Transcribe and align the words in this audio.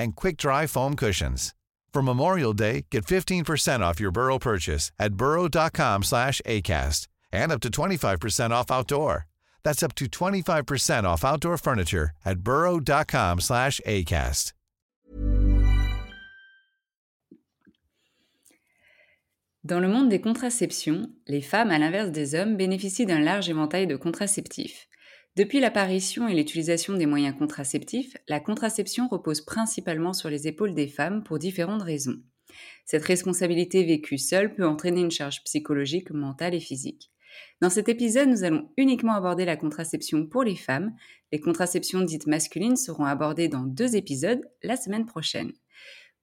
and 0.00 0.16
quick-dry 0.16 0.66
foam 0.66 0.96
cushions. 0.96 1.54
For 1.92 2.02
Memorial 2.02 2.52
Day, 2.52 2.86
get 2.90 3.04
15% 3.04 3.80
off 3.80 4.00
your 4.00 4.12
Burrow 4.12 4.38
purchase 4.38 4.92
at 4.98 5.14
burrow.com 5.14 6.02
slash 6.02 6.40
ACAST 6.46 7.08
and 7.32 7.52
up 7.52 7.60
to 7.60 7.70
25% 7.70 8.50
off 8.50 8.70
outdoor. 8.70 9.26
That's 9.62 9.82
up 9.82 9.94
to 9.96 10.06
25% 10.06 11.04
off 11.04 11.24
outdoor 11.24 11.58
furniture 11.58 12.10
at 12.24 12.40
burrow.com 12.40 13.40
slash 13.40 13.80
ACAST. 13.86 14.52
Dans 19.62 19.78
le 19.78 19.88
monde 19.88 20.08
des 20.08 20.22
contraceptions, 20.22 21.10
les 21.26 21.42
femmes, 21.42 21.70
à 21.70 21.78
l'inverse 21.78 22.10
des 22.10 22.34
hommes, 22.34 22.56
bénéficient 22.56 23.04
d'un 23.04 23.20
large 23.20 23.50
éventail 23.50 23.86
de 23.86 23.94
contraceptifs. 23.94 24.88
Depuis 25.36 25.60
l'apparition 25.60 26.26
et 26.26 26.34
l'utilisation 26.34 26.94
des 26.94 27.06
moyens 27.06 27.36
contraceptifs, 27.38 28.16
la 28.28 28.40
contraception 28.40 29.06
repose 29.08 29.42
principalement 29.42 30.12
sur 30.12 30.28
les 30.28 30.48
épaules 30.48 30.74
des 30.74 30.88
femmes 30.88 31.22
pour 31.22 31.38
différentes 31.38 31.82
raisons. 31.82 32.20
Cette 32.84 33.04
responsabilité 33.04 33.84
vécue 33.84 34.18
seule 34.18 34.52
peut 34.54 34.66
entraîner 34.66 35.00
une 35.00 35.10
charge 35.12 35.44
psychologique, 35.44 36.10
mentale 36.10 36.54
et 36.54 36.60
physique. 36.60 37.12
Dans 37.60 37.70
cet 37.70 37.88
épisode, 37.88 38.28
nous 38.28 38.42
allons 38.42 38.68
uniquement 38.76 39.14
aborder 39.14 39.44
la 39.44 39.56
contraception 39.56 40.26
pour 40.26 40.42
les 40.42 40.56
femmes. 40.56 40.96
Les 41.30 41.38
contraceptions 41.38 42.00
dites 42.00 42.26
masculines 42.26 42.76
seront 42.76 43.04
abordées 43.04 43.48
dans 43.48 43.62
deux 43.62 43.94
épisodes 43.94 44.42
la 44.64 44.76
semaine 44.76 45.06
prochaine. 45.06 45.52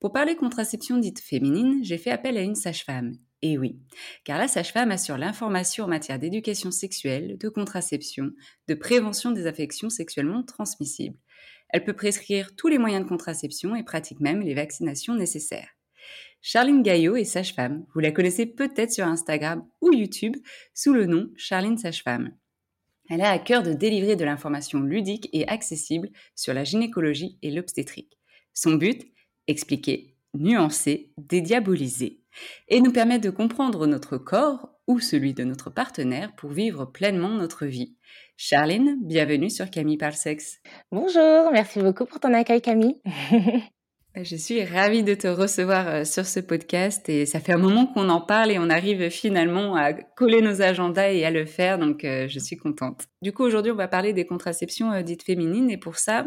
Pour 0.01 0.11
parler 0.11 0.35
contraception 0.35 0.97
dite 0.97 1.21
féminine, 1.21 1.79
j'ai 1.81 1.97
fait 1.97 2.11
appel 2.11 2.37
à 2.37 2.41
une 2.41 2.55
sage-femme. 2.55 3.13
Et 3.43 3.57
oui, 3.57 3.77
car 4.23 4.39
la 4.39 4.47
sage-femme 4.47 4.89
assure 4.89 5.17
l'information 5.17 5.85
en 5.85 5.87
matière 5.87 6.17
d'éducation 6.17 6.71
sexuelle, 6.71 7.37
de 7.37 7.49
contraception, 7.49 8.31
de 8.67 8.73
prévention 8.73 9.31
des 9.31 9.45
affections 9.45 9.89
sexuellement 9.89 10.43
transmissibles. 10.43 11.17
Elle 11.69 11.83
peut 11.83 11.93
prescrire 11.93 12.55
tous 12.55 12.67
les 12.67 12.79
moyens 12.79 13.03
de 13.03 13.09
contraception 13.09 13.75
et 13.75 13.83
pratique 13.83 14.21
même 14.21 14.41
les 14.41 14.55
vaccinations 14.55 15.13
nécessaires. 15.13 15.69
Charline 16.41 16.81
Gaillot 16.81 17.15
est 17.15 17.25
sage-femme. 17.25 17.85
Vous 17.93 17.99
la 17.99 18.11
connaissez 18.11 18.45
peut-être 18.45 18.91
sur 18.91 19.05
Instagram 19.05 19.67
ou 19.81 19.91
YouTube 19.91 20.35
sous 20.73 20.93
le 20.93 21.05
nom 21.05 21.29
Charline 21.35 21.77
Sage-Femme. 21.77 22.31
Elle 23.09 23.21
a 23.21 23.31
à 23.31 23.39
cœur 23.39 23.63
de 23.63 23.73
délivrer 23.73 24.15
de 24.15 24.25
l'information 24.25 24.79
ludique 24.79 25.29
et 25.31 25.47
accessible 25.47 26.09
sur 26.35 26.53
la 26.53 26.63
gynécologie 26.63 27.37
et 27.41 27.51
l'obstétrique. 27.51 28.17
Son 28.53 28.73
but? 28.73 29.11
Expliquer, 29.47 30.16
nuancer, 30.39 31.11
dédiaboliser 31.17 32.21
et 32.67 32.81
nous 32.81 32.91
permettre 32.91 33.25
de 33.25 33.29
comprendre 33.29 33.87
notre 33.87 34.17
corps 34.17 34.69
ou 34.87 34.99
celui 34.99 35.33
de 35.33 35.43
notre 35.43 35.69
partenaire 35.69 36.33
pour 36.35 36.51
vivre 36.51 36.85
pleinement 36.85 37.29
notre 37.29 37.65
vie. 37.65 37.95
Charline, 38.37 38.97
bienvenue 39.01 39.49
sur 39.49 39.69
Camille 39.69 39.97
Parle 39.97 40.13
Sexe. 40.13 40.59
Bonjour, 40.91 41.51
merci 41.51 41.79
beaucoup 41.79 42.05
pour 42.05 42.19
ton 42.19 42.33
accueil 42.33 42.61
Camille. 42.61 43.01
Je 44.23 44.35
suis 44.35 44.63
ravie 44.63 45.03
de 45.03 45.13
te 45.13 45.27
recevoir 45.27 45.87
euh, 45.87 46.03
sur 46.03 46.25
ce 46.25 46.39
podcast 46.39 47.07
et 47.07 47.27
ça 47.27 47.39
fait 47.39 47.53
un 47.53 47.59
moment 47.59 47.85
qu'on 47.85 48.09
en 48.09 48.19
parle 48.19 48.51
et 48.51 48.57
on 48.57 48.69
arrive 48.69 49.09
finalement 49.09 49.75
à 49.75 49.93
coller 49.93 50.41
nos 50.41 50.63
agendas 50.63 51.11
et 51.11 51.23
à 51.23 51.29
le 51.29 51.45
faire, 51.45 51.77
donc 51.77 52.03
euh, 52.03 52.27
je 52.27 52.39
suis 52.39 52.57
contente. 52.57 53.05
Du 53.21 53.31
coup, 53.31 53.43
aujourd'hui, 53.43 53.71
on 53.71 53.75
va 53.75 53.87
parler 53.87 54.13
des 54.13 54.25
contraceptions 54.25 54.91
euh, 54.91 55.03
dites 55.03 55.21
féminines 55.21 55.69
et 55.69 55.77
pour 55.77 55.97
ça, 55.97 56.25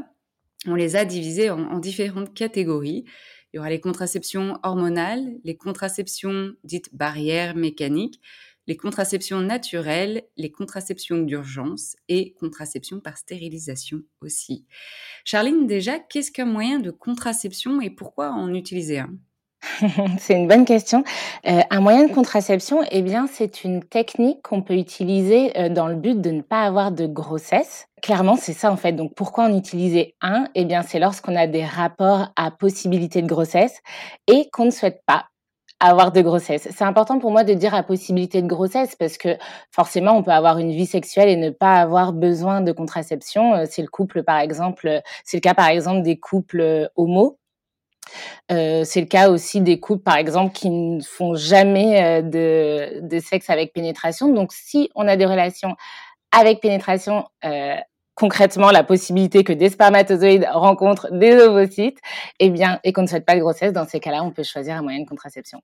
on 0.69 0.77
les 0.77 0.95
a 0.95 1.05
divisées 1.05 1.51
en, 1.51 1.63
en 1.63 1.79
différentes 1.81 2.33
catégories. 2.33 3.07
Il 3.53 3.57
y 3.57 3.59
aura 3.59 3.71
les 3.71 3.81
contraceptions 3.81 4.59
hormonales, 4.63 5.39
les 5.45 5.57
contraceptions 5.57 6.55
dites 6.63 6.95
barrières 6.95 7.57
mécaniques, 7.57 8.21
les 8.67 8.77
contraceptions 8.77 9.41
naturelles, 9.41 10.23
les 10.37 10.53
contraceptions 10.53 11.23
d'urgence 11.23 11.97
et 12.09 12.35
contraception 12.35 13.01
par 13.01 13.19
stérilisation 13.19 14.03
aussi. 14.21 14.67
Charline, 15.25 15.67
déjà, 15.67 15.99
qu'est-ce 15.99 16.31
qu'un 16.31 16.45
moyen 16.47 16.79
de 16.79 16.93
contraception 16.93 17.81
et 17.81 17.91
pourquoi 17.91 18.31
en 18.31 18.55
utiliser 18.55 19.01
un? 19.01 19.19
C'est 20.19 20.35
une 20.35 20.49
bonne 20.49 20.65
question. 20.65 21.05
Euh, 21.47 21.61
un 21.71 21.81
moyen 21.81 22.07
de 22.07 22.13
contraception, 22.13 22.81
eh 22.91 23.03
bien, 23.03 23.27
c'est 23.31 23.65
une 23.65 23.83
technique 23.85 24.43
qu'on 24.43 24.63
peut 24.63 24.75
utiliser 24.75 25.57
euh, 25.59 25.69
dans 25.69 25.87
le 25.87 25.97
but 25.97 26.21
de 26.21 26.31
ne 26.31 26.41
pas 26.43 26.63
avoir 26.63 26.93
de 26.93 27.07
grossesse. 27.07 27.87
Clairement, 28.03 28.37
c'est 28.37 28.55
ça 28.55 28.73
en 28.73 28.77
fait. 28.77 28.93
Donc, 28.93 29.15
pourquoi 29.15 29.45
en 29.45 29.57
utiliser 29.57 30.15
un? 30.23 30.47
Eh 30.55 30.65
bien, 30.65 30.83
c'est 30.83 30.99
lorsqu'on 30.99 31.37
a 31.37 31.47
des 31.47 31.65
rapports 31.65 32.29
à 32.37 32.51
possibilité 32.51 33.21
de 33.23 33.27
grossesse 33.27 33.81
et 34.27 34.49
qu'on 34.51 34.67
ne 34.67 34.71
souhaite 34.71 35.03
pas 35.07 35.27
avoir 35.81 36.13
de 36.13 36.21
grossesse. 36.23 36.69
C'est 36.71 36.85
important 36.85 37.19
pour 37.19 37.31
moi 37.31 37.45
de 37.45 37.55
dire 37.55 37.75
à 37.75 37.83
possibilité 37.83 38.43
de 38.43 38.47
grossesse 38.47 38.97
parce 38.97 39.17
que 39.19 39.37
forcément, 39.73 40.13
on 40.17 40.23
peut 40.23 40.31
avoir 40.31 40.59
une 40.59 40.73
vie 40.73 40.87
sexuelle 40.87 41.29
et 41.31 41.37
ne 41.37 41.51
pas 41.51 41.77
avoir 41.77 42.13
besoin 42.13 42.61
de 42.63 42.73
contraception. 42.73 43.55
Euh, 43.55 43.65
C'est 43.71 43.83
le 43.83 43.89
couple, 43.89 44.23
par 44.23 44.39
exemple, 44.41 45.01
c'est 45.25 45.39
le 45.39 45.43
cas 45.43 45.55
par 45.55 45.69
exemple 45.69 46.03
des 46.03 46.19
couples 46.19 46.91
homo. 46.97 47.40
Euh, 48.51 48.85
c'est 48.85 49.01
le 49.01 49.07
cas 49.07 49.31
aussi 49.31 49.61
des 49.61 49.81
couples, 49.81 50.03
par 50.03 50.17
exemple, 50.17 50.53
qui 50.55 50.71
ne 50.71 51.01
font 51.01 51.35
jamais 51.35 52.23
euh, 52.23 53.01
de, 53.03 53.19
sexe 53.19 53.51
avec 53.51 53.73
pénétration. 53.73 54.33
Donc, 54.33 54.53
si 54.53 54.91
on 54.95 55.07
a 55.09 55.17
des 55.17 55.27
relations 55.27 55.77
avec 56.33 56.61
pénétration, 56.61 57.27
euh, 57.45 57.77
concrètement 58.15 58.71
la 58.71 58.85
possibilité 58.85 59.45
que 59.45 59.53
des 59.53 59.71
spermatozoïdes 59.71 60.47
rencontrent 60.53 61.11
des 61.13 61.35
ovocytes, 61.35 61.99
eh 62.39 62.51
bien, 62.51 62.81
et 62.85 62.93
qu'on 62.93 63.03
ne 63.03 63.07
souhaite 63.07 63.25
pas 63.25 63.35
de 63.35 63.41
grossesse, 63.41 63.73
dans 63.73 63.87
ces 63.87 64.01
cas-là, 64.01 64.23
on 64.23 64.31
peut 64.31 64.43
choisir 64.43 64.77
un 64.77 64.83
moyen 64.83 65.01
de 65.01 65.09
contraception. 65.09 65.61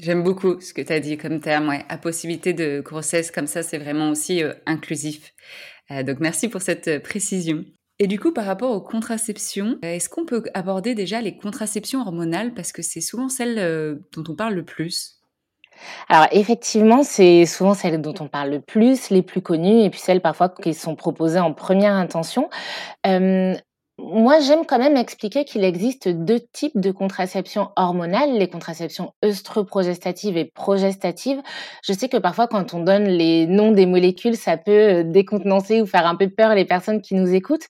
J'aime 0.00 0.22
beaucoup 0.22 0.60
ce 0.60 0.72
que 0.72 0.80
tu 0.80 0.92
as 0.92 1.00
dit 1.00 1.16
comme 1.16 1.40
terme. 1.40 1.76
À 1.88 1.98
possibilité 1.98 2.52
de 2.52 2.80
grossesse, 2.80 3.32
comme 3.32 3.48
ça, 3.48 3.64
c'est 3.64 3.78
vraiment 3.78 4.10
aussi 4.10 4.42
inclusif. 4.64 5.34
Donc 5.90 6.20
merci 6.20 6.48
pour 6.48 6.62
cette 6.62 7.02
précision. 7.02 7.64
Et 8.00 8.06
du 8.06 8.20
coup, 8.20 8.32
par 8.32 8.44
rapport 8.44 8.70
aux 8.70 8.80
contraceptions, 8.80 9.78
est-ce 9.82 10.08
qu'on 10.08 10.24
peut 10.24 10.44
aborder 10.54 10.94
déjà 10.94 11.20
les 11.20 11.36
contraceptions 11.36 12.00
hormonales? 12.00 12.54
Parce 12.54 12.72
que 12.72 12.82
c'est 12.82 13.00
souvent 13.00 13.28
celles 13.28 14.00
dont 14.12 14.24
on 14.28 14.36
parle 14.36 14.54
le 14.54 14.64
plus 14.64 15.18
alors 16.08 16.26
effectivement, 16.32 17.02
c'est 17.02 17.46
souvent 17.46 17.74
celles 17.74 18.00
dont 18.00 18.14
on 18.20 18.28
parle 18.28 18.50
le 18.50 18.60
plus, 18.60 19.10
les 19.10 19.22
plus 19.22 19.42
connues, 19.42 19.82
et 19.82 19.90
puis 19.90 20.00
celles 20.00 20.20
parfois 20.20 20.48
qui 20.48 20.74
sont 20.74 20.96
proposées 20.96 21.38
en 21.38 21.52
première 21.52 21.94
intention. 21.94 22.50
Moi, 24.00 24.38
j'aime 24.38 24.64
quand 24.64 24.78
même 24.78 24.96
expliquer 24.96 25.44
qu'il 25.44 25.64
existe 25.64 26.08
deux 26.08 26.38
types 26.38 26.78
de 26.78 26.92
contraception 26.92 27.70
hormonale, 27.74 28.38
les 28.38 28.48
contraceptions 28.48 29.12
œstroprogestatives 29.24 30.36
et 30.36 30.44
progestatives. 30.44 31.42
Je 31.82 31.92
sais 31.92 32.08
que 32.08 32.16
parfois, 32.16 32.46
quand 32.46 32.74
on 32.74 32.84
donne 32.84 33.08
les 33.08 33.48
noms 33.48 33.72
des 33.72 33.86
molécules, 33.86 34.36
ça 34.36 34.56
peut 34.56 34.70
euh, 34.70 35.02
décontenancer 35.02 35.82
ou 35.82 35.86
faire 35.86 36.06
un 36.06 36.14
peu 36.14 36.30
peur 36.30 36.54
les 36.54 36.64
personnes 36.64 37.02
qui 37.02 37.16
nous 37.16 37.34
écoutent. 37.34 37.66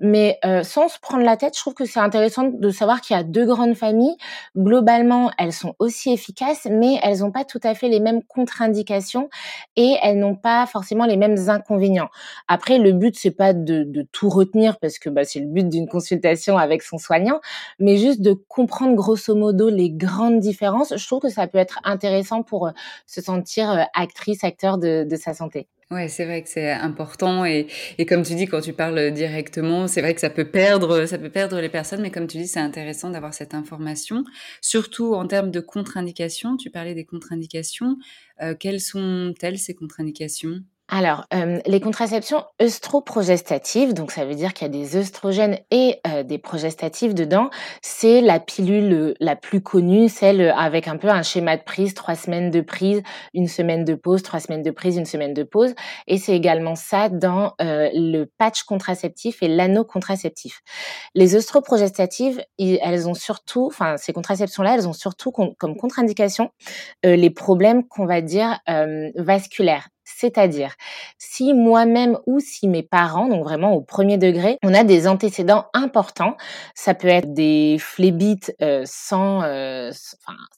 Mais 0.00 0.38
euh, 0.44 0.62
sans 0.64 0.88
se 0.88 0.98
prendre 1.00 1.24
la 1.24 1.38
tête, 1.38 1.54
je 1.56 1.60
trouve 1.60 1.72
que 1.72 1.86
c'est 1.86 1.98
intéressant 1.98 2.44
de 2.44 2.70
savoir 2.70 3.00
qu'il 3.00 3.16
y 3.16 3.18
a 3.18 3.22
deux 3.22 3.46
grandes 3.46 3.74
familles. 3.74 4.16
Globalement, 4.58 5.30
elles 5.38 5.54
sont 5.54 5.76
aussi 5.78 6.12
efficaces, 6.12 6.68
mais 6.70 7.00
elles 7.02 7.20
n'ont 7.20 7.32
pas 7.32 7.44
tout 7.44 7.60
à 7.62 7.74
fait 7.74 7.88
les 7.88 8.00
mêmes 8.00 8.22
contre-indications 8.22 9.30
et 9.76 9.96
elles 10.02 10.18
n'ont 10.18 10.36
pas 10.36 10.66
forcément 10.66 11.06
les 11.06 11.16
mêmes 11.16 11.48
inconvénients. 11.48 12.10
Après, 12.48 12.76
le 12.76 12.92
but, 12.92 13.16
c'est 13.18 13.30
pas 13.30 13.54
de, 13.54 14.06
tout 14.12 14.28
retenir 14.28 14.78
parce 14.78 14.98
que 14.98 15.08
bah, 15.08 15.24
c'est 15.24 15.40
le 15.40 15.46
but 15.46 15.69
d'une 15.70 15.88
consultation 15.88 16.58
avec 16.58 16.82
son 16.82 16.98
soignant, 16.98 17.40
mais 17.78 17.96
juste 17.96 18.20
de 18.20 18.32
comprendre 18.32 18.94
grosso 18.94 19.34
modo 19.34 19.70
les 19.70 19.90
grandes 19.90 20.40
différences. 20.40 20.94
Je 20.96 21.06
trouve 21.06 21.20
que 21.20 21.28
ça 21.28 21.46
peut 21.46 21.58
être 21.58 21.80
intéressant 21.84 22.42
pour 22.42 22.68
euh, 22.68 22.70
se 23.06 23.20
sentir 23.20 23.70
euh, 23.70 23.82
actrice, 23.94 24.44
acteur 24.44 24.78
de, 24.78 25.06
sa 25.16 25.34
santé. 25.34 25.68
Ouais, 25.90 26.06
c'est 26.06 26.24
vrai 26.24 26.42
que 26.42 26.48
c'est 26.48 26.70
important 26.70 27.44
et, 27.44 27.66
et, 27.98 28.06
comme 28.06 28.22
tu 28.22 28.36
dis, 28.36 28.46
quand 28.46 28.60
tu 28.60 28.72
parles 28.72 29.10
directement, 29.10 29.88
c'est 29.88 30.00
vrai 30.00 30.14
que 30.14 30.20
ça 30.20 30.30
peut 30.30 30.48
perdre, 30.48 31.04
ça 31.06 31.18
peut 31.18 31.30
perdre 31.30 31.60
les 31.60 31.68
personnes, 31.68 32.00
mais 32.00 32.12
comme 32.12 32.28
tu 32.28 32.38
dis, 32.38 32.46
c'est 32.46 32.60
intéressant 32.60 33.10
d'avoir 33.10 33.34
cette 33.34 33.54
information, 33.54 34.24
surtout 34.60 35.14
en 35.14 35.26
termes 35.26 35.50
de 35.50 35.58
contre-indications. 35.58 36.56
Tu 36.56 36.70
parlais 36.70 36.94
des 36.94 37.04
contre-indications. 37.04 37.96
Euh, 38.40 38.54
quelles 38.58 38.80
sont-elles 38.80 39.58
ces 39.58 39.74
contre-indications? 39.74 40.60
Alors, 40.92 41.24
euh, 41.32 41.60
les 41.66 41.80
contraceptions 41.80 42.44
œstroprogestatives, 42.60 43.94
donc 43.94 44.10
ça 44.10 44.24
veut 44.24 44.34
dire 44.34 44.52
qu'il 44.52 44.66
y 44.66 44.70
a 44.70 44.72
des 44.72 44.96
œstrogènes 44.96 45.56
et 45.70 46.00
euh, 46.04 46.24
des 46.24 46.38
progestatifs 46.38 47.14
dedans, 47.14 47.48
c'est 47.80 48.20
la 48.20 48.40
pilule 48.40 49.14
la 49.20 49.36
plus 49.36 49.60
connue, 49.60 50.08
celle 50.08 50.40
avec 50.56 50.88
un 50.88 50.96
peu 50.96 51.08
un 51.08 51.22
schéma 51.22 51.56
de 51.56 51.62
prise, 51.62 51.94
trois 51.94 52.16
semaines 52.16 52.50
de 52.50 52.60
prise, 52.60 53.02
une 53.34 53.46
semaine 53.46 53.84
de 53.84 53.94
pause, 53.94 54.24
trois 54.24 54.40
semaines 54.40 54.64
de 54.64 54.70
prise, 54.72 54.96
une 54.96 55.06
semaine 55.06 55.32
de 55.32 55.44
pause. 55.44 55.76
Et 56.08 56.18
c'est 56.18 56.34
également 56.34 56.74
ça 56.74 57.08
dans 57.08 57.54
euh, 57.62 57.88
le 57.94 58.24
patch 58.24 58.64
contraceptif 58.64 59.44
et 59.44 59.48
l'anneau 59.48 59.84
contraceptif. 59.84 60.60
Les 61.14 61.36
œstroprogestatives, 61.36 62.42
elles 62.58 63.08
ont 63.08 63.14
surtout, 63.14 63.66
enfin 63.66 63.96
ces 63.96 64.12
contraceptions-là, 64.12 64.74
elles 64.74 64.88
ont 64.88 64.92
surtout 64.92 65.30
comme 65.30 65.76
contre-indication 65.76 66.50
les 67.04 67.30
problèmes 67.30 67.86
qu'on 67.86 68.06
va 68.06 68.20
dire 68.22 68.58
vasculaires 69.14 69.88
c'est-à-dire, 70.20 70.74
si 71.18 71.54
moi-même 71.54 72.18
ou 72.26 72.40
si 72.40 72.68
mes 72.68 72.82
parents, 72.82 73.26
donc 73.26 73.42
vraiment 73.42 73.72
au 73.72 73.80
premier 73.80 74.18
degré, 74.18 74.58
on 74.62 74.74
a 74.74 74.84
des 74.84 75.08
antécédents 75.08 75.66
importants, 75.72 76.36
ça 76.74 76.92
peut 76.92 77.08
être 77.08 77.32
des 77.32 77.78
phlébites 77.78 78.54
euh, 78.60 78.82
sans, 78.84 79.42
euh, 79.42 79.90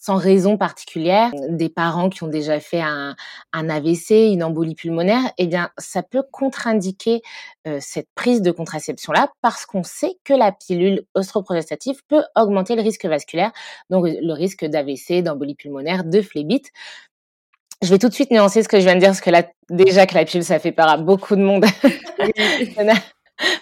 sans 0.00 0.16
raison 0.16 0.56
particulière, 0.58 1.30
des 1.48 1.68
parents 1.68 2.10
qui 2.10 2.24
ont 2.24 2.28
déjà 2.28 2.58
fait 2.58 2.80
un, 2.80 3.14
AVC, 3.52 4.32
une 4.32 4.42
embolie 4.42 4.74
pulmonaire, 4.74 5.22
eh 5.38 5.46
bien, 5.46 5.70
ça 5.78 6.02
peut 6.02 6.24
contre-indiquer 6.32 7.22
euh, 7.68 7.78
cette 7.80 8.08
prise 8.16 8.42
de 8.42 8.50
contraception-là 8.50 9.30
parce 9.42 9.64
qu'on 9.64 9.84
sait 9.84 10.18
que 10.24 10.34
la 10.34 10.50
pilule 10.50 11.04
ostroprogestative 11.14 12.02
peut 12.08 12.24
augmenter 12.34 12.74
le 12.74 12.82
risque 12.82 13.04
vasculaire, 13.04 13.52
donc 13.90 14.06
le 14.08 14.32
risque 14.32 14.64
d'AVC, 14.64 15.22
d'embolie 15.22 15.54
pulmonaire, 15.54 16.02
de 16.02 16.20
phlébite. 16.20 16.72
Je 17.82 17.88
vais 17.88 17.98
tout 17.98 18.08
de 18.08 18.14
suite 18.14 18.30
nuancer 18.30 18.62
ce 18.62 18.68
que 18.68 18.78
je 18.78 18.84
viens 18.84 18.94
de 18.94 19.00
dire, 19.00 19.08
parce 19.08 19.20
que 19.20 19.30
là, 19.30 19.42
déjà 19.68 20.06
que 20.06 20.14
la 20.14 20.24
pilule, 20.24 20.44
ça 20.44 20.58
fait 20.58 20.72
peur 20.72 20.88
à 20.88 20.96
beaucoup 20.96 21.34
de 21.34 21.42
monde. 21.42 21.64
Il 22.60 22.72
y 22.76 22.80
en 22.80 22.88
a 22.88 22.98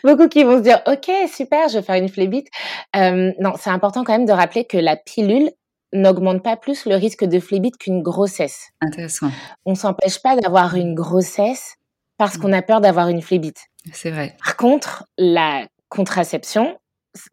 beaucoup 0.05 0.28
qui 0.28 0.44
vont 0.44 0.58
se 0.58 0.62
dire, 0.62 0.82
OK, 0.87 1.11
super, 1.32 1.69
je 1.69 1.78
vais 1.78 1.82
faire 1.82 1.94
une 1.94 2.08
phlébite. 2.08 2.49
Euh, 2.96 3.32
non, 3.40 3.55
c'est 3.58 3.70
important 3.70 4.05
quand 4.05 4.12
même 4.12 4.26
de 4.26 4.32
rappeler 4.32 4.64
que 4.67 4.76
la 4.76 4.96
pilule 4.96 5.50
n'augmente 5.93 6.43
pas 6.43 6.56
plus 6.56 6.84
le 6.84 6.96
risque 6.96 7.25
de 7.25 7.40
phlébite 7.40 7.78
qu'une 7.78 8.02
grossesse. 8.02 8.69
Intéressant. 8.81 9.31
On 9.64 9.75
s'empêche 9.75 10.23
pas 10.23 10.37
d'avoir 10.37 10.75
une 10.75 10.94
grossesse 10.94 11.76
parce 12.19 12.37
qu'on 12.37 12.52
a 12.52 12.62
peur 12.62 12.81
d'avoir 12.82 13.08
une 13.08 13.23
phlébite. 13.23 13.69
C'est 13.93 14.11
vrai. 14.11 14.37
Par 14.44 14.56
contre, 14.56 15.05
la 15.16 15.66
contraception, 15.88 16.78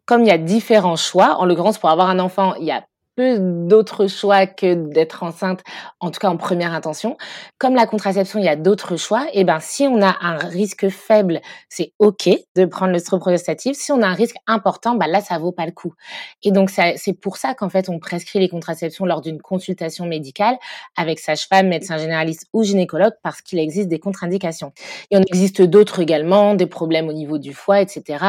comme 0.06 0.22
il 0.22 0.28
y 0.28 0.32
a 0.32 0.38
différents 0.38 0.96
choix, 0.96 1.36
en 1.36 1.44
l'occurrence 1.44 1.78
pour 1.78 1.90
avoir 1.90 2.08
un 2.08 2.18
enfant, 2.18 2.54
il 2.54 2.64
y 2.64 2.70
a 2.70 2.84
d'autres 3.20 4.06
choix 4.06 4.46
que 4.46 4.74
d'être 4.74 5.22
enceinte, 5.22 5.62
en 6.00 6.10
tout 6.10 6.20
cas 6.20 6.28
en 6.28 6.36
première 6.36 6.72
intention. 6.72 7.16
Comme 7.58 7.74
la 7.74 7.86
contraception, 7.86 8.38
il 8.38 8.44
y 8.44 8.48
a 8.48 8.56
d'autres 8.56 8.96
choix. 8.96 9.26
Et 9.32 9.40
eh 9.40 9.44
ben, 9.44 9.58
si 9.60 9.82
on 9.82 10.00
a 10.02 10.16
un 10.20 10.36
risque 10.36 10.88
faible, 10.88 11.40
c'est 11.68 11.92
ok 11.98 12.30
de 12.54 12.64
prendre 12.64 12.92
le 12.92 13.00
progestatif. 13.18 13.76
Si 13.76 13.92
on 13.92 14.02
a 14.02 14.06
un 14.06 14.14
risque 14.14 14.36
important, 14.46 14.94
bah 14.96 15.06
là, 15.06 15.20
ça 15.20 15.38
vaut 15.38 15.52
pas 15.52 15.66
le 15.66 15.72
coup. 15.72 15.94
Et 16.42 16.50
donc, 16.50 16.70
c'est 16.70 17.12
pour 17.14 17.36
ça 17.36 17.54
qu'en 17.54 17.68
fait, 17.68 17.88
on 17.88 17.98
prescrit 17.98 18.38
les 18.38 18.48
contraceptions 18.48 19.06
lors 19.06 19.20
d'une 19.20 19.40
consultation 19.40 20.06
médicale 20.06 20.56
avec 20.96 21.18
sage-femme, 21.18 21.68
médecin 21.68 21.98
généraliste 21.98 22.46
ou 22.52 22.64
gynécologue 22.64 23.14
parce 23.22 23.40
qu'il 23.40 23.58
existe 23.58 23.88
des 23.88 23.98
contre-indications. 23.98 24.72
Il 25.10 25.18
en 25.18 25.22
existe 25.22 25.62
d'autres 25.62 26.00
également, 26.00 26.54
des 26.54 26.66
problèmes 26.66 27.08
au 27.08 27.12
niveau 27.12 27.38
du 27.38 27.54
foie, 27.54 27.80
etc., 27.80 28.24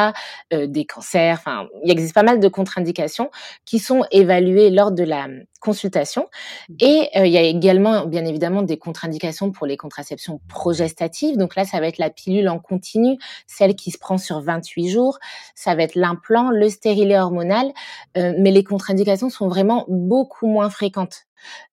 euh, 0.54 0.68
des 0.68 0.86
cancers. 0.86 1.38
Enfin, 1.40 1.68
il 1.84 1.92
existe 1.92 2.14
pas 2.14 2.24
mal 2.24 2.40
de 2.40 2.48
contre-indications 2.48 3.30
qui 3.66 3.80
sont 3.80 4.06
évaluées 4.12 4.70
lors 4.80 4.92
de 4.92 5.04
la 5.04 5.28
consultation. 5.60 6.30
Mmh. 6.70 6.76
Et 6.80 7.10
euh, 7.18 7.28
il 7.28 7.34
y 7.34 7.38
a 7.38 7.42
également, 7.42 8.06
bien 8.06 8.26
évidemment, 8.26 8.62
des 8.62 8.78
contre-indications 8.78 9.52
pour 9.52 9.68
les 9.68 9.76
contraceptions 9.76 10.40
progestatives. 10.48 11.38
Donc 11.38 11.56
là, 11.56 11.66
ça 11.66 11.80
va 11.80 11.88
être 11.88 11.98
la 11.98 12.10
pilule 12.10 12.48
en 12.48 12.60
continu, 12.60 13.18
celle 13.46 13.76
qui 13.76 13.92
se 13.92 13.98
prend 13.98 14.18
sur 14.18 14.40
28 14.40 14.90
jours. 14.90 15.20
Ça 15.56 15.76
va 15.76 15.84
être 15.84 15.96
l'implant, 15.96 16.50
le 16.50 16.70
stérilet 16.70 17.20
hormonal. 17.20 17.72
Euh, 18.18 18.34
mais 18.38 18.52
les 18.52 18.64
contre-indications 18.64 19.30
sont 19.30 19.50
vraiment 19.50 19.86
beaucoup 19.90 20.48
moins 20.48 20.70
fréquentes. 20.70 21.26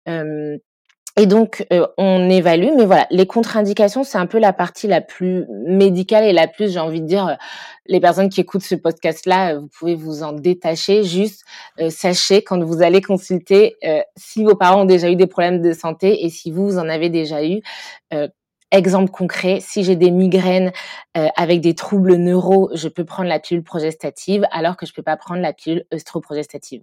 Euh, 0.08 0.58
et 1.18 1.24
donc, 1.24 1.66
euh, 1.72 1.86
on 1.96 2.28
évalue, 2.28 2.68
mais 2.76 2.84
voilà, 2.84 3.06
les 3.10 3.26
contre-indications, 3.26 4.04
c'est 4.04 4.18
un 4.18 4.26
peu 4.26 4.38
la 4.38 4.52
partie 4.52 4.86
la 4.86 5.00
plus 5.00 5.46
médicale 5.48 6.24
et 6.24 6.34
la 6.34 6.46
plus, 6.46 6.70
j'ai 6.70 6.78
envie 6.78 7.00
de 7.00 7.06
dire, 7.06 7.26
euh, 7.26 7.34
les 7.86 8.00
personnes 8.00 8.28
qui 8.28 8.42
écoutent 8.42 8.62
ce 8.62 8.74
podcast-là, 8.74 9.54
euh, 9.54 9.60
vous 9.60 9.68
pouvez 9.68 9.94
vous 9.94 10.22
en 10.22 10.32
détacher. 10.32 11.04
Juste, 11.04 11.42
sachez 11.88 12.42
quand 12.42 12.62
vous 12.62 12.82
allez 12.82 13.00
consulter, 13.00 13.76
si 14.16 14.44
vos 14.44 14.56
parents 14.56 14.82
ont 14.82 14.86
déjà 14.86 15.10
eu 15.10 15.16
des 15.16 15.26
problèmes 15.26 15.62
de 15.62 15.72
santé 15.72 16.24
et 16.24 16.30
si 16.30 16.50
vous, 16.50 16.66
vous 16.66 16.78
en 16.78 16.88
avez 16.88 17.08
déjà 17.08 17.44
eu. 17.44 17.62
Exemple 18.72 19.10
concret, 19.10 19.60
si 19.60 19.84
j'ai 19.84 19.94
des 19.96 20.10
migraines 20.10 20.72
avec 21.14 21.60
des 21.60 21.74
troubles 21.74 22.16
neuro, 22.16 22.70
je 22.74 22.88
peux 22.88 23.04
prendre 23.04 23.28
la 23.28 23.38
pilule 23.38 23.62
progestative 23.62 24.44
alors 24.50 24.76
que 24.76 24.84
je 24.84 24.92
peux 24.92 25.02
pas 25.02 25.16
prendre 25.16 25.40
la 25.40 25.52
pilule 25.52 25.84
œstroprogestative. 25.94 26.82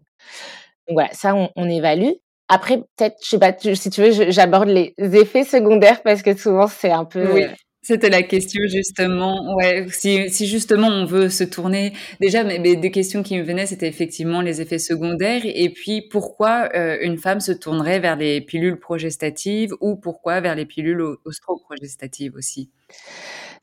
Donc 0.88 0.96
voilà, 0.96 1.10
ça 1.13 1.36
on, 1.36 1.50
on 1.56 1.70
évalue. 1.70 2.13
Après, 2.50 2.78
peut-être, 2.78 3.18
je 3.24 3.30
sais 3.30 3.40
pas, 3.40 3.54
si 3.58 3.90
tu 3.90 4.02
veux, 4.02 4.32
j'aborde 4.32 4.70
les 4.70 4.94
effets 4.98 5.44
secondaires 5.44 6.04
parce 6.04 6.22
que 6.22 6.36
souvent 6.36 6.68
c'est 6.68 6.92
un 6.92 7.06
peu. 7.06 7.32
Oui. 7.34 7.44
C'était 7.86 8.10
la 8.10 8.24
question 8.24 8.62
justement. 8.70 9.56
Ouais, 9.56 9.88
si, 9.90 10.30
si, 10.30 10.48
justement 10.48 10.88
on 10.88 11.04
veut 11.04 11.28
se 11.28 11.44
tourner, 11.44 11.92
déjà, 12.22 12.46
mais, 12.46 12.58
des 12.58 12.92
questions 12.92 13.24
qui 13.24 13.38
me 13.38 13.44
venaient, 13.44 13.66
c'était 13.66 13.90
effectivement 13.90 14.40
les 14.40 14.62
effets 14.62 14.80
secondaires 14.80 15.42
et 15.44 15.70
puis 15.70 16.02
pourquoi 16.02 16.70
euh, 16.76 16.98
une 17.02 17.18
femme 17.18 17.42
se 17.42 17.52
tournerait 17.52 18.00
vers 18.00 18.16
les 18.16 18.40
pilules 18.40 18.80
progestatives 18.80 19.74
ou 19.82 19.98
pourquoi 19.98 20.40
vers 20.40 20.56
les 20.56 20.66
pilules 20.66 21.04
ostroprogestatives 21.26 22.36
aussi? 22.36 22.70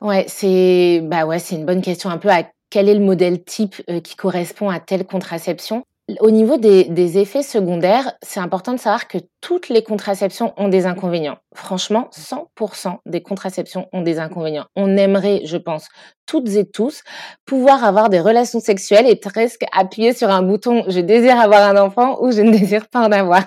Ouais, 0.02 0.26
c'est 0.28 1.00
bah 1.02 1.24
ouais, 1.24 1.38
c'est 1.38 1.54
une 1.56 1.64
bonne 1.64 1.82
question 1.82 2.10
un 2.10 2.18
peu 2.18 2.28
à 2.28 2.46
quel 2.68 2.90
est 2.90 2.94
le 2.94 3.00
modèle 3.00 3.42
type 3.42 3.76
euh, 3.88 4.00
qui 4.00 4.16
correspond 4.16 4.68
à 4.68 4.80
telle 4.80 5.06
contraception? 5.06 5.84
Au 6.20 6.30
niveau 6.30 6.56
des, 6.56 7.18
effets 7.18 7.42
secondaires, 7.42 8.12
c'est 8.22 8.40
important 8.40 8.72
de 8.72 8.78
savoir 8.78 9.06
que 9.08 9.18
toutes 9.40 9.68
les 9.68 9.82
contraceptions 9.82 10.52
ont 10.56 10.68
des 10.68 10.86
inconvénients. 10.86 11.36
Franchement, 11.54 12.08
100% 12.12 12.98
des 13.06 13.22
contraceptions 13.22 13.86
ont 13.92 14.02
des 14.02 14.18
inconvénients. 14.18 14.66
On 14.76 14.96
aimerait, 14.96 15.42
je 15.44 15.56
pense, 15.56 15.88
toutes 16.26 16.48
et 16.50 16.64
tous, 16.64 17.02
pouvoir 17.44 17.84
avoir 17.84 18.08
des 18.08 18.20
relations 18.20 18.60
sexuelles 18.60 19.08
et 19.08 19.16
presque 19.16 19.64
appuyer 19.72 20.12
sur 20.12 20.30
un 20.30 20.42
bouton 20.42 20.84
je 20.88 21.00
désire 21.00 21.38
avoir 21.38 21.68
un 21.68 21.76
enfant 21.76 22.22
ou 22.22 22.32
je 22.32 22.40
ne 22.40 22.50
désire 22.50 22.88
pas 22.88 23.00
en 23.00 23.12
avoir. 23.12 23.42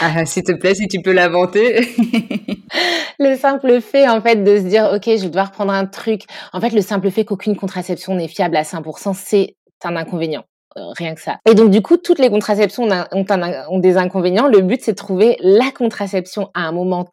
Ah, 0.00 0.24
s'il 0.24 0.44
te 0.44 0.52
plaît, 0.52 0.74
si 0.74 0.86
tu 0.88 1.00
peux 1.02 1.12
l'inventer. 1.12 1.80
le 3.18 3.36
simple 3.36 3.80
fait, 3.80 4.08
en 4.08 4.20
fait, 4.20 4.36
de 4.44 4.56
se 4.58 4.62
dire, 4.62 4.90
OK, 4.94 5.04
je 5.06 5.22
vais 5.22 5.28
devoir 5.28 5.50
prendre 5.50 5.72
un 5.72 5.86
truc. 5.86 6.22
En 6.52 6.60
fait, 6.60 6.70
le 6.70 6.82
simple 6.82 7.10
fait 7.10 7.24
qu'aucune 7.24 7.56
contraception 7.56 8.14
n'est 8.14 8.28
fiable 8.28 8.56
à 8.56 8.62
100%, 8.62 9.14
c'est 9.14 9.56
un 9.84 9.96
inconvénient 9.96 10.44
rien 10.76 11.14
que 11.14 11.20
ça. 11.20 11.38
Et 11.48 11.54
donc 11.54 11.70
du 11.70 11.82
coup, 11.82 11.96
toutes 11.96 12.18
les 12.18 12.30
contraceptions 12.30 12.88
ont, 13.12 13.78
des 13.78 13.96
inconvénients. 13.96 14.48
Le 14.48 14.60
but, 14.60 14.80
c'est 14.82 14.92
de 14.92 14.96
trouver 14.96 15.36
la 15.40 15.70
contraception 15.70 16.50
à 16.54 16.62
un 16.62 16.72
moment 16.72 17.08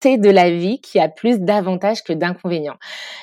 T 0.00 0.18
de 0.18 0.30
la 0.30 0.50
vie 0.50 0.80
qui 0.80 0.98
a 0.98 1.08
plus 1.08 1.40
d'avantages 1.40 2.02
que 2.02 2.12
d'inconvénients. 2.12 2.76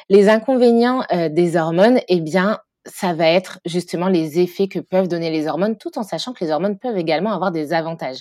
Les 0.09 0.29
inconvénients 0.29 1.03
des 1.29 1.55
hormones, 1.55 1.99
eh 2.07 2.19
bien, 2.19 2.59
ça 2.85 3.13
va 3.13 3.27
être 3.27 3.59
justement 3.65 4.07
les 4.07 4.39
effets 4.39 4.67
que 4.67 4.79
peuvent 4.79 5.07
donner 5.07 5.29
les 5.29 5.47
hormones, 5.47 5.77
tout 5.77 5.97
en 5.97 6.03
sachant 6.03 6.33
que 6.33 6.43
les 6.43 6.51
hormones 6.51 6.77
peuvent 6.77 6.97
également 6.97 7.31
avoir 7.31 7.51
des 7.51 7.73
avantages. 7.73 8.19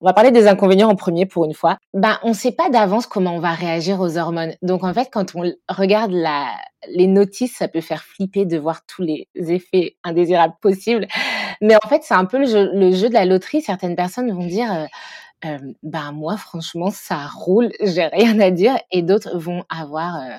On 0.00 0.06
va 0.06 0.12
parler 0.12 0.30
des 0.30 0.48
inconvénients 0.48 0.88
en 0.88 0.96
premier 0.96 1.26
pour 1.26 1.44
une 1.44 1.54
fois. 1.54 1.78
Ben, 1.94 2.18
on 2.22 2.30
ne 2.30 2.34
sait 2.34 2.52
pas 2.52 2.70
d'avance 2.70 3.06
comment 3.06 3.34
on 3.34 3.40
va 3.40 3.52
réagir 3.52 4.00
aux 4.00 4.18
hormones. 4.18 4.54
Donc 4.62 4.84
en 4.84 4.92
fait, 4.92 5.08
quand 5.12 5.34
on 5.34 5.52
regarde 5.68 6.12
les 6.88 7.06
notices, 7.06 7.56
ça 7.56 7.68
peut 7.68 7.80
faire 7.80 8.02
flipper 8.02 8.46
de 8.46 8.58
voir 8.58 8.84
tous 8.86 9.02
les 9.02 9.28
effets 9.34 9.96
indésirables 10.02 10.54
possibles. 10.60 11.06
Mais 11.60 11.76
en 11.76 11.88
fait, 11.88 12.02
c'est 12.02 12.14
un 12.14 12.24
peu 12.24 12.38
le 12.38 12.46
jeu, 12.46 12.70
le 12.72 12.90
jeu, 12.92 13.08
de 13.08 13.14
la 13.14 13.24
loterie. 13.24 13.62
Certaines 13.62 13.96
personnes 13.96 14.32
vont 14.32 14.46
dire. 14.46 14.72
Euh, 14.72 14.86
euh, 15.46 15.56
ben 15.82 16.12
moi 16.12 16.36
franchement 16.36 16.90
ça 16.90 17.26
roule, 17.26 17.70
j'ai 17.82 18.04
rien 18.08 18.38
à 18.40 18.50
dire 18.50 18.76
et 18.90 19.00
d'autres 19.00 19.38
vont 19.38 19.64
avoir 19.70 20.16
euh, 20.16 20.36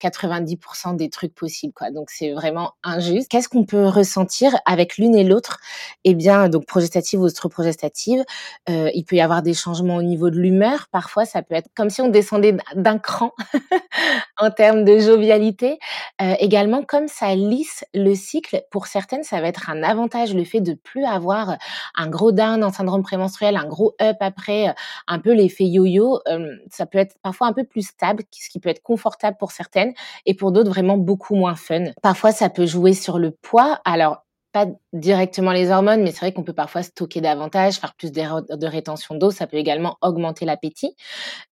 90% 0.00 0.96
des 0.96 1.08
trucs 1.08 1.34
possibles, 1.34 1.72
quoi. 1.72 1.90
Donc 1.90 2.10
c'est 2.10 2.32
vraiment 2.32 2.72
injuste. 2.82 3.28
Qu'est-ce 3.28 3.48
qu'on 3.48 3.64
peut 3.64 3.86
ressentir 3.86 4.54
avec 4.66 4.98
l'une 4.98 5.14
et 5.14 5.24
l'autre? 5.24 5.58
Eh 6.04 6.14
bien, 6.14 6.48
donc 6.48 6.66
progestative 6.66 7.20
ou 7.20 7.24
ostroprogestative, 7.24 8.24
euh, 8.68 8.90
il 8.94 9.04
peut 9.04 9.16
y 9.16 9.20
avoir 9.20 9.42
des 9.42 9.54
changements 9.54 9.96
au 9.96 10.02
niveau 10.02 10.30
de 10.30 10.38
l'humeur. 10.38 10.88
Parfois, 10.90 11.24
ça 11.24 11.42
peut 11.42 11.54
être 11.54 11.68
comme 11.74 11.90
si 11.90 12.00
on 12.02 12.08
descendait 12.08 12.56
d'un 12.74 12.98
cran 12.98 13.32
en 14.38 14.50
termes 14.50 14.84
de 14.84 14.98
jovialité. 14.98 15.78
Euh, 16.22 16.34
également, 16.38 16.82
comme 16.82 17.08
ça 17.08 17.34
lisse 17.34 17.84
le 17.94 18.14
cycle, 18.14 18.62
pour 18.70 18.86
certaines, 18.86 19.24
ça 19.24 19.40
va 19.40 19.48
être 19.48 19.70
un 19.70 19.82
avantage 19.82 20.34
le 20.34 20.44
fait 20.44 20.60
de 20.60 20.74
plus 20.74 21.04
avoir 21.04 21.56
un 21.94 22.08
gros 22.08 22.32
down 22.32 22.62
en 22.64 22.72
syndrome 22.72 23.02
prémenstruel, 23.02 23.56
un 23.56 23.66
gros 23.66 23.94
up 24.00 24.16
après, 24.20 24.74
un 25.06 25.18
peu 25.18 25.32
l'effet 25.32 25.64
yo-yo. 25.64 26.20
Euh, 26.28 26.56
ça 26.70 26.86
peut 26.86 26.98
être 26.98 27.16
parfois 27.22 27.46
un 27.46 27.52
peu 27.52 27.64
plus 27.64 27.86
stable, 27.86 28.24
ce 28.30 28.48
qui 28.48 28.60
peut 28.60 28.68
être 28.68 28.82
confortable 28.82 29.36
pour 29.38 29.52
certaines 29.52 29.83
et 30.26 30.34
pour 30.34 30.52
d'autres 30.52 30.70
vraiment 30.70 30.96
beaucoup 30.96 31.34
moins 31.34 31.54
fun. 31.54 31.84
Parfois, 32.02 32.32
ça 32.32 32.48
peut 32.48 32.66
jouer 32.66 32.94
sur 32.94 33.18
le 33.18 33.30
poids. 33.30 33.80
Alors, 33.84 34.23
pas 34.54 34.66
directement 34.92 35.50
les 35.50 35.72
hormones, 35.72 36.04
mais 36.04 36.12
c'est 36.12 36.20
vrai 36.20 36.32
qu'on 36.32 36.44
peut 36.44 36.52
parfois 36.52 36.84
stocker 36.84 37.20
davantage, 37.20 37.74
faire 37.74 37.92
plus 37.94 38.12
de, 38.12 38.66
rétention 38.66 39.16
d'eau. 39.16 39.32
Ça 39.32 39.48
peut 39.48 39.56
également 39.56 39.98
augmenter 40.00 40.44
l'appétit. 40.44 40.94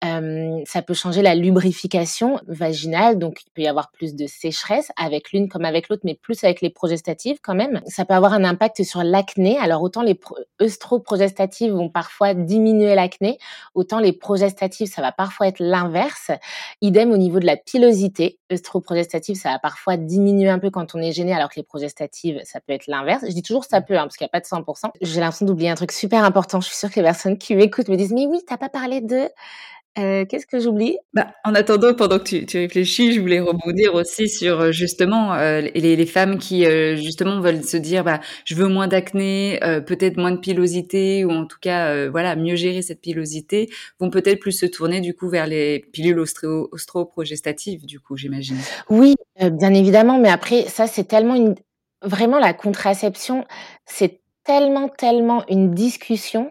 Ça 0.03 0.83
peut 0.87 0.93
changer 0.93 1.23
la 1.23 1.35
lubrification 1.35 2.39
vaginale, 2.47 3.19
donc 3.19 3.41
il 3.47 3.51
peut 3.53 3.63
y 3.63 3.69
avoir 3.69 3.91
plus 3.91 4.15
de 4.15 4.27
sécheresse 4.27 4.93
avec 4.99 5.33
l'une 5.33 5.49
comme 5.49 5.65
avec 5.65 5.89
l'autre, 5.89 6.03
mais 6.05 6.15
plus 6.15 6.45
avec 6.45 6.61
les 6.61 6.69
progestatives 6.69 7.39
quand 7.43 7.55
même. 7.55 7.81
Ça 7.87 8.05
peut 8.05 8.13
avoir 8.13 8.35
un 8.35 8.45
impact 8.45 8.83
sur 8.85 9.03
l'acné. 9.03 9.57
Alors 9.57 9.83
autant 9.83 10.03
les 10.03 10.21
œstroprogestatives 10.61 11.73
vont 11.73 11.89
parfois 11.89 12.35
diminuer 12.35 12.95
l'acné, 12.95 13.39
autant 13.75 14.01
les 14.01 14.13
progestatives, 14.13 14.89
ça 14.89 15.01
va 15.01 15.11
parfois 15.11 15.49
être 15.49 15.61
l'inverse. 15.61 16.33
Idem 16.83 17.13
au 17.13 17.17
niveau 17.17 17.41
de 17.41 17.47
la 17.47 17.57
pilosité. 17.57 18.39
œstroprogestative, 18.53 19.37
ça 19.37 19.53
va 19.53 19.59
parfois 19.59 19.97
diminuer 19.97 20.51
un 20.51 20.59
peu 20.59 20.69
quand 20.69 20.95
on 20.95 20.99
est 20.99 21.13
gêné, 21.13 21.33
alors 21.33 21.49
que 21.49 21.57
les 21.57 21.63
progestatives, 21.63 22.43
ça 22.45 22.61
peut 22.61 22.75
être 22.75 22.90
l'inverse. 22.91 23.25
Je 23.27 23.33
dis 23.33 23.43
toujours 23.43 23.65
ça 23.65 23.81
peut, 23.81 23.97
hein, 23.97 24.03
parce 24.03 24.17
qu'il 24.17 24.25
n'y 24.25 24.31
a 24.31 24.33
pas 24.33 24.41
de 24.41 24.47
100%. 24.47 24.91
J'ai 25.01 25.21
l'impression 25.21 25.47
d'oublier 25.47 25.71
un 25.71 25.75
truc 25.75 25.93
super 25.93 26.25
important. 26.25 26.61
Je 26.61 26.69
suis 26.69 26.77
sûre 26.77 26.91
que 26.91 26.97
les 26.97 27.05
personnes 27.05 27.39
qui 27.39 27.55
m'écoutent 27.55 27.89
me 27.89 27.97
disent, 27.97 28.13
mais 28.13 28.27
oui, 28.27 28.41
t'as 28.47 28.59
pas 28.59 28.69
parlé 28.69 29.01
de... 29.01 29.29
Euh, 29.99 30.25
qu'est-ce 30.25 30.47
que 30.47 30.61
j'oublie? 30.61 30.97
Bah, 31.15 31.35
En 31.45 31.53
attendant, 31.55 31.93
pendant 31.95 32.19
que 32.19 32.25
tu, 32.25 32.47
tu, 32.47 32.59
réfléchis, 32.59 33.13
je 33.13 33.21
voulais 33.21 33.41
rebondir 33.41 33.95
aussi 33.95 34.29
sur 34.29 34.61
euh, 34.61 34.73
justement 34.73 35.35
euh, 35.35 35.63
les, 35.63 35.97
les, 35.97 36.07
femmes 36.07 36.39
qui 36.39 36.65
justement 36.97 37.41
veulent 37.41 37.65
se 37.65 37.77
dire 37.77 38.05
bah, 38.05 38.21
je 38.45 38.55
veux 38.55 38.69
moins 38.69 38.87
d'acné, 38.87 39.59
peut-être 39.87 40.17
moins 40.17 40.31
de 40.31 40.39
pilosité, 40.39 41.25
ou 41.25 41.31
en 41.33 41.45
tout 41.45 41.59
cas 41.61 42.09
voilà 42.09 42.37
mieux 42.37 42.55
gérer 42.55 42.83
cette 42.83 43.01
pilosité, 43.01 43.69
vont 43.99 44.11
peut-être 44.11 44.39
plus 44.39 44.53
se 44.53 44.67
tourner 44.67 45.01
du 45.01 45.15
coup 45.15 45.29
vers 45.29 45.47
les 45.47 45.81
pilules 45.93 46.19
ostro-progestatives, 46.19 47.85
du 47.85 48.01
coup 48.01 48.17
j'imagine. 48.17 48.57
Oui, 48.89 49.17
bien 49.41 49.75
évidemment, 49.75 50.19
mais 50.19 50.31
après 50.31 50.63
ça 50.63 50.87
c'est 50.87 51.05
tellement 51.05 51.35
une, 51.35 51.55
Vraiment, 52.03 52.39
la 52.39 52.55
contraception, 52.55 53.45
c'est 53.85 54.21
tellement, 54.45 54.89
tellement 54.89 55.45
une 55.49 55.73
discussion 55.75 56.51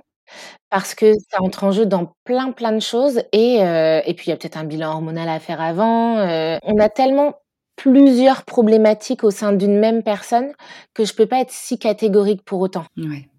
parce 0.69 0.95
que 0.95 1.13
ça 1.31 1.41
entre 1.41 1.63
en 1.65 1.71
jeu 1.71 1.85
dans 1.85 2.13
plein, 2.25 2.51
plein 2.53 2.71
de 2.73 2.79
choses 2.81 3.21
et 3.33 3.63
euh, 3.63 4.01
et 4.05 4.13
puis 4.15 4.27
il 4.27 4.31
y 4.31 4.33
a 4.33 4.37
peut-être 4.37 4.57
un 4.57 4.65
bilan 4.65 4.91
hormonal 4.91 5.29
à 5.29 5.39
faire 5.39 5.61
avant, 5.61 6.17
euh, 6.19 6.57
on 6.63 6.79
a 6.79 6.89
tellement 6.89 7.35
plusieurs 7.77 8.45
problématiques 8.45 9.23
au 9.23 9.31
sein 9.31 9.53
d'une 9.53 9.79
même 9.79 10.03
personne 10.03 10.53
que 10.95 11.05
je 11.05 11.13
peux 11.15 11.27
pas 11.27 11.41
être 11.41 11.51
si 11.51 11.79
catégorique 11.79 12.43
pour 12.45 12.61
autant. 12.61 12.85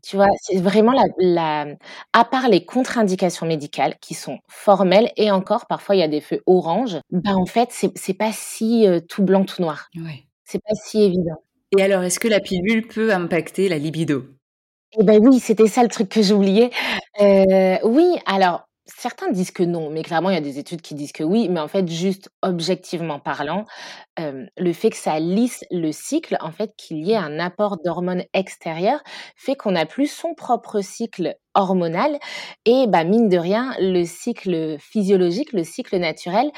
Tu 0.04 0.16
vois? 0.16 0.28
C'est 0.42 0.58
vraiment 0.60 0.92
la 0.92 1.04
la 1.18 1.66
à 2.14 2.24
part 2.26 2.48
les 2.48 2.64
contre-indications 2.66 3.46
médicales 3.46 3.96
qui 4.00 4.14
sont 4.14 4.38
formelles 4.48 5.10
et 5.16 5.30
encore 5.32 5.66
parfois 5.66 5.96
il 5.96 6.00
y 6.00 6.02
a 6.04 6.08
des 6.08 6.20
feux 6.22 6.42
orange, 6.46 6.98
ben, 7.12 7.36
en 7.36 7.46
fait 7.46 7.68
c'est 7.72 7.92
c'est 7.98 8.14
pas 8.14 8.32
si, 8.32 8.86
euh, 8.88 9.00
tout 9.00 9.24
blanc, 9.24 9.44
tout 9.44 9.62
noir. 9.62 9.88
Ouais. 9.96 10.24
C'est 10.44 10.60
pas 10.62 10.74
si 10.84 11.02
évident. 11.02 11.42
Et 11.76 11.82
alors, 11.82 12.02
est-ce 12.02 12.18
que 12.18 12.28
la 12.28 12.40
pilule 12.40 12.86
peut 12.86 13.12
impacter 13.12 13.68
la 13.68 13.78
libido? 13.78 14.24
Eh 14.98 15.04
ben 15.04 15.24
oui, 15.24 15.38
c'était 15.38 15.68
ça 15.68 15.82
le 15.82 15.88
truc 15.88 16.08
que 16.08 16.22
j'oubliais. 16.22 16.70
Euh, 17.20 17.78
oui, 17.84 18.16
alors 18.26 18.64
certains 18.86 19.30
disent 19.30 19.50
que 19.52 19.62
non, 19.62 19.90
mais 19.90 20.02
clairement 20.02 20.30
il 20.30 20.34
y 20.34 20.38
a 20.38 20.42
des 20.42 20.58
études 20.58 20.82
qui 20.82 20.94
disent 20.94 21.12
que 21.12 21.22
oui, 21.22 21.48
mais 21.48 21.60
en 21.60 21.68
fait 21.68 21.86
juste 21.88 22.30
objectivement 22.42 23.20
parlant, 23.20 23.66
euh, 24.18 24.46
le 24.56 24.72
fait 24.72 24.90
que 24.90 24.96
ça 24.96 25.20
lisse 25.20 25.64
le 25.70 25.92
cycle, 25.92 26.36
en 26.40 26.50
fait 26.50 26.72
qu'il 26.76 27.06
y 27.06 27.12
ait 27.12 27.16
un 27.16 27.38
apport 27.38 27.78
d'hormones 27.84 28.24
extérieures, 28.34 29.02
fait 29.36 29.54
qu'on 29.54 29.72
n'a 29.72 29.86
plus 29.86 30.08
son 30.08 30.34
propre 30.34 30.80
cycle 30.80 31.36
hormonal 31.54 32.18
et 32.64 32.86
bah 32.88 33.04
mine 33.04 33.28
de 33.28 33.38
rien, 33.38 33.74
le 33.80 34.04
cycle 34.04 34.76
physiologique, 34.78 35.52
le 35.52 35.64
cycle 35.64 35.98
naturel 35.98 36.50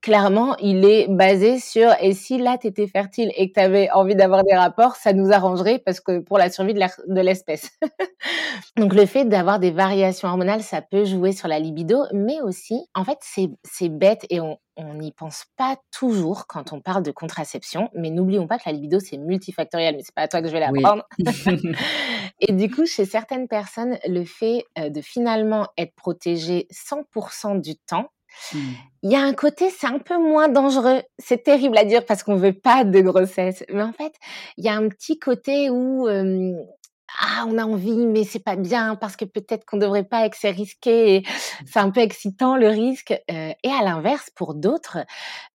clairement, 0.00 0.56
il 0.58 0.84
est 0.84 1.08
basé 1.08 1.58
sur 1.58 1.90
et 2.00 2.14
si 2.14 2.38
là 2.38 2.56
tu 2.58 2.66
étais 2.66 2.86
fertile 2.86 3.30
et 3.36 3.48
que 3.48 3.54
tu 3.54 3.60
avais 3.60 3.90
envie 3.90 4.14
d'avoir 4.14 4.42
des 4.44 4.54
rapports, 4.54 4.96
ça 4.96 5.12
nous 5.12 5.32
arrangerait 5.32 5.78
parce 5.78 6.00
que 6.00 6.20
pour 6.20 6.38
la 6.38 6.50
survie 6.50 6.74
de 6.74 7.20
l'espèce. 7.20 7.70
Donc 8.76 8.94
le 8.94 9.06
fait 9.06 9.24
d'avoir 9.24 9.58
des 9.58 9.70
variations 9.70 10.28
hormonales, 10.28 10.62
ça 10.62 10.82
peut 10.82 11.04
jouer 11.04 11.32
sur 11.32 11.48
la 11.48 11.58
libido, 11.58 12.02
mais 12.12 12.40
aussi, 12.40 12.80
en 12.94 13.04
fait, 13.04 13.18
c'est 13.22 13.88
bête 13.88 14.26
et 14.30 14.40
on 14.40 14.58
n'y 14.78 15.12
pense 15.12 15.44
pas 15.56 15.76
toujours 15.90 16.46
quand 16.46 16.72
on 16.72 16.80
parle 16.80 17.02
de 17.02 17.10
contraception, 17.10 17.90
mais 17.94 18.10
n'oublions 18.10 18.46
pas 18.46 18.58
que 18.58 18.64
la 18.66 18.72
libido 18.72 19.00
c'est 19.00 19.18
multifactoriel, 19.18 19.96
mais 19.96 20.02
c'est 20.02 20.14
pas 20.14 20.22
à 20.22 20.28
toi 20.28 20.40
que 20.42 20.48
je 20.48 20.52
vais 20.52 20.60
l'apprendre. 20.60 21.04
et 22.40 22.52
du 22.52 22.70
coup, 22.70 22.86
chez 22.86 23.04
certaines 23.04 23.48
personnes, 23.48 23.98
le 24.06 24.24
fait 24.24 24.64
euh, 24.78 24.88
de 24.88 25.00
finalement 25.00 25.68
être 25.76 25.94
protégé 25.94 26.66
100% 26.72 27.60
du 27.60 27.76
temps, 27.76 28.10
Mmh. 28.54 28.58
Il 29.02 29.10
y 29.10 29.16
a 29.16 29.22
un 29.22 29.32
côté, 29.32 29.70
c'est 29.70 29.86
un 29.86 29.98
peu 29.98 30.18
moins 30.18 30.48
dangereux. 30.48 31.02
C'est 31.18 31.42
terrible 31.42 31.76
à 31.76 31.84
dire 31.84 32.04
parce 32.04 32.22
qu'on 32.22 32.36
veut 32.36 32.52
pas 32.52 32.84
de 32.84 33.00
grossesse. 33.00 33.64
Mais 33.72 33.82
en 33.82 33.92
fait, 33.92 34.12
il 34.56 34.64
y 34.64 34.68
a 34.68 34.74
un 34.74 34.88
petit 34.88 35.18
côté 35.18 35.68
où 35.68 36.06
ah, 37.18 37.44
on 37.48 37.58
a 37.58 37.64
envie, 37.64 38.06
mais 38.06 38.24
c'est 38.24 38.38
pas 38.38 38.56
bien 38.56 38.94
parce 38.96 39.16
que 39.16 39.24
peut-être 39.24 39.64
qu'on 39.64 39.76
devrait 39.76 40.04
pas 40.04 40.26
et 40.26 40.30
que 40.30 40.36
c'est 40.38 40.50
risqué. 40.50 41.24
C'est 41.66 41.78
un 41.78 41.90
peu 41.90 42.00
excitant 42.00 42.56
le 42.56 42.68
risque. 42.68 43.12
Euh, 43.30 43.52
et 43.62 43.68
à 43.68 43.82
l'inverse, 43.82 44.30
pour 44.34 44.54
d'autres, 44.54 44.98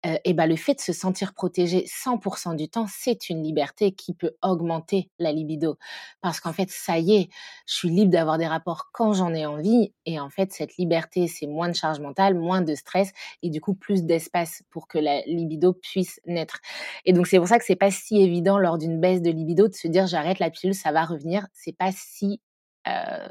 euh, 0.06 0.16
et 0.24 0.34
ben 0.34 0.46
le 0.46 0.56
fait 0.56 0.74
de 0.74 0.80
se 0.80 0.92
sentir 0.92 1.34
protégé 1.34 1.84
100% 1.86 2.56
du 2.56 2.68
temps, 2.68 2.86
c'est 2.88 3.30
une 3.30 3.42
liberté 3.42 3.92
qui 3.92 4.14
peut 4.14 4.32
augmenter 4.42 5.10
la 5.18 5.32
libido. 5.32 5.78
Parce 6.20 6.40
qu'en 6.40 6.52
fait, 6.52 6.70
ça 6.70 6.98
y 6.98 7.14
est, 7.14 7.28
je 7.66 7.74
suis 7.74 7.90
libre 7.90 8.10
d'avoir 8.10 8.38
des 8.38 8.46
rapports 8.46 8.90
quand 8.92 9.12
j'en 9.12 9.32
ai 9.32 9.46
envie. 9.46 9.92
Et 10.06 10.18
en 10.20 10.30
fait, 10.30 10.52
cette 10.52 10.76
liberté, 10.76 11.28
c'est 11.28 11.46
moins 11.46 11.68
de 11.68 11.74
charge 11.74 12.00
mentale, 12.00 12.34
moins 12.34 12.62
de 12.62 12.74
stress 12.74 13.12
et 13.42 13.50
du 13.50 13.60
coup 13.60 13.74
plus 13.74 14.04
d'espace 14.04 14.62
pour 14.70 14.88
que 14.88 14.98
la 14.98 15.20
libido 15.22 15.72
puisse 15.72 16.20
naître. 16.26 16.58
Et 17.04 17.12
donc 17.12 17.26
c'est 17.26 17.38
pour 17.38 17.48
ça 17.48 17.58
que 17.58 17.64
c'est 17.64 17.76
pas 17.76 17.90
si 17.90 18.20
évident 18.20 18.58
lors 18.58 18.78
d'une 18.78 19.00
baisse 19.00 19.22
de 19.22 19.30
libido 19.30 19.68
de 19.68 19.74
se 19.74 19.88
dire 19.88 20.06
j'arrête 20.06 20.38
la 20.38 20.50
pilule, 20.50 20.74
ça 20.74 20.92
va 20.92 21.04
revenir 21.04 21.43
c'est 21.52 21.76
pas 21.76 21.90
si, 21.92 22.40
euh, 22.88 23.28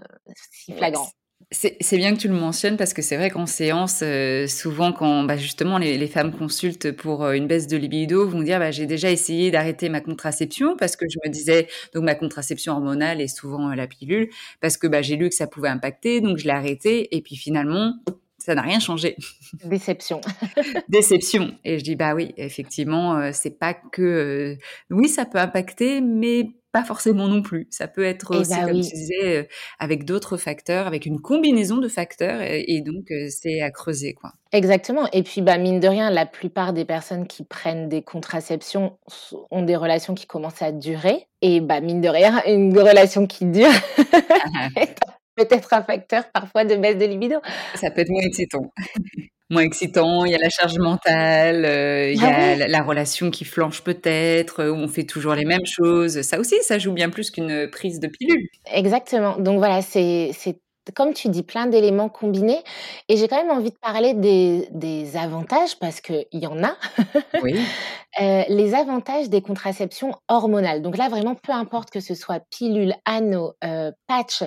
si 0.51 0.73
flagrant. 0.73 1.09
C'est 1.51 1.97
bien 1.97 2.15
que 2.15 2.19
tu 2.19 2.27
le 2.27 2.33
mentionnes 2.33 2.77
parce 2.77 2.93
que 2.93 3.01
c'est 3.01 3.17
vrai 3.17 3.29
qu'en 3.29 3.45
séance, 3.45 3.99
euh, 4.01 4.47
souvent 4.47 4.93
quand 4.93 5.23
bah, 5.23 5.37
justement 5.37 5.77
les, 5.77 6.07
femmes 6.07 6.31
consultent 6.35 6.91
pour 6.91 7.23
euh, 7.23 7.33
une 7.33 7.47
baisse 7.47 7.67
de 7.67 7.77
libido, 7.77 8.27
vont 8.27 8.41
dire 8.41 8.59
bah, 8.59 8.71
j'ai 8.71 8.85
déjà 8.85 9.11
essayé 9.11 9.51
d'arrêter 9.51 9.89
ma 9.89 9.99
contraception 10.01 10.77
parce 10.77 10.95
que 10.95 11.05
je 11.09 11.17
me 11.25 11.29
disais 11.29 11.67
donc 11.93 12.05
ma 12.05 12.15
contraception 12.15 12.73
hormonale 12.73 13.21
est 13.21 13.27
souvent 13.27 13.73
la 13.73 13.87
pilule 13.87 14.29
parce 14.61 14.77
que 14.77 14.87
bah, 14.87 15.01
j'ai 15.01 15.15
lu 15.15 15.29
que 15.29 15.35
ça 15.35 15.47
pouvait 15.47 15.69
impacter 15.69 16.21
donc 16.21 16.37
je 16.37 16.45
l'ai 16.45 16.51
arrêté 16.51 17.15
et 17.15 17.21
puis 17.21 17.35
finalement 17.35 17.93
ça 18.43 18.55
n'a 18.55 18.61
rien 18.61 18.81
changé. 18.81 19.15
Déception. 19.63 20.19
Déception. 20.89 21.55
Et 21.63 21.79
je 21.79 21.83
dis 21.85 21.95
bah 21.95 22.13
oui, 22.13 22.33
effectivement, 22.35 23.15
euh, 23.15 23.29
c'est 23.31 23.57
pas 23.57 23.73
que 23.73 24.01
euh, 24.01 24.57
oui, 24.89 25.07
ça 25.07 25.23
peut 25.23 25.37
impacter, 25.37 26.01
mais 26.01 26.49
pas 26.73 26.83
forcément 26.83 27.29
non 27.29 27.41
plus. 27.41 27.67
Ça 27.71 27.87
peut 27.87 28.03
être 28.03 28.31
Eh 28.33 28.37
aussi, 28.39 28.49
bah 28.49 28.65
comme 28.65 28.75
oui. 28.75 28.85
tu 28.85 28.95
disais, 28.95 29.37
euh, 29.37 29.43
avec 29.79 30.03
d'autres 30.03 30.35
facteurs, 30.35 30.87
avec 30.87 31.05
une 31.05 31.21
combinaison 31.21 31.77
de 31.77 31.87
facteurs, 31.87 32.41
et, 32.41 32.65
et 32.67 32.81
donc 32.81 33.05
c'est 33.29 33.61
à 33.61 33.71
creuser, 33.71 34.13
quoi. 34.13 34.33
Exactement. 34.51 35.07
Et 35.13 35.23
puis, 35.23 35.41
bah, 35.41 35.57
mine 35.57 35.79
de 35.79 35.87
rien, 35.87 36.09
la 36.09 36.25
plupart 36.25 36.73
des 36.73 36.83
personnes 36.83 37.27
qui 37.27 37.43
prennent 37.45 37.87
des 37.87 38.01
contraceptions 38.01 38.97
ont 39.51 39.61
des 39.63 39.75
relations 39.77 40.15
qui 40.15 40.27
commencent 40.27 40.61
à 40.61 40.71
durer. 40.71 41.27
Et 41.41 41.61
bah, 41.61 41.79
mine 41.79 42.01
de 42.01 42.09
rien, 42.09 42.41
une 42.45 42.77
relation 42.77 43.25
qui 43.25 43.45
dure 43.45 43.71
est 44.75 44.99
peut-être 45.35 45.73
un 45.73 45.83
facteur 45.83 46.31
parfois 46.31 46.65
de 46.65 46.75
baisse 46.75 46.97
de 46.97 47.05
libido. 47.05 47.37
Ça 47.75 47.91
peut 47.91 48.01
être 48.01 48.09
moins 48.09 48.23
excitant. 48.23 48.73
Moins 49.49 49.63
excitant, 49.63 50.25
il 50.25 50.31
y 50.31 50.35
a 50.35 50.39
la 50.39 50.49
charge 50.49 50.79
mentale, 50.79 51.65
euh, 51.65 52.09
il 52.09 52.19
y 52.19 52.25
Ah 52.25 52.53
a 52.53 52.55
la, 52.55 52.67
la 52.67 52.81
relation 52.81 53.29
qui 53.29 53.45
flanche 53.45 53.81
peut-être, 53.81 54.61
euh, 54.61 54.71
où 54.71 54.75
on 54.75 54.87
fait 54.87 55.03
toujours 55.03 55.35
les 55.35 55.45
mêmes 55.45 55.65
choses. 55.65 56.21
Ça 56.21 56.39
aussi, 56.39 56.55
ça 56.63 56.79
joue 56.79 56.93
bien 56.93 57.09
plus 57.09 57.29
qu'une 57.29 57.69
prise 57.69 57.99
de 57.99 58.07
pilule. 58.07 58.47
Exactement. 58.73 59.37
Donc 59.37 59.59
voilà, 59.59 59.81
c'est 59.83 60.31
comme 60.91 61.13
tu 61.13 61.29
dis, 61.29 61.43
plein 61.43 61.67
d'éléments 61.67 62.09
combinés. 62.09 62.63
Et 63.09 63.17
j'ai 63.17 63.27
quand 63.27 63.37
même 63.37 63.51
envie 63.51 63.71
de 63.71 63.77
parler 63.77 64.13
des, 64.13 64.67
des 64.71 65.17
avantages 65.17 65.77
parce 65.79 66.01
qu'il 66.01 66.25
y 66.33 66.47
en 66.47 66.63
a. 66.63 66.75
Oui. 67.41 67.59
Euh, 68.21 68.43
les 68.47 68.75
avantages 68.75 69.27
des 69.27 69.41
contraceptions 69.41 70.13
hormonales. 70.27 70.83
Donc 70.83 70.97
là, 70.97 71.09
vraiment, 71.09 71.33
peu 71.33 71.51
importe 71.51 71.89
que 71.89 71.99
ce 71.99 72.13
soit 72.13 72.41
pilule, 72.51 72.93
anneau, 73.05 73.53
euh, 73.63 73.91
patch, 74.05 74.43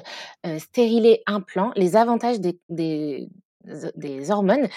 euh, 0.46 0.60
stérilet, 0.60 1.20
implant, 1.26 1.72
les 1.74 1.96
avantages 1.96 2.38
des, 2.38 2.60
des, 2.68 3.28
des 3.96 4.30
hormones, 4.30 4.68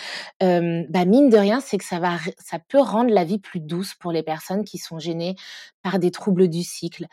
euh, 0.43 0.83
bah 0.89 1.05
mine 1.05 1.29
de 1.29 1.37
rien, 1.37 1.59
c'est 1.59 1.77
que 1.77 1.85
ça, 1.85 1.99
va, 1.99 2.17
ça 2.37 2.59
peut 2.59 2.79
rendre 2.79 3.11
la 3.13 3.23
vie 3.23 3.39
plus 3.39 3.59
douce 3.59 3.93
pour 3.93 4.11
les 4.11 4.23
personnes 4.23 4.63
qui 4.63 4.77
sont 4.77 4.99
gênées 4.99 5.35
par 5.81 5.99
des 5.99 6.11
troubles 6.11 6.47
du 6.47 6.63
cycle, 6.63 7.05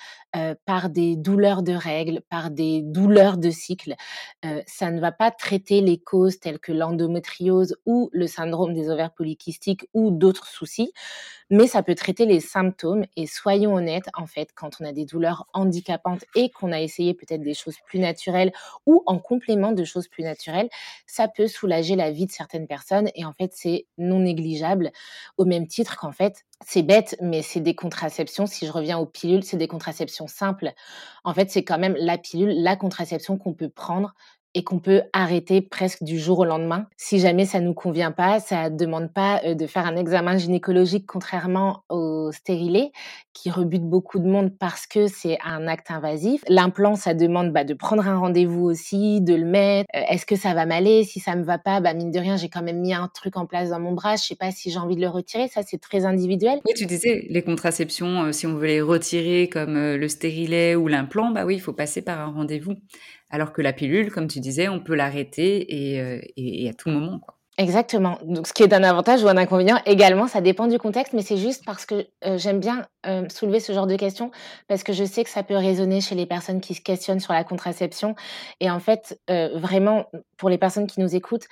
par 0.64 0.90
des 0.90 1.16
douleurs 1.16 1.62
de 1.62 1.72
règles, 1.72 2.20
par 2.28 2.50
des 2.50 2.82
douleurs 2.82 3.38
de 3.38 3.50
cycle. 3.50 3.94
Ça 4.66 4.90
ne 4.90 5.00
va 5.00 5.12
pas 5.12 5.30
traiter 5.30 5.80
les 5.80 5.98
causes 5.98 6.38
telles 6.40 6.58
que 6.58 6.72
l'endométriose 6.72 7.76
ou 7.86 8.10
le 8.12 8.26
syndrome 8.26 8.74
des 8.74 8.90
ovaires 8.90 9.12
polykystiques 9.12 9.88
ou 9.94 10.10
d'autres 10.10 10.46
soucis, 10.46 10.92
mais 11.50 11.66
ça 11.66 11.82
peut 11.82 11.94
traiter 11.94 12.26
les 12.26 12.40
symptômes. 12.40 13.04
Et 13.16 13.26
soyons 13.26 13.74
honnêtes, 13.74 14.08
en 14.14 14.26
fait, 14.26 14.50
quand 14.54 14.70
on 14.80 14.84
a 14.84 14.92
des 14.92 15.04
douleurs 15.04 15.46
handicapantes 15.52 16.24
et 16.34 16.50
qu'on 16.50 16.72
a 16.72 16.80
essayé 16.80 17.14
peut-être 17.14 17.42
des 17.42 17.54
choses 17.54 17.76
plus 17.86 17.98
naturelles 18.00 18.52
ou 18.86 19.02
en 19.06 19.18
complément 19.18 19.72
de 19.72 19.84
choses 19.84 20.08
plus 20.08 20.24
naturelles, 20.24 20.68
ça 21.06 21.28
peut 21.28 21.46
soulager 21.48 21.96
la 21.96 22.10
vie 22.10 22.26
de 22.26 22.32
certaines 22.32 22.66
personnes. 22.66 23.10
Et 23.14 23.24
en 23.24 23.32
fait, 23.32 23.52
c'est 23.54 23.86
non 23.98 24.20
négligeable, 24.20 24.90
au 25.36 25.44
même 25.44 25.66
titre 25.66 25.96
qu'en 25.96 26.12
fait, 26.12 26.44
c'est 26.64 26.82
bête, 26.82 27.16
mais 27.20 27.42
c'est 27.42 27.60
des 27.60 27.74
contraceptions. 27.74 28.46
Si 28.56 28.66
je 28.66 28.72
reviens 28.72 28.98
aux 28.98 29.06
pilules, 29.06 29.44
c'est 29.44 29.56
des 29.56 29.68
contraceptions 29.68 30.26
simples. 30.26 30.72
En 31.24 31.34
fait, 31.34 31.50
c'est 31.50 31.64
quand 31.64 31.78
même 31.78 31.96
la 31.98 32.18
pilule, 32.18 32.62
la 32.62 32.76
contraception 32.76 33.36
qu'on 33.36 33.52
peut 33.52 33.68
prendre 33.68 34.14
et 34.54 34.64
qu'on 34.64 34.78
peut 34.78 35.02
arrêter 35.12 35.60
presque 35.60 36.02
du 36.02 36.18
jour 36.18 36.38
au 36.38 36.44
lendemain. 36.46 36.86
Si 36.96 37.18
jamais 37.18 37.44
ça 37.44 37.60
nous 37.60 37.74
convient 37.74 38.10
pas, 38.10 38.40
ça 38.40 38.70
demande 38.70 39.12
pas 39.12 39.42
euh, 39.44 39.54
de 39.54 39.66
faire 39.66 39.86
un 39.86 39.96
examen 39.96 40.38
gynécologique 40.38 41.06
contrairement 41.06 41.84
au 41.90 42.32
stérilet 42.32 42.90
qui 43.36 43.50
rebute 43.50 43.82
beaucoup 43.82 44.18
de 44.18 44.26
monde 44.26 44.50
parce 44.58 44.86
que 44.86 45.06
c'est 45.06 45.38
un 45.44 45.68
acte 45.68 45.90
invasif. 45.90 46.42
L'implant, 46.48 46.96
ça 46.96 47.12
demande 47.12 47.52
bah, 47.52 47.64
de 47.64 47.74
prendre 47.74 48.06
un 48.08 48.18
rendez-vous 48.18 48.64
aussi, 48.64 49.20
de 49.20 49.34
le 49.34 49.44
mettre. 49.44 49.88
Euh, 49.94 50.00
Est-ce 50.08 50.24
que 50.24 50.36
ça 50.36 50.54
va 50.54 50.64
m'aller? 50.64 51.04
Si 51.04 51.20
ça 51.20 51.36
me 51.36 51.44
va 51.44 51.58
pas, 51.58 51.80
bah, 51.80 51.92
mine 51.92 52.10
de 52.10 52.18
rien, 52.18 52.36
j'ai 52.36 52.48
quand 52.48 52.62
même 52.62 52.80
mis 52.80 52.94
un 52.94 53.08
truc 53.08 53.36
en 53.36 53.46
place 53.46 53.70
dans 53.70 53.80
mon 53.80 53.92
bras. 53.92 54.16
Je 54.16 54.22
sais 54.22 54.36
pas 54.36 54.50
si 54.50 54.70
j'ai 54.70 54.78
envie 54.78 54.96
de 54.96 55.02
le 55.02 55.08
retirer. 55.08 55.48
Ça, 55.48 55.60
c'est 55.62 55.80
très 55.80 56.06
individuel. 56.06 56.60
Oui, 56.64 56.72
tu 56.74 56.86
disais, 56.86 57.26
les 57.28 57.42
contraceptions, 57.42 58.24
euh, 58.24 58.32
si 58.32 58.46
on 58.46 58.54
veut 58.54 58.66
les 58.66 58.80
retirer 58.80 59.48
comme 59.48 59.76
euh, 59.76 59.98
le 59.98 60.08
stérilet 60.08 60.74
ou 60.74 60.88
l'implant, 60.88 61.30
bah 61.30 61.44
oui, 61.44 61.56
il 61.56 61.60
faut 61.60 61.74
passer 61.74 62.00
par 62.00 62.20
un 62.20 62.32
rendez-vous. 62.32 62.74
Alors 63.28 63.52
que 63.52 63.60
la 63.60 63.72
pilule, 63.72 64.10
comme 64.10 64.28
tu 64.28 64.40
disais, 64.40 64.68
on 64.68 64.80
peut 64.80 64.94
l'arrêter 64.94 65.96
et, 65.96 66.22
et, 66.36 66.68
à 66.68 66.74
tout 66.74 66.90
moment. 66.90 67.20
Exactement. 67.58 68.18
Donc, 68.22 68.46
ce 68.46 68.52
qui 68.52 68.62
est 68.62 68.74
un 68.74 68.82
avantage 68.82 69.22
ou 69.24 69.28
un 69.28 69.36
inconvénient 69.38 69.80
également, 69.86 70.26
ça 70.26 70.42
dépend 70.42 70.66
du 70.66 70.78
contexte, 70.78 71.14
mais 71.14 71.22
c'est 71.22 71.38
juste 71.38 71.64
parce 71.64 71.86
que 71.86 72.06
euh, 72.26 72.36
j'aime 72.36 72.60
bien 72.60 72.84
euh, 73.06 73.26
soulever 73.30 73.60
ce 73.60 73.72
genre 73.72 73.86
de 73.86 73.96
questions 73.96 74.30
parce 74.68 74.82
que 74.82 74.92
je 74.92 75.04
sais 75.04 75.24
que 75.24 75.30
ça 75.30 75.42
peut 75.42 75.56
résonner 75.56 76.02
chez 76.02 76.14
les 76.14 76.26
personnes 76.26 76.60
qui 76.60 76.74
se 76.74 76.82
questionnent 76.82 77.20
sur 77.20 77.32
la 77.32 77.44
contraception. 77.44 78.14
Et 78.60 78.70
en 78.70 78.78
fait, 78.78 79.18
euh, 79.30 79.58
vraiment, 79.58 80.04
pour 80.36 80.50
les 80.50 80.58
personnes 80.58 80.86
qui 80.86 81.00
nous 81.00 81.16
écoutent, 81.16 81.46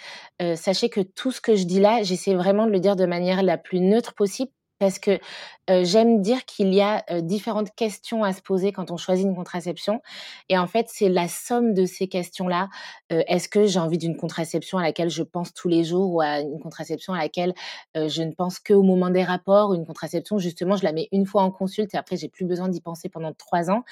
sachez 0.56 0.90
que 0.90 1.00
tout 1.00 1.32
ce 1.32 1.40
que 1.40 1.56
je 1.56 1.64
dis 1.64 1.80
là, 1.80 2.02
j'essaie 2.02 2.34
vraiment 2.34 2.66
de 2.66 2.70
le 2.72 2.80
dire 2.80 2.96
de 2.96 3.06
manière 3.06 3.42
la 3.42 3.56
plus 3.56 3.80
neutre 3.80 4.12
possible 4.14 4.50
parce 4.84 4.98
que 4.98 5.18
j'aime 5.66 6.20
dire 6.20 6.44
qu'il 6.44 6.74
y 6.74 6.82
a 6.82 7.02
différentes 7.22 7.74
questions 7.74 8.22
à 8.22 8.34
se 8.34 8.42
poser 8.42 8.70
quand 8.70 8.90
on 8.90 8.98
choisit 8.98 9.24
une 9.24 9.34
contraception. 9.34 10.02
Et 10.50 10.58
en 10.58 10.66
fait, 10.66 10.88
c'est 10.90 11.08
la 11.08 11.26
somme 11.26 11.72
de 11.72 11.86
ces 11.86 12.06
questions-là. 12.06 12.68
Est-ce 13.08 13.48
que 13.48 13.64
j'ai 13.66 13.78
envie 13.78 13.96
d'une 13.96 14.14
contraception 14.14 14.76
à 14.76 14.82
laquelle 14.82 15.08
je 15.08 15.22
pense 15.22 15.54
tous 15.54 15.68
les 15.68 15.82
jours 15.84 16.12
ou 16.12 16.20
à 16.20 16.40
une 16.40 16.60
contraception 16.60 17.14
à 17.14 17.18
laquelle 17.18 17.54
je 17.94 18.22
ne 18.22 18.32
pense 18.32 18.58
qu'au 18.58 18.82
moment 18.82 19.08
des 19.08 19.24
rapports? 19.24 19.72
Une 19.72 19.86
contraception, 19.86 20.36
justement, 20.36 20.76
je 20.76 20.84
la 20.84 20.92
mets 20.92 21.08
une 21.12 21.24
fois 21.24 21.42
en 21.42 21.50
consulte 21.50 21.94
et 21.94 21.96
après, 21.96 22.18
j'ai 22.18 22.28
plus 22.28 22.44
besoin 22.44 22.68
d'y 22.68 22.82
penser 22.82 23.08
pendant 23.08 23.32
trois 23.32 23.70
ans. 23.70 23.84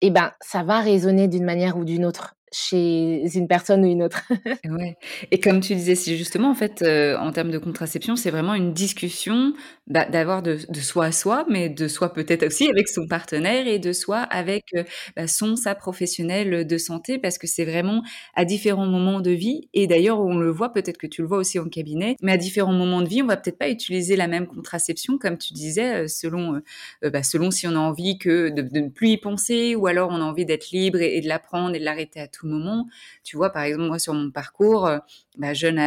Eh 0.00 0.10
ben, 0.10 0.32
ça 0.40 0.64
va 0.64 0.80
résonner 0.80 1.28
d'une 1.28 1.44
manière 1.44 1.78
ou 1.78 1.84
d'une 1.84 2.04
autre 2.04 2.35
chez 2.52 3.22
une 3.34 3.48
personne 3.48 3.84
ou 3.84 3.88
une 3.88 4.02
autre. 4.02 4.22
Ouais. 4.68 4.96
Et 5.30 5.38
comme 5.38 5.60
tu 5.60 5.74
disais, 5.74 5.94
si 5.94 6.16
justement, 6.18 6.50
en 6.50 6.54
fait, 6.54 6.82
euh, 6.82 7.16
en 7.18 7.30
termes 7.30 7.50
de 7.50 7.58
contraception, 7.58 8.16
c'est 8.16 8.30
vraiment 8.30 8.54
une 8.54 8.72
discussion 8.72 9.52
bah, 9.86 10.04
d'avoir 10.06 10.42
de, 10.42 10.58
de 10.68 10.80
soi 10.80 11.06
à 11.06 11.12
soi, 11.12 11.46
mais 11.48 11.68
de 11.68 11.86
soi 11.88 12.12
peut-être 12.12 12.44
aussi 12.44 12.68
avec 12.68 12.88
son 12.88 13.06
partenaire 13.06 13.66
et 13.68 13.78
de 13.78 13.92
soi 13.92 14.18
avec 14.18 14.64
euh, 14.74 14.82
bah, 15.14 15.28
son, 15.28 15.54
sa 15.56 15.74
professionnelle 15.74 16.66
de 16.66 16.78
santé, 16.78 17.18
parce 17.18 17.38
que 17.38 17.46
c'est 17.46 17.64
vraiment 17.64 18.02
à 18.34 18.44
différents 18.44 18.86
moments 18.86 19.20
de 19.20 19.30
vie. 19.30 19.68
Et 19.72 19.86
d'ailleurs, 19.86 20.20
on 20.20 20.36
le 20.36 20.50
voit, 20.50 20.72
peut-être 20.72 20.98
que 20.98 21.06
tu 21.06 21.22
le 21.22 21.28
vois 21.28 21.38
aussi 21.38 21.58
en 21.58 21.68
cabinet, 21.68 22.16
mais 22.22 22.32
à 22.32 22.36
différents 22.36 22.72
moments 22.72 23.02
de 23.02 23.08
vie, 23.08 23.22
on 23.22 23.26
va 23.26 23.36
peut-être 23.36 23.58
pas 23.58 23.70
utiliser 23.70 24.16
la 24.16 24.26
même 24.26 24.46
contraception, 24.46 25.16
comme 25.18 25.38
tu 25.38 25.52
disais, 25.54 26.04
euh, 26.04 26.08
selon, 26.08 26.60
bah, 27.02 27.22
selon 27.22 27.50
si 27.50 27.68
on 27.68 27.76
a 27.76 27.78
envie 27.78 28.18
que 28.18 28.48
de, 28.50 28.62
ne 28.62 28.88
plus 28.88 29.10
y 29.10 29.16
penser, 29.16 29.74
ou 29.74 29.86
alors 29.86 30.10
on 30.10 30.20
a 30.20 30.24
envie 30.24 30.44
d'être 30.44 30.70
libre 30.70 31.00
et, 31.00 31.16
et 31.16 31.20
de 31.20 31.28
la 31.28 31.38
prendre 31.38 31.74
et 31.74 31.78
de 31.78 31.84
l'arrêter 31.84 32.20
à 32.20 32.28
tout 32.28 32.35
moment. 32.44 32.86
Tu 33.24 33.36
vois, 33.36 33.50
par 33.50 33.62
exemple, 33.62 33.86
moi, 33.86 33.98
sur 33.98 34.12
mon 34.12 34.30
parcours, 34.30 34.86
euh, 34.86 34.98
bah, 35.38 35.54
jeune, 35.54 35.78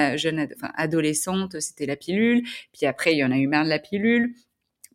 adolescente, 0.76 1.60
c'était 1.60 1.86
la 1.86 1.96
pilule. 1.96 2.44
Puis 2.74 2.86
après, 2.86 3.14
il 3.14 3.18
y 3.20 3.24
en 3.24 3.32
a 3.32 3.38
eu 3.38 3.48
marre 3.48 3.66
de 3.66 3.70
la 3.70 3.80
pilule. 3.80 4.34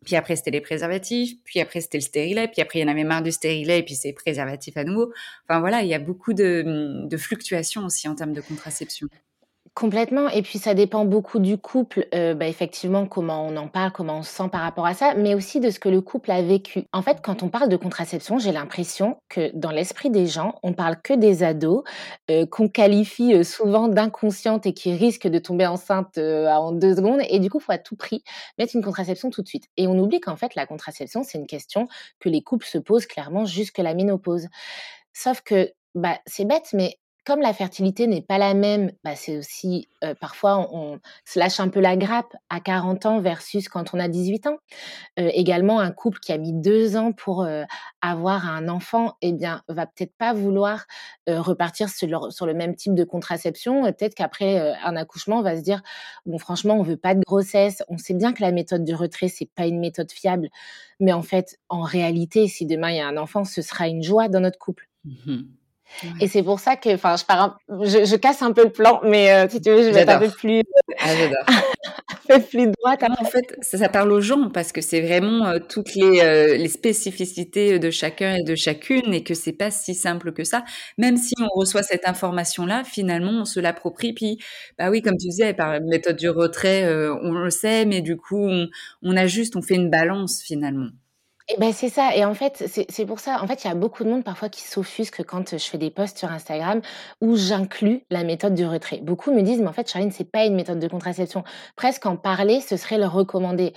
Puis 0.03 0.15
après, 0.15 0.35
c'était 0.35 0.51
les 0.51 0.61
préservatifs. 0.61 1.37
Puis 1.43 1.59
après, 1.59 1.81
c'était 1.81 1.97
le 1.97 2.03
stérilet. 2.03 2.47
Puis 2.47 2.61
après, 2.61 2.79
il 2.79 2.81
y 2.81 2.85
en 2.85 2.91
avait 2.91 3.03
marre 3.03 3.23
du 3.23 3.31
stérilet. 3.31 3.79
Et 3.79 3.83
puis 3.83 3.95
c'est 3.95 4.13
préservatif 4.13 4.75
à 4.77 4.83
nouveau. 4.83 5.13
Enfin 5.47 5.59
voilà, 5.59 5.81
il 5.81 5.87
y 5.87 5.93
a 5.93 5.99
beaucoup 5.99 6.33
de 6.33 7.17
fluctuations 7.17 7.85
aussi 7.85 8.07
en 8.07 8.15
termes 8.15 8.33
de 8.33 8.41
contraception. 8.41 9.07
Complètement. 9.75 10.29
Et 10.29 10.41
puis, 10.41 10.57
ça 10.57 10.73
dépend 10.73 11.03
beaucoup 11.03 11.37
du 11.39 11.57
couple, 11.57 12.07
euh, 12.15 12.33
bah, 12.33 12.47
effectivement, 12.47 13.05
comment 13.07 13.45
on 13.45 13.57
en 13.57 13.67
parle, 13.67 13.91
comment 13.91 14.19
on 14.19 14.23
se 14.23 14.31
sent 14.33 14.47
par 14.49 14.61
rapport 14.61 14.85
à 14.85 14.93
ça, 14.93 15.15
mais 15.15 15.35
aussi 15.35 15.59
de 15.59 15.69
ce 15.69 15.81
que 15.81 15.89
le 15.89 15.99
couple 15.99 16.31
a 16.31 16.41
vécu. 16.41 16.85
En 16.93 17.01
fait, 17.01 17.17
quand 17.21 17.43
on 17.43 17.49
parle 17.49 17.67
de 17.67 17.75
contraception, 17.75 18.39
j'ai 18.39 18.53
l'impression 18.53 19.17
que 19.27 19.51
dans 19.53 19.71
l'esprit 19.71 20.09
des 20.09 20.27
gens, 20.27 20.59
on 20.63 20.71
parle 20.71 21.01
que 21.01 21.11
des 21.11 21.43
ados, 21.43 21.83
euh, 22.31 22.45
qu'on 22.45 22.69
qualifie 22.69 23.33
euh, 23.33 23.43
souvent 23.43 23.89
d'inconscientes 23.89 24.65
et 24.65 24.73
qui 24.73 24.93
risquent 24.93 25.27
de 25.27 25.39
tomber 25.39 25.67
enceinte 25.67 26.17
en 26.17 26.71
deux 26.71 26.95
secondes. 26.95 27.19
Et 27.27 27.39
du 27.39 27.49
coup, 27.49 27.59
il 27.59 27.63
faut 27.63 27.73
à 27.73 27.77
tout 27.77 27.97
prix 27.97 28.23
mettre 28.57 28.77
une 28.77 28.83
contraception 28.83 29.29
tout 29.29 29.41
de 29.41 29.47
suite. 29.49 29.65
Et 29.75 29.87
on 29.87 29.99
oublie 29.99 30.21
qu'en 30.21 30.37
fait, 30.37 30.55
la 30.55 30.65
contraception, 30.65 31.23
c'est 31.23 31.37
une 31.37 31.47
question 31.47 31.89
que 32.21 32.29
les 32.29 32.41
couples 32.41 32.65
se 32.65 32.77
posent 32.77 33.07
clairement 33.07 33.43
jusque 33.43 33.79
la 33.79 33.93
ménopause. 33.93 34.47
Sauf 35.11 35.41
que, 35.41 35.73
bah, 35.95 36.17
c'est 36.25 36.45
bête, 36.45 36.69
mais 36.71 36.97
comme 37.25 37.41
la 37.41 37.53
fertilité 37.53 38.07
n'est 38.07 38.21
pas 38.21 38.37
la 38.37 38.53
même, 38.53 38.91
bah, 39.03 39.15
c'est 39.15 39.37
aussi 39.37 39.87
parfois 40.21 40.69
on, 40.71 40.99
se 41.25 41.39
lâche 41.39 41.59
un 41.59 41.69
peu 41.69 41.79
la 41.79 41.97
grappe 41.97 42.35
à 42.49 42.59
40 42.59 43.05
ans 43.07 43.19
versus 43.19 43.67
quand 43.67 43.93
on 43.93 43.99
a 43.99 44.07
18 44.07 44.47
ans. 44.47 44.57
Également, 45.17 45.79
un 45.79 45.91
couple 45.91 46.19
qui 46.19 46.31
a 46.31 46.37
mis 46.37 46.53
deux 46.53 46.95
ans 46.95 47.11
pour 47.11 47.47
avoir 48.01 48.47
un 48.47 48.67
enfant, 48.67 49.15
eh 49.21 49.33
bien, 49.33 49.63
va 49.67 49.87
peut-être 49.87 50.13
pas 50.17 50.33
vouloir 50.33 50.85
repartir 51.27 51.89
sur 51.89 52.07
le, 52.45 52.53
même 52.53 52.75
type 52.75 52.93
de 52.93 53.03
contraception. 53.03 53.83
Peut-être 53.85 54.13
qu'après 54.13 54.75
un 54.83 54.95
accouchement, 54.95 55.39
on 55.39 55.41
va 55.41 55.57
se 55.57 55.61
dire 55.61 55.81
bon, 56.25 56.37
franchement, 56.37 56.75
on 56.75 56.83
veut 56.83 56.97
pas 56.97 57.15
de 57.15 57.21
grossesse. 57.25 57.81
On 57.87 57.97
sait 57.97 58.13
bien 58.13 58.33
que 58.33 58.43
la 58.43 58.51
méthode 58.51 58.83
du 58.83 58.93
retrait 58.93 59.27
c'est 59.27 59.49
pas 59.55 59.65
une 59.65 59.79
méthode 59.79 60.11
fiable, 60.11 60.49
mais 60.99 61.13
en 61.13 61.23
fait, 61.23 61.59
en 61.69 61.81
réalité, 61.81 62.47
si 62.47 62.65
demain 62.65 62.91
il 62.91 62.97
y 62.97 63.01
a 63.01 63.07
un 63.07 63.17
enfant, 63.17 63.43
ce 63.43 63.61
sera 63.61 63.87
une 63.87 64.03
joie 64.03 64.27
dans 64.27 64.39
notre 64.39 64.59
couple. 64.59 64.87
Et 66.19 66.27
c'est 66.27 66.43
pour 66.43 66.59
ça 66.59 66.75
que, 66.75 66.93
enfin, 66.93 67.15
je, 67.17 67.25
pars 67.25 67.41
un- 67.41 67.57
je, 67.83 68.05
je 68.05 68.15
casse 68.15 68.41
un 68.41 68.51
peu 68.51 68.63
le 68.63 68.71
plan, 68.71 68.99
mais 69.03 69.31
euh, 69.31 69.47
si 69.49 69.61
tu 69.61 69.69
veux, 69.69 69.83
je 69.83 69.89
vais 69.89 70.01
être 70.01 70.09
un 70.09 70.19
peu 70.19 70.29
plus. 70.29 70.63
Ah, 70.99 71.15
j'adore. 71.15 71.45
fait 72.25 72.39
plus 72.39 72.67
droite. 72.71 73.03
en 73.03 73.25
fait, 73.25 73.57
ça, 73.61 73.89
parle 73.89 74.11
aux 74.11 74.21
gens 74.21 74.49
parce 74.49 74.71
que 74.71 74.81
c'est 74.81 75.01
vraiment 75.01 75.45
euh, 75.45 75.59
toutes 75.59 75.95
les, 75.95 76.19
euh, 76.21 76.57
les, 76.57 76.67
spécificités 76.67 77.79
de 77.79 77.89
chacun 77.91 78.35
et 78.35 78.43
de 78.43 78.55
chacune 78.55 79.13
et 79.13 79.23
que 79.23 79.33
c'est 79.33 79.53
pas 79.53 79.71
si 79.71 79.93
simple 79.93 80.33
que 80.33 80.43
ça. 80.43 80.63
Même 80.97 81.17
si 81.17 81.33
on 81.39 81.47
reçoit 81.59 81.83
cette 81.83 82.07
information-là, 82.07 82.83
finalement, 82.83 83.41
on 83.41 83.45
se 83.45 83.59
l'approprie. 83.59 84.13
Puis, 84.13 84.39
bah 84.77 84.89
oui, 84.89 85.01
comme 85.01 85.17
tu 85.17 85.27
disais, 85.27 85.53
par 85.53 85.79
méthode 85.81 86.17
du 86.17 86.29
retrait, 86.29 86.83
euh, 86.83 87.15
on 87.21 87.31
le 87.31 87.49
sait, 87.49 87.85
mais 87.85 88.01
du 88.01 88.17
coup, 88.17 88.45
on, 88.47 88.67
on 89.03 89.15
ajuste, 89.17 89.55
on 89.55 89.61
fait 89.61 89.75
une 89.75 89.89
balance 89.89 90.41
finalement. 90.43 90.89
Et 91.47 91.57
ben 91.59 91.71
c'est 91.73 91.89
ça. 91.89 92.15
Et 92.15 92.25
en 92.25 92.33
fait, 92.33 92.63
c'est 92.89 93.05
pour 93.05 93.19
ça. 93.19 93.39
En 93.43 93.45
fait, 93.45 93.63
il 93.63 93.67
y 93.67 93.69
a 93.69 93.75
beaucoup 93.75 94.03
de 94.03 94.09
monde 94.09 94.23
parfois 94.23 94.49
qui 94.49 94.61
s'offusque 94.61 95.23
quand 95.23 95.51
je 95.51 95.63
fais 95.63 95.77
des 95.77 95.91
posts 95.91 96.17
sur 96.17 96.31
Instagram 96.31 96.81
où 97.21 97.35
j'inclus 97.35 98.03
la 98.09 98.23
méthode 98.23 98.55
du 98.55 98.65
retrait. 98.65 98.99
Beaucoup 99.03 99.31
me 99.31 99.43
disent, 99.43 99.59
mais 99.59 99.67
en 99.67 99.73
fait, 99.73 99.87
Charline, 99.87 100.11
c'est 100.11 100.23
pas 100.31 100.45
une 100.45 100.55
méthode 100.55 100.79
de 100.79 100.87
contraception. 100.87 101.43
Presque 101.75 102.07
en 102.07 102.17
parler, 102.17 102.61
ce 102.61 102.77
serait 102.77 102.97
le 102.97 103.05
recommander. 103.05 103.73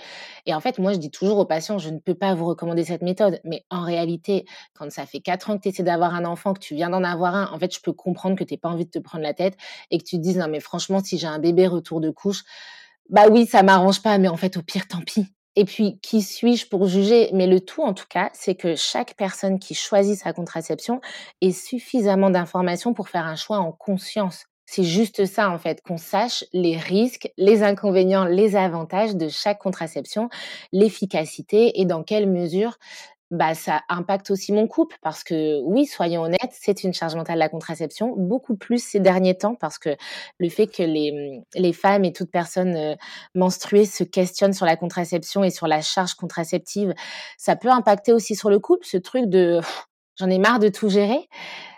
Et 0.47 0.55
en 0.55 0.59
fait, 0.61 0.79
moi, 0.79 0.93
je 0.93 0.97
dis 0.97 1.11
toujours 1.11 1.37
aux 1.37 1.45
patients, 1.45 1.77
je 1.77 1.91
ne 1.91 1.99
peux 1.99 2.15
pas 2.15 2.33
vous 2.33 2.45
recommander 2.45 2.83
cette 2.85 3.03
méthode. 3.03 3.39
Mais 3.43 3.63
en 3.69 3.83
réalité, 3.83 4.45
quand 4.73 4.91
ça 4.91 5.05
fait 5.05 5.19
quatre 5.19 5.51
ans 5.51 5.57
que 5.57 5.61
tu 5.61 5.69
essaies 5.69 5.83
d'avoir 5.83 6.15
un 6.15 6.25
enfant, 6.25 6.53
que 6.53 6.59
tu 6.59 6.73
viens 6.73 6.89
d'en 6.89 7.03
avoir 7.03 7.35
un, 7.35 7.51
en 7.53 7.59
fait, 7.59 7.71
je 7.75 7.81
peux 7.81 7.93
comprendre 7.93 8.35
que 8.35 8.43
tu 8.43 8.57
pas 8.57 8.69
envie 8.69 8.85
de 8.85 8.89
te 8.91 8.99
prendre 8.99 9.23
la 9.23 9.35
tête 9.35 9.55
et 9.91 9.99
que 9.99 10.03
tu 10.03 10.17
te 10.17 10.21
dises, 10.21 10.37
non, 10.37 10.47
mais 10.49 10.59
franchement, 10.59 11.03
si 11.03 11.19
j'ai 11.19 11.27
un 11.27 11.39
bébé 11.39 11.67
retour 11.67 12.01
de 12.01 12.09
couche, 12.09 12.43
bah 13.09 13.27
oui, 13.29 13.45
ça 13.45 13.61
m'arrange 13.61 14.01
pas, 14.01 14.17
mais 14.17 14.27
en 14.27 14.37
fait, 14.37 14.57
au 14.57 14.63
pire, 14.63 14.87
tant 14.87 15.01
pis. 15.01 15.27
Et 15.55 15.65
puis, 15.65 15.99
qui 16.01 16.21
suis-je 16.21 16.67
pour 16.67 16.87
juger? 16.87 17.29
Mais 17.33 17.47
le 17.47 17.59
tout, 17.59 17.81
en 17.81 17.93
tout 17.93 18.05
cas, 18.09 18.29
c'est 18.33 18.55
que 18.55 18.75
chaque 18.75 19.15
personne 19.15 19.59
qui 19.59 19.73
choisit 19.73 20.17
sa 20.17 20.33
contraception 20.33 21.01
ait 21.41 21.51
suffisamment 21.51 22.29
d'informations 22.29 22.93
pour 22.93 23.09
faire 23.09 23.25
un 23.25 23.35
choix 23.35 23.57
en 23.57 23.71
conscience. 23.71 24.45
C'est 24.65 24.83
juste 24.83 25.25
ça, 25.25 25.49
en 25.49 25.57
fait, 25.57 25.81
qu'on 25.81 25.97
sache 25.97 26.45
les 26.53 26.77
risques, 26.77 27.31
les 27.37 27.63
inconvénients, 27.63 28.25
les 28.25 28.55
avantages 28.55 29.15
de 29.15 29.27
chaque 29.27 29.57
contraception, 29.57 30.29
l'efficacité 30.71 31.81
et 31.81 31.85
dans 31.85 32.03
quelle 32.03 32.29
mesure 32.29 32.77
bah, 33.31 33.53
ça 33.53 33.83
impacte 33.89 34.31
aussi 34.31 34.51
mon 34.51 34.67
couple 34.67 34.97
parce 35.01 35.23
que 35.23 35.59
oui, 35.61 35.85
soyons 35.85 36.23
honnêtes, 36.23 36.51
c'est 36.51 36.83
une 36.83 36.93
charge 36.93 37.15
mentale 37.15 37.37
la 37.37 37.49
contraception, 37.49 38.15
beaucoup 38.17 38.55
plus 38.55 38.83
ces 38.83 38.99
derniers 38.99 39.37
temps 39.37 39.55
parce 39.55 39.77
que 39.77 39.95
le 40.39 40.49
fait 40.49 40.67
que 40.67 40.81
les, 40.83 41.43
les 41.55 41.73
femmes 41.73 42.05
et 42.05 42.13
toute 42.13 42.31
personne 42.31 42.75
euh, 42.75 42.95
menstruée 43.35 43.85
se 43.85 44.03
questionnent 44.03 44.53
sur 44.53 44.65
la 44.65 44.75
contraception 44.75 45.43
et 45.43 45.51
sur 45.51 45.67
la 45.67 45.81
charge 45.81 46.15
contraceptive, 46.15 46.93
ça 47.37 47.55
peut 47.55 47.69
impacter 47.69 48.13
aussi 48.13 48.35
sur 48.35 48.49
le 48.49 48.59
couple, 48.59 48.85
ce 48.85 48.97
truc 48.97 49.25
de 49.27 49.61
j'en 50.17 50.29
ai 50.29 50.39
marre 50.39 50.59
de 50.59 50.69
tout 50.69 50.89
gérer. 50.89 51.27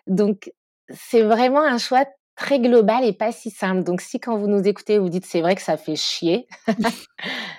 Donc, 0.08 0.52
c'est 0.90 1.22
vraiment 1.22 1.62
un 1.64 1.78
choix 1.78 2.06
très 2.42 2.60
global 2.60 3.06
et 3.06 3.14
pas 3.14 3.32
si 3.32 3.52
simple. 3.52 3.84
Donc, 3.84 4.02
si 4.02 4.20
quand 4.20 4.36
vous 4.36 4.48
nous 4.48 4.68
écoutez, 4.68 4.98
vous 4.98 5.10
dites 5.10 5.26
c'est 5.26 5.42
vrai 5.42 5.56
que 5.56 5.62
ça 5.62 5.78
fait 5.78 5.96
chier, 5.96 6.48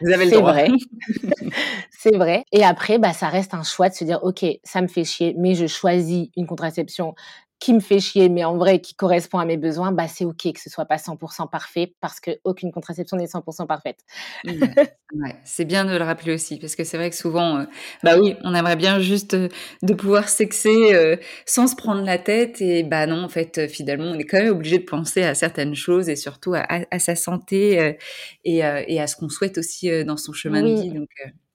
vous 0.00 0.12
avez 0.12 0.24
le 0.24 0.32
droit. 0.32 0.54
C'est 0.54 0.66
vrai. 0.66 1.50
c'est 1.90 2.16
vrai. 2.16 2.44
Et 2.50 2.64
après, 2.64 2.98
bah, 2.98 3.12
ça 3.12 3.28
reste 3.28 3.54
un 3.54 3.62
choix 3.62 3.88
de 3.88 3.94
se 3.94 4.02
dire 4.04 4.18
ok, 4.22 4.44
ça 4.64 4.82
me 4.82 4.88
fait 4.88 5.04
chier, 5.04 5.34
mais 5.38 5.54
je 5.54 5.66
choisis 5.66 6.28
une 6.36 6.46
contraception 6.46 7.14
qui 7.62 7.72
me 7.74 7.78
fait 7.80 8.00
chier, 8.00 8.28
mais 8.28 8.42
en 8.42 8.56
vrai 8.56 8.80
qui 8.80 8.96
correspond 8.96 9.38
à 9.38 9.44
mes 9.44 9.56
besoins, 9.56 9.92
bah 9.92 10.08
c'est 10.08 10.24
ok 10.24 10.52
que 10.52 10.60
ce 10.60 10.68
soit 10.68 10.84
pas 10.84 10.96
100% 10.96 11.48
parfait 11.48 11.94
parce 12.00 12.18
qu'aucune 12.18 12.72
contraception 12.72 13.16
n'est 13.16 13.26
100% 13.26 13.68
parfaite. 13.68 14.00
Mmh. 14.42 14.50
ouais, 15.14 15.36
c'est 15.44 15.64
bien 15.64 15.84
de 15.84 15.96
le 15.96 16.02
rappeler 16.02 16.34
aussi 16.34 16.58
parce 16.58 16.74
que 16.74 16.82
c'est 16.82 16.96
vrai 16.96 17.08
que 17.08 17.14
souvent, 17.14 17.58
euh, 17.58 17.64
bah 18.02 18.18
oui, 18.18 18.34
on 18.42 18.52
aimerait 18.52 18.74
bien 18.74 18.98
juste 18.98 19.34
euh, 19.34 19.48
de 19.82 19.94
pouvoir 19.94 20.28
sexer 20.28 20.92
euh, 20.92 21.14
sans 21.46 21.68
se 21.68 21.76
prendre 21.76 22.02
la 22.02 22.18
tête 22.18 22.60
et 22.60 22.82
bah 22.82 23.06
non, 23.06 23.22
en 23.22 23.28
fait, 23.28 23.68
finalement, 23.68 24.06
on 24.06 24.18
est 24.18 24.24
quand 24.24 24.38
même 24.38 24.50
obligé 24.50 24.78
de 24.78 24.84
penser 24.84 25.22
à 25.22 25.36
certaines 25.36 25.76
choses 25.76 26.08
et 26.08 26.16
surtout 26.16 26.54
à, 26.54 26.66
à, 26.68 26.98
sa 26.98 27.14
santé 27.14 27.96
et, 28.42 28.56
et, 28.56 29.00
à 29.00 29.06
ce 29.06 29.14
qu'on 29.14 29.28
souhaite 29.28 29.56
aussi 29.56 29.88
dans 30.04 30.16
son 30.16 30.32
chemin 30.32 30.62
de 30.62 30.82
vie. 30.82 30.90
Donc, 30.90 31.10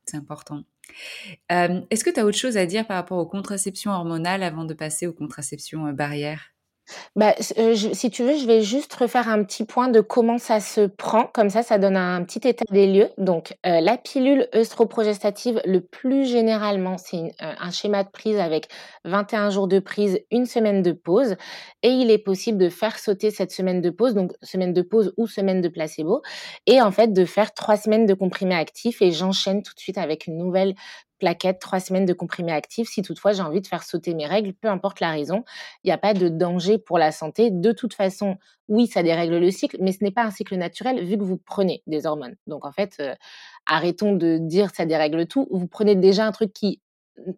c'est 0.05 0.15
important. 0.15 0.63
Est-ce 1.49 2.03
que 2.03 2.09
tu 2.09 2.19
as 2.19 2.25
autre 2.25 2.37
chose 2.37 2.57
à 2.57 2.65
dire 2.65 2.87
par 2.87 2.97
rapport 2.97 3.17
aux 3.19 3.27
contraceptions 3.27 3.91
hormonales 3.91 4.43
avant 4.43 4.65
de 4.65 4.73
passer 4.73 5.07
aux 5.07 5.13
contraceptions 5.13 5.91
barrières? 5.93 6.53
Bah, 7.15 7.35
euh, 7.57 7.75
si 7.75 8.09
tu 8.09 8.23
veux, 8.23 8.37
je 8.37 8.45
vais 8.45 8.61
juste 8.61 8.93
refaire 8.93 9.29
un 9.29 9.43
petit 9.43 9.65
point 9.65 9.87
de 9.87 10.01
comment 10.01 10.37
ça 10.37 10.59
se 10.59 10.81
prend. 10.81 11.25
Comme 11.33 11.49
ça, 11.49 11.63
ça 11.63 11.77
donne 11.77 11.97
un 11.97 12.23
petit 12.23 12.47
état 12.47 12.65
des 12.71 12.87
lieux. 12.87 13.09
Donc, 13.17 13.55
euh, 13.65 13.81
la 13.81 13.97
pilule 13.97 14.47
œstroprogestative, 14.55 15.61
le 15.65 15.81
plus 15.81 16.25
généralement, 16.25 16.97
c'est 16.97 17.17
euh, 17.41 17.53
un 17.59 17.71
schéma 17.71 18.03
de 18.03 18.09
prise 18.09 18.37
avec 18.37 18.67
21 19.05 19.49
jours 19.49 19.67
de 19.67 19.79
prise, 19.79 20.19
une 20.31 20.45
semaine 20.45 20.81
de 20.81 20.91
pause. 20.91 21.35
Et 21.83 21.89
il 21.89 22.11
est 22.11 22.17
possible 22.17 22.57
de 22.57 22.69
faire 22.69 22.99
sauter 22.99 23.31
cette 23.31 23.51
semaine 23.51 23.81
de 23.81 23.89
pause, 23.89 24.13
donc 24.13 24.31
semaine 24.41 24.73
de 24.73 24.81
pause 24.81 25.13
ou 25.17 25.27
semaine 25.27 25.61
de 25.61 25.69
placebo. 25.69 26.21
Et 26.65 26.81
en 26.81 26.91
fait, 26.91 27.13
de 27.13 27.25
faire 27.25 27.53
trois 27.53 27.77
semaines 27.77 28.05
de 28.05 28.13
comprimé 28.13 28.55
actif. 28.55 29.01
Et 29.01 29.11
j'enchaîne 29.11 29.63
tout 29.63 29.73
de 29.73 29.79
suite 29.79 29.97
avec 29.97 30.27
une 30.27 30.37
nouvelle 30.37 30.75
plaquettes, 31.17 31.59
trois 31.59 31.79
semaines 31.79 32.05
de 32.05 32.13
comprimés 32.13 32.51
actifs. 32.51 32.89
Si 32.89 33.01
toutefois 33.01 33.33
j'ai 33.33 33.41
envie 33.41 33.61
de 33.61 33.67
faire 33.67 33.83
sauter 33.83 34.13
mes 34.13 34.25
règles, 34.25 34.53
peu 34.53 34.67
importe 34.67 34.99
la 34.99 35.11
raison, 35.11 35.43
il 35.83 35.87
n'y 35.87 35.93
a 35.93 35.97
pas 35.97 36.13
de 36.13 36.29
danger 36.29 36.77
pour 36.77 36.97
la 36.97 37.11
santé. 37.11 37.49
De 37.51 37.71
toute 37.71 37.93
façon, 37.93 38.37
oui, 38.67 38.87
ça 38.87 39.03
dérègle 39.03 39.37
le 39.37 39.51
cycle, 39.51 39.77
mais 39.79 39.91
ce 39.91 40.03
n'est 40.03 40.11
pas 40.11 40.23
un 40.23 40.31
cycle 40.31 40.55
naturel 40.55 41.03
vu 41.03 41.17
que 41.17 41.23
vous 41.23 41.37
prenez 41.37 41.83
des 41.87 42.05
hormones. 42.05 42.35
Donc 42.47 42.65
en 42.65 42.71
fait, 42.71 42.97
euh, 42.99 43.15
arrêtons 43.65 44.15
de 44.15 44.37
dire 44.37 44.71
ça 44.75 44.85
dérègle 44.85 45.27
tout. 45.27 45.47
Vous 45.51 45.67
prenez 45.67 45.95
déjà 45.95 46.25
un 46.25 46.31
truc 46.31 46.53
qui 46.53 46.81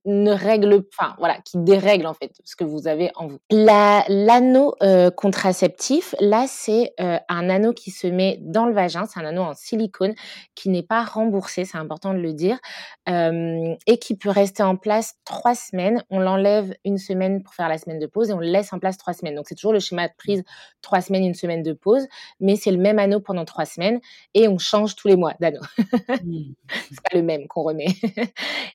ne 0.05 0.31
règle, 0.31 0.83
enfin 0.93 1.15
voilà, 1.19 1.39
qui 1.45 1.57
dérègle 1.57 2.05
en 2.05 2.13
fait 2.13 2.31
ce 2.43 2.55
que 2.55 2.63
vous 2.63 2.87
avez 2.87 3.11
en 3.15 3.27
vous. 3.27 3.39
l'anneau 3.49 4.75
euh, 4.83 5.09
contraceptif, 5.11 6.15
là 6.19 6.45
c'est 6.47 6.93
euh, 6.99 7.17
un 7.29 7.49
anneau 7.49 7.73
qui 7.73 7.91
se 7.91 8.07
met 8.07 8.37
dans 8.41 8.65
le 8.65 8.73
vagin, 8.73 9.05
c'est 9.05 9.19
un 9.19 9.25
anneau 9.25 9.43
en 9.43 9.53
silicone 9.53 10.13
qui 10.55 10.69
n'est 10.69 10.83
pas 10.83 11.03
remboursé, 11.03 11.65
c'est 11.65 11.77
important 11.77 12.13
de 12.13 12.19
le 12.19 12.33
dire, 12.33 12.59
euh, 13.07 13.75
et 13.87 13.97
qui 13.97 14.15
peut 14.15 14.29
rester 14.29 14.63
en 14.63 14.75
place 14.75 15.15
trois 15.25 15.55
semaines. 15.55 16.03
On 16.09 16.19
l'enlève 16.19 16.73
une 16.85 16.97
semaine 16.97 17.41
pour 17.43 17.53
faire 17.53 17.69
la 17.69 17.77
semaine 17.77 17.99
de 17.99 18.07
pause 18.07 18.29
et 18.29 18.33
on 18.33 18.39
le 18.39 18.47
laisse 18.47 18.73
en 18.73 18.79
place 18.79 18.97
trois 18.97 19.13
semaines. 19.13 19.35
Donc 19.35 19.45
c'est 19.47 19.55
toujours 19.55 19.73
le 19.73 19.79
schéma 19.79 20.07
de 20.07 20.13
prise 20.17 20.43
trois 20.81 21.01
semaines, 21.01 21.23
une 21.23 21.33
semaine 21.33 21.63
de 21.63 21.73
pause, 21.73 22.07
mais 22.39 22.55
c'est 22.55 22.71
le 22.71 22.77
même 22.77 22.99
anneau 22.99 23.19
pendant 23.19 23.45
trois 23.45 23.65
semaines 23.65 23.99
et 24.33 24.47
on 24.47 24.57
change 24.57 24.95
tous 24.95 25.07
les 25.07 25.15
mois 25.15 25.33
d'anneau. 25.39 25.61
Mmh. 25.77 26.53
c'est 26.89 27.01
pas 27.01 27.15
le 27.17 27.23
même 27.23 27.47
qu'on 27.47 27.63
remet. 27.63 27.87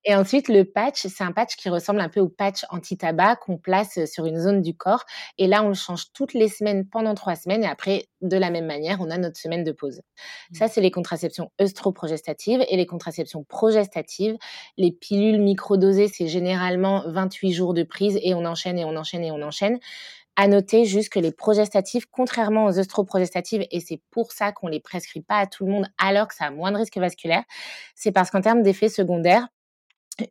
et 0.05 0.15
ensuite 0.15 0.49
le 0.49 0.65
patch 0.65 0.94
c'est 0.97 1.25
un 1.25 1.33
patch 1.33 1.57
qui 1.57 1.69
ressemble 1.69 2.01
un 2.01 2.09
peu 2.09 2.21
au 2.21 2.29
patch 2.29 2.65
anti-tabac 2.71 3.37
qu'on 3.37 3.59
place 3.59 3.99
euh, 3.99 4.07
sur 4.07 4.27
une 4.27 4.39
zone 4.39 4.63
du 4.63 4.77
corps. 4.77 5.05
Et 5.39 5.47
là, 5.47 5.63
on 5.63 5.69
le 5.69 5.75
change 5.75 6.13
toutes 6.13 6.35
les 6.35 6.49
semaines 6.49 6.87
pendant 6.87 7.15
trois 7.15 7.37
semaines. 7.37 7.65
Et 7.65 7.67
après, 7.67 8.07
de 8.21 8.37
la 8.37 8.51
même 8.51 8.67
manière, 8.67 9.01
on 9.01 9.11
a 9.11 9.19
notre 9.19 9.39
semaine 9.39 9.65
de 9.65 9.73
pause. 9.73 9.99
Mmh. 9.99 10.55
Ça, 10.55 10.69
c'est 10.69 10.81
les 10.81 10.91
contraceptions 10.91 11.51
œstroprogestatives 11.61 12.65
et 12.69 12.77
les 12.77 12.87
contraceptions 12.87 13.45
progestatives. 13.45 14.37
Les 14.77 14.93
pilules 14.93 15.41
microdosées, 15.41 16.09
c'est 16.09 16.29
généralement 16.29 17.05
28 17.07 17.53
jours 17.53 17.75
de 17.75 17.83
prise 17.83 18.19
et 18.23 18.35
on 18.35 18.45
enchaîne 18.45 18.79
et 18.79 18.85
on 18.85 18.97
enchaîne 18.97 19.25
et 19.25 19.31
on 19.31 19.43
enchaîne. 19.43 19.79
À 20.37 20.49
noter 20.49 20.85
juste 20.85 21.11
que 21.11 21.21
les 21.21 21.31
progestatives, 21.31 22.07
contrairement 22.11 22.65
aux 22.65 22.79
œstroprogestatives, 22.81 23.65
et 23.71 23.79
c'est 23.79 24.01
pour 24.11 24.33
ça 24.33 24.51
qu'on 24.51 24.67
les 24.67 24.81
prescrit 24.81 25.21
pas 25.21 25.37
à 25.37 25.47
tout 25.47 25.65
le 25.65 25.71
monde 25.71 25.87
alors 25.97 26.27
que 26.27 26.35
ça 26.35 26.47
a 26.47 26.51
moins 26.51 26.73
de 26.73 26.77
risques 26.77 26.99
vasculaires, 26.99 27.45
c'est 27.95 28.11
parce 28.11 28.33
qu'en 28.33 28.41
termes 28.41 28.63
d'effets 28.63 28.89
secondaires, 28.89 29.47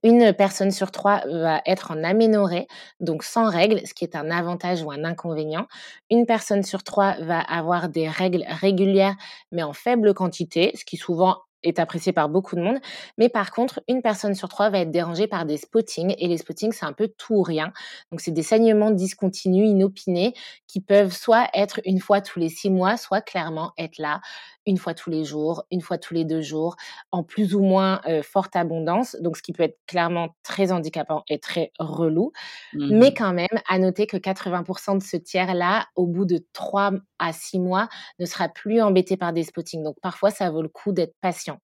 une 0.04 0.34
personne 0.34 0.72
sur 0.72 0.92
trois 0.92 1.22
va 1.28 1.62
être 1.66 1.92
en 1.92 2.04
aménorrhée, 2.04 2.68
donc 3.00 3.24
sans 3.24 3.50
règles, 3.50 3.86
ce 3.86 3.94
qui 3.94 4.06
est 4.06 4.16
un 4.16 4.32
avantage 4.32 4.82
ou 4.84 4.92
un 4.92 5.04
inconvénient. 5.04 5.68
Une 6.10 6.26
personne 6.26 6.64
sur 6.64 6.84
trois 6.84 7.16
va 7.22 7.40
avoir 7.40 7.90
des 7.90 8.08
règles 8.08 8.46
régulières, 8.48 9.16
mais 9.52 9.64
en 9.64 9.74
faible 9.74 10.14
quantité, 10.14 10.72
ce 10.76 10.86
qui 10.86 10.98
souvent 10.98 11.38
est 11.64 11.80
apprécié 11.80 12.12
par 12.14 12.30
beaucoup 12.30 12.56
de 12.56 12.62
monde. 12.62 12.78
Mais 13.18 13.30
par 13.30 13.52
contre, 13.52 13.82
une 13.88 14.02
personne 14.02 14.36
sur 14.36 14.50
trois 14.50 14.70
va 14.70 14.80
être 14.80 14.92
dérangée 14.92 15.28
par 15.28 15.46
des 15.46 15.58
spottings. 15.58 16.14
Et 16.18 16.28
les 16.28 16.38
spottings, 16.38 16.74
c'est 16.74 16.86
un 16.86 16.94
peu 16.94 17.10
tout 17.18 17.36
ou 17.36 17.42
rien. 17.42 17.72
Donc, 18.12 18.22
c'est 18.22 18.32
des 18.32 18.44
saignements 18.44 18.92
discontinus, 18.92 19.70
inopinés, 19.70 20.34
qui 20.68 20.82
peuvent 20.82 21.14
soit 21.14 21.48
être 21.54 21.80
une 21.86 22.00
fois 22.00 22.22
tous 22.22 22.40
les 22.40 22.50
six 22.50 22.70
mois, 22.70 22.98
soit 22.98 23.22
clairement 23.22 23.72
être 23.78 23.98
là 23.98 24.22
une 24.66 24.78
fois 24.78 24.94
tous 24.94 25.10
les 25.10 25.26
jours, 25.26 25.64
une 25.72 25.82
fois 25.82 25.98
tous 25.98 26.14
les 26.14 26.26
deux 26.26 26.42
jours, 26.42 26.76
en 27.12 27.24
plus 27.24 27.56
ou 27.56 27.62
moins 27.62 28.02
forte 28.24 28.56
abondance, 28.56 29.16
donc 29.22 29.38
ce 29.38 29.42
qui 29.44 29.54
peut 29.54 29.64
être 29.64 29.78
clairement 29.88 30.36
très 30.44 30.72
handicapant 30.72 31.24
et 31.30 31.40
très 31.40 31.72
relou. 31.80 32.32
Mais 32.90 33.10
mmh 33.10 33.14
quand 33.16 33.34
même, 33.34 33.48
à 33.70 33.78
noter 33.80 34.08
que 34.08 34.18
80% 34.18 34.98
de 34.98 35.04
ce 35.04 35.18
tiers-là, 35.18 35.88
au 35.96 36.08
bout 36.08 36.26
de 36.26 36.44
trois 36.54 36.92
à 37.20 37.34
six 37.34 37.60
mois, 37.60 37.90
ne 38.20 38.26
sera 38.26 38.50
plus 38.50 38.82
embêté 38.82 39.18
par 39.18 39.34
des 39.34 39.44
spottings. 39.44 39.84
Donc 39.84 39.96
parfois, 40.02 40.32
ça 40.32 40.50
vaut 40.50 40.62
le 40.62 40.70
coup 40.70 40.92
d'être 40.92 41.16
patient. 41.22 41.60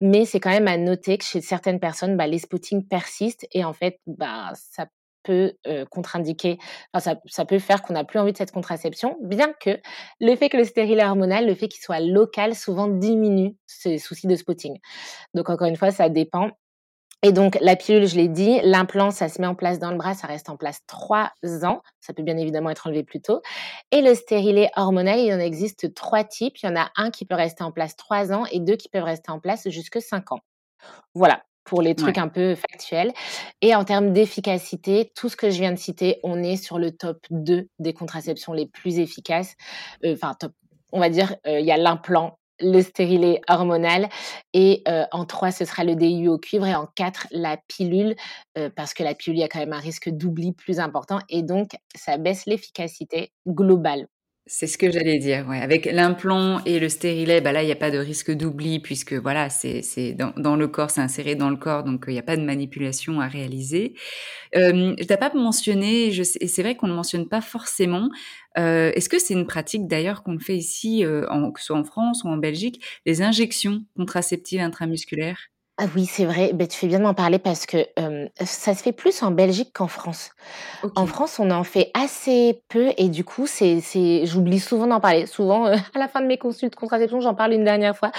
Mais 0.00 0.24
c'est 0.24 0.40
quand 0.40 0.50
même 0.50 0.68
à 0.68 0.76
noter 0.76 1.18
que 1.18 1.24
chez 1.24 1.40
certaines 1.40 1.80
personnes, 1.80 2.16
bah, 2.16 2.26
les 2.26 2.38
spottings 2.38 2.86
persistent 2.86 3.46
et 3.52 3.64
en 3.64 3.72
fait, 3.72 4.00
bah, 4.06 4.52
ça 4.54 4.86
peut 5.28 5.54
contre-indiquer, 5.90 6.58
ça, 6.98 7.16
ça, 7.26 7.44
peut 7.44 7.58
faire 7.58 7.82
qu'on 7.82 7.92
n'a 7.92 8.04
plus 8.04 8.18
envie 8.18 8.32
de 8.32 8.38
cette 8.38 8.52
contraception, 8.52 9.16
bien 9.20 9.52
que 9.60 9.78
le 10.20 10.36
fait 10.36 10.48
que 10.48 10.56
le 10.56 10.64
stérile 10.64 11.00
hormonal, 11.00 11.46
le 11.46 11.54
fait 11.54 11.68
qu'il 11.68 11.82
soit 11.82 12.00
local, 12.00 12.54
souvent 12.54 12.88
diminue 12.88 13.56
ces 13.66 13.98
soucis 13.98 14.26
de 14.26 14.36
spotting. 14.36 14.78
Donc 15.34 15.50
encore 15.50 15.68
une 15.68 15.76
fois, 15.76 15.90
ça 15.90 16.08
dépend. 16.08 16.50
Et 17.22 17.32
donc, 17.32 17.58
la 17.60 17.74
pilule, 17.74 18.06
je 18.06 18.14
l'ai 18.14 18.28
dit, 18.28 18.60
l'implant, 18.62 19.10
ça 19.10 19.28
se 19.28 19.40
met 19.40 19.46
en 19.48 19.56
place 19.56 19.80
dans 19.80 19.90
le 19.90 19.96
bras, 19.96 20.14
ça 20.14 20.28
reste 20.28 20.50
en 20.50 20.56
place 20.56 20.82
trois 20.86 21.32
ans. 21.64 21.82
Ça 22.00 22.14
peut 22.14 22.22
bien 22.22 22.36
évidemment 22.36 22.70
être 22.70 22.86
enlevé 22.86 23.02
plus 23.02 23.20
tôt. 23.20 23.42
Et 23.90 24.02
le 24.02 24.14
stérilet 24.14 24.70
hormonal, 24.76 25.18
il 25.18 25.34
en 25.34 25.40
existe 25.40 25.94
trois 25.94 26.22
types. 26.22 26.58
Il 26.62 26.66
y 26.66 26.68
en 26.68 26.76
a 26.76 26.90
un 26.94 27.10
qui 27.10 27.24
peut 27.24 27.34
rester 27.34 27.64
en 27.64 27.72
place 27.72 27.96
trois 27.96 28.32
ans 28.32 28.44
et 28.52 28.60
deux 28.60 28.76
qui 28.76 28.88
peuvent 28.88 29.02
rester 29.02 29.32
en 29.32 29.40
place 29.40 29.68
jusque 29.68 30.00
cinq 30.00 30.30
ans. 30.30 30.40
Voilà, 31.14 31.42
pour 31.68 31.82
les 31.82 31.94
trucs 31.94 32.18
un 32.18 32.28
peu 32.28 32.54
factuels. 32.54 33.12
Et 33.60 33.74
en 33.74 33.84
termes 33.84 34.12
d'efficacité, 34.12 35.12
tout 35.14 35.28
ce 35.28 35.36
que 35.36 35.50
je 35.50 35.58
viens 35.58 35.72
de 35.72 35.78
citer, 35.78 36.18
on 36.22 36.42
est 36.42 36.56
sur 36.56 36.78
le 36.78 36.92
top 36.92 37.18
2 37.30 37.68
des 37.78 37.92
contraceptions 37.92 38.54
les 38.54 38.66
plus 38.66 38.98
efficaces. 38.98 39.54
Euh, 40.04 40.14
enfin, 40.14 40.34
top, 40.38 40.52
on 40.92 41.00
va 41.00 41.10
dire, 41.10 41.36
euh, 41.46 41.60
il 41.60 41.66
y 41.66 41.72
a 41.72 41.76
l'implant 41.76 42.38
le 42.60 42.80
stérilet 42.80 43.40
hormonal 43.48 44.08
et 44.52 44.82
euh, 44.88 45.04
en 45.12 45.24
3 45.24 45.52
ce 45.52 45.64
sera 45.64 45.84
le 45.84 45.94
DIU 45.94 46.28
au 46.28 46.38
cuivre 46.38 46.66
et 46.66 46.74
en 46.74 46.86
4 46.86 47.28
la 47.30 47.56
pilule 47.56 48.16
euh, 48.56 48.68
parce 48.74 48.94
que 48.94 49.04
la 49.04 49.14
pilule 49.14 49.38
il 49.38 49.40
y 49.42 49.44
a 49.44 49.48
quand 49.48 49.60
même 49.60 49.72
un 49.72 49.78
risque 49.78 50.08
d'oubli 50.08 50.52
plus 50.52 50.80
important 50.80 51.20
et 51.28 51.42
donc 51.42 51.76
ça 51.94 52.16
baisse 52.16 52.46
l'efficacité 52.46 53.30
globale. 53.46 54.08
C'est 54.50 54.66
ce 54.66 54.78
que 54.78 54.90
j'allais 54.90 55.18
dire, 55.18 55.46
ouais. 55.46 55.60
Avec 55.60 55.84
l'implant 55.84 56.64
et 56.64 56.78
le 56.80 56.88
stérilet, 56.88 57.42
bah 57.42 57.52
là, 57.52 57.62
il 57.62 57.66
n'y 57.66 57.72
a 57.72 57.76
pas 57.76 57.90
de 57.90 57.98
risque 57.98 58.30
d'oubli 58.30 58.80
puisque 58.80 59.12
voilà, 59.12 59.50
c'est 59.50 59.82
dans, 60.14 60.32
dans 60.38 60.56
le 60.56 60.66
corps, 60.68 60.90
c'est 60.90 61.02
inséré 61.02 61.34
dans 61.34 61.50
le 61.50 61.56
corps, 61.58 61.84
donc 61.84 62.04
il 62.08 62.14
n'y 62.14 62.18
a 62.18 62.22
pas 62.22 62.36
de 62.38 62.42
manipulation 62.42 63.20
à 63.20 63.28
réaliser. 63.28 63.92
Euh, 64.56 64.94
je 64.98 65.04
t'ai 65.04 65.18
pas 65.18 65.32
mentionné, 65.34 66.12
je 66.12 66.22
sais, 66.22 66.38
et 66.42 66.48
c'est 66.48 66.62
vrai 66.62 66.76
qu'on 66.76 66.88
ne 66.88 66.94
mentionne 66.94 67.28
pas 67.28 67.42
forcément. 67.42 68.10
Euh, 68.58 68.92
Est-ce 68.94 69.08
que 69.10 69.18
c'est 69.18 69.34
une 69.34 69.46
pratique 69.46 69.88
d'ailleurs 69.88 70.22
qu'on 70.22 70.38
fait 70.38 70.56
ici, 70.56 71.04
euh, 71.04 71.26
en, 71.30 71.52
que 71.52 71.60
ce 71.60 71.66
soit 71.66 71.78
en 71.78 71.84
France 71.84 72.24
ou 72.24 72.28
en 72.28 72.38
Belgique, 72.38 72.82
les 73.06 73.22
injections 73.22 73.84
contraceptives 73.96 74.60
intramusculaires? 74.60 75.50
Ah 75.80 75.84
oui, 75.94 76.06
c'est 76.06 76.24
vrai. 76.24 76.50
Ben, 76.52 76.66
tu 76.66 76.76
fais 76.76 76.88
bien 76.88 76.98
de 76.98 77.04
m'en 77.04 77.14
parler 77.14 77.38
parce 77.38 77.64
que 77.64 77.86
ça 78.44 78.74
se 78.74 78.82
fait 78.82 78.90
plus 78.90 79.22
en 79.22 79.30
Belgique 79.30 79.70
qu'en 79.72 79.86
France. 79.86 80.30
En 80.96 81.06
France, 81.06 81.38
on 81.38 81.52
en 81.52 81.62
fait 81.62 81.92
assez 81.94 82.60
peu 82.68 82.90
et 82.96 83.08
du 83.08 83.22
coup, 83.22 83.46
c'est, 83.46 83.80
c'est, 83.80 84.26
j'oublie 84.26 84.58
souvent 84.58 84.88
d'en 84.88 84.98
parler. 84.98 85.26
Souvent, 85.26 85.66
à 85.94 85.98
la 85.98 86.08
fin 86.08 86.20
de 86.20 86.26
mes 86.26 86.36
consultes 86.36 86.74
contraception, 86.74 87.20
j'en 87.20 87.36
parle 87.36 87.52
une 87.52 87.62
dernière 87.62 87.96
fois. 87.96 88.10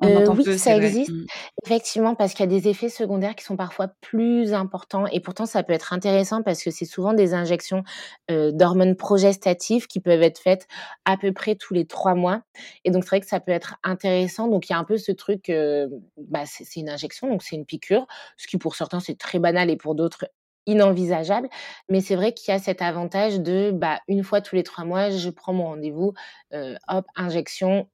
oui, 0.00 0.58
ça 0.58 0.76
existe. 0.76 1.10
Mmh. 1.10 1.26
Effectivement, 1.66 2.14
parce 2.14 2.34
qu'il 2.34 2.40
y 2.40 2.48
a 2.48 2.60
des 2.60 2.68
effets 2.68 2.88
secondaires 2.88 3.34
qui 3.34 3.44
sont 3.44 3.56
parfois 3.56 3.88
plus 4.00 4.54
importants 4.54 5.06
et 5.08 5.18
pourtant, 5.18 5.44
ça 5.44 5.64
peut 5.64 5.72
être 5.72 5.92
intéressant 5.92 6.44
parce 6.44 6.62
que 6.62 6.70
c'est 6.70 6.84
souvent 6.84 7.14
des 7.14 7.34
injections 7.34 7.82
d'hormones 8.28 8.94
progestatives 8.94 9.88
qui 9.88 9.98
peuvent 9.98 10.22
être 10.22 10.38
faites 10.38 10.68
à 11.04 11.16
peu 11.16 11.32
près 11.32 11.56
tous 11.56 11.74
les 11.74 11.84
trois 11.84 12.14
mois. 12.14 12.42
Et 12.84 12.92
donc, 12.92 13.02
c'est 13.02 13.10
vrai 13.10 13.20
que 13.20 13.26
ça 13.26 13.40
peut 13.40 13.50
être 13.50 13.74
intéressant. 13.82 14.46
Donc, 14.46 14.68
il 14.68 14.72
y 14.72 14.76
a 14.76 14.78
un 14.78 14.84
peu 14.84 14.98
ce 14.98 15.10
truc, 15.10 15.52
bah, 16.16 16.44
c'est, 16.46 16.62
c'est 16.62 16.78
une 16.78 16.88
injection 16.88 17.07
donc 17.28 17.42
c'est 17.42 17.56
une 17.56 17.66
piqûre, 17.66 18.06
ce 18.36 18.46
qui 18.46 18.58
pour 18.58 18.74
certains 18.76 19.00
c'est 19.00 19.18
très 19.18 19.38
banal 19.38 19.70
et 19.70 19.76
pour 19.76 19.94
d'autres 19.94 20.26
inenvisageable. 20.68 21.48
Mais 21.88 22.00
c'est 22.00 22.14
vrai 22.14 22.32
qu'il 22.32 22.52
y 22.52 22.54
a 22.54 22.60
cet 22.60 22.82
avantage 22.82 23.40
de, 23.40 23.72
bah, 23.72 24.00
une 24.06 24.22
fois 24.22 24.40
tous 24.40 24.54
les 24.54 24.62
trois 24.62 24.84
mois, 24.84 25.10
je 25.10 25.30
prends 25.30 25.52
mon 25.52 25.64
rendez-vous, 25.64 26.12
hop, 26.52 27.06
injection, 27.16 27.88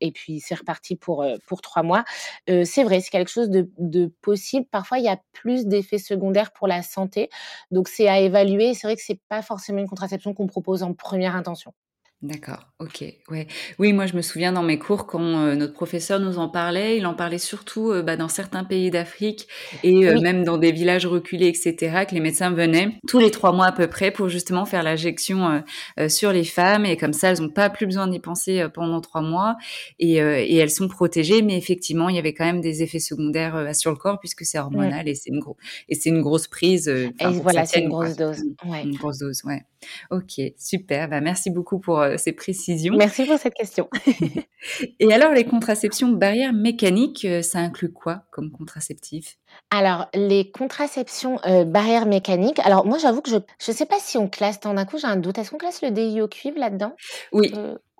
et 0.00 0.12
puis 0.12 0.40
c'est 0.40 0.54
reparti 0.54 0.96
pour, 0.96 1.26
pour 1.46 1.60
trois 1.60 1.82
mois. 1.82 2.04
c'est 2.46 2.84
vrai, 2.84 3.00
c'est 3.00 3.10
quelque 3.10 3.30
chose 3.30 3.50
de, 3.50 3.68
de, 3.78 4.06
possible. 4.22 4.66
Parfois, 4.70 4.98
il 4.98 5.04
y 5.04 5.08
a 5.08 5.18
plus 5.32 5.66
d'effets 5.66 5.98
secondaires 5.98 6.52
pour 6.52 6.68
la 6.68 6.82
santé. 6.82 7.28
Donc, 7.70 7.88
c'est 7.88 8.08
à 8.08 8.20
évaluer. 8.20 8.74
C'est 8.74 8.86
vrai 8.86 8.96
que 8.96 9.02
c'est 9.02 9.20
pas 9.28 9.42
forcément 9.42 9.80
une 9.80 9.88
contraception 9.88 10.32
qu'on 10.34 10.46
propose 10.46 10.82
en 10.82 10.94
première 10.94 11.34
intention. 11.36 11.74
D'accord, 12.22 12.68
OK, 12.80 13.02
ouais. 13.30 13.46
Oui, 13.78 13.94
moi 13.94 14.04
je 14.04 14.14
me 14.14 14.20
souviens 14.20 14.52
dans 14.52 14.62
mes 14.62 14.78
cours 14.78 15.06
quand 15.06 15.22
euh, 15.22 15.54
notre 15.54 15.72
professeur 15.72 16.20
nous 16.20 16.38
en 16.38 16.50
parlait, 16.50 16.98
il 16.98 17.06
en 17.06 17.14
parlait 17.14 17.38
surtout 17.38 17.90
euh, 17.90 18.02
bah, 18.02 18.18
dans 18.18 18.28
certains 18.28 18.62
pays 18.62 18.90
d'Afrique 18.90 19.48
et 19.82 20.06
euh, 20.06 20.20
même 20.20 20.44
dans 20.44 20.58
des 20.58 20.70
villages 20.70 21.06
reculés, 21.06 21.46
etc., 21.46 22.04
que 22.06 22.14
les 22.14 22.20
médecins 22.20 22.50
venaient 22.50 22.90
tous 23.08 23.20
les 23.20 23.30
trois 23.30 23.52
mois 23.52 23.68
à 23.68 23.72
peu 23.72 23.86
près 23.86 24.10
pour 24.10 24.28
justement 24.28 24.66
faire 24.66 24.82
l'injection 24.82 25.62
sur 26.08 26.32
les 26.32 26.44
femmes 26.44 26.84
et 26.84 26.98
comme 26.98 27.14
ça 27.14 27.30
elles 27.30 27.40
n'ont 27.40 27.48
pas 27.48 27.70
plus 27.70 27.86
besoin 27.86 28.06
d'y 28.06 28.20
penser 28.20 28.66
pendant 28.74 29.00
trois 29.00 29.22
mois 29.22 29.56
et, 29.98 30.16
et, 30.16 30.56
elles 30.56 30.70
sont 30.70 30.88
protégées. 30.88 31.40
Mais 31.40 31.56
effectivement, 31.56 32.10
il 32.10 32.16
y 32.16 32.18
avait 32.18 32.34
quand 32.34 32.44
même 32.44 32.60
des 32.60 32.82
effets 32.82 32.98
secondaires 32.98 33.74
sur 33.74 33.90
le 33.90 33.96
corps 33.96 34.18
puisque 34.18 34.44
c'est 34.44 34.58
hormonal 34.58 35.08
et 35.08 35.14
c'est 35.14 35.30
une 35.30 35.40
et 35.88 36.20
grosse 36.20 36.48
prise. 36.48 36.88
et 36.88 37.12
voilà, 37.42 37.64
c'est 37.64 37.80
une 37.80 37.88
grosse 37.88 38.16
dose. 38.16 38.42
Ouais. 38.66 38.82
Une 38.82 38.96
grosse 38.96 39.18
dose, 39.18 39.42
ouais. 39.44 39.62
Ok, 40.10 40.40
super. 40.58 41.08
Bah, 41.08 41.22
merci 41.22 41.50
beaucoup 41.50 41.78
pour 41.78 42.04
euh, 42.10 42.16
ces 42.16 42.32
précisions. 42.32 42.94
Merci 42.96 43.24
pour 43.24 43.38
cette 43.38 43.54
question. 43.54 43.88
Et 45.00 45.12
alors, 45.12 45.32
les 45.32 45.44
contraceptions 45.44 46.08
barrières 46.08 46.52
mécaniques, 46.52 47.24
euh, 47.24 47.42
ça 47.42 47.58
inclut 47.58 47.92
quoi 47.92 48.24
comme 48.30 48.50
contraceptif? 48.50 49.38
Alors, 49.70 50.08
les 50.14 50.50
contraceptions 50.50 51.38
euh, 51.46 51.64
barrières 51.64 52.06
mécaniques, 52.06 52.60
alors 52.60 52.86
moi 52.86 52.98
j'avoue 52.98 53.20
que 53.20 53.30
je 53.30 53.36
ne 53.36 53.76
sais 53.76 53.86
pas 53.86 53.98
si 53.98 54.16
on 54.16 54.28
classe, 54.28 54.60
tant 54.60 54.74
d'un 54.74 54.84
coup 54.84 54.98
j'ai 54.98 55.08
un 55.08 55.16
doute, 55.16 55.38
est-ce 55.38 55.50
qu'on 55.50 55.58
classe 55.58 55.82
le 55.82 55.90
DI 55.90 56.20
au 56.20 56.28
cuivre 56.28 56.58
là-dedans? 56.58 56.94
Oui. 57.32 57.52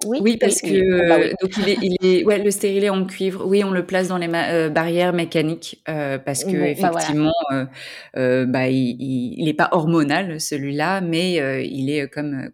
Oui, 0.06 0.38
parce 0.38 0.62
que 0.62 1.08
bah 1.08 1.18
donc 1.42 1.58
il 1.58 1.68
est, 1.68 1.78
il 1.82 1.96
est, 2.00 2.24
ouais, 2.24 2.38
le 2.38 2.50
stérilet 2.50 2.88
en 2.88 3.04
cuivre. 3.04 3.44
Oui, 3.46 3.62
on 3.62 3.70
le 3.70 3.84
place 3.84 4.08
dans 4.08 4.16
les 4.16 4.28
barrières 4.70 5.12
mécaniques 5.12 5.82
parce 5.84 6.44
que 6.44 6.56
bah, 6.56 6.68
effectivement, 6.68 7.34
bah, 8.14 8.68
il, 8.70 8.96
il, 9.38 9.46
est 9.46 9.52
pas 9.52 9.68
hormonal 9.72 10.40
celui-là, 10.40 11.02
mais 11.02 11.34
il 11.68 11.90
est 11.90 12.08
comme 12.08 12.50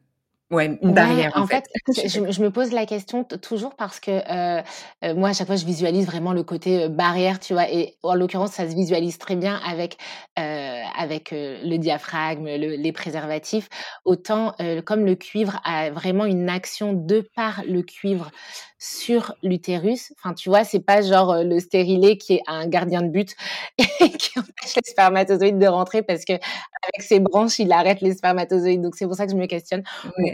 Ouais, 0.53 0.79
une 0.81 0.95
barrière 0.95 1.33
en, 1.35 1.45
fait. 1.45 1.65
je, 1.89 2.41
me 2.41 2.51
pose 2.51 2.71
la 2.71 2.87
question 2.87 3.25
toujours 3.25 3.75
parce 3.75 3.99
que 3.99 4.13
euh, 4.13 4.63
euh, 5.05 5.13
moi 5.13 5.31
à 5.31 5.33
chaque 5.33 5.49
fois 5.49 5.57
je 5.57 5.67
visualise 5.67 6.07
vraiment 6.07 6.33
le 6.33 6.45
côté 6.45 6.85
euh, 6.85 6.89
barrière, 6.89 7.41
tu 7.41 7.53
vois, 7.53 7.69
et 7.69 7.97
en 8.05 8.15
l'occurrence 8.15 8.53
ça 8.53 8.71
se 8.71 8.77
visualise 8.77 9.19
très 9.19 9.35
bien 9.35 9.61
avec 9.67 9.99
avec 10.37 11.31
le 11.33 11.77
diaphragme, 11.79 12.45
les 12.47 12.93
préservatifs. 12.93 13.69
Autant 14.05 14.55
comme 14.85 15.05
le 15.05 15.15
cuivre 15.15 15.61
a 15.65 15.91
vraiment 15.91 16.27
une 16.27 16.49
action 16.49 16.93
de 16.93 17.29
par 17.35 17.63
le 17.67 17.83
cuivre 17.83 18.31
sur 18.79 19.35
l'utérus. 19.43 20.12
Enfin, 20.19 20.35
tu 20.35 20.51
vois, 20.51 20.65
c'est 20.65 20.81
pas 20.81 21.01
genre 21.01 21.33
euh, 21.33 21.45
le 21.45 21.61
stérilet 21.61 22.19
qui 22.19 22.35
est 22.35 22.43
un 22.47 22.67
gardien 22.67 23.03
de 23.03 23.09
but 23.09 23.35
et 23.79 24.11
qui 24.11 24.39
empêche 24.39 24.77
les 24.77 24.91
spermatozoïdes 24.91 25.59
de 25.59 25.67
rentrer 25.67 26.03
parce 26.03 26.25
que 26.25 26.35
avec 26.35 27.01
ses 27.01 27.21
branches, 27.21 27.59
il 27.59 27.73
arrête 27.73 28.01
les 28.03 28.15
spermatozoïdes. 28.15 28.83
Donc 28.83 28.97
c'est 28.97 29.07
pour 29.07 29.15
ça 29.15 29.27
que 29.27 29.33
je 29.33 29.37
me 29.37 29.47
questionne. 29.47 29.83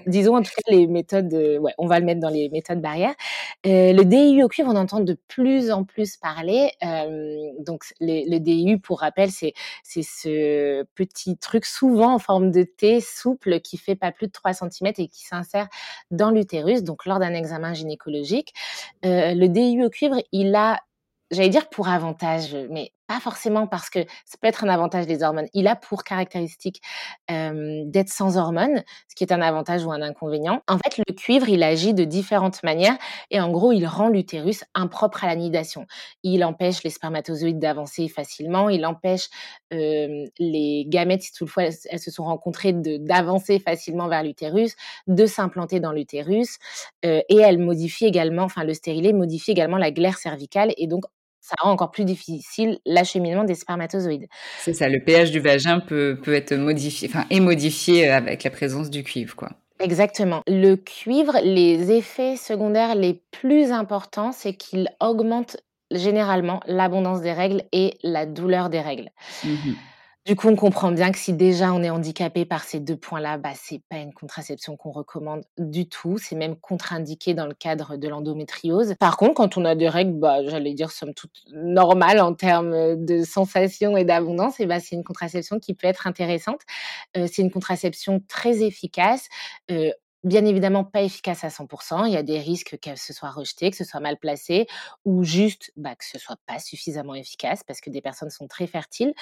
disons 0.07 0.37
en 0.37 0.43
tout 0.43 0.51
cas 0.51 0.75
les 0.75 0.87
méthodes, 0.89 1.33
ouais, 1.33 1.73
on 1.79 1.87
va 1.87 2.01
le 2.01 2.05
mettre 2.05 2.21
dans 2.21 2.31
les 2.31 2.49
méthodes 2.51 2.81
barrières. 2.81 3.15
Euh, 3.65 3.93
le 3.93 4.05
DIU 4.05 4.43
au 4.43 4.49
cuivre, 4.49 4.71
on 4.73 4.77
entend 4.77 5.01
de 5.01 5.17
plus 5.29 5.71
en 5.71 5.85
plus 5.85 6.17
parler. 6.17 6.73
Euh, 6.85 7.51
donc 7.61 7.85
le 8.01 8.39
DIU, 8.39 8.81
pour 8.81 9.01
rappel, 9.01 9.31
c'est 9.31 9.53
c'est 9.85 10.03
ce 10.03 10.85
petit 10.95 11.37
truc 11.37 11.65
souvent 11.65 12.15
en 12.15 12.19
forme 12.19 12.51
de 12.51 12.65
T 12.65 13.01
souple 13.01 13.61
qui 13.61 13.79
fait 13.79 13.95
pas 13.95 14.11
plus 14.11 14.27
de 14.27 14.33
3 14.33 14.53
cm 14.55 14.93
et 14.99 15.09
qui 15.09 15.25
s'insère 15.25 15.69
dans 16.11 16.31
l'utérus. 16.31 16.83
Donc 16.83 17.07
lors 17.07 17.21
d'un 17.21 17.35
examen 17.35 17.73
gynécologique 17.73 18.32
euh, 19.05 19.35
le 19.35 19.49
DIU 19.49 19.85
au 19.85 19.91
cuivre, 19.91 20.17
il 20.33 20.55
a, 20.55 20.81
j'allais 21.31 21.49
dire 21.49 21.69
pour 21.69 21.89
avantage, 21.89 22.57
mais 22.71 22.93
pas 23.13 23.21
forcément 23.21 23.67
parce 23.67 23.91
que 23.91 23.99
ça 24.25 24.39
peut 24.41 24.49
être 24.49 24.65
un 24.65 24.69
avantage 24.69 25.07
des 25.07 25.23
hormones. 25.23 25.49
Il 25.53 25.67
a 25.69 25.77
pour 25.77 26.03
caractéristique 26.03 26.81
d'être 27.29 28.09
sans 28.09 28.39
hormones, 28.39 28.83
ce 29.09 29.15
qui 29.15 29.25
est 29.25 29.33
un 29.33 29.43
avantage 29.43 29.85
ou 29.85 29.93
un 29.93 30.01
inconvénient. 30.01 30.63
En 30.67 30.79
fait, 30.79 30.97
le 30.97 31.13
cuivre, 31.15 31.49
il 31.51 31.63
agit 31.63 31.93
de 31.93 32.05
différentes 32.05 32.63
manières 32.63 32.97
et 33.31 33.39
en 33.39 33.51
gros, 33.51 33.73
il 33.73 33.87
rend 33.87 34.09
l'utérus 34.09 34.65
impropre 34.75 35.25
à 35.25 35.27
la 35.27 35.37
nidation. 35.37 35.87
Il 36.23 36.43
empêche 36.43 36.83
les 36.85 36.91
spermatozoïdes 36.91 37.59
d'avancer 37.59 38.09
facilement, 38.09 38.71
il 38.71 38.87
empêche 38.87 39.29
les 39.71 40.85
gamètes, 40.89 41.23
si 41.23 41.33
toutefois 41.33 41.65
elles, 41.65 41.99
se 41.99 42.11
sont 42.11 42.25
rencontrées, 42.25 42.73
d'avancer 42.73 43.59
facilement 43.59 44.09
vers 44.09 44.23
l'utérus, 44.23 44.75
de 45.07 45.27
s'implanter 45.27 45.81
dans 45.81 45.93
l'utérus 45.93 46.59
et 47.03 47.37
elle 47.37 47.59
modifie 47.59 48.07
également, 48.07 48.45
enfin 48.45 48.65
le 48.65 48.73
stérilet 48.73 49.13
modifie 49.13 49.51
également 49.51 49.77
la 49.77 49.91
glaire 49.91 50.17
cervicale 50.17 50.73
et 50.79 50.87
donc 50.87 51.05
ça 51.43 51.57
rend 51.61 51.73
encore 51.73 51.91
plus 51.91 52.05
difficile 52.05 52.79
l'acheminement 52.87 53.45
des 53.45 53.57
spermatozoïdes. 53.57 54.29
C'est 54.61 54.73
ça, 54.73 54.89
le 54.89 55.01
pH 55.05 55.33
du 55.33 55.41
vagin 55.41 55.81
peut, 55.81 56.19
peut 56.23 56.33
être 56.33 56.55
modifié, 56.55 57.09
enfin, 57.09 57.27
est 57.29 57.41
modifié 57.41 58.09
avec 58.09 58.45
la 58.45 58.51
présence 58.51 58.89
du 58.89 59.03
cuivre, 59.03 59.35
quoi. 59.35 59.51
Exactement. 59.81 60.43
Le 60.47 60.77
cuivre, 60.77 61.37
les 61.43 61.91
effets 61.91 62.37
secondaires 62.37 62.95
les 62.95 63.21
plus 63.33 63.73
importants, 63.73 64.31
c'est 64.31 64.55
qu'il 64.55 64.89
augmente 65.01 65.57
généralement 65.91 66.61
l'abondance 66.67 67.21
des 67.21 67.33
règles 67.33 67.65
et 67.73 67.95
la 68.05 68.25
douleur 68.25 68.71
des 68.71 68.81
règles. 68.81 69.11
Mmh 69.45 69.73
du 70.25 70.37
coup, 70.37 70.47
on 70.49 70.55
comprend 70.55 70.93
bien 70.93 71.11
que 71.11 71.19
si 71.19 71.33
déjà 71.33 71.73
on 71.73 71.83
est 71.83 71.91
handicapé 71.91 72.45
par 72.45 72.63
ces 72.63 72.79
deux 72.79 72.97
points-là, 72.97 73.39
bah, 73.39 73.51
c'est 73.57 73.83
pas 73.89 73.97
une 73.97 74.15
contraception 74.15 74.77
qu'on 74.77 74.93
recommande 74.93 75.43
du 75.59 75.89
tout. 75.89 76.17
C'est 76.17 76.37
même 76.37 76.55
contre-indiqué 76.55 77.35
dans 77.35 77.47
le 77.47 77.55
cadre 77.55 77.97
de 77.97 78.07
l'endométriose. 78.07 78.95
Par 79.01 79.17
contre, 79.17 79.35
quand 79.35 79.57
on 79.57 79.65
a 79.65 79.75
des 79.75 79.89
règles, 79.89 80.13
bah, 80.21 80.39
j'allais 80.47 80.75
dire 80.75 80.93
somme 80.93 81.13
toute 81.13 81.43
normales 81.53 82.21
en 82.21 82.35
termes 82.35 83.05
de 83.05 83.25
sensation 83.25 83.97
et 83.97 84.05
d'abondance, 84.05 84.61
et 84.61 84.67
bah, 84.67 84.79
c'est 84.79 84.95
une 84.95 85.03
contraception 85.03 85.59
qui 85.59 85.75
peut 85.75 85.89
être 85.89 86.07
intéressante. 86.07 86.61
Euh, 87.17 87.27
c'est 87.31 87.43
une 87.43 87.51
contraception 87.51 88.23
très 88.29 88.63
efficace. 88.63 89.29
Euh, 89.73 89.91
bien 90.25 90.45
évidemment 90.45 90.85
pas 90.85 91.03
efficace 91.03 91.45
à 91.45 91.51
100%. 91.51 92.07
Il 92.07 92.13
y 92.13 92.17
a 92.17 92.23
des 92.23 92.39
risques 92.39 92.79
qu'elle 92.81 92.99
se 92.99 93.13
soit 93.13 93.31
rejetée, 93.31 93.71
que 93.71 93.77
ce 93.77 93.85
soit 93.85 94.01
mal 94.01 94.19
placé 94.19 94.67
ou 95.05 95.25
juste 95.25 95.73
bah, 95.77 95.95
que 95.97 96.05
ce 96.05 96.19
soit 96.19 96.39
pas 96.47 96.59
suffisamment 96.59 97.15
efficace 97.15 97.63
parce 97.65 97.81
que 97.81 97.91
des 97.91 98.01
personnes 98.01 98.31
sont 98.31 98.49
très 98.49 98.67
fertiles. 98.67 99.15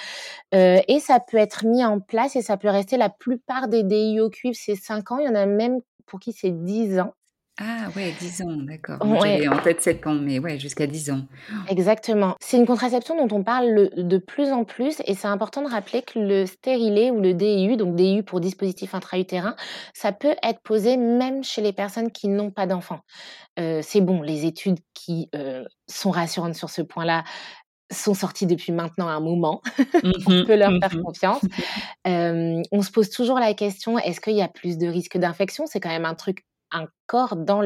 Euh, 0.53 0.81
et 0.87 0.99
ça 0.99 1.19
peut 1.19 1.37
être 1.37 1.65
mis 1.65 1.83
en 1.85 1.99
place 1.99 2.35
et 2.35 2.41
ça 2.41 2.57
peut 2.57 2.69
rester 2.69 2.97
la 2.97 3.09
plupart 3.09 3.67
des 3.67 3.83
DIO 3.83 4.29
cuivre, 4.29 4.57
c'est 4.59 4.75
5 4.75 5.11
ans. 5.11 5.19
Il 5.19 5.25
y 5.25 5.29
en 5.29 5.35
a 5.35 5.45
même 5.45 5.81
pour 6.05 6.19
qui 6.19 6.33
c'est 6.33 6.51
10 6.51 6.99
ans. 6.99 7.13
Ah 7.59 7.89
ouais, 7.95 8.13
10 8.19 8.41
ans, 8.43 8.57
d'accord. 8.61 8.97
j'avais 9.21 9.47
en 9.47 9.57
tête 9.59 9.81
7 9.81 10.07
ans, 10.07 10.15
mais 10.15 10.39
ouais, 10.39 10.57
jusqu'à 10.57 10.87
10 10.87 11.11
ans. 11.11 11.21
Exactement. 11.67 12.35
C'est 12.39 12.57
une 12.57 12.65
contraception 12.65 13.15
dont 13.15 13.35
on 13.35 13.43
parle 13.43 13.89
de 13.95 14.17
plus 14.17 14.51
en 14.51 14.63
plus 14.63 15.01
et 15.05 15.13
c'est 15.13 15.27
important 15.27 15.61
de 15.61 15.69
rappeler 15.69 16.01
que 16.01 16.17
le 16.17 16.45
stérilet 16.45 17.11
ou 17.11 17.19
le 17.19 17.33
DIU, 17.33 17.75
donc 17.75 17.95
DIU 17.95 18.23
pour 18.23 18.39
dispositif 18.39 18.95
intra-utérin, 18.95 19.55
ça 19.93 20.11
peut 20.11 20.35
être 20.43 20.61
posé 20.61 20.97
même 20.97 21.43
chez 21.43 21.61
les 21.61 21.73
personnes 21.73 22.11
qui 22.11 22.29
n'ont 22.29 22.51
pas 22.51 22.65
d'enfants. 22.65 23.01
Euh, 23.59 23.81
c'est 23.83 24.01
bon, 24.01 24.21
les 24.21 24.45
études 24.45 24.79
qui 24.93 25.29
euh, 25.35 25.65
sont 25.87 26.09
rassurantes 26.09 26.55
sur 26.55 26.69
ce 26.69 26.81
point-là 26.81 27.23
sont 27.91 28.13
sorties 28.13 28.47
depuis 28.47 28.71
maintenant 28.71 29.07
un 29.07 29.19
moment. 29.19 29.61
on 30.03 30.31
mmh 30.31 30.45
peut 30.45 30.55
leur 30.55 30.71
faire 30.79 30.95
mmh 30.95 31.03
confiance. 31.03 31.41
Euh, 32.07 32.63
on 32.71 32.81
se 32.81 32.89
pose 32.89 33.11
toujours 33.11 33.37
la 33.37 33.53
question, 33.53 33.99
est-ce 33.99 34.19
qu'il 34.19 34.33
y 34.33 34.41
a 34.41 34.47
plus 34.47 34.79
de 34.79 34.87
risques 34.87 35.19
d'infection? 35.19 35.67
C'est 35.67 35.79
quand 35.79 35.89
même 35.89 36.05
un 36.05 36.15
truc 36.15 36.45
un 36.71 36.87
corps 37.07 37.35
dans 37.35 37.61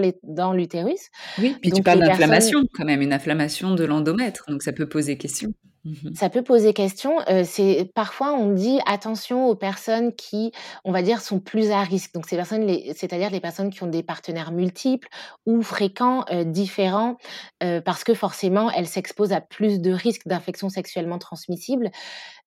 l'utérus. 0.53 1.09
Oui, 1.37 1.55
puis 1.61 1.71
tu 1.71 1.83
parles 1.83 1.99
d'inflammation 1.99 2.63
quand 2.73 2.85
même, 2.85 3.01
une 3.01 3.13
inflammation 3.13 3.75
de 3.75 3.83
l'endomètre, 3.83 4.45
donc 4.47 4.63
ça 4.63 4.73
peut 4.73 4.87
poser 4.87 5.17
question. 5.17 5.53
Mmh 5.85 6.15
ça 6.15 6.29
peut 6.29 6.41
poser 6.41 6.73
question. 6.73 7.19
Euh, 7.29 7.43
c'est 7.45 7.91
parfois 7.93 8.33
on 8.33 8.51
dit 8.53 8.79
attention 8.87 9.47
aux 9.47 9.55
personnes 9.55 10.15
qui, 10.15 10.51
on 10.83 10.91
va 10.91 11.03
dire, 11.03 11.21
sont 11.21 11.39
plus 11.39 11.71
à 11.71 11.81
risque. 11.83 12.13
Donc 12.13 12.25
ces 12.27 12.35
personnes, 12.35 12.67
c'est-à-dire 12.95 13.29
les 13.29 13.39
personnes 13.39 13.69
qui 13.69 13.83
ont 13.83 13.87
des 13.87 14.01
partenaires 14.01 14.51
multiples 14.51 15.07
ou 15.45 15.61
fréquents, 15.61 16.25
euh, 16.31 16.43
différents, 16.43 17.17
euh, 17.63 17.81
parce 17.81 18.03
que 18.03 18.15
forcément 18.15 18.71
elles 18.71 18.87
s'exposent 18.87 19.31
à 19.33 19.41
plus 19.41 19.79
de 19.79 19.91
risques 19.91 20.27
d'infections 20.27 20.69
sexuellement 20.69 21.19
transmissibles. 21.19 21.91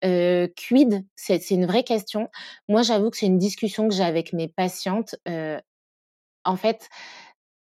quid? 0.03 1.05
C'est 1.15 1.51
une 1.51 1.67
vraie 1.67 1.85
question. 1.85 2.29
Moi, 2.69 2.83
j'avoue 2.83 3.11
que 3.11 3.17
c'est 3.17 3.27
une 3.27 3.39
discussion 3.39 3.89
que 3.89 3.95
j'ai 3.95 4.05
avec 4.05 4.33
mes 4.33 4.49
patientes 4.49 5.17
en 6.45 6.57
fait, 6.57 6.89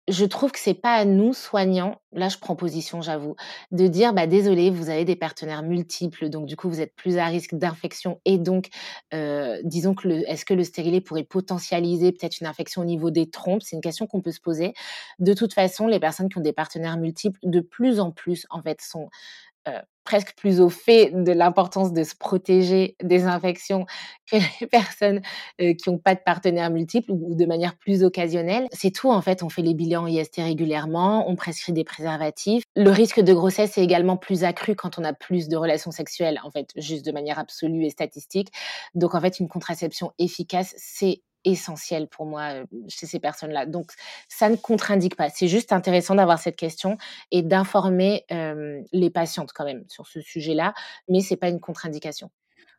je 0.08 0.26
trouve 0.26 0.52
que 0.52 0.58
c'est 0.58 0.74
pas 0.74 0.94
à 0.96 1.06
nous, 1.06 1.32
soignants, 1.32 1.96
là 2.12 2.28
je 2.28 2.36
prends 2.38 2.56
position, 2.56 3.00
j'avoue, 3.00 3.36
de 3.72 3.86
dire 3.86 4.12
bah 4.12 4.26
désolé, 4.26 4.68
vous 4.70 4.90
avez 4.90 5.06
des 5.06 5.16
partenaires 5.16 5.62
multiples, 5.62 6.28
donc 6.28 6.44
du 6.46 6.56
coup 6.56 6.68
vous 6.68 6.82
êtes 6.82 6.94
plus 6.94 7.16
à 7.16 7.26
risque 7.26 7.54
d'infection 7.54 8.20
et 8.26 8.36
donc 8.38 8.68
disons 9.64 9.94
que 9.94 10.08
est-ce 10.28 10.44
que 10.44 10.52
le 10.54 10.64
stérilet 10.64 11.00
pourrait 11.00 11.24
potentialiser 11.24 12.12
peut-être 12.12 12.40
une 12.40 12.46
infection 12.46 12.82
au 12.82 12.84
niveau 12.84 13.10
des 13.10 13.30
trompes? 13.30 13.62
C'est 13.62 13.76
une 13.76 13.82
question 13.82 14.06
qu'on 14.06 14.20
peut 14.20 14.32
se 14.32 14.40
poser. 14.40 14.74
De 15.20 15.32
toute 15.34 15.54
façon, 15.54 15.86
les 15.86 16.00
personnes 16.00 16.28
qui 16.28 16.38
ont 16.38 16.42
des 16.42 16.52
partenaires 16.52 16.98
multiples, 16.98 17.38
de 17.42 17.60
plus 17.60 17.98
en 18.00 18.10
plus 18.12 18.46
en 18.50 18.60
fait 18.62 18.80
sont 18.82 19.08
presque 20.04 20.34
plus 20.36 20.60
au 20.60 20.68
fait 20.68 21.10
de 21.12 21.32
l'importance 21.32 21.92
de 21.92 22.04
se 22.04 22.14
protéger 22.14 22.96
des 23.02 23.24
infections 23.24 23.86
que 24.30 24.36
les 24.60 24.66
personnes 24.66 25.22
qui 25.58 25.90
n'ont 25.90 25.98
pas 25.98 26.14
de 26.14 26.20
partenaire 26.24 26.70
multiple 26.70 27.10
ou, 27.10 27.34
de 27.34 27.46
manière 27.46 27.76
plus 27.76 28.04
occasionnelle. 28.04 28.68
C'est 28.72 28.90
tout, 28.90 29.10
en 29.10 29.20
fait, 29.22 29.42
on 29.42 29.48
fait 29.48 29.62
les 29.62 29.74
bilans 29.74 30.06
IST 30.06 30.36
régulièrement, 30.38 31.28
on 31.28 31.36
prescrit 31.36 31.72
des 31.72 31.84
préservatifs. 31.84 32.64
Le 32.76 32.90
risque 32.90 33.20
de 33.20 33.32
grossesse 33.32 33.78
est 33.78 33.82
également 33.82 34.16
plus 34.16 34.44
accru 34.44 34.74
quand 34.76 34.98
on 34.98 35.04
a 35.04 35.12
plus 35.12 35.48
de 35.48 35.56
relations 35.56 35.90
sexuelles, 35.90 36.38
en 36.44 36.50
fait, 36.50 36.70
juste 36.76 37.04
de 37.04 37.12
manière 37.12 37.38
absolue 37.38 37.84
et 37.84 37.90
statistique. 37.90 38.52
Donc, 38.94 39.14
en 39.14 39.20
fait, 39.20 39.40
une 39.40 39.48
contraception 39.48 40.12
efficace, 40.18 40.74
c'est 40.76 41.22
essentiel 41.44 42.08
pour 42.08 42.26
moi 42.26 42.64
chez 42.88 43.06
ces 43.06 43.20
personnes-là. 43.20 43.66
Donc, 43.66 43.92
ça 44.28 44.48
ne 44.48 44.56
contre-indique 44.56 45.16
pas. 45.16 45.30
C'est 45.30 45.48
juste 45.48 45.72
intéressant 45.72 46.14
d'avoir 46.14 46.38
cette 46.38 46.56
question 46.56 46.96
et 47.30 47.42
d'informer 47.42 48.24
les 48.92 49.10
patientes 49.10 49.52
quand 49.52 49.64
même 49.64 49.84
sur 49.88 50.06
ce 50.06 50.20
sujet-là, 50.20 50.74
mais 51.08 51.20
c'est 51.20 51.36
pas 51.36 51.48
une 51.48 51.60
contre-indication. 51.60 52.30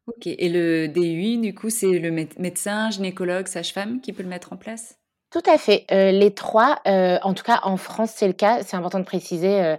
Ok. 0.07 0.27
Et 0.27 0.49
le 0.49 0.87
DUI, 0.87 1.39
du 1.39 1.55
coup, 1.55 1.69
c'est 1.69 1.99
le 1.99 2.11
médecin, 2.11 2.91
gynécologue, 2.91 3.47
sage-femme 3.47 4.01
qui 4.01 4.13
peut 4.13 4.23
le 4.23 4.29
mettre 4.29 4.53
en 4.53 4.57
place? 4.57 4.99
Tout 5.41 5.51
à 5.51 5.57
fait. 5.57 5.85
les 5.91 6.33
trois, 6.33 6.79
en 6.85 7.33
tout 7.33 7.43
cas 7.43 7.59
en 7.63 7.75
France, 7.75 8.11
c'est 8.15 8.27
le 8.27 8.33
cas. 8.33 8.63
C'est 8.63 8.77
important 8.77 8.99
de 8.99 9.03
préciser, 9.03 9.75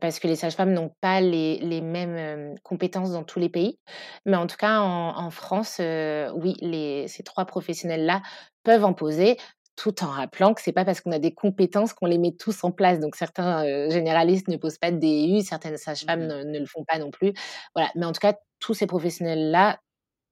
parce 0.00 0.20
que 0.20 0.28
les 0.28 0.36
sages-femmes 0.36 0.72
n'ont 0.72 0.92
pas 1.00 1.20
les 1.20 1.58
les 1.58 1.80
mêmes, 1.80 2.54
compétences 2.62 3.10
dans 3.10 3.24
tous 3.24 3.40
les 3.40 3.48
pays. 3.48 3.78
Mais 4.26 4.36
en 4.36 4.46
tout 4.46 4.56
cas 4.56 4.78
en 4.80 5.30
France, 5.30 5.80
oui, 5.80 6.54
les 6.60 7.08
ces 7.08 7.24
trois 7.24 7.46
professionnels-là 7.46 8.22
peuvent 8.62 8.84
en 8.84 8.92
poser, 8.94 9.38
tout 9.74 10.04
en 10.04 10.08
rappelant 10.08 10.54
que 10.54 10.62
c'est 10.62 10.70
pas 10.72 10.84
parce 10.84 11.00
qu'on 11.00 11.10
a 11.10 11.18
des 11.18 11.34
compétences 11.34 11.92
qu'on 11.94 12.06
les 12.06 12.18
met 12.18 12.36
tous 12.38 12.62
en 12.62 12.70
place. 12.70 13.00
Donc 13.00 13.16
certains, 13.16 13.64
généralistes 13.90 14.46
ne 14.46 14.56
posent 14.56 14.78
pas 14.78 14.92
de 14.92 14.98
DU, 14.98 15.40
certaines 15.40 15.78
sages-femmes 15.78 16.26
mmh 16.28 16.44
ne 16.52 16.58
le 16.60 16.66
font 16.66 16.84
pas 16.84 16.98
non 17.00 17.10
plus. 17.10 17.32
Voilà, 17.74 17.90
mais 17.96 18.06
en 18.06 18.12
tout 18.12 18.20
cas, 18.20 18.34
tous 18.60 18.74
ces 18.74 18.86
professionnels-là 18.86 19.80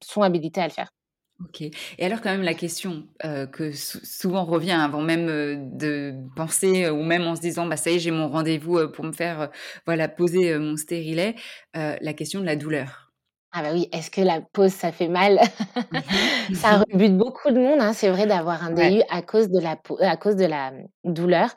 sont 0.04 0.22
habilités 0.22 0.60
à 0.60 0.68
le 0.68 0.72
faire. 0.72 0.90
OK. 1.44 1.62
Et 1.62 2.04
alors 2.04 2.20
quand 2.20 2.30
même 2.30 2.42
la 2.42 2.54
question, 2.54 3.06
que 3.52 3.72
souvent 3.72 4.44
revient 4.44 4.72
avant 4.72 5.00
même, 5.00 5.26
de 5.76 6.14
penser, 6.36 6.88
ou 6.90 7.02
même 7.02 7.22
en 7.26 7.34
se 7.36 7.40
disant: 7.40 7.66
«Bah, 7.66 7.76
ça 7.76 7.90
y 7.90 7.96
est, 7.96 7.98
j'ai 7.98 8.10
mon 8.10 8.28
rendez-vous, 8.28 8.88
pour 8.88 9.04
me 9.04 9.12
faire, 9.12 9.50
voilà, 9.86 10.08
poser, 10.08 10.58
mon 10.58 10.76
stérilet», 10.76 11.34
la 11.74 12.12
question 12.12 12.40
de 12.40 12.46
la 12.46 12.56
douleur. 12.56 13.10
Ah 13.52 13.62
bah 13.62 13.70
oui, 13.72 13.88
est-ce 13.92 14.12
que 14.12 14.20
la 14.20 14.40
pause, 14.52 14.70
ça 14.72 14.92
fait 14.92 15.08
mal? 15.08 15.40
Ça 16.52 16.78
rebute 16.78 17.16
beaucoup 17.16 17.50
de 17.50 17.58
monde, 17.58 17.80
hein, 17.80 17.92
c'est 17.92 18.08
vrai 18.10 18.26
d'avoir 18.26 18.62
un 18.64 18.70
DU 18.70 19.02
à 19.10 19.22
cause 19.22 19.48
de 19.48 19.58
la 19.60 19.76
à 20.00 20.16
cause 20.16 20.36
de 20.36 20.44
la, 20.46 20.70
mmh, 20.70 20.86
douleur. 21.04 21.50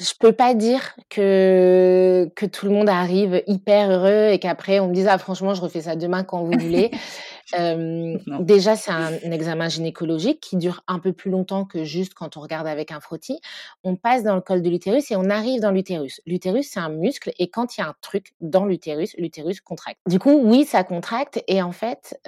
Je 0.00 0.12
peux 0.20 0.32
pas 0.32 0.54
dire 0.54 0.94
que 1.10 2.30
que 2.36 2.46
tout 2.46 2.66
le 2.66 2.72
monde 2.72 2.88
arrive 2.88 3.42
hyper 3.48 3.90
heureux 3.90 4.32
et 4.32 4.38
qu'après 4.38 4.80
on 4.80 4.88
me 4.88 4.94
dise: 4.94 5.08
«Ah 5.08 5.18
franchement, 5.18 5.54
je 5.54 5.60
refais 5.62 5.82
ça 5.82 5.96
demain 5.96 6.22
quand 6.24 6.44
vous 6.44 6.58
voulez». 6.58 6.90
déjà, 8.40 8.76
c'est 8.76 8.90
un, 8.90 9.12
examen 9.32 9.68
gynécologique 9.68 10.40
qui 10.40 10.56
dure 10.56 10.82
un 10.86 10.98
peu 10.98 11.12
plus 11.12 11.30
longtemps 11.30 11.64
que 11.64 11.84
juste 11.84 12.14
quand 12.14 12.36
on 12.36 12.40
regarde 12.40 12.66
avec 12.66 12.92
un 12.92 13.00
frottis. 13.00 13.40
On 13.84 13.96
passe 13.96 14.22
dans 14.22 14.34
le 14.34 14.40
col 14.40 14.62
de 14.62 14.68
l'utérus 14.68 15.10
et 15.10 15.16
on 15.16 15.30
arrive 15.30 15.60
dans 15.60 15.70
l'utérus. 15.70 16.20
L'utérus, 16.26 16.70
c'est 16.70 16.80
un 16.80 16.88
muscle 16.88 17.32
et 17.38 17.48
quand 17.50 17.76
il 17.76 17.80
y 17.80 17.84
a 17.84 17.88
un 17.88 17.94
truc 18.00 18.32
dans 18.40 18.64
l'utérus, 18.64 19.14
l'utérus 19.18 19.60
contracte. 19.60 19.98
Du 20.06 20.18
coup, 20.18 20.40
oui, 20.42 20.64
ça 20.64 20.84
contracte 20.84 21.42
et 21.48 21.62
en 21.62 21.72
fait, 21.72 22.20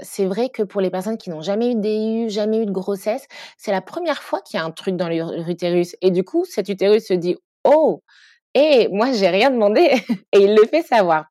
c'est 0.00 0.26
vrai 0.26 0.48
que 0.48 0.62
pour 0.62 0.80
les 0.80 0.90
personnes 0.90 1.18
qui 1.18 1.30
n'ont 1.30 1.42
jamais 1.42 1.72
eu 1.72 1.74
de 1.74 2.26
DU, 2.26 2.30
jamais 2.30 2.62
eu 2.62 2.66
de 2.66 2.70
grossesse, 2.70 3.26
c'est 3.56 3.72
la 3.72 3.80
première 3.80 4.22
fois 4.22 4.40
qu'il 4.40 4.58
y 4.58 4.62
a 4.62 4.64
un 4.64 4.70
truc 4.70 4.96
dans 4.96 5.08
l'utérus 5.08 5.96
et 6.02 6.10
du 6.10 6.24
coup, 6.24 6.44
cet 6.44 6.68
utérus 6.68 7.06
se 7.06 7.14
dit 7.14 7.36
oh, 7.64 8.02
et 8.54 8.88
moi 8.88 9.12
j'ai 9.12 9.28
rien 9.28 9.50
demandé 9.50 9.80
et 10.32 10.38
il 10.38 10.54
le 10.54 10.66
fait 10.66 10.82
savoir 10.82 11.26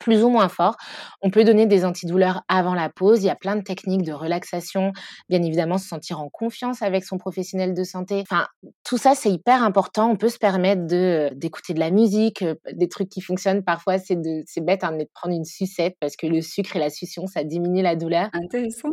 plus 0.00 0.24
ou 0.24 0.30
moins 0.30 0.48
fort. 0.48 0.76
On 1.22 1.30
peut 1.30 1.44
donner 1.44 1.66
des 1.66 1.84
antidouleurs 1.84 2.42
avant 2.48 2.74
la 2.74 2.88
pause. 2.88 3.22
Il 3.22 3.26
y 3.26 3.30
a 3.30 3.36
plein 3.36 3.54
de 3.54 3.62
techniques 3.62 4.02
de 4.02 4.12
relaxation. 4.12 4.92
Bien 5.28 5.42
évidemment, 5.42 5.78
se 5.78 5.86
sentir 5.86 6.20
en 6.20 6.28
confiance 6.28 6.82
avec 6.82 7.04
son 7.04 7.18
professionnel 7.18 7.74
de 7.74 7.84
santé. 7.84 8.20
Enfin, 8.22 8.48
tout 8.82 8.98
ça, 8.98 9.14
c'est 9.14 9.30
hyper 9.30 9.62
important. 9.62 10.10
On 10.10 10.16
peut 10.16 10.28
se 10.28 10.38
permettre 10.38 10.86
de 10.86 11.30
d'écouter 11.34 11.74
de 11.74 11.80
la 11.80 11.90
musique, 11.90 12.42
euh, 12.42 12.54
des 12.72 12.88
trucs 12.88 13.10
qui 13.10 13.20
fonctionnent. 13.20 13.62
Parfois, 13.62 13.98
c'est 13.98 14.16
de, 14.16 14.42
c'est 14.46 14.64
bête 14.64 14.82
hein, 14.82 14.96
de 14.96 15.06
prendre 15.14 15.34
une 15.34 15.44
sucette 15.44 15.94
parce 16.00 16.16
que 16.16 16.26
le 16.26 16.40
sucre 16.40 16.74
et 16.76 16.80
la 16.80 16.90
succion, 16.90 17.26
ça 17.26 17.44
diminue 17.44 17.82
la 17.82 17.94
douleur. 17.94 18.30
Intéressant. 18.32 18.90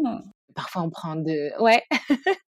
Parfois, 0.54 0.84
on 0.84 0.90
prend 0.90 1.16
de, 1.16 1.52
ouais. 1.62 1.84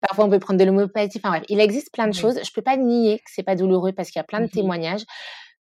Parfois, 0.00 0.24
on 0.24 0.30
peut 0.30 0.38
prendre 0.38 0.58
de 0.58 0.64
l'homéopathie. 0.64 1.18
Enfin 1.22 1.30
bref, 1.30 1.44
il 1.48 1.60
existe 1.60 1.92
plein 1.92 2.08
de 2.08 2.14
choses. 2.14 2.38
Je 2.42 2.50
peux 2.54 2.62
pas 2.62 2.76
nier 2.76 3.18
que 3.18 3.30
c'est 3.34 3.42
pas 3.42 3.54
douloureux 3.56 3.92
parce 3.92 4.10
qu'il 4.10 4.18
y 4.18 4.22
a 4.22 4.24
plein 4.24 4.40
de 4.40 4.46
mmh 4.46 4.50
témoignages. 4.50 5.04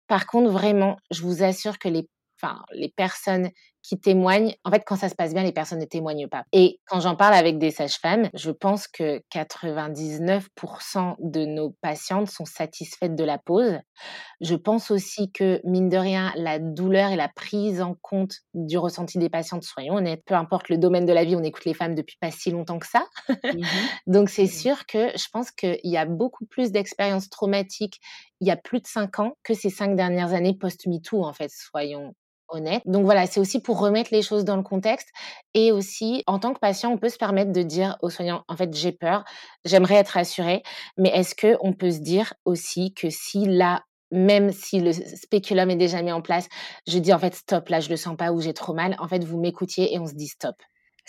Par 0.07 0.25
contre, 0.25 0.49
vraiment, 0.49 0.97
je 1.11 1.21
vous 1.21 1.43
assure 1.43 1.77
que 1.79 1.87
les 1.87 2.07
enfin, 2.41 2.63
les 2.73 2.89
personnes 2.89 3.49
qui 3.81 3.97
témoignent, 3.99 4.55
en 4.65 4.71
fait, 4.71 4.83
quand 4.85 4.97
ça 4.97 5.07
se 5.07 5.15
passe 5.15 5.33
bien, 5.33 5.43
les 5.43 5.53
personnes 5.53 5.79
ne 5.79 5.85
témoignent 5.85 6.27
pas. 6.27 6.43
Et 6.51 6.79
quand 6.85 6.99
j'en 6.99 7.15
parle 7.15 7.33
avec 7.33 7.59
des 7.59 7.71
sages-femmes, 7.71 8.29
je 8.33 8.51
pense 8.51 8.87
que 8.87 9.21
99% 9.33 11.15
de 11.19 11.45
nos 11.45 11.71
patientes 11.81 12.29
sont 12.29 12.45
satisfaites 12.45 13.15
de 13.15 13.23
la 13.23 13.37
pause. 13.37 13.79
Je 14.41 14.55
pense 14.55 14.91
aussi 14.91 15.31
que, 15.31 15.61
mine 15.63 15.89
de 15.89 15.97
rien, 15.97 16.33
la 16.35 16.59
douleur 16.59 17.11
et 17.11 17.15
la 17.15 17.29
prise 17.29 17.81
en 17.81 17.95
compte 18.01 18.33
du 18.53 18.77
ressenti 18.77 19.17
des 19.17 19.29
patientes, 19.29 19.63
soyons 19.63 19.95
honnêtes, 19.95 20.23
peu 20.25 20.35
importe 20.35 20.69
le 20.69 20.77
domaine 20.77 21.05
de 21.05 21.13
la 21.13 21.23
vie, 21.23 21.35
on 21.35 21.43
écoute 21.43 21.65
les 21.65 21.73
femmes 21.73 21.95
depuis 21.95 22.17
pas 22.19 22.31
si 22.31 22.51
longtemps 22.51 22.79
que 22.79 22.87
ça. 22.87 23.05
Mmh 23.51 23.65
Donc, 24.07 24.29
c'est 24.29 24.47
mmh 24.47 24.47
sûr 24.47 24.85
que 24.85 25.09
je 25.17 25.27
pense 25.31 25.51
qu'il 25.51 25.79
y 25.83 25.97
a 25.97 26.05
beaucoup 26.05 26.45
plus 26.45 26.71
d'expériences 26.71 27.29
traumatiques 27.29 27.99
il 28.41 28.47
y 28.47 28.51
a 28.51 28.57
plus 28.57 28.79
de 28.79 28.87
cinq 28.87 29.19
ans 29.19 29.33
que 29.43 29.53
ces 29.53 29.69
cinq 29.69 29.95
dernières 29.95 30.33
années 30.33 30.55
post-MeToo, 30.57 31.23
en 31.23 31.33
fait, 31.33 31.51
soyons 31.51 32.13
honnête. 32.51 32.81
Donc 32.85 33.05
voilà, 33.05 33.25
c'est 33.27 33.39
aussi 33.39 33.61
pour 33.61 33.79
remettre 33.79 34.09
les 34.13 34.21
choses 34.21 34.45
dans 34.45 34.55
le 34.57 34.63
contexte 34.63 35.09
et 35.53 35.71
aussi 35.71 36.23
en 36.27 36.39
tant 36.39 36.53
que 36.53 36.59
patient, 36.59 36.91
on 36.91 36.97
peut 36.97 37.09
se 37.09 37.17
permettre 37.17 37.51
de 37.51 37.61
dire 37.63 37.97
aux 38.01 38.09
soignants 38.09 38.43
en 38.47 38.55
fait, 38.55 38.73
j'ai 38.75 38.91
peur, 38.91 39.23
j'aimerais 39.65 39.95
être 39.95 40.09
rassurée, 40.09 40.63
mais 40.97 41.09
est-ce 41.09 41.35
que 41.35 41.57
on 41.61 41.73
peut 41.73 41.91
se 41.91 41.99
dire 41.99 42.33
aussi 42.45 42.93
que 42.93 43.09
si 43.09 43.45
là 43.45 43.83
même 44.11 44.51
si 44.51 44.79
le 44.79 44.91
spéculum 44.91 45.69
est 45.69 45.75
déjà 45.75 46.01
mis 46.01 46.11
en 46.11 46.21
place, 46.21 46.47
je 46.87 46.97
dis 46.97 47.13
en 47.13 47.19
fait 47.19 47.35
stop, 47.35 47.69
là 47.69 47.79
je 47.79 47.89
le 47.89 47.95
sens 47.97 48.15
pas 48.17 48.31
ou 48.31 48.41
j'ai 48.41 48.53
trop 48.53 48.73
mal, 48.73 48.95
en 48.99 49.07
fait 49.07 49.23
vous 49.23 49.39
m'écoutiez 49.39 49.93
et 49.93 49.99
on 49.99 50.07
se 50.07 50.15
dit 50.15 50.27
stop. 50.27 50.55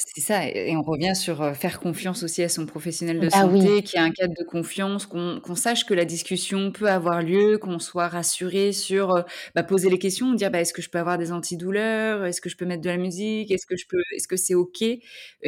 C'est 0.06 0.20
ça 0.22 0.46
et 0.48 0.70
et 0.70 0.76
on 0.76 0.82
revient 0.82 1.14
sur, 1.14 1.54
faire 1.56 1.78
confiance 1.80 2.22
aussi 2.22 2.42
à 2.42 2.48
son 2.48 2.64
professionnel 2.66 3.20
de 3.20 3.28
Bah 3.32 3.46
oui. 3.46 3.68
santé, 3.68 3.82
qu'il 3.82 4.00
y 4.00 4.02
ait 4.02 4.06
un 4.06 4.10
cadre 4.12 4.32
de 4.38 4.44
confiance, 4.44 5.04
qu'on 5.06 5.40
qu'on 5.40 5.54
sache 5.54 5.84
que 5.84 5.94
la 5.94 6.04
discussion 6.04 6.72
peut 6.72 6.88
avoir 6.88 7.22
lieu, 7.22 7.58
qu'on 7.58 7.78
soit 7.78 8.08
rassuré 8.08 8.72
sur, 8.72 9.24
bah, 9.54 9.62
poser 9.62 9.90
les 9.90 9.98
questions, 9.98 10.32
dire: 10.34 10.50
«Bah, 10.50 10.60
est-ce 10.60 10.72
que 10.72 10.80
je 10.82 10.88
peux 10.90 10.98
avoir 10.98 11.18
des 11.18 11.32
antidouleurs? 11.32 12.24
Est-ce 12.24 12.40
que 12.40 12.48
je 12.48 12.56
peux 12.56 12.64
mettre 12.66 12.82
de 12.82 12.88
la 12.90 12.96
musique? 12.96 13.50
Est-ce 13.50 13.66
que 13.66 13.76
je 13.76 13.86
peux 13.88 13.98
est-ce 14.16 14.26
que 14.28 14.36
c'est 14.36 14.54
OK?» 14.54 14.80
et 14.82 15.00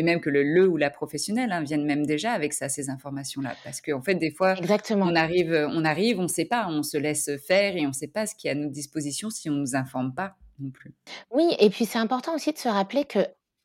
même 0.03 0.21
que 0.21 0.31
le 0.31 0.43
le 0.43 0.69
ou 0.69 0.77
la 0.77 0.91
professionnelle, 0.91 1.53
hein, 1.53 1.63
vienne 1.63 1.85
même 1.85 2.05
déjà 2.07 2.33
avec 2.33 2.53
ça, 2.53 2.69
ces 2.69 2.91
informations-là. 2.91 3.57
Parce 3.65 3.81
qu'en 3.81 4.03
fait, 4.03 4.15
des 4.17 4.31
fois, 4.31 4.59
Exactement. 4.59 5.13
on 5.13 5.15
arrive, 5.15 5.53
on 5.71 5.85
arrive, 5.85 6.19
on 6.21 6.29
sait 6.29 6.45
pas, 6.45 6.67
on 6.69 6.83
se 6.83 6.97
laisse 6.99 7.31
faire 7.47 7.77
et 7.77 7.87
on 7.87 7.93
sait 7.93 8.09
pas 8.09 8.27
ce 8.27 8.35
qui 8.35 8.49
est 8.49 8.51
à 8.51 8.55
notre 8.55 8.73
disposition 8.73 9.31
si 9.31 9.49
on 9.51 9.55
nous 9.55 9.75
informe 9.77 10.15
pas 10.15 10.37
non 10.59 10.71
plus. 10.71 10.95
Oui 11.31 11.55
et 11.59 11.71
puis 11.71 11.85
c'est 11.87 11.99
important 11.99 12.35
aussi 12.35 12.53
de 12.53 12.59
se 12.59 12.69
rappeler 12.69 13.05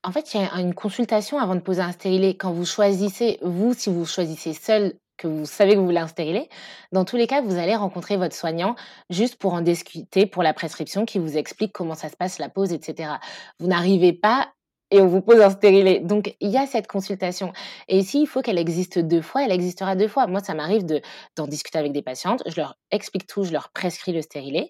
qu'en 0.08 0.14
fait, 0.14 0.34
il 0.34 0.42
y 0.42 0.44
a 0.46 0.62
une 0.62 0.74
consultation 0.74 1.38
avant 1.38 1.56
de 1.56 1.60
poser 1.60 1.82
un 1.82 1.92
stérilet. 1.92 2.38
Quand 2.38 2.54
vous 2.54 2.66
choisissez, 2.66 3.40
vous, 3.42 3.74
si 3.74 3.90
vous 3.90 4.06
choisissez 4.06 4.54
seul, 4.54 4.94
que 5.18 5.28
vous 5.28 5.46
savez 5.46 5.74
que 5.74 5.80
vous 5.80 5.86
voulez 5.86 5.98
un 5.98 6.08
stérilet, 6.08 6.48
dans 6.94 7.04
tous 7.04 7.18
les 7.18 7.28
cas, 7.28 7.42
vous 7.42 7.58
allez 7.58 7.76
rencontrer 7.76 8.16
votre 8.16 8.36
soignant 8.36 8.76
juste 9.10 9.36
pour 9.36 9.54
en 9.54 9.60
discuter 9.60 10.26
pour 10.26 10.44
la 10.44 10.54
prescription 10.54 11.06
qui 11.06 11.20
vous 11.20 11.36
explique 11.36 11.74
comment 11.74 11.96
ça 11.96 12.08
se 12.08 12.16
passe, 12.16 12.40
la 12.40 12.48
pose 12.48 12.72
et 12.72 12.80
cetera. 12.82 13.20
Vous 13.60 13.68
n'arrivez 13.68 14.14
pas 14.14 14.48
et 14.92 15.02
on 15.02 15.08
vous 15.08 15.22
pose 15.22 15.42
un 15.42 15.50
stérilet. 15.50 16.00
Donc 16.00 16.38
il 16.40 16.52
y 16.52 16.58
a 16.58 16.68
cette 16.68 16.88
consultation 16.88 17.52
et 17.90 18.02
s'il 18.04 18.28
faut 18.28 18.42
qu'elle 18.42 18.60
existe 18.60 19.00
2 19.00 19.22
fois, 19.22 19.44
elle 19.44 19.52
existera 19.52 19.98
2 19.98 20.08
fois. 20.08 20.28
Moi, 20.28 20.40
ça 20.40 20.54
m'arrive 20.54 20.86
de 20.86 21.02
d'en 21.36 21.48
discuter 21.48 21.80
avec 21.80 21.92
des 21.92 22.04
patientes, 22.04 22.44
je 22.46 22.56
leur 22.56 22.76
explique 22.92 23.28
tout, 23.28 23.44
je 23.44 23.52
leur 23.52 23.72
prescris 23.72 24.14
le 24.14 24.22
stérilet. 24.22 24.70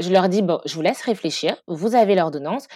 Je 0.00 0.10
leur 0.10 0.28
dis: 0.28 0.42
«Bon, 0.42 0.60
je 0.64 0.74
vous 0.74 0.82
laisse 0.82 1.02
réfléchir, 1.02 1.56
vous 1.68 1.94
avez 1.94 2.16
l'ordonnance. 2.16 2.66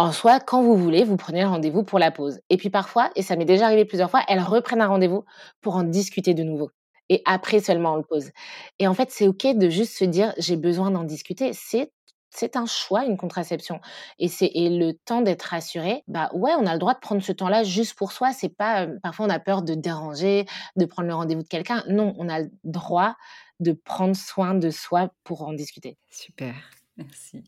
En 0.00 0.12
soi, 0.12 0.40
quand 0.40 0.62
vous 0.62 0.76
voulez, 0.76 1.04
vous 1.04 1.16
prenez 1.16 1.42
un 1.42 1.50
rendez-vous 1.50 1.82
pour 1.82 1.98
la 1.98 2.10
pause» 2.10 2.40
et 2.48 2.56
puis 2.56 2.70
parfois, 2.70 3.10
et 3.16 3.22
ça 3.22 3.36
m'est 3.36 3.44
déjà 3.44 3.66
arrivé 3.66 3.84
plusieurs 3.84 4.10
fois, 4.10 4.22
elles 4.28 4.40
reprennent 4.40 4.80
un 4.80 4.86
rendez-vous 4.88 5.24
pour 5.60 5.76
en 5.76 5.82
discuter 5.82 6.32
de 6.34 6.42
nouveau 6.42 6.70
et 7.10 7.22
après 7.26 7.60
seulement 7.60 7.92
on 7.94 7.96
le 7.96 8.02
pose 8.04 8.30
et 8.78 8.86
en 8.86 8.94
fait, 8.94 9.10
c'est 9.10 9.28
OK 9.28 9.46
de 9.46 9.68
juste 9.68 9.96
se 9.98 10.04
dire: 10.04 10.32
«J'ai 10.38 10.56
besoin 10.56 10.90
d'en 10.90 11.04
discuter». 11.04 11.52
C'est 11.52 11.92
c'est 12.32 12.54
un 12.56 12.64
choix, 12.66 13.04
une 13.04 13.16
contraception 13.16 13.80
et 14.20 14.28
c'est 14.28 14.50
le 14.54 14.92
temps 14.92 15.20
d'être 15.20 15.42
rassuré, 15.42 16.04
bah, 16.06 16.30
ouais, 16.32 16.52
on 16.58 16.64
a 16.66 16.72
le 16.74 16.78
droit 16.78 16.94
de 16.94 17.00
prendre 17.00 17.20
ce 17.22 17.32
temps-là 17.32 17.64
juste 17.64 17.94
pour 17.98 18.12
soi. 18.12 18.32
C'est 18.32 18.48
pas, 18.56 18.86
heu, 18.86 19.00
parfois 19.02 19.26
on 19.26 19.30
a 19.30 19.40
peur 19.40 19.62
de 19.62 19.74
déranger, 19.74 20.46
de 20.76 20.84
prendre 20.86 21.08
le 21.08 21.14
rendez-vous 21.14 21.42
de 21.42 21.48
quelqu'un. 21.48 21.82
Non, 21.88 22.14
on 22.18 22.28
a 22.28 22.38
le 22.40 22.50
droit 22.64 23.16
de 23.58 23.72
prendre 23.72 24.14
soin 24.16 24.54
de 24.54 24.70
soi 24.70 25.10
pour 25.24 25.42
en 25.42 25.52
discuter. 25.52 25.98
Super, 26.10 26.54
merci 26.96 27.42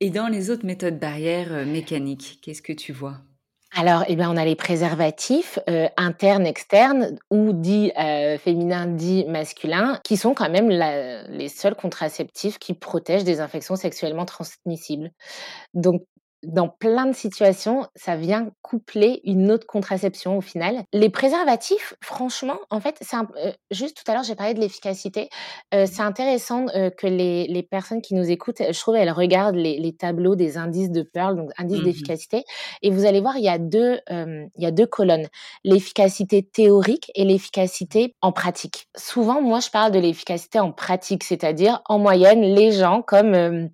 et 0.00 0.10
dans 0.10 0.28
les 0.28 0.50
autres 0.50 0.66
méthodes 0.66 0.98
barrières, 0.98 1.52
heu, 1.52 1.66
mécaniques, 1.66 2.38
qu'est-ce 2.42 2.62
que 2.62 2.72
tu 2.72 2.92
vois? 2.92 3.20
Alors, 3.74 4.04
eh 4.08 4.16
ben, 4.16 4.30
on 4.30 4.36
a 4.36 4.44
les 4.44 4.54
préservatifs, 4.56 5.58
heu, 5.68 5.88
internes, 5.98 6.46
externes 6.46 7.18
ou 7.30 7.52
dits, 7.52 7.92
heu, 7.98 8.38
féminins, 8.38 8.86
dits 8.86 9.26
masculins, 9.26 10.00
qui 10.04 10.16
sont 10.16 10.34
quand 10.34 10.48
même 10.48 10.70
les 10.70 11.48
seuls 11.48 11.74
contraceptifs 11.74 12.58
qui 12.58 12.72
protègent 12.74 13.24
des 13.24 13.40
infections 13.40 13.76
sexuellement 13.76 14.24
transmissibles. 14.24 15.10
Donc, 15.74 16.02
dans 16.44 16.68
plein 16.68 17.06
de 17.06 17.12
situations, 17.14 17.86
ça 17.96 18.16
vient 18.16 18.50
coupler 18.62 19.20
une 19.24 19.50
autre 19.50 19.66
contraception 19.66 20.36
au 20.38 20.40
final. 20.40 20.84
Les 20.92 21.10
préservatifs, 21.10 21.94
franchement, 22.02 22.58
en 22.70 22.80
fait, 22.80 22.96
c'est 23.00 23.16
un 23.16 23.28
heu, 23.44 23.52
juste 23.70 23.96
tout 23.96 24.10
à 24.10 24.14
l'heure, 24.14 24.22
j'ai 24.24 24.34
parlé 24.36 24.54
de 24.54 24.60
l'efficacité. 24.60 25.28
Heu, 25.74 25.86
c'est 25.86 26.02
intéressant, 26.02 26.66
heu, 26.74 26.90
que 26.90 27.06
les 27.06 27.46
les 27.48 27.62
personnes 27.62 28.02
qui 28.02 28.14
nous 28.14 28.30
écoutent, 28.30 28.62
je 28.70 28.80
trouve, 28.80 28.96
elles 28.96 29.10
regardent 29.10 29.56
les 29.56 29.78
les 29.78 29.94
tableaux 29.96 30.36
des 30.36 30.56
indices 30.58 30.90
de 30.90 31.02
Pearl, 31.02 31.36
donc 31.36 31.50
indices 31.58 31.80
Mmh 31.80 31.92
mh. 31.96 32.10
d'efficacité 32.10 32.44
et 32.82 32.90
vous 32.90 33.04
allez 33.06 33.20
voir, 33.20 33.36
il 33.36 33.44
y 33.44 33.48
a 33.48 33.58
2, 33.58 34.00
hem, 34.08 34.48
il 34.56 34.62
y 34.62 34.66
a 34.66 34.70
2 34.70 34.86
colonnes, 34.86 35.28
l'efficacité 35.64 36.42
théorique 36.42 37.10
et 37.14 37.24
l'efficacité 37.24 38.14
en 38.22 38.32
pratique. 38.32 38.86
Souvent, 38.96 39.40
moi, 39.42 39.60
je 39.60 39.70
parle 39.70 39.92
de 39.92 39.98
l'efficacité 39.98 40.60
en 40.60 40.72
pratique, 40.72 41.24
c'est-à-dire, 41.24 41.82
en 41.86 41.98
moyenne, 41.98 42.42
les 42.42 42.72
gens 42.72 43.02
comme, 43.02 43.68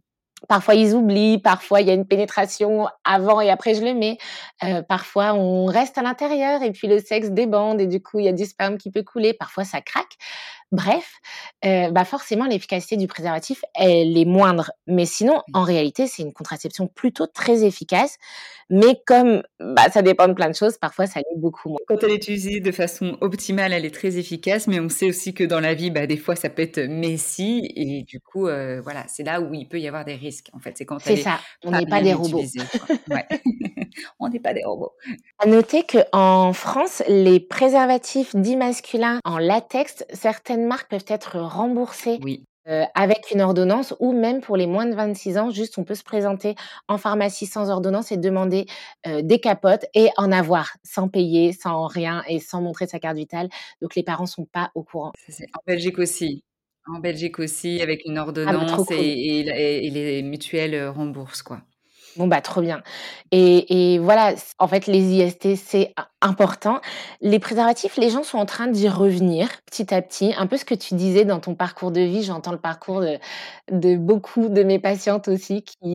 parfois 0.49 0.75
ils 0.75 0.95
oublient, 0.95 1.39
parfois 1.39 1.81
il 1.81 1.89
y 1.89 1.91
a 1.91 1.95
une 1.95 2.07
pénétration 2.07 2.89
avant 3.05 3.41
et 3.41 3.51
après 3.51 3.75
je 3.75 3.83
le 3.85 3.95
mets, 3.95 4.19
heu, 4.65 4.83
parfois 4.89 5.35
on 5.35 5.67
reste 5.67 5.99
à 5.99 6.03
l'intérieur 6.03 6.63
et 6.63 6.73
puis 6.73 6.89
le 6.89 6.99
sexe 7.01 7.31
débande 7.31 7.81
et 7.81 7.87
du 7.87 8.03
coup, 8.03 8.19
il 8.19 8.25
y 8.27 8.29
a 8.29 8.33
du 8.33 8.45
sperme 8.47 8.79
qui 8.79 8.91
peut 8.91 9.03
couler, 9.03 9.35
parfois 9.35 9.65
ça 9.65 9.81
craque. 9.81 10.17
Bref, 10.73 11.21
heu, 11.65 11.91
bah, 11.93 12.05
forcément 12.07 12.47
l'efficacité 12.47 12.97
du 12.97 13.07
préservatif, 13.07 13.63
elle 13.75 14.17
est 14.17 14.25
moindre, 14.25 14.73
mais 14.87 15.05
sinon, 15.07 15.35
Oui. 15.49 15.53
en 15.55 15.63
réalité, 15.65 16.07
c'est 16.07 16.23
une 16.23 16.33
contraception 16.33 16.87
plutôt 16.87 17.27
très 17.27 17.63
efficace, 17.65 18.17
mais 18.71 18.99
comme, 19.07 19.43
bah, 19.61 19.91
ça 19.93 20.01
dépend 20.01 20.29
de 20.29 20.33
plein 20.33 20.49
de 20.49 20.55
choses, 20.55 20.79
parfois 20.79 21.07
ça 21.07 21.21
l'est 21.21 21.39
beaucoup 21.39 21.69
moins. 21.69 21.79
Quand 21.87 22.03
elle 22.03 22.13
est 22.13 22.17
utilisée 22.17 22.61
de 22.61 22.73
façon 22.73 23.19
optimale, 23.21 23.75
elle 23.75 23.85
est 23.85 23.95
très 23.95 24.17
efficace, 24.17 24.67
mais 24.67 24.81
on 24.81 24.89
sait 24.89 25.07
aussi 25.09 25.35
que 25.35 25.45
dans 25.45 25.61
la 25.61 25.75
vie, 25.75 25.91
bah, 25.91 26.07
des 26.07 26.17
fois, 26.17 26.37
ça 26.37 26.49
peut 26.49 26.63
être 26.63 26.81
messy 26.81 27.71
et 27.77 28.03
du 28.05 28.19
coup, 28.21 28.49
heu, 28.49 28.81
voilà, 28.83 29.05
c'est 29.09 29.25
là 29.25 29.43
où 29.43 29.53
il 29.53 29.69
peut 29.69 29.79
y 29.79 29.87
avoir 29.87 30.07
des 30.07 30.15
risques, 30.15 30.49
en 30.55 30.59
fait. 30.59 30.79
C'est 30.79 30.87
quand 30.87 30.99
C'est 31.01 31.17
ça, 31.19 31.39
on 31.65 31.71
n'est 31.71 31.85
pas 31.87 32.01
des 32.01 32.15
robots. 32.15 32.43
Ouais. 33.11 33.27
On 34.21 34.29
n'est 34.29 34.41
pas 34.41 34.55
des 34.55 34.65
robots. 34.65 34.93
À 35.39 35.47
noter 35.47 35.83
qu'en 35.85 36.55
France, 36.55 37.03
les 37.09 37.41
préservatifs 37.41 38.35
dits 38.35 38.57
masculins 38.57 39.21
en 39.25 39.37
latex, 39.37 40.05
certaines 40.15 40.62
marques 40.67 40.91
peuvent 40.91 41.05
être 41.09 41.39
remboursées, 41.41 42.21
Oui. 42.21 42.45
heu, 42.69 42.85
avec 42.95 43.31
une 43.33 43.41
ordonnance 43.43 43.95
ou 44.01 44.13
même 44.13 44.41
pour 44.41 44.57
les 44.57 44.67
moins 44.67 44.87
de 44.87 44.95
26 44.95 45.39
ans, 45.39 45.51
juste 45.51 45.79
on 45.79 45.85
peut 45.85 45.95
se 45.95 46.05
présenter 46.05 46.55
en 46.89 46.99
pharmacie 46.99 47.47
sans 47.47 47.71
ordonnance 47.71 48.13
et 48.13 48.17
demander, 48.17 48.67
heu, 49.07 49.23
des 49.23 49.41
capotes 49.41 49.87
et 49.95 50.11
en 50.17 50.33
avoir, 50.33 50.71
sans 50.85 51.09
payer, 51.09 51.53
sans 51.53 51.87
rien 51.87 52.23
et 52.29 52.41
sans 52.41 52.63
montrer 52.63 52.87
sa 52.87 52.99
carte 53.01 53.17
vitale. 53.17 53.49
Donc 53.83 53.95
les 53.97 54.03
parents 54.05 54.27
sont 54.27 54.47
pas 54.47 54.71
au 54.75 54.83
courant. 54.85 55.15
En 55.55 55.61
Belgique 55.67 55.99
aussi. 55.99 56.45
En 56.87 56.99
Belgique 56.99 57.39
aussi, 57.39 57.81
avec 57.81 58.05
une 58.07 58.19
Ah 58.45 58.53
bah, 58.53 58.59
ordonnance 58.59 58.91
et 58.91 58.97
cool. 58.97 59.13
et 59.39 59.45
la 59.45 59.59
et 59.61 59.87
et 59.87 59.91
les 59.91 60.23
mutuelles, 60.23 60.75
heu, 60.75 60.91
remboursent, 60.91 61.43
quoi. 61.43 61.63
Bon, 62.15 62.27
bah, 62.27 62.43
trop 62.43 62.61
bien 62.61 62.83
et 63.31 63.95
et 63.95 63.99
voilà, 63.99 64.35
en 64.59 64.69
fait, 64.69 64.87
les 64.87 64.99
IST, 65.15 65.57
c'est 65.57 65.95
im 65.97 66.05
important. 66.21 66.81
Les 67.23 67.39
préservatifs, 67.39 67.97
les 67.97 68.11
gens 68.11 68.23
sont 68.23 68.37
en 68.39 68.45
train 68.47 68.67
d'y 68.69 68.87
revenir 68.89 69.49
petit 69.65 69.93
à 69.95 70.03
petit, 70.03 70.35
un 70.37 70.47
peu 70.47 70.57
ce 70.59 70.65
que 70.67 70.75
tu 70.75 70.95
disais 70.95 71.25
dans 71.25 71.41
ton 71.41 71.55
parcours 71.55 71.91
de 71.91 72.01
vie. 72.03 72.23
J'entends 72.23 72.53
le 72.53 72.61
parcours 72.61 73.01
de 73.01 73.19
de 73.71 73.97
beaucoup 73.97 74.49
de 74.51 74.63
mes 74.63 74.79
patientes 74.79 75.29
aussi 75.29 75.63
qui, 75.65 75.95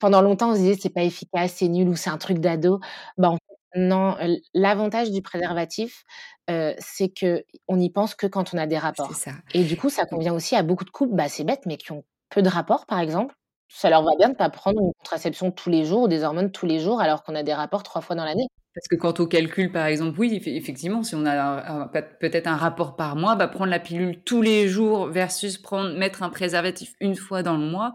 pendant 0.00 0.22
longtemps, 0.22 0.50
on 0.52 0.54
se 0.54 0.60
disait: 0.60 0.78
«C'est 0.80 0.90
pas 0.90 1.04
efficace, 1.04 1.54
c'est 1.56 1.68
nul 1.68 1.88
ou 1.88 1.96
c'est 1.96 2.10
un 2.10 2.18
truc 2.18 2.38
d'ado». 2.40 2.80
Bah, 3.18 3.30
en 3.30 3.36
fait, 3.36 3.80
non, 3.80 4.16
l'avantage 4.54 5.10
du 5.12 5.22
préservatif, 5.22 6.04
heu, 6.50 6.74
c'est 6.78 7.10
qu'on 7.18 7.80
y 7.80 7.90
pense 7.90 8.14
que 8.16 8.26
quand 8.28 8.54
on 8.54 8.58
a 8.58 8.66
des 8.66 8.78
rapports 8.78 9.14
ça. 9.14 9.32
et 9.54 9.64
du 9.64 9.76
coup, 9.76 9.90
ça 9.90 10.06
convient 10.06 10.34
aussi 10.34 10.56
à 10.56 10.62
beaucoup 10.64 10.84
de 10.84 10.90
couples, 10.90 11.14
bah, 11.16 11.28
c'est 11.30 11.44
bête, 11.44 11.66
mais 11.66 11.76
qui 11.78 11.92
ont 11.92 12.04
peu 12.30 12.42
de 12.42 12.48
rapports, 12.50 12.86
par 12.86 13.00
exemple. 13.00 13.34
Ça 13.68 13.90
leur 13.90 14.02
va 14.02 14.12
bien 14.16 14.28
de 14.28 14.34
pas 14.36 14.48
prendre 14.48 14.80
une 14.80 14.92
contraception 14.98 15.50
tous 15.50 15.70
les 15.70 15.84
jours 15.84 16.02
ou 16.02 16.08
des 16.08 16.22
hormones 16.22 16.52
tous 16.52 16.66
les 16.66 16.78
jours 16.78 17.00
alors 17.00 17.22
qu'on 17.22 17.34
a 17.34 17.42
des 17.42 17.54
rapports 17.54 17.82
3 17.82 18.00
fois 18.00 18.14
dans 18.14 18.24
l'année. 18.24 18.46
Parce 18.74 18.88
que 18.88 18.94
quand 18.94 19.20
on 19.20 19.26
calcule, 19.26 19.72
par 19.72 19.86
exemple, 19.86 20.18
oui, 20.20 20.34
effe 20.34 20.46
effectivement, 20.46 21.02
si 21.02 21.14
on 21.14 21.24
a 21.26 21.88
peut-être 22.20 22.46
un 22.46 22.56
rapport 22.56 22.94
par 22.94 23.16
mois, 23.16 23.34
bah, 23.34 23.48
prendre 23.48 23.70
la 23.70 23.80
pilule 23.80 24.22
tous 24.24 24.42
les 24.42 24.68
jours 24.68 25.06
versus 25.08 25.56
prendre 25.58 25.96
mettre 25.96 26.22
un 26.22 26.28
préservatif 26.28 26.92
une 27.00 27.16
fois 27.16 27.42
dans 27.42 27.56
le 27.56 27.64
mois, 27.66 27.94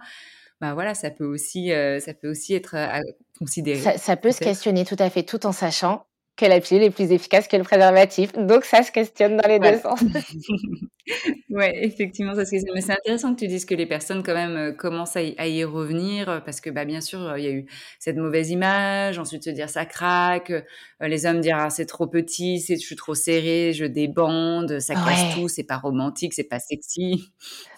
bah, 0.60 0.74
voilà, 0.74 0.94
ça 0.96 1.12
peut 1.12 1.26
aussi, 1.26 1.72
heu, 1.72 2.00
ça 2.00 2.14
peut 2.14 2.30
aussi 2.30 2.54
être, 2.56 2.76
heu, 2.76 2.80
à 2.80 3.00
considérer, 3.40 3.80
Ça 3.80 3.98
ça 3.98 4.18
peut 4.18 4.32
se 4.32 4.40
questionner, 4.40 4.86
tout 4.86 4.96
à 5.00 5.10
fait, 5.10 5.24
tout 5.24 5.46
en 5.46 5.52
sachant 5.52 6.06
que 6.42 6.46
la 6.48 6.60
pilule 6.62 6.84
est 6.84 6.90
plus 6.92 7.12
efficace 7.12 7.48
que 7.48 7.58
le 7.58 7.64
préservatif. 7.64 8.34
Donc 8.34 8.66
ça 8.66 8.84
se 8.84 8.92
questionne 8.92 9.38
dans 9.38 9.48
les 9.50 9.60
2 9.60 9.76
Voilà. 9.76 9.80
sens. 9.80 10.00
Ouais, 11.50 11.74
effectivement, 11.86 12.36
ça 12.36 12.46
se 12.46 12.52
questionne, 12.52 12.76
mais 12.76 12.82
c'est 12.82 12.94
intéressant 12.94 13.34
que 13.36 13.40
tu 13.40 13.48
dises 13.48 13.66
que 13.66 13.76
les 13.76 13.86
personnes 13.88 14.24
quand 14.24 14.34
même, 14.34 14.58
heu, 14.58 14.74
commencent 14.74 15.16
à 15.18 15.24
y 15.24 15.36
à 15.38 15.48
y 15.48 15.64
revenir, 15.66 16.30
heu, 16.30 16.42
parce 16.46 16.62
que, 16.62 16.70
bah, 16.70 16.86
bien 16.86 17.02
sûr, 17.02 17.20
heu, 17.22 17.40
il 17.40 17.44
y 17.46 17.48
a 17.48 17.52
eu 17.52 17.66
cette 18.00 18.18
mauvaise 18.18 18.52
image, 18.52 19.20
ensuite 19.20 19.44
se 19.44 19.50
dire: 19.52 19.70
«Ça 19.70 19.86
craque», 19.86 20.54
les 21.02 21.26
hommes 21.26 21.42
dire: 21.42 21.58
«Ah, 21.60 21.70
c'est 21.70 21.86
trop 21.88 22.08
petit, 22.08 22.60
c'est 22.62 22.76
je 22.76 22.82
suis 22.82 22.96
trop 22.96 23.16
serré, 23.16 23.74
je 23.74 23.86
débande, 23.86 24.80
ça 24.80 24.96
casse 24.98 25.28
Ouais. 25.28 25.30
tout, 25.30 25.48
c'est 25.50 25.64
pas 25.66 25.78
romantique, 25.78 26.34
c'est 26.34 26.46
pas 26.50 26.60
sexy». 26.60 27.34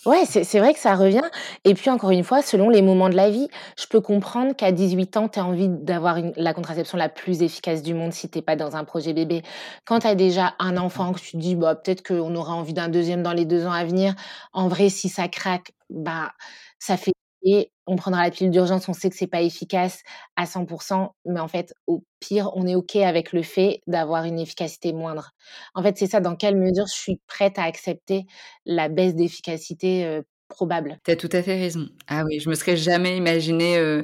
Ouais, 0.05 0.25
c'est 0.25 0.59
vrai 0.59 0.73
que 0.73 0.79
ça 0.81 0.95
revient 0.95 1.21
et 1.63 1.73
puis 1.75 1.89
encore 1.89 2.11
une 2.11 2.25
fois, 2.25 2.41
selon 2.41 2.69
les 2.69 2.81
moments 2.81 3.07
de 3.09 3.15
la 3.15 3.29
vie, 3.29 3.47
je 3.79 3.85
peux 3.87 4.01
comprendre 4.01 4.53
qu'à 4.53 4.73
18 4.73 5.15
ans, 5.15 5.29
tu 5.29 5.39
aies 5.39 5.41
envie 5.41 5.69
d'avoir 5.69 6.17
la 6.35 6.53
contraception 6.53 6.97
la 6.97 7.07
plus 7.07 7.41
efficace 7.41 7.81
du 7.81 7.93
monde 7.93 8.11
si 8.11 8.29
tu 8.29 8.39
es 8.39 8.41
dans 8.55 8.75
un 8.75 8.83
projet 8.85 9.13
bébé. 9.13 9.41
Quand 9.85 9.99
tu 9.99 10.07
as 10.07 10.15
déjà 10.15 10.55
un 10.59 10.77
enfant, 10.77 11.13
que 11.13 11.19
tu 11.19 11.31
te 11.33 11.37
dis: 11.37 11.55
«Bah, 11.55 11.75
peut-être 11.75 12.03
qu'on 12.07 12.35
aura 12.35 12.53
envie 12.55 12.73
d'un 12.73 12.89
2e 12.89 13.23
dans 13.23 13.33
les 13.33 13.45
2 13.45 13.65
ans 13.65 13.71
à 13.71 13.85
venir». 13.85 14.15
En 14.53 14.67
vrai, 14.67 14.89
si 14.89 15.09
ça 15.09 15.27
craque, 15.27 15.73
bah, 15.89 16.31
ça 16.79 16.97
fait 16.97 17.13
et 17.45 17.71
on 17.87 17.97
prendra 17.97 18.23
la 18.23 18.31
pilule 18.31 18.51
d'urgence, 18.51 18.87
on 18.87 18.93
sait 18.93 19.09
que 19.09 19.17
c'est 19.17 19.27
pas 19.27 19.41
efficace 19.41 20.01
à 20.37 20.45
100% 20.45 21.13
mais 21.25 21.41
en 21.41 21.49
fait, 21.49 21.73
au 21.87 22.01
pire, 22.21 22.51
on 22.55 22.65
est 22.67 22.75
OK 22.75 22.95
avec 22.95 23.33
le 23.33 23.41
fait 23.43 23.81
d'avoir 23.87 24.23
une 24.23 24.39
efficacité 24.39 24.93
moindre. 24.93 25.31
En 25.75 25.83
fait, 25.83 25.97
c'est 25.97 26.07
ça, 26.07 26.21
dans 26.21 26.37
quelle 26.37 26.55
mesure 26.55 26.85
je 26.87 26.93
suis 26.93 27.19
prête 27.27 27.59
à 27.59 27.63
accepter 27.63 28.25
la 28.65 28.87
baisse 28.87 29.13
d'efficacité, 29.15 30.21
probable. 30.47 30.99
Tu 31.05 31.11
as 31.11 31.17
tout 31.17 31.29
à 31.33 31.43
fait 31.43 31.57
raison. 31.59 31.89
Ah 32.07 32.23
oui, 32.25 32.39
je 32.39 32.49
me 32.49 32.55
serais 32.55 32.77
jamais 32.77 33.17
imaginée, 33.17 33.77
heu 33.77 34.03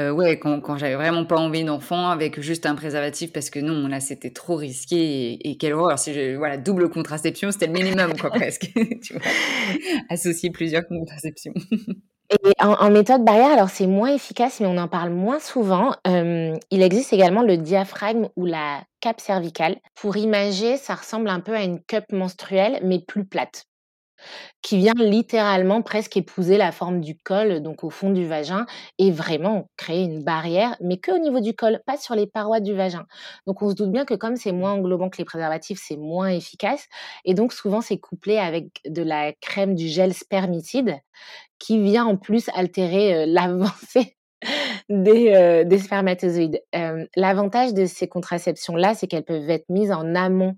Heu, 0.00 0.10
ouais, 0.12 0.38
quand 0.38 0.76
j'avais 0.76 0.94
vraiment 0.94 1.24
pas 1.24 1.36
envie 1.36 1.64
d'enfant 1.64 2.08
avec 2.08 2.40
juste 2.40 2.64
un 2.66 2.74
préservatif 2.74 3.32
parce 3.32 3.50
que 3.50 3.58
non, 3.58 3.86
là, 3.88 4.00
c'était 4.00 4.30
trop 4.30 4.56
risqué 4.56 4.96
et 5.32 5.50
et 5.50 5.56
quelle 5.56 5.74
horreur 5.74 5.98
voilà, 6.38 6.56
double 6.56 6.88
contraception, 6.90 7.50
c'était 7.50 7.66
le 7.66 7.72
minimum 7.72 8.16
quoi 8.18 8.30
presque, 8.30 8.70
tu? 9.02 9.14
Associer 10.08 10.50
plusieurs 10.50 10.86
contraceptions. 10.86 11.52
Et 12.30 12.52
en 12.62 12.90
méthode 12.90 13.24
barrière, 13.24 13.50
alors 13.50 13.70
c'est 13.70 13.88
moins 13.88 14.14
efficace, 14.14 14.60
mais 14.60 14.66
on 14.66 14.78
en 14.78 14.86
parle 14.86 15.10
moins 15.10 15.40
souvent. 15.40 15.96
Hem, 16.04 16.58
il 16.70 16.80
existe 16.80 17.12
également 17.12 17.42
le 17.42 17.56
diaphragme 17.56 18.28
ou 18.36 18.46
la 18.46 18.84
cape 19.00 19.20
cervicale. 19.20 19.78
Pour 19.96 20.16
imager, 20.16 20.76
ça 20.76 20.94
ressemble 20.94 21.28
un 21.28 21.40
peu 21.40 21.54
à 21.56 21.64
une 21.64 21.82
cup 21.82 22.04
menstruelle, 22.12 22.80
mais 22.84 23.00
plus 23.00 23.24
plate. 23.24 23.66
Qui 24.62 24.76
vient 24.78 24.92
littéralement 24.96 25.82
presque 25.82 26.16
épouser 26.16 26.58
la 26.58 26.72
forme 26.72 27.00
du 27.00 27.16
col, 27.16 27.60
donc 27.62 27.82
au 27.84 27.90
fond 27.90 28.10
du 28.10 28.26
vagin 28.26 28.66
et 28.98 29.10
vraiment 29.10 29.68
créer 29.76 30.04
une 30.04 30.22
barrière, 30.22 30.76
mais 30.80 30.98
qu'au 31.00 31.18
niveau 31.18 31.40
du 31.40 31.54
col, 31.54 31.80
pas 31.86 31.96
sur 31.96 32.14
les 32.14 32.26
parois 32.26 32.60
du 32.60 32.74
vagin. 32.74 33.06
Donc 33.46 33.62
on 33.62 33.70
se 33.70 33.74
doute 33.74 33.90
bien 33.90 34.04
que 34.04 34.14
comme 34.14 34.36
c'est 34.36 34.52
moins 34.52 34.72
englobant 34.72 35.08
que 35.08 35.18
les 35.18 35.24
préservatifs, 35.24 35.80
c'est 35.82 35.96
moins 35.96 36.28
efficace 36.28 36.86
et 37.24 37.34
donc 37.34 37.52
souvent 37.52 37.80
c'est 37.80 37.98
couplé 37.98 38.36
avec 38.38 38.80
de 38.86 39.02
la 39.02 39.32
crème, 39.40 39.74
du 39.74 39.88
gel 39.88 40.12
spermicide 40.14 40.98
qui 41.58 41.80
vient 41.82 42.06
en 42.06 42.16
plus 42.16 42.48
altérer, 42.54 43.24
heu, 43.24 43.26
l'avancée 43.32 44.16
des, 44.88 45.64
des 45.66 45.78
spermatozoïdes. 45.78 46.62
Hem, 46.72 47.06
l'avantage 47.16 47.74
de 47.74 47.86
ces 47.86 48.08
contraceptions-là, 48.08 48.94
c'est 48.94 49.06
qu'elles 49.06 49.24
peuvent 49.24 49.48
être 49.50 49.68
mises 49.68 49.92
en 49.92 50.14
amont 50.14 50.56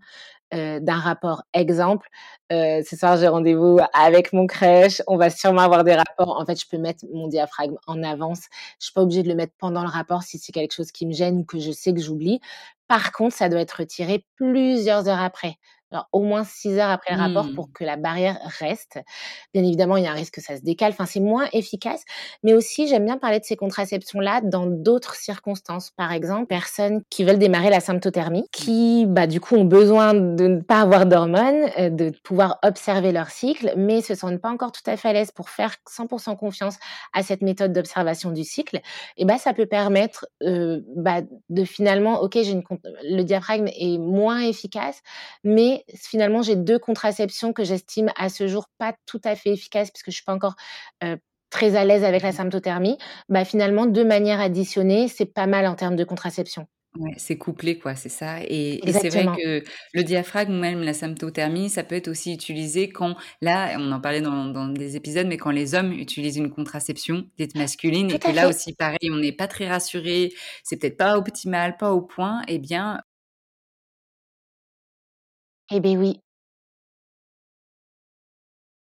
heu, 0.55 0.81
d'un 0.81 0.99
rapport. 0.99 1.43
Exemple, 1.55 2.09
heu, 2.53 2.83
ce 2.89 2.97
soir 2.97 3.17
j'ai 3.17 3.29
rendez-vous 3.29 3.79
avec 3.95 4.33
mon 4.33 4.47
crèche, 4.47 5.03
on 5.07 5.17
va 5.17 5.31
sûrement 5.31 5.63
avoir 5.63 5.85
des 5.85 5.95
rapports. 5.95 6.39
En 6.41 6.45
fait, 6.47 6.61
je 6.61 6.67
peux 6.69 6.79
mettre 6.79 7.05
mon 7.13 7.29
diaphragme 7.29 7.77
en 7.87 8.03
avance. 8.03 8.43
Je 8.81 8.87
suis 8.87 8.93
pas 8.95 9.03
obligée 9.03 9.23
de 9.23 9.29
le 9.29 9.35
mettre 9.35 9.55
pendant 9.59 9.83
le 9.83 9.89
rapport 9.89 10.23
si 10.23 10.39
c'est 10.39 10.53
quelque 10.53 10.73
chose 10.75 10.93
qui 10.93 11.07
me 11.07 11.13
gêne 11.13 11.39
ou 11.39 11.45
que 11.45 11.59
je 11.59 11.73
sais 11.73 11.93
que 11.95 12.01
j'oublie. 12.01 12.41
Par 12.89 13.13
contre, 13.13 13.35
ça 13.37 13.49
doit 13.49 13.61
être 13.61 13.73
retiré 13.81 14.27
plusieurs 14.37 15.09
heures 15.09 15.21
après. 15.23 15.57
Alors, 15.93 16.09
au 16.13 16.21
moins 16.23 16.45
6 16.45 16.79
heures 16.79 16.91
après 16.91 17.13
le 17.15 17.19
rapport 17.19 17.53
pour 17.53 17.69
Mmh. 17.69 17.73
que 17.73 17.85
la 17.85 17.97
barrière 17.97 18.39
reste. 18.61 18.99
Bien 19.55 19.63
évidemment, 19.63 19.97
il 19.97 20.05
y 20.05 20.07
a 20.07 20.11
un 20.13 20.15
risque 20.15 20.35
que 20.35 20.41
ça 20.41 20.57
se 20.57 20.63
décale, 20.63 20.93
enfin, 20.93 21.07
c'est 21.07 21.21
moins 21.21 21.47
efficace. 21.53 22.03
Mais 22.43 22.55
aussi, 22.55 22.89
j'aime 22.89 23.05
bien 23.05 23.19
parler 23.19 23.41
de 23.41 23.45
ces 23.45 23.57
contraceptions-là 23.57 24.41
dans 24.43 24.67
d'autres 24.67 25.15
circonstances. 25.15 25.91
Par 25.91 26.13
exemple, 26.13 26.47
personnes 26.47 27.03
qui 27.11 27.25
veulent 27.25 27.39
démarrer 27.39 27.71
la 27.71 27.81
symptothermie, 27.81 28.45
qui, 28.53 29.05
bah, 29.07 29.27
du 29.27 29.41
coup, 29.41 29.57
ont 29.57 29.65
besoin 29.65 30.15
de 30.15 30.47
ne 30.47 30.61
pas 30.61 30.81
avoir 30.81 31.07
d'hormones, 31.07 31.69
heu, 31.79 31.91
de 31.91 32.13
pouvoir 32.23 32.59
observer 32.63 33.13
leur 33.13 33.29
cycle, 33.31 33.73
mais 33.77 34.01
se 34.03 34.15
sentent 34.15 34.41
pas 34.41 34.51
encore 34.51 34.73
tout 34.73 34.83
à 34.87 34.97
fait 34.97 35.09
à 35.09 35.13
l'aise 35.13 35.31
pour 35.31 35.51
faire 35.51 35.75
100 35.89 36.37
confiance 36.37 36.77
à 37.13 37.23
cette 37.23 37.43
méthode 37.43 37.73
d'observation 37.73 38.31
du 38.31 38.45
cycle 38.45 38.81
et 39.17 39.25
bah, 39.25 39.39
ça 39.39 39.53
peut 39.55 39.67
permettre, 39.67 40.27
heu, 40.43 40.85
bah, 40.97 41.21
de 41.49 41.65
finalement, 41.65 42.21
OK, 42.23 42.33
j'ai 42.35 42.51
une 42.53 42.63
le 43.05 43.23
diaphragme 43.23 43.67
est 43.69 43.99
moins 43.99 44.41
efficace, 44.41 45.01
mais 45.45 45.82
finalement, 45.95 46.43
j'ai 46.43 46.57
2 46.57 46.79
contraceptions 46.79 47.53
que 47.53 47.65
j'estime 47.65 48.11
à 48.17 48.29
ce 48.29 48.47
jour 48.49 48.67
pas 48.79 48.95
tout 49.07 49.21
à 49.25 49.37
fait 49.37 49.51
efficaces 49.51 49.91
puisque 49.91 50.11
je 50.11 50.17
suis 50.17 50.25
pas 50.25 50.35
encore, 50.35 50.55
très 51.51 51.77
à 51.77 51.85
l'aise 51.85 52.05
avec 52.05 52.23
la 52.23 52.33
Mmh 52.33 52.33
symptothermie. 52.33 52.99
Bah, 53.29 53.45
finalement, 53.45 53.87
2 53.87 54.05
manières 54.05 54.41
additionnées, 54.41 55.09
c'est 55.09 55.27
pas 55.27 55.47
mal 55.47 55.67
en 55.67 55.75
termes 55.77 55.97
de 55.97 56.05
contraception. 56.05 56.67
Ouais, 56.99 57.15
c'est 57.17 57.39
couplé 57.39 57.79
quoi, 57.79 57.95
c'est 57.95 58.11
ça 58.11 58.43
et 58.45 58.87
et 58.87 58.93
c'est 58.93 59.09
vrai 59.09 59.25
que 59.25 59.63
le 59.95 60.03
diaphragme 60.05 60.53
ou 60.53 60.61
même 60.61 60.83
la 60.83 60.93
symptothermie, 60.93 61.71
ça 61.71 61.85
peut 61.85 61.95
être 61.95 62.09
aussi 62.09 62.35
utilisé 62.35 62.91
quand 62.91 63.17
là, 63.41 63.77
on 63.79 63.91
en 63.93 63.99
parlait 63.99 64.21
dans 64.21 64.45
dans 64.45 64.69
des 64.69 64.95
épisodes, 64.95 65.27
mais 65.27 65.39
quand 65.39 65.53
les 65.53 65.75
hommes 65.75 65.93
utilisent 65.93 66.37
une 66.37 66.51
contraception 66.51 67.25
dite 67.39 67.55
masculine 67.55 68.09
Tout 68.09 68.17
et 68.17 68.19
que 68.19 68.31
là 68.31 68.47
aussi 68.47 68.75
pareil, 68.75 69.11
on 69.11 69.17
n'est 69.17 69.33
pas 69.33 69.49
très 69.49 69.67
rassuré, 69.67 70.35
c'est 70.65 70.77
peut-être 70.77 70.99
pas 70.99 71.17
optimal, 71.17 71.79
pas 71.79 71.93
au 71.95 72.03
point 72.03 72.43
et 72.47 72.59
bien 72.59 73.01
Eh 75.75 75.81
beh, 75.81 75.97
oui. 75.97 76.21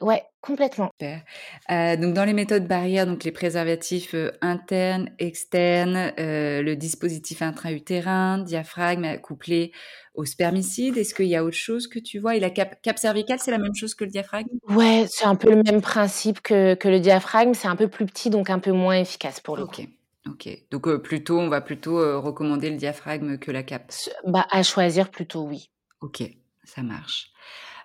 Ouais, 0.01 0.23
complètement. 0.41 0.91
Super. 0.99 1.23
Heu, 1.69 1.97
donc 1.97 2.13
dans 2.13 2.25
les 2.25 2.33
méthodes 2.33 2.67
barrières, 2.67 3.05
donc 3.07 3.23
les 3.23 3.31
préservatifs, 3.31 4.13
heu, 4.15 4.31
internes, 4.41 5.09
externes, 5.19 6.13
heu, 6.19 6.61
le 6.61 6.75
dispositif 6.75 7.41
intra-utérin, 7.41 8.39
diaphragme 8.39 9.05
accouplé 9.05 9.71
au 10.13 10.25
spermicide. 10.25 10.97
Est-ce 10.97 11.13
qu'il 11.13 11.27
y 11.27 11.35
a 11.35 11.43
autre 11.43 11.55
chose 11.57 11.87
que 11.87 11.99
tu 11.99 12.19
vois? 12.19 12.35
Et 12.35 12.39
la 12.39 12.49
cape 12.49 12.81
cape 12.81 12.97
cervicale, 12.97 13.39
c'est 13.39 13.51
la 13.51 13.57
même 13.59 13.75
chose 13.75 13.93
que 13.95 14.03
le 14.05 14.09
diaphragme? 14.11 14.49
Ouais, 14.69 15.05
c'est 15.09 15.25
un 15.25 15.35
peu 15.35 15.49
le 15.53 15.63
même 15.63 15.81
principe 15.81 16.41
que 16.41 16.75
que 16.75 16.87
le 16.87 16.99
diaphragme, 16.99 17.53
c'est 17.53 17.67
un 17.67 17.75
peu 17.75 17.87
plus 17.89 18.05
petit, 18.05 18.29
donc 18.29 18.49
un 18.49 18.59
peu 18.59 18.71
moins 18.71 18.95
efficace 18.99 19.39
pour 19.41 19.57
le 19.57 19.65
coup. 19.65 19.75
OK, 19.75 19.87
OK. 20.27 20.49
Donc 20.71 20.87
heu, 20.87 21.01
plutôt 21.01 21.39
on 21.39 21.49
va 21.49 21.61
plutôt, 21.61 21.99
heu, 21.99 22.17
recommander 22.17 22.69
le 22.69 22.77
diaphragme 22.77 23.37
que 23.37 23.51
la 23.51 23.63
cape? 23.63 23.91
Ce 23.91 24.09
bah, 24.25 24.47
à 24.49 24.63
choisir 24.63 25.09
plutôt, 25.11 25.41
oui. 25.43 25.69
OK, 26.01 26.21
ça 26.69 26.83
marche. 26.83 27.31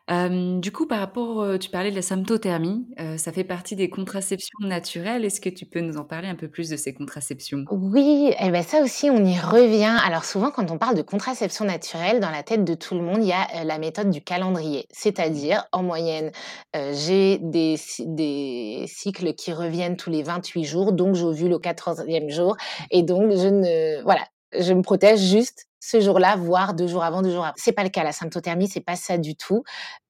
Du 0.07 0.70
coup, 0.70 0.87
par 0.87 0.99
rapport, 0.99 1.59
tu 1.59 1.70
parlais 1.70 1.91
de 1.91 1.97
la 1.97 2.03
symptothermie, 2.03 2.87
ça 3.16 3.32
fait 3.32 3.43
partie 3.43 3.74
des 3.74 3.89
contraceptions 3.89 4.59
naturelles. 4.61 5.24
Est-ce 5.24 5.41
que 5.41 5.49
tu 5.49 5.64
peux 5.64 5.80
nous 5.80 5.97
en 5.97 6.05
parler 6.05 6.28
un 6.28 6.35
peu 6.35 6.47
plus 6.47 6.68
de 6.68 6.76
ces 6.76 6.93
contraceptions? 6.93 7.64
Oui, 7.70 8.35
et 8.39 8.51
bah, 8.51 8.62
ça 8.62 8.82
aussi, 8.82 9.09
on 9.09 9.24
y 9.24 9.39
revient. 9.39 9.97
Alors 10.05 10.26
souvent, 10.26 10.51
quand 10.51 10.70
on 10.70 10.76
parle 10.76 10.95
de 10.95 11.01
contraception 11.01 11.64
naturelle, 11.64 12.20
dans 12.20 12.28
la 12.28 12.43
tête 12.43 12.64
de 12.64 12.74
tout 12.74 12.95
le 12.95 13.01
monde, 13.01 13.20
il 13.22 13.28
y 13.28 13.32
a, 13.32 13.64
la 13.64 13.78
méthode 13.78 14.11
du 14.11 14.20
calendrier. 14.20 14.85
C'est-à-dire, 14.91 15.64
en 15.72 15.82
moyenne, 15.82 16.32
j'ai 16.74 17.39
des 17.39 17.76
des 18.01 18.85
cycles 18.87 19.32
qui 19.32 19.55
reviennent 19.55 19.97
tous 19.97 20.11
les 20.11 20.22
28 20.22 20.64
jours, 20.64 20.93
donc 20.93 21.14
j'ovule 21.14 21.55
au 21.55 21.61
14e 21.61 22.28
jour 22.28 22.59
et 22.91 23.03
donc 23.03 23.32
je 23.32 23.49
ne 23.49 24.03
voilà, 24.03 24.26
je 24.53 24.74
me 24.74 24.82
protège 24.82 25.20
juste 25.20 25.66
ce 25.89 26.01
jour-là, 26.01 26.35
voire 26.37 26.74
2 26.74 26.87
jours 26.89 27.05
avant, 27.05 27.22
2 27.22 27.30
jours 27.32 27.45
après. 27.45 27.61
C'est 27.62 27.72
pas 27.72 27.85
le 27.85 27.91
cas, 27.91 28.03
la 28.05 28.12
symptothermie, 28.12 28.68
c'est 28.68 28.80
pas 28.80 28.97
ça 28.97 29.18
du 29.18 29.37
tout. 29.37 29.62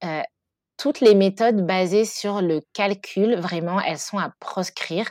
Heu, 0.03 0.21
toutes 0.77 0.99
les 1.01 1.15
méthodes 1.15 1.65
basées 1.65 2.03
sur 2.05 2.41
le 2.41 2.59
calcul, 2.73 3.35
vraiment, 3.37 3.79
elles 3.81 3.97
sont 3.99 4.17
à 4.19 4.31
proscrire 4.41 5.07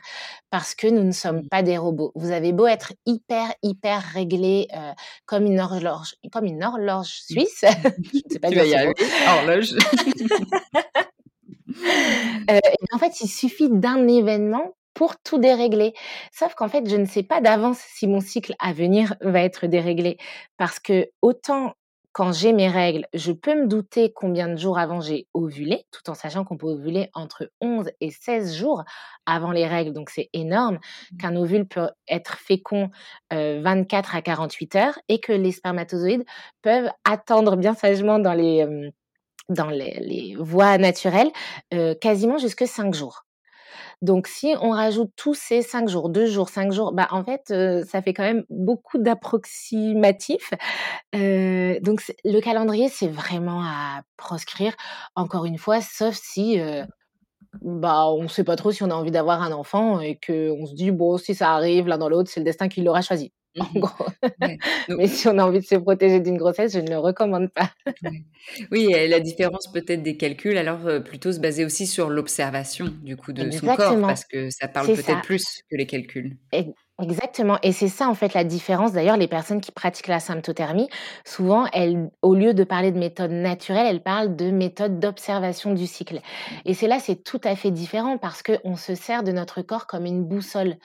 parce 0.50 0.74
que 0.74 0.86
nous 0.88 1.02
ne 1.04 1.12
sommes 1.12 1.38
Mmh. 1.42 1.48
pas 1.50 1.62
des 1.62 1.78
robots. 1.78 2.12
Vous 2.16 2.32
avez 2.32 2.52
beau 2.52 2.66
être 2.66 2.92
hyper, 3.06 3.52
hyper 3.62 4.02
réglé, 4.14 4.66
heu, 4.74 4.92
comme 5.26 5.46
une 5.46 5.60
horloge 5.60 6.16
comme 6.32 6.44
une 6.46 6.62
horloge 6.64 7.20
Mmh. 7.30 7.32
suisse, 7.32 7.62
je 8.12 8.18
ne 8.18 8.22
sais 8.30 8.38
pas 8.40 8.50
Tu 8.50 8.56
vas 8.56 8.64
y 8.66 8.74
arriver, 8.74 8.92
horloge. 9.26 9.74
Et 12.48 12.60
en 12.94 12.98
fait, 12.98 13.20
il 13.20 13.28
suffit 13.28 13.68
d'un 13.70 14.06
événement 14.08 14.74
pour 14.94 15.16
tout 15.22 15.38
dérégler. 15.38 15.92
Sauf 16.32 16.54
qu'en 16.54 16.68
fait, 16.68 16.88
je 16.88 16.96
ne 16.96 17.04
sais 17.06 17.22
pas 17.22 17.40
d'avance 17.40 17.78
si 17.78 18.06
mon 18.06 18.20
cycle 18.20 18.54
à 18.60 18.72
venir 18.72 19.14
va 19.20 19.40
être 19.42 19.66
déréglé. 19.66 20.18
Parce 20.56 20.78
que 20.80 21.10
autant 21.22 21.74
quand 22.12 22.30
j'ai 22.32 22.52
mes 22.52 22.68
règles, 22.68 23.06
je 23.12 23.32
peux 23.32 23.56
me 23.60 23.66
douter 23.66 24.12
combien 24.14 24.46
de 24.48 24.56
jours 24.56 24.78
avant 24.78 25.00
j'ai 25.00 25.26
ovulé, 25.34 25.84
tout 25.90 26.08
en 26.08 26.14
sachant 26.14 26.44
qu'on 26.44 26.56
peut 26.56 26.68
ovuler 26.68 27.10
entre 27.12 27.50
11 27.60 27.90
et 28.00 28.10
16 28.12 28.54
jours 28.56 28.84
avant 29.26 29.50
les 29.50 29.66
règles, 29.66 29.92
donc 29.92 30.10
c'est 30.10 30.30
énorme, 30.32 30.78
qu'un 31.18 31.34
ovule 31.34 31.66
peut 31.66 31.88
être 32.08 32.38
fécond, 32.38 32.90
heu, 33.32 33.60
24 33.62 34.14
à 34.14 34.22
48 34.22 34.76
heures 34.76 34.98
et 35.08 35.18
que 35.18 35.32
les 35.32 35.50
spermatozoïdes 35.50 36.24
peuvent 36.62 36.88
attendre 37.04 37.56
bien 37.56 37.74
sagement 37.74 38.20
dans 38.20 38.34
les, 38.34 38.58
hem 38.58 38.90
dans 39.50 39.70
les 39.70 39.98
les 40.00 40.36
voies 40.38 40.78
naturelles, 40.78 41.30
heu, 41.74 41.94
quasiment 42.00 42.38
jusque 42.38 42.66
5 42.66 42.94
jours. 42.94 43.24
Donc 44.02 44.26
si 44.28 44.54
on 44.60 44.70
rajoute 44.70 45.10
tous 45.16 45.34
ces 45.34 45.62
5 45.62 45.88
jours, 45.88 46.08
2 46.10 46.26
jours, 46.26 46.48
5 46.48 46.72
jours, 46.72 46.92
bah, 46.92 47.08
en 47.10 47.24
fait, 47.24 47.52
ça 47.86 48.02
fait 48.02 48.12
quand 48.14 48.22
même 48.24 48.44
beaucoup 48.50 48.98
d'approximatifs. 48.98 50.52
Donc 51.12 52.02
le 52.24 52.40
calendrier, 52.40 52.88
c'est 52.88 53.08
vraiment 53.08 53.62
à 53.64 54.02
proscrire, 54.16 54.74
encore 55.16 55.44
une 55.46 55.58
fois, 55.58 55.80
sauf 55.80 56.14
si, 56.14 56.58
bah, 57.62 58.08
on 58.10 58.28
sait 58.28 58.44
pas 58.44 58.56
trop 58.56 58.72
si 58.72 58.82
on 58.84 58.90
a 58.90 58.94
envie 58.94 59.10
d'avoir 59.12 59.42
un 59.42 59.52
enfant 59.52 60.00
et 60.00 60.16
qu'on 60.24 60.66
se 60.66 60.74
dit: 60.74 60.90
«Bon, 60.92 61.18
si 61.18 61.34
ça 61.34 61.52
arrive 61.54 61.88
l'un 61.88 61.98
dans 61.98 62.08
l'autre, 62.10 62.30
c'est 62.32 62.40
le 62.40 62.44
destin 62.44 62.68
qui 62.68 62.82
l'aura 62.82 63.02
choisi», 63.02 63.32
en 63.58 63.66
mh. 63.74 63.80
gros. 63.80 64.06
Ouais, 64.40 64.60
donc 64.88 65.00
Mais 65.00 65.08
si 65.08 65.28
on 65.28 65.38
a 65.38 65.44
envie 65.46 65.60
de 65.60 65.66
se 65.66 65.76
protéger 65.76 66.20
d'une 66.20 66.36
grossesse, 66.38 66.72
je 66.74 66.80
ne 66.80 66.90
le 66.90 66.98
recommande 66.98 67.50
pas. 67.52 67.70
ouais. 68.02 68.24
Oui 68.72 68.86
et 68.94 69.08
la 69.08 69.20
différence 69.20 69.70
peut-être 69.72 70.02
des 70.02 70.16
calculs 70.16 70.56
alors, 70.58 70.86
heu, 70.88 71.02
plutôt 71.04 71.32
se 71.32 71.40
baser 71.40 71.64
aussi 71.64 71.86
sur 71.86 72.10
l'observation 72.10 72.86
du 73.02 73.16
coup 73.16 73.32
de 73.32 73.50
son 73.50 73.70
corps 73.70 73.96
Exactement, 73.96 74.06
parce 74.06 74.24
que 74.24 74.50
ça 74.50 74.68
parle 74.68 74.92
peut-être 74.92 75.22
plus 75.22 75.44
que 75.70 75.76
les 75.76 75.86
calculs. 75.86 76.36
Ex 76.52 76.70
exactement 77.02 77.58
et 77.64 77.72
c'est 77.72 77.88
ça, 77.88 78.08
en 78.08 78.14
fait, 78.14 78.34
la 78.34 78.44
différence. 78.44 78.92
D'ailleurs, 78.92 79.16
les 79.16 79.26
personnes 79.26 79.60
qui 79.60 79.72
pratiquent 79.72 80.06
la 80.06 80.20
symptothermie, 80.20 80.88
souvent, 81.26 81.66
elles 81.72 82.08
au 82.22 82.34
lieu 82.34 82.54
de 82.54 82.62
parler 82.62 82.92
de 82.92 82.98
méthode 82.98 83.32
naturelle, 83.32 83.86
elles 83.88 84.02
parlent 84.02 84.36
de 84.36 84.50
méthode 84.52 85.00
d'observation 85.00 85.74
du 85.74 85.86
cycle 85.88 86.20
et 86.64 86.72
c'est 86.74 86.86
là, 86.86 87.00
c'est 87.00 87.16
tout 87.24 87.40
à 87.42 87.56
fait 87.56 87.72
différent 87.72 88.16
parce 88.18 88.42
qu'on 88.44 88.76
se 88.76 88.94
sert 88.94 89.24
de 89.24 89.32
notre 89.32 89.62
corps 89.62 89.86
comme 89.88 90.06
une 90.06 90.24
boussole. 90.24 90.76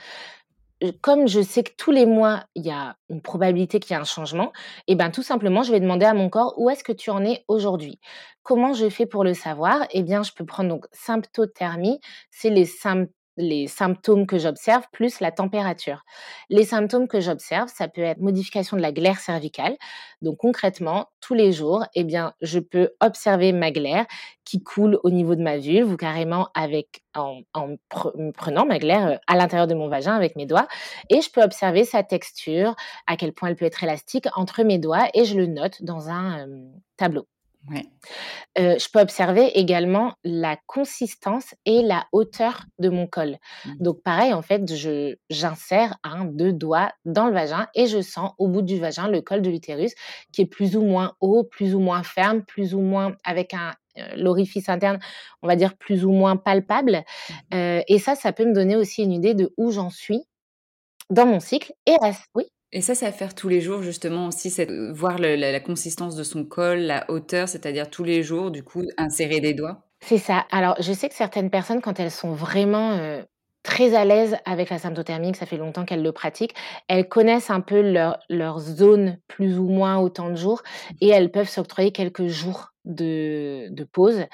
Comme 1.01 1.27
je 1.27 1.41
sais 1.41 1.63
que 1.63 1.71
tous 1.77 1.91
les 1.91 2.05
mois, 2.05 2.45
il 2.55 2.65
y 2.65 2.71
a 2.71 2.95
une 3.09 3.21
probabilité 3.21 3.79
qu'il 3.81 3.91
y 3.95 3.97
ait 3.97 4.01
un 4.01 4.05
changement 4.05 4.53
et 4.87 4.95
ben, 4.95 5.09
tout 5.11 5.23
simplement, 5.23 5.61
je 5.63 5.71
vais 5.73 5.79
demander 5.81 6.05
à 6.05 6.13
mon 6.13 6.29
corps: 6.29 6.53
«Où 6.57 6.69
est-ce 6.69 6.83
que 6.85 6.93
tu 6.93 7.09
en 7.09 7.23
es 7.25 7.43
aujourd'hui?» 7.47 7.99
comment 8.43 8.73
je 8.73 8.89
fais 8.89 9.05
pour 9.05 9.23
le 9.23 9.33
savoir? 9.35 9.85
Et 9.91 10.01
bien, 10.03 10.23
je 10.23 10.31
peux 10.33 10.45
prendre 10.45 10.69
donc 10.69 10.85
symptothermie, 10.91 11.99
c'est 12.31 12.49
les 12.49 12.65
symp 12.65 13.09
les 13.39 13.67
symptômes 13.67 14.27
que 14.27 14.37
j'observe 14.37 14.85
plus 14.91 15.21
la 15.21 15.31
température. 15.31 16.03
Les 16.49 16.65
symptômes 16.65 17.07
que 17.07 17.21
j'observe, 17.21 17.69
ça 17.73 17.87
peut 17.87 18.01
être 18.01 18.19
modification 18.19 18.77
de 18.77 18.81
la 18.81 18.91
glaire 18.91 19.19
cervicale. 19.19 19.77
Donc 20.21 20.37
concrètement, 20.37 21.07
tous 21.21 21.33
les 21.33 21.51
jours, 21.53 21.85
eh 21.95 22.03
bien, 22.03 22.33
je 22.41 22.59
peux 22.59 22.91
observer 22.99 23.53
ma 23.53 23.71
glaire 23.71 24.05
qui 24.43 24.61
coule 24.61 24.99
au 25.03 25.09
niveau 25.09 25.35
de 25.35 25.41
ma 25.41 25.57
vulve 25.57 25.93
ou 25.93 25.97
carrément 25.97 26.49
avec 26.53 27.01
en, 27.15 27.41
prenant 28.35 28.65
ma 28.65 28.77
glaire 28.77 29.07
euh, 29.07 29.15
à 29.27 29.35
l'intérieur 29.35 29.67
de 29.67 29.73
mon 29.73 29.87
vagin 29.87 30.15
avec 30.15 30.35
mes 30.35 30.45
doigts 30.45 30.67
et 31.09 31.21
je 31.21 31.31
peux 31.31 31.41
observer 31.41 31.85
sa 31.85 32.03
texture, 32.03 32.75
à 33.07 33.15
quel 33.15 33.33
point 33.33 33.49
elle 33.49 33.55
peut 33.55 33.65
être 33.65 33.83
élastique 33.83 34.27
entre 34.35 34.63
mes 34.63 34.77
doigts 34.79 35.07
et 35.13 35.25
je 35.25 35.35
le 35.35 35.47
note 35.47 35.81
dans 35.83 36.09
un 36.09 36.47
euh, 36.47 36.65
tableau. 36.97 37.27
Euh, 38.57 38.77
je 38.79 38.87
peux 38.91 38.99
observer 38.99 39.47
également 39.59 40.13
la 40.23 40.57
consistance 40.65 41.53
et 41.65 41.81
la 41.81 42.07
hauteur 42.11 42.65
de 42.79 42.89
mon 42.89 43.05
col. 43.05 43.37
Mmh. 43.65 43.71
Donc 43.79 44.01
pareil, 44.01 44.33
en 44.33 44.41
fait, 44.41 44.73
je 44.73 45.15
j'insère 45.29 45.97
un, 46.03 46.25
deux 46.25 46.53
doigts 46.53 46.91
dans 47.05 47.27
le 47.27 47.33
vagin 47.33 47.67
et 47.75 47.87
je 47.87 48.01
sens 48.01 48.31
au 48.37 48.47
bout 48.47 48.61
du 48.61 48.79
vagin 48.79 49.07
le 49.07 49.21
col 49.21 49.41
de 49.41 49.49
l'utérus 49.49 49.93
qui 50.31 50.41
est 50.41 50.45
plus 50.45 50.75
ou 50.75 50.81
moins 50.81 51.13
haut, 51.21 51.43
plus 51.43 51.75
ou 51.75 51.79
moins 51.79 52.03
ferme, 52.03 52.43
plus 52.43 52.73
ou 52.73 52.81
moins 52.81 53.15
avec 53.23 53.53
un 53.53 53.73
euh, 53.97 54.15
l'orifice 54.15 54.69
interne, 54.69 54.99
on 55.41 55.47
va 55.47 55.55
dire 55.55 55.75
plus 55.77 56.05
ou 56.05 56.11
moins 56.11 56.37
palpable. 56.37 57.03
Mmh. 57.03 57.33
Euh, 57.53 57.81
et 57.87 57.99
ça, 57.99 58.15
ça 58.15 58.33
peut 58.33 58.45
me 58.45 58.53
donner 58.53 58.75
aussi 58.75 59.03
une 59.03 59.13
idée 59.13 59.33
de 59.35 59.53
où 59.57 59.71
j'en 59.71 59.89
suis 59.89 60.23
dans 61.09 61.25
mon 61.25 61.39
cycle. 61.39 61.73
Et 61.85 61.95
oui? 62.35 62.45
Et 62.71 62.81
ça, 62.81 62.93
c'est 62.93 63.07
à 63.07 63.11
faire 63.11 63.33
tous 63.33 63.49
les 63.49 63.61
jours, 63.61 63.81
justement, 63.81 64.27
aussi, 64.27 64.51
c'est 64.51 64.69
voir 64.91 65.17
la, 65.17 65.59
consistance 65.59 66.15
de 66.15 66.23
son 66.23 66.45
col, 66.45 66.79
la 66.79 67.09
hauteur, 67.09 67.49
c'est-à-dire 67.49 67.89
tous 67.89 68.03
les 68.03 68.21
jours, 68.21 68.51
du 68.51 68.63
coup, 68.63 68.83
insérer 68.97 69.39
des 69.39 69.53
doigts. 69.53 69.81
C'est 70.01 70.19
ça. 70.19 70.45
Alors, 70.51 70.75
je 70.79 70.93
sais 70.93 71.09
que 71.09 71.15
certaines 71.15 71.49
personnes, 71.49 71.81
quand 71.81 71.99
elles 71.99 72.11
sont 72.11 72.33
vraiment 72.33 72.91
euh, 72.91 73.23
très 73.63 73.95
à 73.95 74.05
l'aise 74.05 74.37
avec 74.45 74.69
la 74.69 74.77
symptothermie, 74.77 75.35
ça 75.35 75.47
fait 75.47 75.57
longtemps 75.57 75.83
qu'elles 75.83 76.03
le 76.03 76.11
pratiquent, 76.11 76.55
elles 76.87 77.07
connaissent 77.07 77.49
un 77.49 77.61
peu 77.61 77.81
leur, 77.81 78.19
leur 78.29 78.59
zone 78.59 79.17
plus 79.27 79.57
ou 79.57 79.67
moins 79.67 79.97
autant 79.97 80.29
de 80.29 80.35
jours 80.35 80.61
et 81.01 81.09
elles 81.09 81.31
peuvent 81.31 81.49
s'octroyer 81.49 81.91
quelques 81.91 82.27
jours 82.27 82.71
de, 82.85 83.83
pause. 83.91 84.25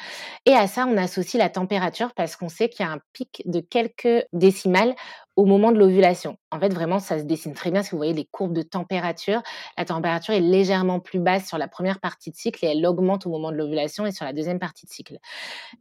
Et 0.46 0.54
à 0.54 0.68
ça, 0.68 0.86
on 0.88 0.98
associe 0.98 1.42
la 1.42 1.50
température 1.50 2.14
parce 2.14 2.36
qu'on 2.36 2.50
sait 2.50 2.70
qu'il 2.70 2.86
y 2.86 2.90
a 2.90 2.92
un 2.92 3.00
pic 3.14 3.42
de 3.46 3.60
quelques 3.60 4.26
décimales 4.34 4.96
au 5.36 5.46
moment 5.46 5.72
de 5.72 5.78
l'ovulation. 5.78 6.38
En 6.56 6.60
fait, 6.60 6.74
vraiment, 6.74 7.00
ça 7.00 7.20
se 7.20 7.24
dessine 7.24 7.54
très 7.54 7.70
bien 7.70 7.84
si 7.84 7.92
vous 7.92 7.98
voyez 7.98 8.14
les 8.14 8.24
courbes 8.24 8.54
de 8.54 8.62
température. 8.62 9.44
La 9.78 9.84
température 9.84 10.34
est 10.34 10.40
légèrement 10.40 11.02
plus 11.02 11.20
basse 11.20 11.48
sur 11.48 11.58
la 11.58 11.68
première 11.68 12.00
partie 12.00 12.32
de 12.32 12.36
cycle 12.38 12.64
et 12.64 12.70
elle 12.70 12.86
augmente 12.86 13.26
au 13.26 13.30
moment 13.30 13.52
de 13.52 13.58
l'ovulation 13.58 14.06
et 14.06 14.14
sur 14.14 14.24
la 14.24 14.32
deuxième 14.32 14.58
partie 14.58 14.86
de 14.86 14.92
cycle. 14.92 15.18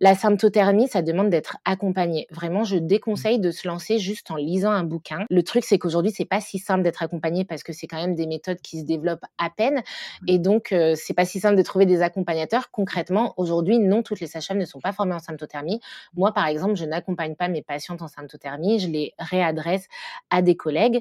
La 0.00 0.16
symptothermie, 0.16 0.88
ça 0.88 1.00
demande 1.00 1.30
d'être 1.30 1.58
accompagné. 1.64 2.26
Vraiment, 2.30 2.64
je 2.64 2.76
déconseille 2.76 3.38
de 3.38 3.52
se 3.52 3.68
lancer 3.68 3.98
juste 4.00 4.32
en 4.32 4.36
lisant 4.36 4.72
un 4.72 4.82
bouquin. 4.82 5.26
Le 5.30 5.44
truc, 5.44 5.64
c'est 5.64 5.78
qu'aujourd'hui, 5.78 6.10
c'est 6.10 6.24
pas 6.24 6.40
si 6.40 6.58
simple 6.58 6.82
d'être 6.82 7.04
accompagné 7.04 7.44
parce 7.44 7.62
que 7.62 7.72
c'est 7.72 7.86
quand 7.86 8.00
même 8.00 8.16
des 8.16 8.26
méthodes 8.26 8.60
qui 8.60 8.80
se 8.80 8.84
développent 8.84 9.24
à 9.38 9.50
peine 9.50 9.80
et 10.26 10.40
donc 10.40 10.72
euh, 10.72 10.94
c'est 10.96 11.14
pas 11.14 11.24
si 11.24 11.38
simple 11.38 11.56
de 11.56 11.62
trouver 11.62 11.86
des 11.86 12.02
accompagnateurs. 12.02 12.72
Concrètement, 12.72 13.32
aujourd'hui, 13.36 13.78
non, 13.78 14.02
toutes 14.02 14.18
les 14.18 14.26
sages-femmes 14.26 14.58
ne 14.58 14.64
sont 14.64 14.80
pas 14.80 14.92
formées 14.92 15.14
en 15.14 15.20
symptothermie. 15.20 15.80
Moi, 16.16 16.32
par 16.32 16.48
exemple, 16.48 16.74
je 16.74 16.84
n'accompagne 16.84 17.36
pas 17.36 17.46
mes 17.46 17.62
patientes 17.62 18.02
en 18.02 18.08
symptothermie. 18.08 18.80
Je 18.80 18.88
les 18.88 19.14
adresse 19.42 19.86
à 20.30 20.42
des 20.42 20.56
collègues. 20.64 21.00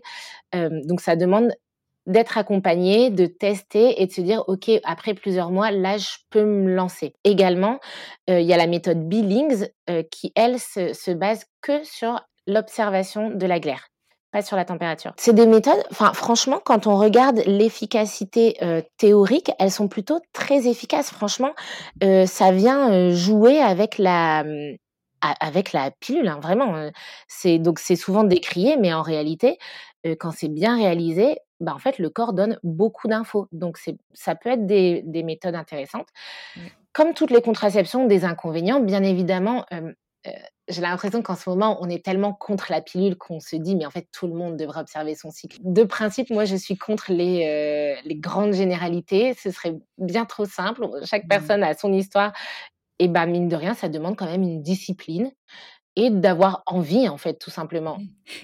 donc 0.54 1.02
ça 1.02 1.16
demande 1.16 1.52
d'être 2.06 2.38
accompagné, 2.38 3.10
de 3.10 3.26
tester 3.26 4.02
et 4.02 4.08
de 4.08 4.12
se 4.12 4.22
dire, 4.22 4.44
OK, 4.48 4.70
après 4.84 5.14
plusieurs 5.14 5.52
mois, 5.52 5.72
là, 5.72 5.98
je 5.98 6.10
peux 6.30 6.44
me 6.44 6.74
lancer. 6.74 7.14
Également, 7.24 7.80
il 8.28 8.42
y 8.42 8.54
a 8.54 8.58
la 8.58 8.68
méthode 8.68 9.08
Billings 9.08 9.68
qui, 10.12 10.34
elle, 10.36 10.60
se, 10.60 11.12
base 11.12 11.46
que 11.62 11.84
sur 11.84 12.20
l'observation 12.46 13.30
de 13.30 13.46
la 13.46 13.60
glaire 13.60 13.88
pas 14.34 14.42
sur 14.42 14.58
la 14.58 14.66
température. 14.66 15.14
C'est 15.18 15.36
des 15.36 15.46
méthodes, 15.46 15.84
enfin 15.92 16.12
franchement, 16.12 16.60
quand 16.66 16.88
on 16.88 16.98
regarde 16.98 17.44
l'efficacité 17.46 18.58
théorique, 18.98 19.52
elles 19.60 19.70
sont 19.70 19.88
plutôt 19.88 20.20
très 20.34 20.68
efficaces. 20.68 21.12
Franchement, 21.12 21.52
ça 22.02 22.52
vient 22.52 23.12
jouer 23.12 23.60
avec 23.60 24.00
la, 24.00 24.44
mmh, 24.44 24.78
avec 25.40 25.74
la 25.74 25.92
pilule, 25.92 26.28
hein, 26.28 26.40
vraiment. 26.42 26.90
C'est 27.28 27.60
donc 27.60 27.80
c'est 27.80 27.96
souvent 27.96 28.24
décrié, 28.24 28.78
mais 28.78 28.94
en 28.94 29.02
réalité, 29.02 29.58
quand 30.20 30.32
c'est 30.32 30.50
bien 30.50 30.78
réalisé, 30.78 31.38
bah, 31.60 31.74
en 31.74 31.80
fait, 31.80 31.98
le 31.98 32.10
corps 32.10 32.34
donne 32.34 32.60
beaucoup 32.64 33.08
d'infos. 33.08 33.48
Donc 33.52 33.78
c'est 33.78 33.98
ça 34.14 34.36
peut 34.36 34.50
être 34.50 34.66
des, 34.66 35.02
des 35.06 35.24
méthodes 35.24 35.56
intéressantes. 35.56 36.08
Comme 36.92 37.14
toutes 37.14 37.32
les 37.32 37.42
contraceptions, 37.42 38.06
des 38.06 38.26
inconvénients, 38.26 38.80
bien 38.80 39.04
évidemment. 39.04 39.66
j'ai 40.70 40.82
l'impression 40.82 41.22
qu'en 41.22 41.36
ce 41.36 41.50
moment, 41.50 41.78
on 41.82 41.90
est 41.90 42.04
tellement 42.04 42.34
contre 42.34 42.68
la 42.72 42.82
pilule 42.82 43.18
qu'on 43.18 43.40
se 43.40 43.56
dit, 43.58 43.76
mais 43.76 43.86
en 43.86 43.90
fait, 43.90 44.08
tout 44.12 44.28
le 44.28 44.34
monde 44.34 44.58
devrait 44.58 44.80
observer 44.80 45.16
son 45.16 45.32
cycle. 45.32 45.58
De 45.62 45.84
principe, 45.84 46.30
moi, 46.30 46.46
je 46.46 46.56
suis 46.56 46.78
contre 46.78 47.12
les, 47.12 48.00
les 48.06 48.16
grandes 48.16 48.54
généralités. 48.54 49.34
Ce 49.34 49.52
serait 49.52 49.76
bien 49.98 50.26
trop 50.26 50.46
simple. 50.46 50.88
Chaque 51.04 51.26
mmh. 51.26 51.30
personne 51.30 51.64
a 51.64 51.74
son 51.74 51.92
histoire 51.94 52.34
et 53.04 53.10
bah, 53.10 53.26
mine 53.26 53.50
de 53.50 53.56
rien, 53.58 53.74
ça 53.74 53.90
demande 53.90 54.16
quand 54.16 54.26
même 54.26 54.44
une 54.44 54.62
discipline 54.62 55.30
et 55.98 56.10
d'avoir 56.10 56.64
envie, 56.66 57.10
en 57.10 57.18
fait, 57.18 57.34
tout 57.34 57.52
simplement. 57.52 57.98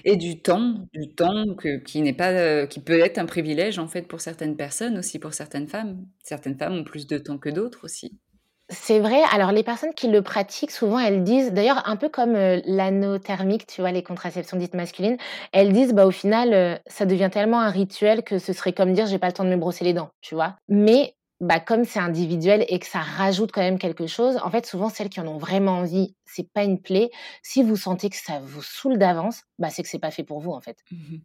Et 0.04 0.16
du 0.16 0.42
temps, 0.42 0.74
du 0.92 1.14
temps 1.14 1.54
que, 1.56 1.78
qui 1.78 2.02
n'est 2.02 2.12
pas, 2.12 2.66
qui 2.66 2.80
peut 2.80 3.00
être 3.00 3.16
un 3.16 3.24
privilège, 3.24 3.78
en 3.78 3.88
fait, 3.88 4.02
pour 4.02 4.20
certaines 4.20 4.54
personnes, 4.54 4.98
aussi 4.98 5.18
pour 5.18 5.32
certaines 5.32 5.66
femmes. 5.66 6.04
Certaines 6.22 6.58
femmes 6.58 6.74
ont 6.74 6.84
plus 6.84 7.06
de 7.06 7.16
temps 7.16 7.38
que 7.38 7.48
d'autres 7.48 7.84
aussi. 7.84 8.20
C'est 8.68 9.00
vrai. 9.00 9.20
Alors, 9.32 9.50
les 9.50 9.64
personnes 9.64 9.94
qui 9.94 10.08
le 10.08 10.22
pratiquent, 10.22 10.70
souvent, 10.70 10.98
elles 10.98 11.24
disent, 11.24 11.52
d'ailleurs, 11.52 11.88
un 11.88 11.96
peu 11.96 12.10
comme 12.10 12.34
l'anothermique, 12.34 13.66
tu 13.66 13.80
vois, 13.80 13.92
les 13.92 14.02
contraceptions 14.02 14.58
dites 14.58 14.74
masculines, 14.74 15.16
elles 15.52 15.72
disent, 15.72 15.94
bah, 15.94 16.06
au 16.06 16.12
final, 16.12 16.80
ça 16.86 17.06
devient 17.06 17.30
tellement 17.32 17.60
un 17.60 17.70
rituel 17.70 18.22
que 18.22 18.38
ce 18.38 18.52
serait 18.52 18.74
comme 18.74 18.92
dire, 18.92 19.06
j'ai 19.06 19.18
pas 19.18 19.26
le 19.26 19.32
temps 19.32 19.44
de 19.44 19.50
me 19.50 19.56
brosser 19.56 19.84
les 19.84 19.94
dents, 19.94 20.10
tu 20.20 20.36
vois. 20.36 20.54
Mais 20.68 21.14
bah, 21.40 21.58
comme 21.58 21.84
c'est 21.84 22.00
individuel 22.00 22.66
et 22.68 22.78
que 22.78 22.86
ça 22.86 22.98
rajoute 22.98 23.50
quand 23.52 23.62
même 23.62 23.78
quelque 23.78 24.06
chose, 24.06 24.38
en 24.42 24.50
fait, 24.50 24.66
souvent, 24.66 24.90
celles 24.90 25.08
qui 25.08 25.20
en 25.20 25.26
ont 25.26 25.38
vraiment 25.38 25.78
envie, 25.78 26.14
c'est 26.26 26.48
pas 26.52 26.64
une 26.64 26.80
plaie. 26.80 27.10
Si 27.42 27.62
vous 27.62 27.76
sentez 27.76 28.10
que 28.10 28.16
ça 28.16 28.40
vous 28.44 28.62
saoule 28.62 28.98
d'avance, 28.98 29.42
bah, 29.58 29.68
c'est 29.70 29.82
que 29.82 29.88
c'est 29.88 29.98
pas 29.98 30.10
fait 30.10 30.22
pour 30.22 30.40
vous, 30.40 30.52
en 30.52 30.60
fait. 30.60 30.78
Mmh 30.90 31.16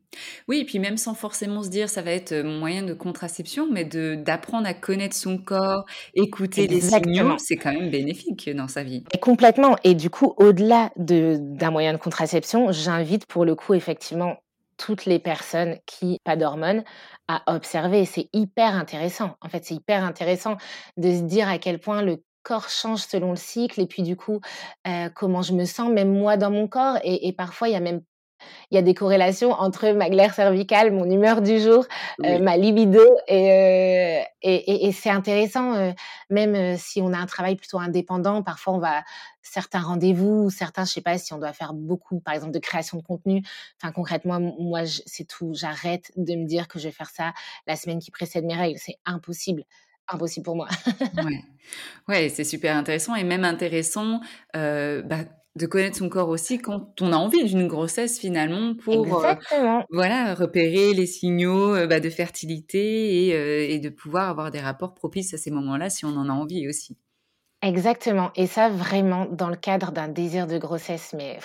oui, 0.48 0.60
et 0.60 0.66
puis 0.66 0.80
même 0.80 0.98
sans 0.98 1.14
forcément 1.14 1.64
se 1.64 1.70
dire 1.70 1.90
ça 1.90 2.02
va 2.02 2.12
être 2.12 2.34
mon 2.34 2.60
moyen 2.60 2.84
de 2.84 2.94
contraception, 2.94 3.68
mais 3.72 3.84
de 3.84 4.16
d'apprendre 4.16 4.68
à 4.68 4.74
connaître 4.74 5.16
son 5.16 5.38
corps, 5.38 5.86
écouter 6.14 6.68
les 6.68 6.82
signaux, 6.82 7.38
c'est 7.38 7.58
quand 7.58 7.74
même 7.74 7.90
bénéfique 7.90 8.50
dans 8.56 8.68
sa 8.68 8.84
vie. 8.84 9.04
Et 9.14 9.18
complètement. 9.18 9.76
Et 9.84 9.96
du 9.96 10.10
coup, 10.10 10.34
au-delà 10.38 10.92
de, 10.98 11.38
d'un 11.40 11.72
moyen 11.72 11.94
de 11.94 11.98
contraception, 11.98 12.72
j'invite 12.72 13.26
pour 13.26 13.46
le 13.46 13.56
coup, 13.56 13.74
effectivement, 13.74 14.38
toutes 14.78 15.06
les 15.06 15.20
personnes 15.20 15.78
qui 15.86 16.20
pas 16.24 16.36
d'hormones 16.36 16.84
à 17.28 17.44
observer. 17.54 18.06
C'est 18.06 18.30
hyper 18.34 18.76
intéressant. 18.76 19.36
En 19.42 19.50
fait, 19.50 19.66
c'est 19.66 19.76
hyper 19.76 20.04
intéressant 20.04 20.58
de 20.98 21.12
se 21.12 21.22
dire 21.22 21.48
à 21.50 21.58
quel 21.58 21.80
point 21.80 22.02
le 22.02 22.24
corps 22.44 22.70
change 22.70 23.02
selon 23.02 23.32
le 23.32 23.38
cycle 23.38 23.82
et 23.82 23.88
puis 23.88 24.04
du 24.04 24.16
coup 24.16 24.40
comment 25.16 25.42
je 25.42 25.54
me 25.54 25.66
sens 25.66 25.90
même 25.90 26.14
moi 26.14 26.38
dans 26.38 26.52
mon 26.52 26.68
corps 26.68 26.98
et, 27.04 27.28
et 27.28 27.34
parfois 27.34 27.70
il 27.70 27.72
y 27.72 27.76
a 27.76 27.80
même 27.80 28.02
il 28.72 28.76
y 28.76 28.78
a 28.78 28.82
des 28.82 28.94
corrélations 28.94 29.52
entre 29.52 29.92
ma 29.92 30.10
glaire 30.10 30.34
cervicale, 30.34 30.92
mon 30.92 31.10
humeur 31.10 31.42
du 31.42 31.60
jour, 31.60 31.86
euh, 32.24 32.40
ma 32.40 32.58
libido, 32.58 33.04
et, 33.28 33.52
euh, 33.52 34.24
et, 34.42 34.88
et, 34.88 34.92
c'est 34.92 35.10
intéressant, 35.10 35.74
euh, 35.76 35.92
même 36.30 36.78
si 36.78 37.02
on 37.02 37.14
a 37.14 37.18
un 37.18 37.26
travail 37.26 37.56
plutôt 37.56 37.80
indépendant, 37.80 38.44
parfois 38.44 38.74
on 38.74 38.80
va 38.80 39.04
certains 39.42 39.80
rendez-vous, 39.80 40.50
certains, 40.50 40.86
je 40.86 40.92
sais 40.92 41.02
pas 41.02 41.18
si 41.18 41.34
on 41.34 41.38
doit 41.38 41.54
faire 41.54 41.74
beaucoup, 41.74 42.20
par 42.20 42.34
exemple, 42.34 42.54
de 42.54 42.60
création 42.60 42.98
de 42.98 43.04
contenu. 43.04 43.44
Enfin, 43.82 43.92
concrètement, 43.92 44.40
moi, 44.40 44.82
c'est 45.06 45.28
tout. 45.28 45.54
J'arrête 45.54 46.12
de 46.18 46.36
me 46.36 46.46
dire 46.46 46.68
que 46.68 46.80
je 46.80 46.86
vais 46.86 46.92
faire 46.92 47.10
ça 47.10 47.34
la 47.68 47.76
semaine 47.76 48.00
qui 48.00 48.12
précède 48.12 48.44
mes 48.44 48.56
règles. 48.56 48.80
C'est 48.80 48.98
impossible 49.06 49.64
impossible 50.08 50.44
pour 50.44 50.56
moi. 50.56 50.68
ouais, 51.24 51.44
ouais 52.08 52.30
c'est 52.30 52.44
super 52.44 52.78
intéressant 52.78 53.16
et 53.16 53.24
même 53.24 53.44
intéressant 53.44 54.20
bah, 54.54 55.26
de 55.56 55.66
connaître 55.68 55.98
son 55.98 56.10
corps 56.10 56.30
aussi 56.30 56.58
quand 56.58 57.02
on 57.02 57.14
a 57.14 57.16
envie 57.16 57.44
d'une 57.46 57.68
grossesse 57.68 58.20
finalement 58.20 58.74
pour 58.76 59.24
euh, 59.26 59.34
voilà 59.90 60.34
repérer 60.34 60.94
les 60.94 61.06
signaux 61.06 61.76
euh, 61.76 61.88
bah, 61.88 62.00
de 62.00 62.10
fertilité 62.10 63.28
et, 63.28 63.36
euh, 63.36 63.66
et, 63.68 63.80
de 63.80 63.90
pouvoir 63.90 64.30
avoir 64.30 64.52
des 64.52 64.60
rapports 64.60 64.94
propices 64.94 65.34
à 65.34 65.38
ces 65.38 65.52
moments-là 65.52 65.90
si 65.90 66.04
on 66.04 66.10
en 66.10 66.30
a 66.30 66.34
envie 66.34 66.68
aussi. 66.68 66.98
Exactement. 67.62 68.32
Et 68.36 68.48
ça 68.48 68.70
vraiment 68.70 69.26
dans 69.26 69.50
le 69.50 69.56
cadre 69.56 69.92
d'un 69.92 70.10
désir 70.10 70.46
de 70.46 70.58
grossesse, 70.58 71.16
mais 71.18 71.40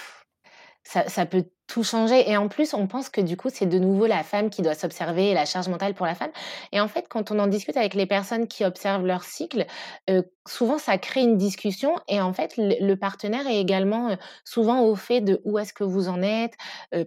ça, 0.83 1.09
ça, 1.09 1.25
peut 1.25 1.45
tout 1.67 1.85
changer. 1.85 2.29
Et 2.29 2.37
en 2.37 2.49
plus, 2.49 2.75
on 2.75 2.87
pense 2.87 3.11
que 3.11 3.21
du 3.21 3.37
coup, 3.37 3.49
c'est 3.53 3.67
de 3.67 3.79
nouveau 3.79 4.07
la 4.07 4.25
femme 4.25 4.51
qui 4.51 4.61
doit 4.61 4.75
s'observer 4.75 5.31
et 5.31 5.35
la 5.35 5.45
charge 5.45 5.69
mentale 5.69 5.95
pour 5.95 6.07
la 6.07 6.15
femme. 6.15 6.33
Et 6.73 6.81
en 6.81 6.89
fait, 6.89 7.07
quand 7.09 7.31
on 7.31 7.39
en 7.39 7.47
discute 7.47 7.77
avec 7.77 7.95
les 7.95 8.07
personnes 8.07 8.49
qui 8.49 8.65
observent 8.65 9.07
leur 9.07 9.23
cycle, 9.23 9.67
souvent 10.51 10.79
ça 10.79 10.99
crée 10.99 11.23
une 11.23 11.37
discussion 11.37 11.95
et 12.09 12.21
en 12.21 12.33
fait 12.33 12.55
le, 12.59 12.95
partenaire 12.97 13.47
est 13.47 13.59
également 13.61 14.17
souvent 14.45 14.83
au 14.83 14.97
fait 14.97 15.21
de 15.21 15.41
où 15.45 15.59
est-ce 15.59 15.73
que 15.73 15.85
vous 15.85 16.09
en 16.09 16.23
êtes. 16.23 16.55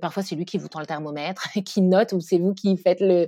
parfois 0.01 0.23
c'est 0.23 0.35
lui 0.35 0.45
qui 0.45 0.57
vous 0.57 0.69
tend 0.69 0.79
le 0.79 0.85
thermomètre, 0.85 1.49
qui 1.65 1.81
note 1.81 2.13
ou 2.13 2.21
c'est 2.21 2.39
vous 2.39 2.53
qui 2.53 2.77
faites 2.77 2.99
le, 3.01 3.27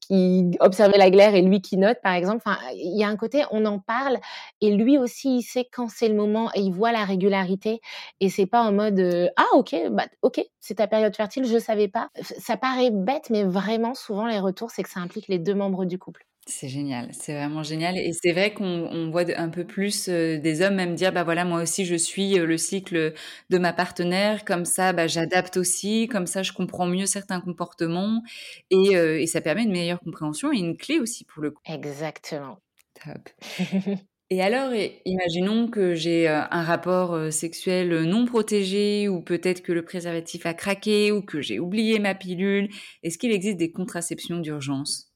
qui 0.00 0.50
observez 0.60 0.98
la 0.98 1.10
glaire 1.10 1.34
et 1.34 1.42
lui 1.42 1.60
qui 1.60 1.76
note 1.76 1.98
par 2.02 2.14
exemple. 2.14 2.42
Enfin, 2.44 2.58
il 2.74 2.98
y 2.98 3.04
a 3.04 3.08
un 3.08 3.16
côté 3.16 3.44
on 3.50 3.64
en 3.66 3.78
parle 3.78 4.18
et 4.60 4.74
lui 4.74 4.98
aussi 4.98 5.38
il 5.38 5.42
sait 5.42 5.68
quand 5.70 5.88
c'est 5.88 6.08
le 6.08 6.14
moment 6.14 6.50
et 6.54 6.60
il 6.60 6.72
voit 6.72 6.92
la 6.92 7.04
régularité 7.04 7.80
et 8.20 8.30
c'est 8.30 8.46
pas 8.46 8.62
en 8.62 8.72
mode 8.72 9.30
ah 9.36 9.46
ok 9.54 9.76
bah 9.90 10.06
ok 10.22 10.40
c'est 10.60 10.76
ta 10.76 10.86
période 10.86 11.14
fertile 11.14 11.44
je 11.44 11.58
savais 11.58 11.88
pas. 11.88 12.08
Ça 12.38 12.56
paraît 12.56 12.90
bête 12.90 13.30
mais 13.30 13.44
vraiment 13.44 13.94
souvent 13.94 14.26
les 14.26 14.40
retours 14.40 14.70
c'est 14.70 14.82
que 14.82 14.90
ça 14.90 15.00
implique 15.00 15.28
les 15.28 15.38
deux 15.38 15.54
membres 15.54 15.84
du 15.84 15.98
couple. 15.98 16.24
C'est 16.52 16.68
génial, 16.68 17.08
c'est 17.12 17.32
vraiment 17.34 17.62
génial 17.62 17.96
et 17.96 18.10
c'est 18.12 18.32
vrai 18.32 18.52
qu'on 18.52 19.08
voit 19.12 19.22
un 19.36 19.50
peu 19.50 19.64
plus, 19.64 20.08
des 20.08 20.62
hommes 20.62 20.74
même 20.74 20.96
dire: 20.96 21.12
«Bah, 21.12 21.22
voilà, 21.22 21.44
moi 21.44 21.62
aussi 21.62 21.84
je 21.84 21.94
suis, 21.94 22.34
le 22.38 22.58
cycle, 22.58 23.14
de 23.50 23.58
ma 23.58 23.72
partenaire, 23.72 24.44
comme 24.44 24.64
ça, 24.64 24.92
bah, 24.92 25.06
j'adapte 25.06 25.56
aussi, 25.56 26.08
comme 26.08 26.26
ça 26.26 26.42
je 26.42 26.52
comprends 26.52 26.86
mieux 26.86 27.06
certains 27.06 27.40
comportements» 27.40 28.22
et 28.70 28.94
et 28.94 29.26
ça 29.28 29.40
permet 29.40 29.62
une 29.62 29.70
meilleure 29.72 30.00
compréhension 30.00 30.52
et 30.52 30.58
une 30.58 30.76
clé 30.76 30.98
aussi 30.98 31.24
pour 31.24 31.40
le 31.42 31.52
coup. 31.52 31.62
Exactement. 31.66 32.58
Top 33.04 33.28
et 34.30 34.42
alors 34.42 34.72
imaginons 35.06 35.68
que 35.68 35.94
j'ai, 35.94 36.28
un 36.28 36.62
rapport, 36.62 37.32
sexuel, 37.32 38.04
non 38.04 38.26
protégé 38.26 39.08
ou 39.08 39.22
peut-être 39.22 39.62
que 39.62 39.72
le 39.72 39.84
préservatif 39.84 40.46
a 40.46 40.54
craqué 40.54 41.12
ou 41.12 41.22
que 41.22 41.40
j'ai 41.40 41.58
oublié 41.60 41.98
ma 41.98 42.14
pilule. 42.14 42.68
Est-ce 43.02 43.18
qu'il 43.18 43.32
existe 43.32 43.56
des 43.58 43.72
contraceptions 43.72 44.38
d'urgence? 44.38 45.09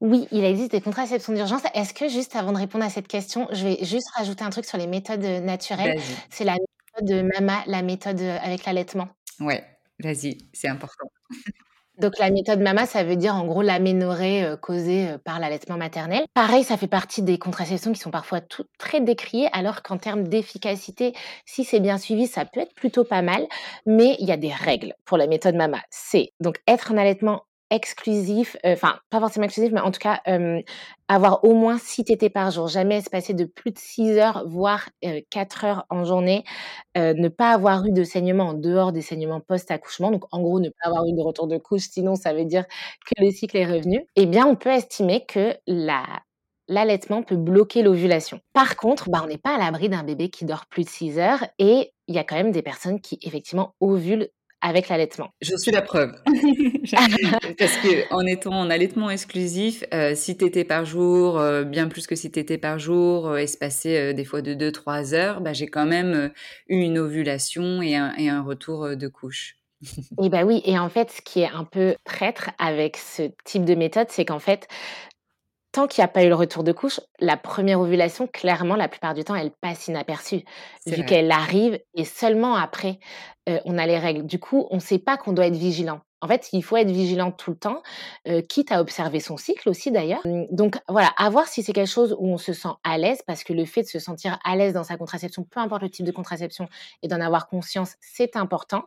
Oui, 0.00 0.28
il 0.30 0.44
existe 0.44 0.72
des 0.72 0.80
contraceptions 0.80 1.32
d'urgence. 1.32 1.62
Est-ce 1.74 1.94
que 1.94 2.08
juste 2.08 2.36
avant 2.36 2.52
de 2.52 2.58
répondre 2.58 2.84
à 2.84 2.90
cette 2.90 3.08
question, 3.08 3.48
je 3.52 3.64
vais 3.64 3.78
juste 3.82 4.10
rajouter 4.16 4.44
un 4.44 4.50
truc 4.50 4.64
sur 4.64 4.78
les 4.78 4.86
méthodes, 4.86 5.22
naturelles? 5.22 5.96
Vas-y. 5.96 6.16
C'est 6.30 6.44
la 6.44 6.56
méthode, 6.98 7.30
MAMA, 7.34 7.64
la 7.66 7.82
méthode, 7.82 8.20
avec 8.20 8.64
l'allaitement. 8.64 9.08
Ouais, 9.40 9.64
vas-y, 10.00 10.38
c'est 10.52 10.68
important. 10.68 11.06
Donc 11.98 12.18
la 12.18 12.28
méthode 12.30 12.58
MAMA, 12.58 12.86
ça 12.86 13.04
veut 13.04 13.14
dire 13.14 13.36
en 13.36 13.46
gros 13.46 13.62
l'aménorrhée, 13.62 14.56
causée, 14.60 15.14
par 15.24 15.38
l'allaitement 15.38 15.76
maternel. 15.76 16.24
Pareil, 16.34 16.64
ça 16.64 16.76
fait 16.76 16.88
partie 16.88 17.22
des 17.22 17.38
contraceptions 17.38 17.92
qui 17.92 18.00
sont 18.00 18.10
parfois 18.10 18.40
toutes 18.40 18.68
très 18.78 19.00
décriées, 19.00 19.48
alors 19.52 19.82
qu'en 19.82 19.96
termes 19.96 20.26
d'efficacité, 20.26 21.14
si 21.46 21.62
c'est 21.62 21.78
bien 21.78 21.98
suivi, 21.98 22.26
ça 22.26 22.46
peut 22.46 22.58
être 22.58 22.74
plutôt 22.74 23.04
pas 23.04 23.22
mal. 23.22 23.46
Mais 23.86 24.16
il 24.18 24.26
y 24.26 24.32
a 24.32 24.36
des 24.36 24.52
règles 24.52 24.94
pour 25.04 25.18
la 25.18 25.28
méthode 25.28 25.54
MAMA. 25.54 25.82
C'est 25.90 26.32
donc 26.40 26.60
être 26.66 26.90
en 26.90 26.96
allaitement 26.96 27.44
exclusif, 27.74 28.56
enfin 28.64 28.98
pas 29.10 29.20
forcément 29.20 29.44
exclusif, 29.44 29.72
mais 29.72 29.80
en 29.80 29.90
tout 29.90 30.00
cas 30.00 30.20
avoir 31.08 31.44
au 31.44 31.54
moins 31.54 31.78
6 31.78 32.04
tétés 32.04 32.30
par 32.30 32.50
jour, 32.50 32.68
jamais 32.68 33.00
se 33.02 33.10
passer 33.10 33.34
de 33.34 33.44
plus 33.44 33.72
de 33.72 33.78
6 33.78 34.18
heures, 34.18 34.44
voire 34.46 34.88
4 35.30 35.64
heures 35.64 35.86
en 35.90 36.04
journée, 36.04 36.44
ne 36.96 37.28
pas 37.28 37.50
avoir 37.52 37.84
eu 37.86 37.92
de 37.92 38.04
saignement 38.04 38.48
en 38.50 38.54
dehors 38.54 38.92
des 38.92 39.02
saignements 39.02 39.40
post-accouchement, 39.40 40.10
donc 40.10 40.24
en 40.32 40.40
gros 40.40 40.60
ne 40.60 40.68
pas 40.68 40.88
avoir 40.88 41.04
eu 41.06 41.12
de 41.12 41.20
retour 41.22 41.46
de 41.48 41.58
couche, 41.58 41.88
sinon 41.90 42.14
ça 42.14 42.32
veut 42.32 42.44
dire 42.44 42.64
que 42.66 43.24
le 43.24 43.30
cycle 43.30 43.56
est 43.56 43.66
revenu, 43.66 44.06
eh 44.16 44.26
bien 44.26 44.46
on 44.46 44.56
peut 44.56 44.70
estimer 44.70 45.24
que 45.26 45.54
la 45.66 46.04
l'allaitement 46.66 47.22
peut 47.22 47.36
bloquer 47.36 47.82
l'ovulation. 47.82 48.40
Par 48.54 48.76
contre, 48.76 49.10
bah, 49.10 49.20
on 49.22 49.26
n'est 49.26 49.36
pas 49.36 49.56
à 49.56 49.58
l'abri 49.58 49.90
d'un 49.90 50.02
bébé 50.02 50.30
qui 50.30 50.46
dort 50.46 50.64
plus 50.70 50.84
de 50.84 50.88
6 50.88 51.18
heures 51.18 51.44
et 51.58 51.92
il 52.08 52.14
y 52.14 52.18
a 52.18 52.24
quand 52.24 52.36
même 52.36 52.52
des 52.52 52.62
personnes 52.62 53.02
qui 53.02 53.18
effectivement 53.20 53.74
ovulent 53.80 54.28
avec 54.64 54.88
l'allaitement. 54.88 55.28
Je 55.42 55.54
suis 55.56 55.70
la 55.70 55.82
preuve. 55.82 56.14
Parce 57.58 57.76
que 57.76 58.12
en 58.12 58.26
étant 58.26 58.54
en 58.54 58.70
allaitement 58.70 59.10
exclusif, 59.10 59.84
euh, 59.92 60.14
6 60.14 60.38
tétés 60.38 60.64
par 60.64 60.86
jour, 60.86 61.38
euh, 61.38 61.64
bien 61.64 61.86
plus 61.86 62.06
que 62.06 62.16
6 62.16 62.32
tétés 62.32 62.56
par 62.56 62.78
jour, 62.78 63.28
euh, 63.28 63.36
espacé 63.36 63.96
euh, 63.96 64.12
des 64.14 64.24
fois 64.24 64.40
de 64.40 64.54
2-3 64.54 65.14
heures, 65.14 65.40
bah, 65.42 65.52
j'ai 65.52 65.66
quand 65.66 65.84
même 65.84 66.14
euh, 66.14 66.28
eu 66.68 66.80
une 66.80 66.98
ovulation 66.98 67.82
et 67.82 67.94
un, 67.94 68.14
et 68.16 68.30
un 68.30 68.42
retour 68.42 68.96
de 68.96 69.08
couche. 69.08 69.56
et 70.22 70.30
bah 70.30 70.44
oui, 70.44 70.62
et 70.64 70.78
en 70.78 70.88
fait, 70.88 71.10
ce 71.10 71.20
qui 71.20 71.40
est 71.40 71.50
un 71.50 71.64
peu 71.64 71.94
traître 72.04 72.50
avec 72.58 72.96
ce 72.96 73.30
type 73.44 73.66
de 73.66 73.74
méthode, 73.74 74.06
c'est 74.08 74.24
qu'en 74.24 74.38
fait, 74.38 74.66
tant 75.74 75.88
qu'il 75.88 76.02
n'y 76.02 76.04
a 76.04 76.08
pas 76.08 76.22
eu 76.22 76.28
le 76.28 76.36
retour 76.36 76.62
de 76.62 76.70
couche, 76.70 77.00
la 77.18 77.36
première 77.36 77.80
ovulation, 77.80 78.28
clairement, 78.28 78.76
la 78.76 78.86
plupart 78.88 79.12
du 79.12 79.24
temps, 79.24 79.34
elle 79.34 79.50
passe 79.50 79.88
inaperçue, 79.88 80.44
vu 80.86 81.04
qu'elle 81.04 81.32
arrive 81.32 81.80
et 81.94 82.04
seulement 82.04 82.54
après, 82.54 83.00
on 83.46 83.76
a 83.76 83.84
les 83.84 83.98
règles. 83.98 84.24
Du 84.24 84.38
coup, 84.38 84.68
on 84.70 84.76
ne 84.76 84.80
sait 84.80 85.00
pas 85.00 85.16
qu'on 85.16 85.32
doit 85.32 85.48
être 85.48 85.56
vigilant. 85.56 86.00
En 86.20 86.28
fait, 86.28 86.48
il 86.52 86.62
faut 86.62 86.76
être 86.76 86.92
vigilant 86.92 87.32
tout 87.32 87.50
le 87.50 87.56
temps, 87.56 87.82
quitte 88.48 88.70
à 88.70 88.80
observer 88.80 89.18
son 89.18 89.36
cycle 89.36 89.68
aussi 89.68 89.90
d'ailleurs. 89.90 90.24
Mmh, 90.24 90.44
donc 90.52 90.76
voilà, 90.88 91.12
à 91.18 91.28
voir 91.28 91.48
si 91.48 91.64
c'est 91.64 91.72
quelque 91.72 91.90
chose 91.90 92.16
où 92.20 92.28
on 92.28 92.38
se 92.38 92.52
sent 92.52 92.68
à 92.84 92.96
l'aise, 92.96 93.22
parce 93.26 93.42
que 93.42 93.52
le 93.52 93.64
fait 93.64 93.82
de 93.82 93.88
se 93.88 93.98
sentir 93.98 94.38
à 94.44 94.54
l'aise 94.54 94.74
dans 94.74 94.84
sa 94.84 94.96
contraception, 94.96 95.42
peu 95.42 95.58
importe 95.58 95.82
le 95.82 95.90
type 95.90 96.06
de 96.06 96.12
contraception, 96.12 96.68
et 97.02 97.08
d'en 97.08 97.20
avoir 97.20 97.48
conscience, 97.48 97.96
c'est 98.00 98.36
important. 98.36 98.84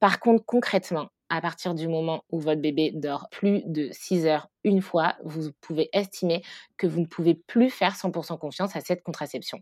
Par 0.00 0.20
contre, 0.20 0.42
concrètement, 0.46 1.08
à 1.30 1.40
partir 1.40 1.74
du 1.74 1.88
moment 1.88 2.24
où 2.30 2.40
votre 2.40 2.60
bébé 2.60 2.90
dort 2.92 3.28
plus 3.30 3.62
de 3.64 3.88
6 3.92 4.26
heures 4.26 4.48
une 4.64 4.82
fois, 4.82 5.14
vous 5.24 5.52
pouvez 5.60 5.88
estimer 5.92 6.42
que 6.76 6.86
vous 6.86 7.00
ne 7.00 7.06
pouvez 7.06 7.34
plus 7.34 7.70
faire 7.70 7.94
100% 7.94 8.38
confiance 8.38 8.76
à 8.76 8.80
cette 8.80 9.02
contraception. 9.02 9.60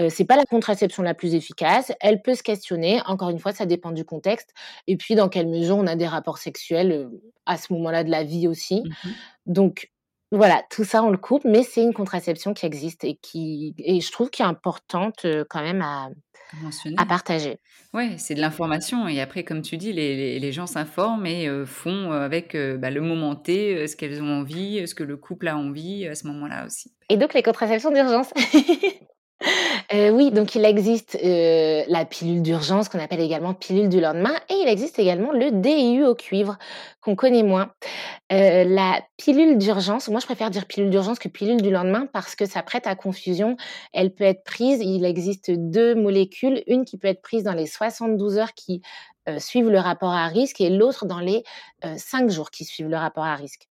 Euh, 0.00 0.08
c'est 0.10 0.24
pas 0.24 0.36
la 0.36 0.44
contraception 0.44 1.02
la 1.02 1.14
plus 1.14 1.34
efficace. 1.34 1.92
Elle 2.00 2.20
peut 2.20 2.34
se 2.34 2.42
questionner. 2.42 3.00
Encore 3.06 3.30
une 3.30 3.38
fois, 3.38 3.52
ça 3.52 3.64
dépend 3.64 3.92
du 3.92 4.04
contexte. 4.04 4.52
Et 4.86 4.96
puis, 4.96 5.14
dans 5.14 5.28
quelle 5.28 5.48
mesure 5.48 5.76
on 5.76 5.86
a 5.86 5.96
des 5.96 6.06
rapports 6.06 6.38
sexuels 6.38 6.92
euh, 6.92 7.22
à 7.46 7.56
ce 7.56 7.72
moment-là 7.72 8.04
de 8.04 8.10
la 8.10 8.24
vie 8.24 8.48
aussi. 8.48 8.82
Mmh 8.82 9.10
Donc, 9.46 9.90
voilà, 10.36 10.62
tout 10.70 10.84
ça 10.84 11.02
on 11.02 11.10
le 11.10 11.16
coupe, 11.16 11.44
mais 11.44 11.62
c'est 11.62 11.82
une 11.82 11.94
contraception 11.94 12.54
qui 12.54 12.66
existe 12.66 13.04
et 13.04 13.16
qui, 13.16 13.74
et 13.78 14.00
je 14.00 14.12
trouve 14.12 14.30
qui 14.30 14.42
est 14.42 14.46
importante 14.46 15.24
euh, 15.24 15.44
quand 15.48 15.62
même 15.62 15.82
à, 15.82 16.08
à 16.96 17.06
partager. 17.06 17.58
Ouais, 17.92 18.14
c'est 18.18 18.34
de 18.34 18.40
l'information 18.40 19.08
et 19.08 19.20
après, 19.20 19.44
comme 19.44 19.62
tu 19.62 19.76
dis, 19.76 19.92
les, 19.92 20.38
les, 20.38 20.52
gens 20.52 20.66
s'informent 20.66 21.26
et 21.26 21.48
euh, 21.48 21.64
font 21.66 22.12
euh, 22.12 22.20
avec 22.20 22.56
bah, 22.78 22.90
le 22.90 23.00
moment 23.00 23.34
T 23.34 23.86
ce 23.86 23.96
qu'elles 23.96 24.22
ont 24.22 24.40
envie, 24.40 24.86
ce 24.86 24.94
que 24.94 25.04
le 25.04 25.16
couple 25.16 25.48
a 25.48 25.56
envie 25.56 26.06
à 26.06 26.14
ce 26.14 26.26
moment-là 26.28 26.66
aussi. 26.66 26.92
Et 27.08 27.16
donc 27.16 27.34
les 27.34 27.42
contraceptions 27.42 27.90
d'urgence. 27.90 28.32
Euh, 29.92 30.10
oui, 30.10 30.30
donc 30.30 30.54
il 30.54 30.64
existe 30.64 31.16
euh, 31.22 31.84
la 31.88 32.04
pilule 32.04 32.42
d'urgence 32.42 32.88
qu'on 32.88 32.98
appelle 32.98 33.20
également 33.20 33.54
pilule 33.54 33.88
du 33.88 34.00
lendemain 34.00 34.34
et 34.48 34.54
il 34.54 34.68
existe 34.68 34.98
également 34.98 35.30
le 35.30 35.50
DIU 35.50 36.04
au 36.04 36.14
cuivre 36.14 36.58
qu'on 37.00 37.14
connaît 37.14 37.42
moins. 37.42 37.70
Euh, 38.32 38.64
la 38.64 39.02
pilule 39.16 39.58
d'urgence, 39.58 40.08
moi 40.08 40.20
je 40.20 40.26
préfère 40.26 40.50
dire 40.50 40.66
pilule 40.66 40.90
d'urgence 40.90 41.18
que 41.18 41.28
pilule 41.28 41.62
du 41.62 41.70
lendemain 41.70 42.08
parce 42.12 42.34
que 42.34 42.46
ça 42.46 42.62
prête 42.62 42.86
à 42.86 42.96
confusion. 42.96 43.56
Elle 43.92 44.12
peut 44.12 44.24
être 44.24 44.42
prise, 44.42 44.80
il 44.80 45.04
existe 45.04 45.50
deux 45.50 45.94
molécules, 45.94 46.62
une 46.66 46.84
qui 46.84 46.98
peut 46.98 47.08
être 47.08 47.22
prise 47.22 47.44
dans 47.44 47.54
les 47.54 47.66
72 47.66 48.38
heures 48.38 48.54
qui 48.54 48.82
suivent 49.38 49.70
le 49.70 49.80
rapport 49.80 50.12
à 50.12 50.28
risque 50.28 50.60
et 50.60 50.70
l'autre 50.70 51.04
dans 51.04 51.18
les 51.18 51.42
5 51.96 52.30
jours 52.30 52.50
qui 52.50 52.64
suivent 52.64 52.88
le 52.88 52.96
rapport 52.96 53.24
à 53.24 53.34
risque. 53.34 53.68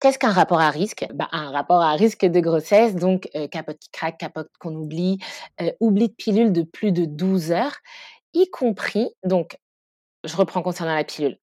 Qu'est-ce 0.00 0.18
qu'un 0.18 0.30
rapport 0.30 0.60
à 0.60 0.70
risque? 0.70 1.06
Bah, 1.14 1.28
Un 1.32 1.50
rapport 1.50 1.80
à 1.80 1.92
risque 1.92 2.26
de 2.26 2.40
grossesse, 2.40 2.94
donc 2.94 3.28
euh, 3.34 3.48
capote 3.48 3.78
qui 3.78 3.88
craque, 3.90 4.18
capote 4.18 4.50
qu'on 4.60 4.74
oublie, 4.74 5.18
euh, 5.62 5.72
oubli 5.80 6.08
de 6.08 6.14
pilule 6.14 6.52
de 6.52 6.62
plus 6.62 6.92
de 6.92 7.06
12 7.06 7.52
heures, 7.52 7.76
y 8.34 8.48
compris, 8.50 9.08
donc 9.24 9.56
je 10.24 10.36
reprends 10.36 10.62
concernant 10.62 10.94
la 10.94 11.04
pilule. 11.04 11.38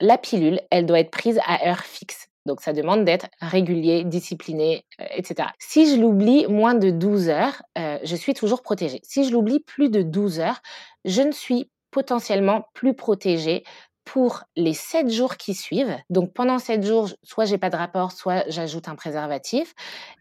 La 0.00 0.18
pilule, 0.18 0.60
elle 0.70 0.84
doit 0.86 1.00
être 1.00 1.10
prise 1.10 1.40
à 1.46 1.66
heure 1.66 1.84
fixe. 1.84 2.28
Donc 2.46 2.60
ça 2.60 2.74
demande 2.74 3.06
d'être 3.06 3.28
régulier, 3.40 4.04
discipliné, 4.04 4.84
euh, 5.00 5.06
etc. 5.16 5.48
Si 5.58 5.90
je 5.90 5.98
l'oublie 5.98 6.46
moins 6.46 6.74
de 6.74 6.90
12 6.90 7.30
heures, 7.30 7.62
je 7.76 8.16
suis 8.16 8.34
toujours 8.34 8.62
protégée. 8.62 9.00
Si 9.02 9.24
je 9.24 9.32
l'oublie 9.32 9.60
plus 9.60 9.88
de 9.88 10.02
12 10.02 10.40
heures, 10.40 10.60
je 11.06 11.22
ne 11.22 11.32
suis 11.32 11.70
potentiellement 11.90 12.68
plus 12.74 12.92
protégée 12.92 13.64
pour 14.04 14.44
les 14.54 14.74
sept 14.74 15.10
jours 15.10 15.36
qui 15.36 15.54
suivent. 15.54 15.96
Donc 16.10 16.32
pendant 16.32 16.58
sept 16.58 16.84
jours, 16.84 17.08
soit 17.22 17.46
j'ai 17.46 17.58
pas 17.58 17.70
de 17.70 17.76
rapport, 17.76 18.12
soit 18.12 18.44
j'ajoute 18.48 18.88
un 18.88 18.94
préservatif. 18.94 19.74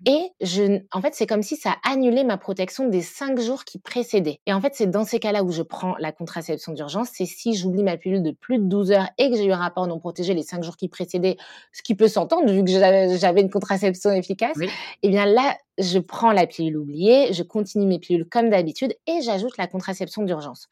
Et 0.06 0.32
je, 0.42 0.80
en 0.92 1.02
fait, 1.02 1.14
c'est 1.14 1.28
comme 1.28 1.44
si 1.44 1.58
ça 1.58 1.76
annulait 1.84 2.24
ma 2.24 2.38
protection 2.38 2.88
des 2.88 3.02
cinq 3.02 3.40
jours 3.40 3.66
qui 3.66 3.80
précédaient. 3.80 4.40
Et 4.46 4.54
en 4.54 4.62
fait, 4.62 4.74
c'est 4.76 4.88
dans 4.88 5.04
ces 5.04 5.20
cas-là 5.20 5.44
où 5.44 5.52
je 5.52 5.62
prends 5.62 5.96
la 6.00 6.12
contraception 6.12 6.74
d'urgence. 6.74 7.10
C'est 7.14 7.26
si 7.26 7.56
j'oublie 7.56 7.84
ma 7.84 7.98
pilule 7.98 8.24
de 8.24 8.32
plus 8.32 8.58
de 8.58 8.64
12 8.64 8.92
heures 8.92 9.10
et 9.18 9.30
que 9.30 9.36
j'ai 9.36 9.46
eu 9.46 9.52
un 9.52 9.58
rapport 9.58 9.86
non 9.88 10.00
protégé 10.00 10.34
les 10.34 10.44
cinq 10.44 10.64
jours 10.64 10.78
qui 10.78 10.88
précédaient, 10.88 11.38
ce 11.74 11.82
qui 11.82 11.96
peut 11.96 12.08
s'entendre 12.08 12.52
vu 12.52 12.64
que 12.64 12.72
j'avais 12.72 13.42
une 13.42 13.50
contraception 13.50 14.12
efficace. 14.12 14.58
Et 14.60 14.70
eh 15.04 15.10
bien 15.10 15.26
là, 15.26 15.58
je 15.78 16.00
prends 16.00 16.32
la 16.32 16.48
pilule 16.48 16.78
oubliée, 16.78 17.34
je 17.34 17.44
continue 17.44 17.86
mes 17.86 18.00
pilules 18.00 18.28
comme 18.30 18.50
d'habitude 18.50 18.96
et 19.08 19.22
j'ajoute 19.22 19.58
la 19.58 19.68
contraception 19.68 20.24
d'urgence. 20.24 20.70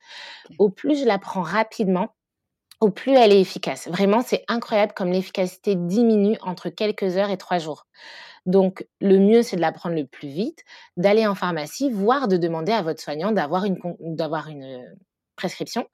Au 0.60 0.70
plus 0.70 1.00
je 1.00 1.06
la 1.06 1.18
prends 1.18 1.42
rapidement, 1.42 2.10
au 2.82 2.90
plus 2.90 3.14
elle 3.14 3.32
est 3.32 3.40
efficace. 3.40 3.88
Vraiment, 3.88 4.22
c'est 4.22 4.44
incroyable 4.48 4.94
comme 4.94 5.12
l'efficacité 5.12 5.76
diminue 5.76 6.38
entre 6.42 6.70
quelques 6.70 7.16
heures 7.16 7.30
et 7.30 7.38
trois 7.38 7.60
jours. 7.60 7.86
Donc, 8.48 8.86
le 9.00 9.20
mieux, 9.20 9.44
c'est 9.44 9.56
de 9.56 9.62
la 9.62 9.72
prendre 9.72 9.96
le 9.96 10.08
plus 10.08 10.28
vite, 10.28 10.64
d'aller 10.98 11.28
en 11.28 11.36
pharmacie, 11.36 11.92
voire 11.92 12.28
de 12.28 12.38
demander 12.38 12.72
à 12.72 12.82
votre 12.82 13.00
soignant 13.00 13.32
d'avoir 13.32 13.66
une, 13.66 13.78
d'avoir 14.00 14.50
une 14.50 14.64
euh, 14.64 14.96
prescription 15.36 15.88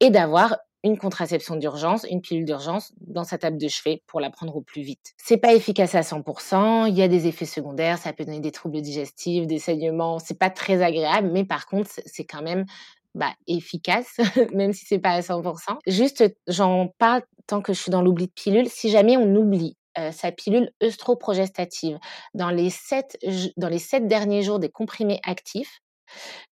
et 0.00 0.10
d'avoir 0.10 0.56
une 0.84 0.98
contraception 0.98 1.56
d'urgence, 1.56 2.04
une 2.10 2.20
pilule 2.20 2.44
d'urgence 2.44 2.92
dans 3.00 3.24
sa 3.24 3.38
table 3.38 3.56
de 3.56 3.68
chevet 3.68 4.02
pour 4.06 4.20
la 4.20 4.28
prendre 4.28 4.54
au 4.54 4.60
plus 4.60 4.82
vite. 4.82 5.14
C'est 5.16 5.38
pas 5.38 5.54
efficace 5.54 5.94
à 5.94 6.02
100%, 6.02 6.88
il 6.88 6.94
y 6.94 7.02
a 7.02 7.08
des 7.08 7.26
effets 7.26 7.46
secondaires, 7.46 7.96
ça 7.96 8.12
peut 8.12 8.24
donner 8.26 8.40
des 8.40 8.52
troubles 8.52 8.82
digestifs, 8.82 9.46
des 9.46 9.58
saignements, 9.58 10.18
c'est 10.18 10.38
pas 10.38 10.50
très 10.50 10.82
agréable, 10.82 11.30
mais 11.32 11.44
par 11.44 11.66
contre, 11.66 11.88
c'est 12.04 12.26
quand 12.26 12.42
même 12.42 12.66
bah, 13.14 13.32
efficace, 13.46 14.18
même 14.52 14.72
si 14.72 14.84
c'est 14.86 14.98
pas 14.98 15.10
à 15.10 15.20
100%. 15.20 15.78
Juste, 15.86 16.24
j'en 16.46 16.88
parle 16.98 17.22
tant 17.46 17.62
que 17.62 17.72
je 17.72 17.80
suis 17.80 17.90
dans 17.90 18.02
l'oubli 18.02 18.26
de 18.26 18.32
pilule. 18.32 18.68
Si 18.68 18.90
jamais 18.90 19.16
on 19.16 19.34
oublie 19.34 19.76
euh, 19.98 20.10
sa 20.10 20.32
pilule 20.32 20.70
œstroprogestative 20.82 21.98
dans 22.34 22.50
les 22.50 22.70
sept 22.70 23.16
dans 23.56 23.68
les 23.68 23.78
sept 23.78 24.08
derniers 24.08 24.42
jours 24.42 24.58
des 24.58 24.68
comprimés 24.68 25.20
actifs, 25.24 25.80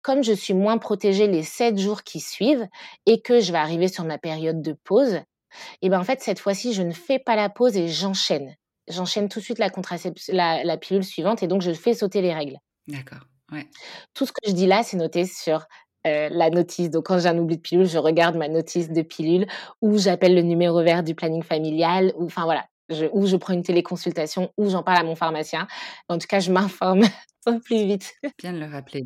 comme 0.02 0.24
je 0.24 0.34
suis 0.34 0.54
moins 0.54 0.78
protégée 0.78 1.28
les 1.28 1.44
sept 1.44 1.80
jours 1.80 2.04
qui 2.04 2.20
suivent 2.20 2.68
et 3.08 3.22
que 3.22 3.40
je 3.40 3.52
vais 3.52 3.58
arriver 3.58 3.88
sur 3.88 4.04
ma 4.04 4.20
période 4.20 4.62
de 4.62 4.74
pause, 4.84 5.22
et 5.82 5.90
ben 5.90 6.00
en 6.00 6.04
fait 6.04 6.22
cette 6.22 6.40
fois-ci 6.40 6.74
je 6.74 6.84
ne 6.84 6.94
fais 6.94 7.18
pas 7.18 7.36
la 7.36 7.50
pause 7.50 7.76
et 7.78 7.88
j'enchaîne. 7.88 8.56
J'enchaîne 8.88 9.28
tout 9.30 9.40
de 9.40 9.46
suite 9.46 9.60
la 9.60 9.70
la, 10.30 10.64
la 10.64 10.78
pilule 10.78 11.04
suivante 11.04 11.42
et 11.42 11.48
donc 11.48 11.62
je 11.62 11.74
fais 11.74 11.96
sauter 11.96 12.22
les 12.22 12.34
règles. 12.34 12.58
D'accord. 12.88 13.22
Ouais. 13.52 13.68
Tout 14.14 14.26
ce 14.26 14.32
que 14.32 14.48
je 14.48 14.54
dis 14.54 14.68
là, 14.68 14.84
c'est 14.84 14.98
noté 14.98 15.26
sur 15.26 15.66
euh, 16.08 16.30
la 16.32 16.50
notice. 16.50 16.90
Donc, 16.90 17.06
quand 17.06 17.20
j'ai 17.20 17.28
un 17.28 17.38
oubli 17.38 17.58
de 17.58 17.62
pilule, 17.62 17.86
je 17.86 17.98
regarde 17.98 18.36
ma 18.36 18.48
notice 18.48 18.90
de 18.92 19.02
pilule 19.02 19.48
ou 19.82 19.98
j'appelle 19.98 20.36
le 20.36 20.42
numéro 20.42 20.82
vert 20.84 21.04
du 21.04 21.16
planning 21.16 21.44
familial 21.44 22.14
ou, 22.18 22.26
enfin 22.26 22.44
voilà, 22.44 22.66
je, 22.90 23.06
ou 23.14 23.26
je 23.28 23.36
prends 23.38 23.54
une 23.54 23.64
téléconsultation 23.64 24.52
ou 24.58 24.70
j'en 24.70 24.84
parle 24.84 25.00
à 25.00 25.04
mon 25.04 25.16
pharmacien. 25.16 25.68
En 26.10 26.18
tout 26.18 26.28
cas, 26.28 26.40
je 26.40 26.52
m'informe 26.52 27.02
plus 27.66 27.86
vite. 27.86 28.14
Bien 28.40 28.54
de 28.54 28.60
le 28.60 28.66
rappeler. 28.66 29.06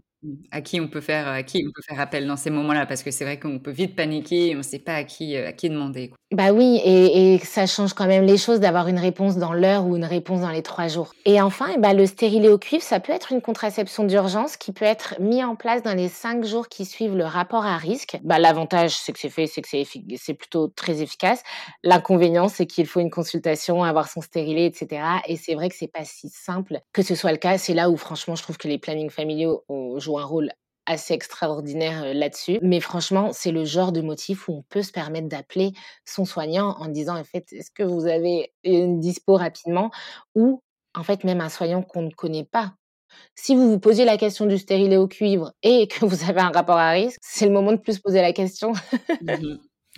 À 0.51 0.61
qui 0.61 0.79
on 0.79 0.87
peut 0.87 1.01
faire, 1.01 1.27
à 1.27 1.43
qui 1.43 1.65
on 1.67 1.71
peut 1.71 1.81
faire 1.87 1.99
appel 1.99 2.27
dans 2.27 2.37
ces 2.37 2.49
moments-là, 2.49 2.85
parce 2.85 3.03
que 3.03 3.11
c'est 3.11 3.25
vrai 3.25 3.39
qu'on 3.39 3.59
peut 3.59 3.71
vite 3.71 3.95
paniquer, 3.95 4.53
on 4.55 4.59
ne 4.59 4.63
sait 4.63 4.79
pas 4.79 4.95
à 4.95 5.03
qui, 5.03 5.35
euh, 5.35 5.49
à 5.49 5.53
qui 5.53 5.69
demander. 5.69 6.11
Bah 6.31 6.51
oui, 6.51 6.81
et, 6.83 7.35
et, 7.35 7.39
ça 7.39 7.67
change 7.67 7.93
quand 7.93 8.07
même 8.07 8.25
les 8.25 8.37
choses 8.37 8.59
d'avoir 8.59 8.87
une 8.87 8.97
réponse 8.97 9.37
dans 9.37 9.53
l'heure 9.53 9.85
ou 9.85 9.95
une 9.95 10.05
réponse 10.05 10.41
dans 10.41 10.49
les 10.49 10.63
trois 10.63 10.87
jours. 10.87 11.13
Et 11.23 11.39
enfin, 11.39 11.67
bah, 11.77 11.93
le 11.93 12.05
stérilet 12.05 12.49
au 12.49 12.57
cuivre, 12.57 12.83
ça 12.83 12.99
peut 12.99 13.13
être 13.13 13.31
une 13.31 13.41
contraception 13.41 14.03
d'urgence 14.03 14.57
qui 14.57 14.71
peut 14.71 14.85
être 14.85 15.15
mis 15.19 15.43
en 15.43 15.55
place 15.55 15.83
dans 15.83 15.93
les 15.93 16.09
cinq 16.09 16.43
jours 16.43 16.67
qui 16.67 16.85
suivent 16.85 17.15
le 17.15 17.25
rapport 17.25 17.65
à 17.65 17.77
risque. 17.77 18.17
Bah, 18.23 18.39
L'avantage, 18.39 18.97
c'est 18.97 19.13
que 19.13 19.19
c'est 19.19 19.29
fait, 19.29 19.47
c'est 19.47 19.61
que 19.61 19.67
c'est 20.17 20.33
plutôt 20.33 20.67
très 20.67 21.01
efficace. 21.01 21.43
L'inconvénient, 21.83 22.49
c'est 22.49 22.65
qu'il 22.65 22.87
faut 22.87 22.99
une 22.99 23.11
consultation, 23.11 23.83
avoir 23.83 24.09
son 24.09 24.21
stérilet, 24.21 24.65
etc. 24.65 25.03
Et 25.27 25.37
c'est 25.37 25.53
vrai 25.53 25.69
que 25.69 25.75
c'est 25.75 25.91
pas 25.91 26.03
si 26.03 26.29
simple 26.29 26.79
que 26.91 27.01
ce 27.03 27.15
soit 27.15 27.31
le 27.31 27.37
cas. 27.37 27.57
C'est 27.57 27.73
là 27.73 27.89
où, 27.89 27.97
franchement, 27.97 28.35
je 28.35 28.43
trouve 28.43 28.57
que 28.57 28.67
les 28.67 28.77
plannings 28.77 29.09
familiaux 29.09 29.63
jouent 29.97 30.14
un 30.19 30.25
rôle 30.25 30.51
assez 30.85 31.13
extraordinaire 31.13 32.13
là-dessus. 32.13 32.59
Mais 32.61 32.79
franchement, 32.79 33.31
c'est 33.33 33.51
le 33.51 33.65
genre 33.65 33.91
de 33.91 34.01
motif 34.01 34.47
où 34.47 34.53
on 34.53 34.63
peut 34.69 34.83
se 34.83 34.91
permettre 34.91 35.27
d'appeler 35.27 35.71
son 36.05 36.25
soignant 36.25 36.75
en 36.79 36.87
disant, 36.87 37.17
en 37.17 37.23
fait, 37.23 37.51
est-ce 37.53 37.71
que 37.71 37.83
vous 37.83 38.05
avez 38.05 38.53
une 38.63 38.99
dispo 38.99 39.35
rapidement? 39.35 39.91
Ou 40.35 40.61
en 40.93 41.03
fait 41.03 41.23
même 41.23 41.41
un 41.41 41.49
soignant 41.49 41.81
qu'on 41.81 42.03
ne 42.03 42.11
connaît 42.11 42.45
pas. 42.45 42.73
Si 43.35 43.55
vous 43.55 43.69
vous 43.69 43.79
posez 43.79 44.05
la 44.05 44.17
question 44.17 44.45
du 44.45 44.57
stérilet 44.57 44.97
au 44.97 45.07
cuivre 45.07 45.53
et 45.63 45.87
que 45.87 46.05
vous 46.05 46.29
avez 46.29 46.41
un 46.41 46.51
rapport 46.51 46.77
à 46.77 46.91
risque, 46.91 47.19
c'est 47.21 47.45
le 47.45 47.51
moment 47.51 47.71
de 47.71 47.77
plus 47.77 47.99
poser 47.99 48.21
la 48.21 48.33
question. 48.33 48.73
Mmh 49.21 49.57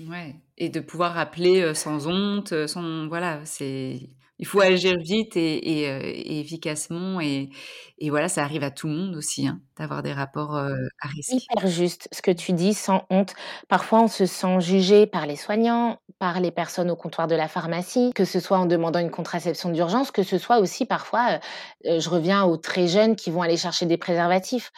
ouais, 0.09 0.36
et 0.57 0.70
de 0.70 0.80
pouvoir 0.80 1.18
appeler 1.18 1.74
sans 1.74 2.07
honte, 2.07 2.68
sans 2.68 3.07
voilà, 3.07 3.43
c'est 3.45 4.09
il 4.39 4.45
faut 4.45 4.61
agir 4.61 4.97
vite 4.99 5.35
et, 5.35 5.89
euh, 5.89 6.01
efficacement. 6.03 7.19
Et, 7.19 7.49
et, 7.97 8.09
voilà, 8.09 8.29
ça 8.29 8.43
arrive 8.43 8.63
à 8.63 8.71
tout 8.71 8.88
le 8.88 8.93
monde 8.93 9.15
aussi, 9.15 9.47
hein, 9.47 9.59
d'avoir 9.77 10.03
des 10.03 10.13
rapports 10.13 10.55
euh, 10.55 10.75
à 11.01 11.07
risque. 11.07 11.33
Hyper 11.33 11.67
juste 11.67 12.07
ce 12.11 12.21
que 12.21 12.31
tu 12.31 12.53
dis, 12.53 12.73
sans 12.73 13.05
honte. 13.09 13.33
Parfois, 13.67 14.01
on 14.01 14.07
se 14.07 14.25
sent 14.25 14.59
jugé 14.59 15.07
par 15.07 15.25
les 15.25 15.35
soignants, 15.35 15.99
par 16.19 16.39
les 16.39 16.51
personnes 16.51 16.91
au 16.91 16.95
comptoir 16.95 17.27
de 17.27 17.35
la 17.35 17.47
pharmacie, 17.47 18.11
que 18.13 18.25
ce 18.25 18.39
soit 18.39 18.59
en 18.59 18.65
demandant 18.65 18.99
une 18.99 19.11
contraception 19.11 19.69
d'urgence, 19.71 20.11
que 20.11 20.23
ce 20.23 20.38
soit 20.38 20.59
aussi 20.59 20.85
parfois, 20.85 21.39
euh, 21.85 21.99
je 21.99 22.09
reviens 22.09 22.43
aux 22.43 22.57
très 22.57 22.88
jeunes 22.88 23.15
qui 23.15 23.31
vont 23.31 23.41
aller 23.41 23.57
chercher 23.57 23.88
des 23.88 23.97
préservatifs. 23.97 24.71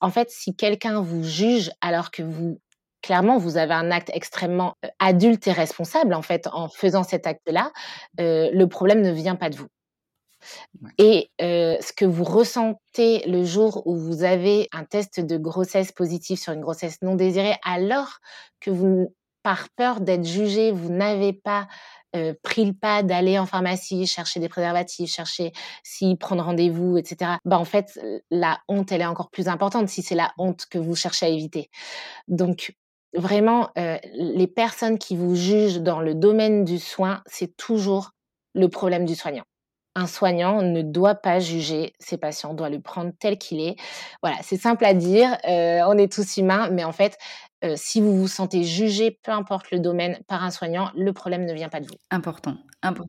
En 0.00 0.10
fait, 0.10 0.30
si 0.30 0.54
quelqu'un 0.54 1.00
vous 1.00 1.24
juge 1.24 1.70
alors 1.80 2.10
que 2.10 2.22
vous 2.22 2.60
clairement, 3.02 3.38
vous 3.38 3.56
avez 3.56 3.74
un 3.74 3.90
acte 3.90 4.10
extrêmement 4.12 4.74
adulte 4.98 5.46
et 5.46 5.52
responsable, 5.52 6.14
en 6.14 6.22
fait, 6.22 6.48
en 6.52 6.68
faisant 6.68 7.02
cet 7.02 7.26
acte-là. 7.26 7.72
le 8.18 8.64
problème 8.66 9.02
ne 9.02 9.12
vient 9.12 9.36
pas 9.36 9.50
de 9.50 9.56
vous. 9.56 9.68
Et 10.98 11.30
ce 11.40 11.92
que 11.92 12.04
vous 12.04 12.24
ressentez 12.24 13.26
le 13.26 13.44
jour 13.44 13.86
où 13.86 13.96
vous 13.96 14.22
avez 14.22 14.68
un 14.72 14.84
test 14.84 15.20
de 15.20 15.36
grossesse 15.36 15.92
positif 15.92 16.40
sur 16.40 16.52
une 16.52 16.60
grossesse 16.60 17.02
non 17.02 17.14
désirée, 17.14 17.56
alors 17.64 18.18
que 18.60 18.70
vous, 18.70 19.14
par 19.42 19.68
peur 19.76 20.00
d'être 20.00 20.24
jugé, 20.24 20.72
vous 20.72 20.90
n'avez 20.90 21.32
pas 21.32 21.68
pris 22.42 22.64
le 22.64 22.72
pas 22.72 23.02
d'aller 23.02 23.38
en 23.38 23.44
pharmacie, 23.44 24.06
chercher 24.06 24.40
des 24.40 24.48
préservatifs, 24.48 25.10
chercher 25.10 25.52
si 25.82 26.16
prendre 26.16 26.44
rendez-vous, 26.44 26.96
etc. 26.96 27.32
Bah 27.44 27.58
en 27.58 27.66
fait, 27.66 28.00
la 28.30 28.58
honte, 28.68 28.90
elle 28.90 29.02
est 29.02 29.06
encore 29.06 29.30
plus 29.30 29.48
importante 29.48 29.88
si 29.88 30.02
c'est 30.02 30.14
la 30.14 30.32
honte 30.38 30.64
que 30.70 30.78
vous 30.78 30.96
cherchez 30.96 31.26
à 31.26 31.28
éviter. 31.28 31.68
Donc, 32.26 32.74
vraiment, 33.16 33.70
euh, 33.78 33.98
les 34.14 34.46
personnes 34.46 34.98
qui 34.98 35.16
vous 35.16 35.34
jugent 35.34 35.80
dans 35.80 36.00
le 36.00 36.14
domaine 36.14 36.64
du 36.64 36.78
soin, 36.78 37.22
c'est 37.26 37.56
toujours 37.56 38.12
le 38.54 38.68
problème 38.68 39.04
du 39.04 39.14
soignant. 39.14 39.44
Un 39.94 40.06
soignant 40.06 40.60
ne 40.60 40.82
doit 40.82 41.14
pas 41.14 41.38
juger 41.40 41.94
ses 41.98 42.18
patients, 42.18 42.52
doit 42.52 42.68
le 42.68 42.80
prendre 42.80 43.12
tel 43.18 43.38
qu'il 43.38 43.60
est. 43.60 43.76
Voilà, 44.22 44.36
c'est 44.42 44.58
simple 44.58 44.84
à 44.84 44.92
dire, 44.92 45.36
euh, 45.48 45.80
on 45.86 45.96
est 45.96 46.12
tous 46.12 46.36
humains, 46.36 46.68
mais 46.70 46.84
en 46.84 46.92
fait, 46.92 47.16
euh, 47.64 47.74
si 47.76 48.00
vous 48.02 48.14
vous 48.14 48.28
sentez 48.28 48.62
jugé, 48.62 49.18
peu 49.22 49.32
importe 49.32 49.70
le 49.70 49.80
domaine, 49.80 50.18
par 50.28 50.44
un 50.44 50.50
soignant, 50.50 50.90
le 50.94 51.12
problème 51.12 51.46
ne 51.46 51.54
vient 51.54 51.70
pas 51.70 51.80
de 51.80 51.86
vous. 51.86 51.96
Important. 52.10 52.56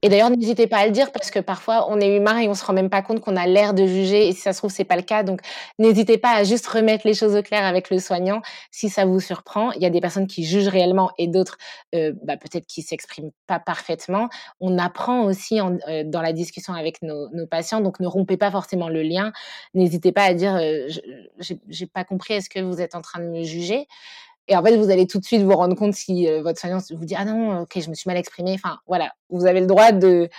Et 0.02 0.10
d'ailleurs, 0.10 0.30
n'hésitez 0.30 0.66
pas 0.68 0.78
à 0.78 0.86
le 0.86 0.92
dire 0.92 1.12
parce 1.12 1.30
que 1.30 1.40
parfois, 1.40 1.88
on 1.90 2.00
est 2.00 2.16
humain 2.16 2.40
et 2.40 2.48
on 2.48 2.54
se 2.54 2.66
rend 2.66 2.74
même 2.74 2.90
pas 2.90 3.02
compte 3.02 3.20
qu'on 3.20 3.36
a 3.36 3.46
l'air 3.46 3.74
de 3.74 3.86
juger. 3.86 4.28
Et 4.28 4.32
si 4.32 4.42
ça 4.42 4.54
se 4.54 4.60
trouve, 4.60 4.72
c'est 4.72 4.86
pas 4.86 4.96
le 4.96 5.02
cas. 5.02 5.24
Donc, 5.24 5.42
n'hésitez 5.78 6.18
pas 6.18 6.34
à 6.34 6.44
juste 6.44 6.66
remettre 6.68 7.06
les 7.06 7.14
choses 7.14 7.36
au 7.36 7.44
clair 7.44 7.64
avec 7.64 7.90
le 7.90 8.00
soignant 8.00 8.42
si 8.72 8.90
ça 8.90 9.06
vous 9.06 9.20
surprend. 9.20 9.72
Il 9.74 9.82
y 9.82 9.86
a 9.86 9.90
des 9.90 10.02
personnes 10.02 10.28
qui 10.28 10.44
jugent 10.44 10.68
réellement 10.68 11.12
et 11.18 11.28
d'autres, 11.28 11.58
euh, 11.96 12.14
bah, 12.24 12.38
peut-être 12.38 12.66
qui 12.66 12.82
s'expriment 12.82 13.32
pas 13.46 13.60
parfaitement. 13.60 14.30
On 14.60 14.78
apprend 14.80 15.24
aussi 15.26 15.60
euh, 15.60 16.04
dans 16.06 16.22
la 16.22 16.34
discussion 16.34 16.74
avec 16.74 17.02
nos, 17.02 17.28
patients. 17.50 17.82
Donc, 17.82 18.00
ne 18.00 18.08
rompez 18.08 18.38
pas 18.38 18.52
forcément 18.52 18.90
le 18.90 19.04
lien. 19.04 19.32
N'hésitez 19.74 20.12
pas 20.12 20.24
à 20.24 20.34
dire, 20.34 20.56
euh, 20.56 20.88
j'ai 21.40 21.86
pas 21.86 22.04
compris, 22.04 22.34
est-ce 22.34 22.50
que 22.50 22.60
vous 22.60 22.82
êtes 22.82 22.96
en 22.96 23.02
train 23.02 23.20
de 23.20 23.26
me 23.26 23.44
juger? 23.44 23.88
Et 24.50 24.56
en 24.56 24.64
fait, 24.64 24.78
vous 24.78 24.90
allez 24.90 25.08
tout 25.08 25.20
de 25.20 25.26
suite 25.26 25.42
vous 25.42 25.56
rendre 25.56 25.76
compte 25.76 25.94
si 25.94 26.28
euh, 26.30 26.42
votre 26.42 26.60
soignant 26.60 26.80
vous 26.92 27.06
dit 27.06 27.16
ah 27.18 27.26
non, 27.26 27.62
ok, 27.62 27.80
je 27.80 27.90
me 27.90 27.96
suis 27.96 28.08
mal 28.08 28.18
exprimée. 28.18 28.54
Enfin, 28.54 28.80
voilà, 28.88 29.12
vous 29.30 29.46
avez 29.46 29.57
le 29.60 29.68
droit 29.68 29.92
de 29.92 30.30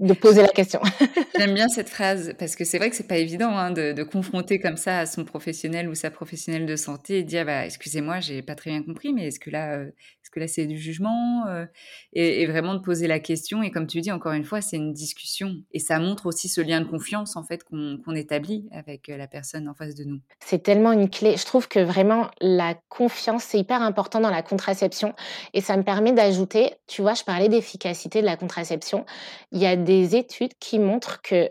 de 0.00 0.14
poser 0.14 0.42
la 0.42 0.48
question. 0.48 0.80
J'aime 1.38 1.54
bien 1.54 1.68
cette 1.68 1.88
phrase 1.88 2.32
parce 2.38 2.56
que 2.56 2.64
c'est 2.64 2.78
vrai 2.78 2.90
que 2.90 2.96
c'est 2.96 3.06
pas 3.06 3.18
évident 3.18 3.50
hein, 3.50 3.70
de, 3.70 3.92
de, 3.92 4.02
confronter 4.02 4.58
comme 4.58 4.78
ça 4.78 5.00
à 5.00 5.06
son 5.06 5.24
professionnel 5.24 5.88
ou 5.88 5.94
sa 5.94 6.10
professionnelle 6.10 6.66
de 6.66 6.76
santé 6.76 7.18
et 7.18 7.22
dire 7.22 7.44
bah, 7.44 7.66
excusez-moi 7.66 8.20
j'ai 8.20 8.40
pas 8.42 8.54
très 8.54 8.70
bien 8.70 8.82
compris 8.82 9.12
mais 9.12 9.26
est-ce 9.26 9.38
que 9.38 9.50
là 9.50 9.76
euh, 9.76 9.84
est-ce 9.84 10.30
que 10.30 10.40
là 10.40 10.48
c'est 10.48 10.64
du 10.66 10.78
jugement 10.78 11.46
euh, 11.48 11.66
et, 12.14 12.42
et, 12.42 12.46
vraiment 12.46 12.74
de 12.74 12.80
poser 12.80 13.06
la 13.06 13.20
question 13.20 13.62
et 13.62 13.70
comme 13.70 13.86
tu 13.86 14.00
dis 14.00 14.10
encore 14.10 14.32
une 14.32 14.44
fois 14.44 14.62
c'est 14.62 14.76
une 14.76 14.92
discussion 14.94 15.56
et 15.72 15.78
ça 15.78 15.98
montre 15.98 16.26
aussi 16.26 16.48
ce 16.48 16.62
lien 16.62 16.80
de 16.80 16.86
confiance 16.86 17.36
en 17.36 17.42
fait 17.42 17.62
qu'on 17.62 17.98
qu'on 18.02 18.14
établit 18.14 18.68
avec 18.72 19.10
euh, 19.10 19.18
la 19.18 19.26
personne 19.26 19.68
en 19.68 19.74
face 19.74 19.94
de 19.94 20.04
nous. 20.04 20.20
C'est 20.40 20.62
tellement 20.62 20.92
une 20.92 21.10
clé. 21.10 21.36
Je 21.36 21.44
trouve 21.44 21.68
que 21.68 21.80
vraiment 21.80 22.30
la 22.40 22.74
confiance 22.88 23.44
c'est 23.44 23.58
hyper 23.58 23.82
important 23.82 24.20
dans 24.20 24.30
la 24.30 24.42
contraception 24.42 25.14
et 25.52 25.60
ça 25.60 25.76
me 25.76 25.82
permet 25.82 26.12
d'ajouter 26.12 26.74
tu 26.86 27.02
vois 27.02 27.14
je 27.14 27.24
parlais 27.24 27.48
d'efficacité 27.48 28.22
de 28.22 28.26
la 28.26 28.36
contraception 28.36 29.04
il 29.52 29.60
y 29.60 29.66
a 29.66 29.76
des 29.76 29.89
des 29.90 30.14
études 30.14 30.52
qui 30.60 30.78
montrent 30.78 31.20
que 31.20 31.50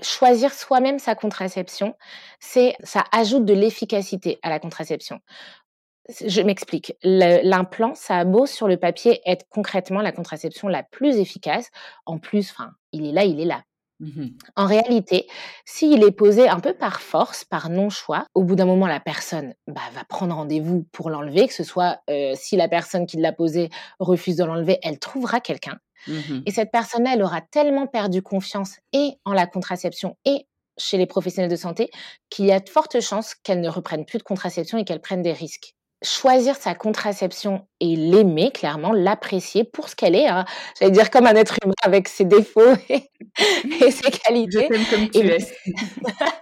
choisir 0.00 0.52
soi-même 0.52 1.00
sa 1.00 1.16
contraception, 1.16 1.96
c'est 2.38 2.76
ça 2.84 3.02
ajoute 3.10 3.44
de 3.44 3.54
l'efficacité 3.54 4.38
à 4.42 4.50
la 4.50 4.60
contraception. 4.60 5.18
Je 6.24 6.42
m'explique. 6.42 6.94
L'implant, 7.02 7.96
ça 7.96 8.18
a 8.18 8.24
beau 8.24 8.46
sur 8.46 8.68
le 8.68 8.76
papier 8.76 9.20
être 9.26 9.46
concrètement 9.50 10.00
la 10.00 10.12
contraception 10.12 10.68
la 10.68 10.84
plus 10.84 11.16
efficace. 11.16 11.70
En 12.06 12.18
plus, 12.18 12.52
enfin, 12.52 12.70
il 12.92 13.04
est 13.04 13.12
là, 13.12 13.24
il 13.24 13.40
est 13.40 13.46
là. 13.46 13.62
Mmh 13.98 14.28
en 14.56 14.66
réalité, 14.66 15.26
s'il 15.64 16.02
est 16.04 16.12
posé 16.12 16.48
un 16.48 16.60
peu 16.60 16.74
par 16.74 17.00
force, 17.00 17.44
par 17.44 17.68
non-choix, 17.70 18.26
au 18.34 18.42
bout 18.42 18.56
d'un 18.56 18.64
moment, 18.64 18.86
la 18.86 19.00
personne 19.00 19.54
bah, 19.66 19.80
va 19.92 20.04
prendre 20.04 20.34
rendez-vous 20.34 20.84
pour 20.92 21.08
l'enlever, 21.08 21.46
que 21.46 21.54
ce 21.54 21.64
soit 21.64 22.00
euh, 22.10 22.32
si 22.34 22.56
la 22.56 22.68
personne 22.68 23.06
qui 23.06 23.16
l'a 23.16 23.32
posé 23.32 23.70
refuse 24.00 24.36
de 24.36 24.44
l'enlever, 24.44 24.78
elle 24.82 24.98
trouvera 24.98 25.40
quelqu'un. 25.40 25.78
Mmh 26.06 26.40
et 26.46 26.50
cette 26.50 26.70
personne-là, 26.70 27.12
elle 27.14 27.22
aura 27.22 27.40
tellement 27.40 27.86
perdu 27.86 28.22
confiance 28.22 28.76
et 28.92 29.12
en 29.24 29.32
la 29.32 29.46
contraception 29.46 30.16
et 30.24 30.46
chez 30.78 30.98
les 30.98 31.06
professionnels 31.06 31.50
de 31.50 31.56
santé 31.56 31.90
qu'il 32.30 32.46
y 32.46 32.52
a 32.52 32.60
de 32.60 32.68
fortes 32.68 33.00
chances 33.00 33.34
qu'elle 33.34 33.60
ne 33.60 33.68
reprenne 33.68 34.04
plus 34.04 34.18
de 34.18 34.22
contraception 34.22 34.78
et 34.78 34.84
qu'elle 34.84 35.00
prenne 35.00 35.22
des 35.22 35.32
risques. 35.32 35.74
Choisir 36.04 36.56
sa 36.56 36.74
contraception 36.74 37.68
et 37.78 37.94
l'aimer, 37.94 38.50
clairement, 38.50 38.92
l'apprécier 38.92 39.62
pour 39.62 39.88
ce 39.88 39.94
qu'elle 39.94 40.16
est. 40.16 40.26
Hein. 40.26 40.44
J'allais 40.80 40.90
dire 40.90 41.10
comme 41.10 41.26
un 41.26 41.36
être 41.36 41.56
humain 41.62 41.74
avec 41.84 42.08
ses 42.08 42.24
défauts 42.24 42.74
et, 42.88 43.90
ses 43.90 44.10
qualités. 44.10 44.68
Je 44.68 44.74
t'aime 44.74 44.86
comme 44.90 45.10
tu 45.10 45.18
es. 45.20 45.38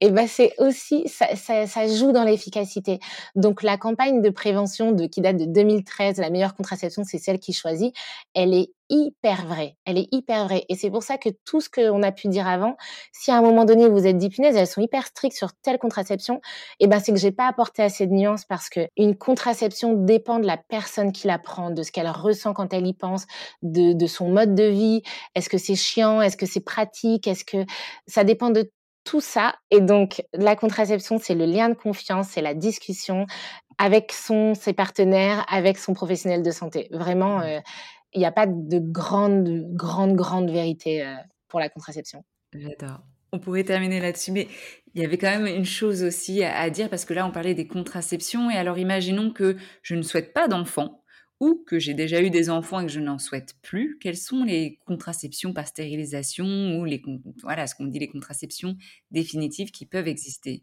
Et 0.00 0.10
ben 0.10 0.26
c'est 0.26 0.54
aussi 0.58 1.08
ça, 1.08 1.36
ça, 1.36 1.66
ça 1.66 1.86
joue 1.86 2.12
dans 2.12 2.24
l'efficacité. 2.24 2.98
Donc 3.34 3.62
la 3.62 3.76
campagne 3.76 4.22
de 4.22 4.30
prévention 4.30 4.92
de 4.92 5.06
qui 5.06 5.20
date 5.20 5.36
de 5.36 5.44
2013, 5.44 6.18
la 6.18 6.30
meilleure 6.30 6.54
contraception, 6.54 7.02
c'est 7.04 7.18
celle 7.18 7.38
qui 7.38 7.52
choisit. 7.52 7.94
Elle 8.34 8.54
est 8.54 8.70
hyper 8.90 9.46
vraie. 9.46 9.76
Elle 9.84 9.98
est 9.98 10.08
hyper 10.12 10.44
vraie. 10.44 10.64
Et 10.68 10.74
c'est 10.74 10.90
pour 10.90 11.02
ça 11.02 11.16
que 11.16 11.28
tout 11.44 11.60
ce 11.60 11.70
qu'on 11.70 12.02
a 12.02 12.12
pu 12.12 12.28
dire 12.28 12.46
avant, 12.46 12.76
si 13.12 13.30
à 13.30 13.36
un 13.36 13.42
moment 13.42 13.64
donné 13.64 13.88
vous 13.88 14.06
êtes 14.06 14.18
dit 14.18 14.28
punaise, 14.28 14.56
elles 14.56 14.66
sont 14.66 14.80
hyper 14.80 15.06
strictes 15.06 15.36
sur 15.36 15.52
telle 15.62 15.78
contraception, 15.78 16.40
et 16.80 16.88
ben 16.88 16.98
c'est 16.98 17.12
que 17.12 17.18
j'ai 17.18 17.30
pas 17.30 17.46
apporté 17.46 17.82
assez 17.82 18.06
de 18.06 18.12
nuances 18.12 18.44
parce 18.44 18.68
que 18.68 18.88
une 18.96 19.16
contraception 19.16 19.94
dépend 19.94 20.40
de 20.40 20.46
la 20.46 20.56
personne 20.56 21.12
qui 21.12 21.28
la 21.28 21.38
prend, 21.38 21.70
de 21.70 21.82
ce 21.82 21.92
qu'elle 21.92 22.10
ressent 22.10 22.52
quand 22.52 22.74
elle 22.74 22.86
y 22.86 22.94
pense, 22.94 23.26
de, 23.62 23.92
de 23.92 24.06
son 24.06 24.28
mode 24.28 24.54
de 24.54 24.64
vie. 24.64 25.02
Est-ce 25.34 25.48
que 25.48 25.58
c'est 25.58 25.76
chiant? 25.76 26.20
Est-ce 26.20 26.36
que 26.36 26.46
c'est 26.46 26.64
pratique? 26.64 27.28
Est-ce 27.28 27.44
que 27.44 27.64
ça 28.06 28.24
dépend 28.24 28.50
de 28.50 28.70
tout 29.04 29.20
ça. 29.20 29.54
Et 29.70 29.80
donc, 29.80 30.22
la 30.32 30.56
contraception, 30.56 31.18
c'est 31.18 31.34
le 31.34 31.44
lien 31.44 31.68
de 31.68 31.74
confiance, 31.74 32.28
c'est 32.30 32.42
la 32.42 32.54
discussion 32.54 33.26
avec 33.78 34.12
son, 34.12 34.54
ses 34.54 34.72
partenaires, 34.72 35.44
avec 35.48 35.78
son 35.78 35.94
professionnel 35.94 36.42
de 36.42 36.50
santé. 36.50 36.88
Vraiment, 36.90 37.38
mmh. 37.38 37.42
euh, 37.42 37.60
il 38.12 38.20
n'y 38.20 38.26
a 38.26 38.32
pas 38.32 38.46
de 38.46 38.78
grande, 38.78 39.68
grande, 39.74 40.14
grande 40.14 40.50
vérité 40.50 41.04
euh, 41.04 41.14
pour 41.48 41.60
la 41.60 41.68
contraception. 41.68 42.24
J'adore. 42.52 43.00
On 43.32 43.38
pourrait 43.38 43.64
terminer 43.64 44.00
là-dessus, 44.00 44.32
mais 44.32 44.48
il 44.94 45.02
y 45.02 45.04
avait 45.04 45.16
quand 45.16 45.30
même 45.30 45.46
une 45.46 45.64
chose 45.64 46.02
aussi 46.02 46.42
à, 46.42 46.58
à, 46.58 46.68
dire, 46.68 46.90
parce 46.90 47.04
que 47.04 47.14
là, 47.14 47.24
on 47.24 47.30
parlait 47.30 47.54
des 47.54 47.68
contraceptions, 47.68 48.50
et 48.50 48.56
alors 48.56 48.76
imaginons 48.76 49.30
que 49.30 49.56
je 49.82 49.94
ne 49.94 50.02
souhaite 50.02 50.32
pas 50.32 50.48
d'enfant, 50.48 50.99
ou 51.40 51.64
que 51.66 51.78
j'ai 51.78 51.94
déjà 51.94 52.22
eu 52.22 52.30
des 52.30 52.50
enfants 52.50 52.80
et 52.80 52.86
que 52.86 52.92
je 52.92 53.00
n'en 53.00 53.18
souhaite 53.18 53.54
plus, 53.62 53.98
quelles 53.98 54.16
sont 54.16 54.44
les 54.44 54.78
contraceptions 54.86 55.52
par 55.52 55.66
stérilisation 55.66 56.78
ou 56.78 56.84
les, 56.84 57.02
voilà, 57.42 57.66
ce 57.66 57.74
qu'on 57.74 57.86
dit 57.86 57.98
les 57.98 58.08
contraceptions 58.08 58.76
définitives 59.10 59.70
qui 59.70 59.86
peuvent 59.86 60.08
exister? 60.08 60.62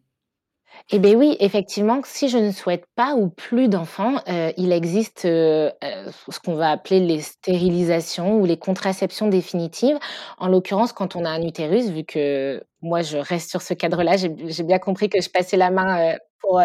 Eh 0.91 0.99
bien 0.99 1.15
oui, 1.15 1.35
effectivement, 1.39 2.01
si 2.05 2.29
je 2.29 2.37
ne 2.37 2.51
souhaite 2.51 2.85
pas 2.95 3.15
ou 3.15 3.29
plus 3.29 3.67
d'enfants, 3.67 4.17
euh, 4.27 4.51
il 4.57 4.71
existe 4.71 5.25
euh, 5.25 5.71
euh, 5.83 6.11
ce 6.29 6.39
qu'on 6.39 6.55
va 6.55 6.71
appeler 6.71 6.99
les 6.99 7.21
stérilisations 7.21 8.39
ou 8.39 8.45
les 8.45 8.57
contraceptions 8.57 9.27
définitives. 9.27 9.97
En 10.37 10.47
l'occurrence, 10.47 10.93
quand 10.93 11.15
on 11.15 11.25
a 11.25 11.29
un 11.29 11.41
utérus, 11.41 11.89
vu 11.89 12.03
que 12.03 12.63
moi 12.81 13.01
je 13.01 13.17
reste 13.17 13.49
sur 13.49 13.61
ce 13.61 13.73
cadre-là, 13.73 14.17
j'ai 14.17 14.63
bien 14.63 14.79
compris 14.79 15.09
que 15.09 15.21
je 15.21 15.29
passais 15.29 15.57
la 15.57 15.71
main 15.71 16.15
pour, 16.39 16.61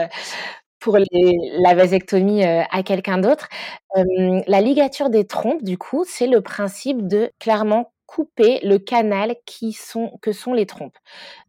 pour 0.83 0.99
la 0.99 1.75
vasectomie 1.75 2.45
euh, 2.45 2.63
à 2.71 2.83
quelqu'un 2.83 3.19
d'autre. 3.19 3.49
la 3.95 4.61
ligature 4.61 5.11
des 5.11 5.25
trompes, 5.27 5.63
du 5.63 5.79
coup, 5.79 6.05
c'est 6.07 6.27
le 6.27 6.41
principe 6.41 7.07
de 7.07 7.31
clairement 7.39 7.93
couper 8.07 8.61
le 8.63 8.79
canal 8.79 9.37
qui 9.47 9.73
sont, 9.73 10.19
que 10.21 10.33
sont 10.33 10.53
les 10.53 10.67
trompes. 10.67 10.99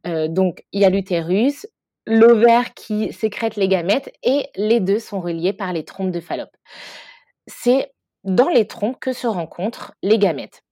Euh, 0.07 0.27
donc, 0.27 0.63
il 0.71 0.81
y 0.81 0.85
a 0.85 0.89
l'utérus, 0.89 1.67
l'ovaire 2.05 2.73
qui 2.73 3.11
sécrète 3.11 3.55
les 3.55 3.67
gamètes 3.67 4.13
et 4.23 4.47
les 4.55 4.79
deux 4.79 4.99
sont 4.99 5.19
reliés 5.19 5.53
par 5.53 5.73
les 5.73 5.83
trompes 5.83 6.11
de 6.11 6.19
Fallope. 6.19 6.55
C'est 7.47 7.91
dans 8.23 8.49
les 8.49 8.67
trompes 8.67 8.99
que 8.99 9.13
se 9.13 9.27
rencontrent 9.27 9.93
les 10.03 10.19
gamètes. 10.19 10.62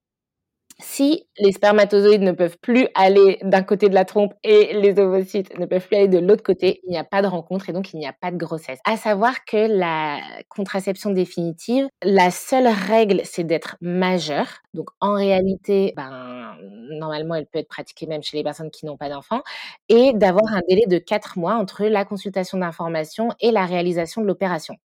Si 0.81 1.27
les 1.37 1.51
spermatozoïdes 1.51 2.21
ne 2.21 2.31
peuvent 2.31 2.57
plus 2.57 2.87
aller 2.95 3.37
d'un 3.43 3.61
côté 3.61 3.87
de 3.87 3.93
la 3.93 4.03
trompe 4.03 4.33
et 4.43 4.73
les 4.73 4.99
ovocytes 4.99 5.57
ne 5.59 5.65
peuvent 5.65 5.85
plus 5.85 5.95
aller 5.95 6.07
de 6.07 6.17
l'autre 6.17 6.43
côté, 6.43 6.81
il 6.83 6.89
n'y 6.89 6.97
a 6.97 7.03
pas 7.03 7.21
de 7.21 7.27
rencontre 7.27 7.69
et 7.69 7.73
donc 7.73 7.93
il 7.93 7.99
n'y 7.99 8.07
a 8.07 8.13
pas 8.13 8.31
de 8.31 8.37
grossesse. 8.37 8.79
À 8.85 8.97
savoir 8.97 9.45
que 9.45 9.57
la 9.57 10.19
contraception 10.49 11.11
définitive, 11.11 11.87
la 12.03 12.31
seule 12.31 12.67
règle, 12.67 13.21
c'est 13.23 13.43
d'être 13.43 13.77
majeure. 13.79 14.47
Donc 14.73 14.89
en 14.99 15.13
réalité, 15.13 15.93
ben, 15.95 16.55
normalement, 16.89 17.35
elle 17.35 17.45
peut 17.45 17.59
être 17.59 17.69
pratiquée 17.69 18.07
même 18.07 18.23
chez 18.23 18.37
les 18.37 18.43
personnes 18.43 18.71
qui 18.71 18.85
n'ont 18.85 18.97
pas 18.97 19.09
d'enfants 19.09 19.43
et 19.87 20.13
d'avoir 20.13 20.53
un 20.53 20.61
délai 20.67 20.85
de 20.87 20.97
quatre 20.97 21.37
mois 21.37 21.55
entre 21.55 21.85
la 21.85 22.05
consultation 22.05 22.57
d'information 22.57 23.29
et 23.39 23.51
la 23.51 23.65
réalisation 23.65 24.21
de 24.21 24.27
l'opération. 24.27 24.75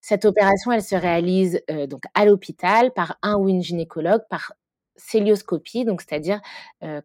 Cette 0.00 0.24
opération, 0.24 0.72
elle 0.72 0.82
se 0.82 0.96
réalise 0.96 1.60
euh, 1.70 1.86
donc 1.86 2.02
à 2.14 2.24
l'hôpital 2.24 2.92
par 2.92 3.18
un 3.22 3.36
ou 3.36 3.48
une 3.48 3.62
gynécologue, 3.62 4.22
par 4.28 4.52
célioscopie, 4.96 5.84
donc 5.84 6.02
c'est-à-dire 6.02 6.40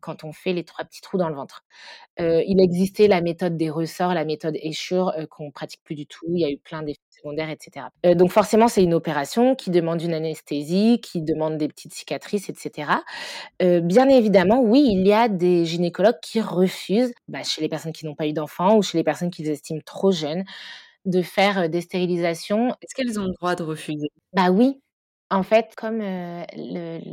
quand 0.02 0.24
on 0.24 0.32
fait 0.34 0.54
les 0.54 0.64
trois 0.64 0.86
petits 0.86 1.02
trous 1.02 1.18
dans 1.18 1.30
le 1.30 1.36
ventre. 1.36 1.64
il 2.20 2.62
existait 2.62 3.08
la 3.08 3.22
méthode 3.22 3.58
des 3.58 3.70
ressorts, 3.70 4.14
la 4.14 4.26
méthode 4.26 4.56
Eschure 4.62 5.14
qu'on 5.30 5.52
pratique 5.52 5.82
plus 5.84 5.96
du 5.96 6.06
tout. 6.08 6.26
Il 6.34 6.40
y 6.42 6.46
a 6.46 6.50
eu 6.50 6.58
plein 6.58 6.84
d'effets 6.84 7.00
secondaires, 7.10 7.50
etc. 7.50 7.88
donc 8.16 8.32
forcément, 8.32 8.68
c'est 8.68 8.84
une 8.84 8.94
opération 8.94 9.56
qui 9.56 9.72
demande 9.72 10.02
une 10.02 10.14
anesthésie, 10.14 11.00
qui 11.02 11.22
demande 11.22 11.58
des 11.58 11.68
petites 11.68 11.94
cicatrices, 11.94 12.50
etc. 12.50 12.92
bien 13.60 14.10
évidemment, 14.10 14.62
oui, 14.62 14.86
il 14.88 15.08
y 15.08 15.14
a 15.14 15.28
des 15.30 15.66
gynécologues 15.66 16.20
qui 16.22 16.42
refusent, 16.42 17.14
bah, 17.28 17.44
chez 17.44 17.62
les 17.62 17.70
personnes 17.70 17.94
qui 17.94 18.06
n'ont 18.06 18.16
pas 18.16 18.28
eu 18.28 18.34
d'enfants 18.34 18.78
ou 18.78 18.82
chez 18.84 18.98
les 18.98 19.04
personnes 19.04 19.32
qu'ils 19.32 19.50
estiment 19.50 19.82
trop 19.86 20.12
jeunes, 20.12 20.44
de 21.06 21.22
faire 21.22 21.70
des 21.70 21.82
stérilisations. 21.82 22.70
Est-ce 22.82 22.94
qu'elles 22.94 23.20
ont 23.20 23.26
le 23.26 23.34
droit 23.34 23.56
de 23.56 23.64
refuser? 23.64 24.10
Bah 24.34 24.52
oui, 24.52 24.82
en 25.32 25.44
fait, 25.44 25.74
comme, 25.78 26.00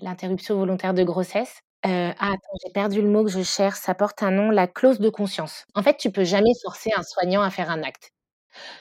l'interruption 0.03 0.57
volontaire 0.57 0.95
de 0.95 1.03
grossesse, 1.05 1.61
ah 1.85 2.13
attends, 2.21 2.57
j'ai 2.65 2.73
perdu 2.73 3.03
le 3.03 3.09
mot 3.09 3.25
que 3.25 3.31
je 3.31 3.43
cherche, 3.43 3.79
ça 3.79 3.95
porte 3.95 4.23
un 4.23 4.31
nom, 4.31 4.51
la 4.51 4.67
clause 4.67 5.01
de 5.01 5.11
conscience. 5.11 5.65
En 5.75 5.83
fait, 5.83 5.97
tu 5.99 6.11
peux 6.11 6.25
jamais 6.25 6.51
forcer 6.65 6.91
un 6.97 7.03
soignant 7.03 7.43
à 7.43 7.51
faire 7.51 7.71
un 7.71 7.83
acte. 7.83 8.11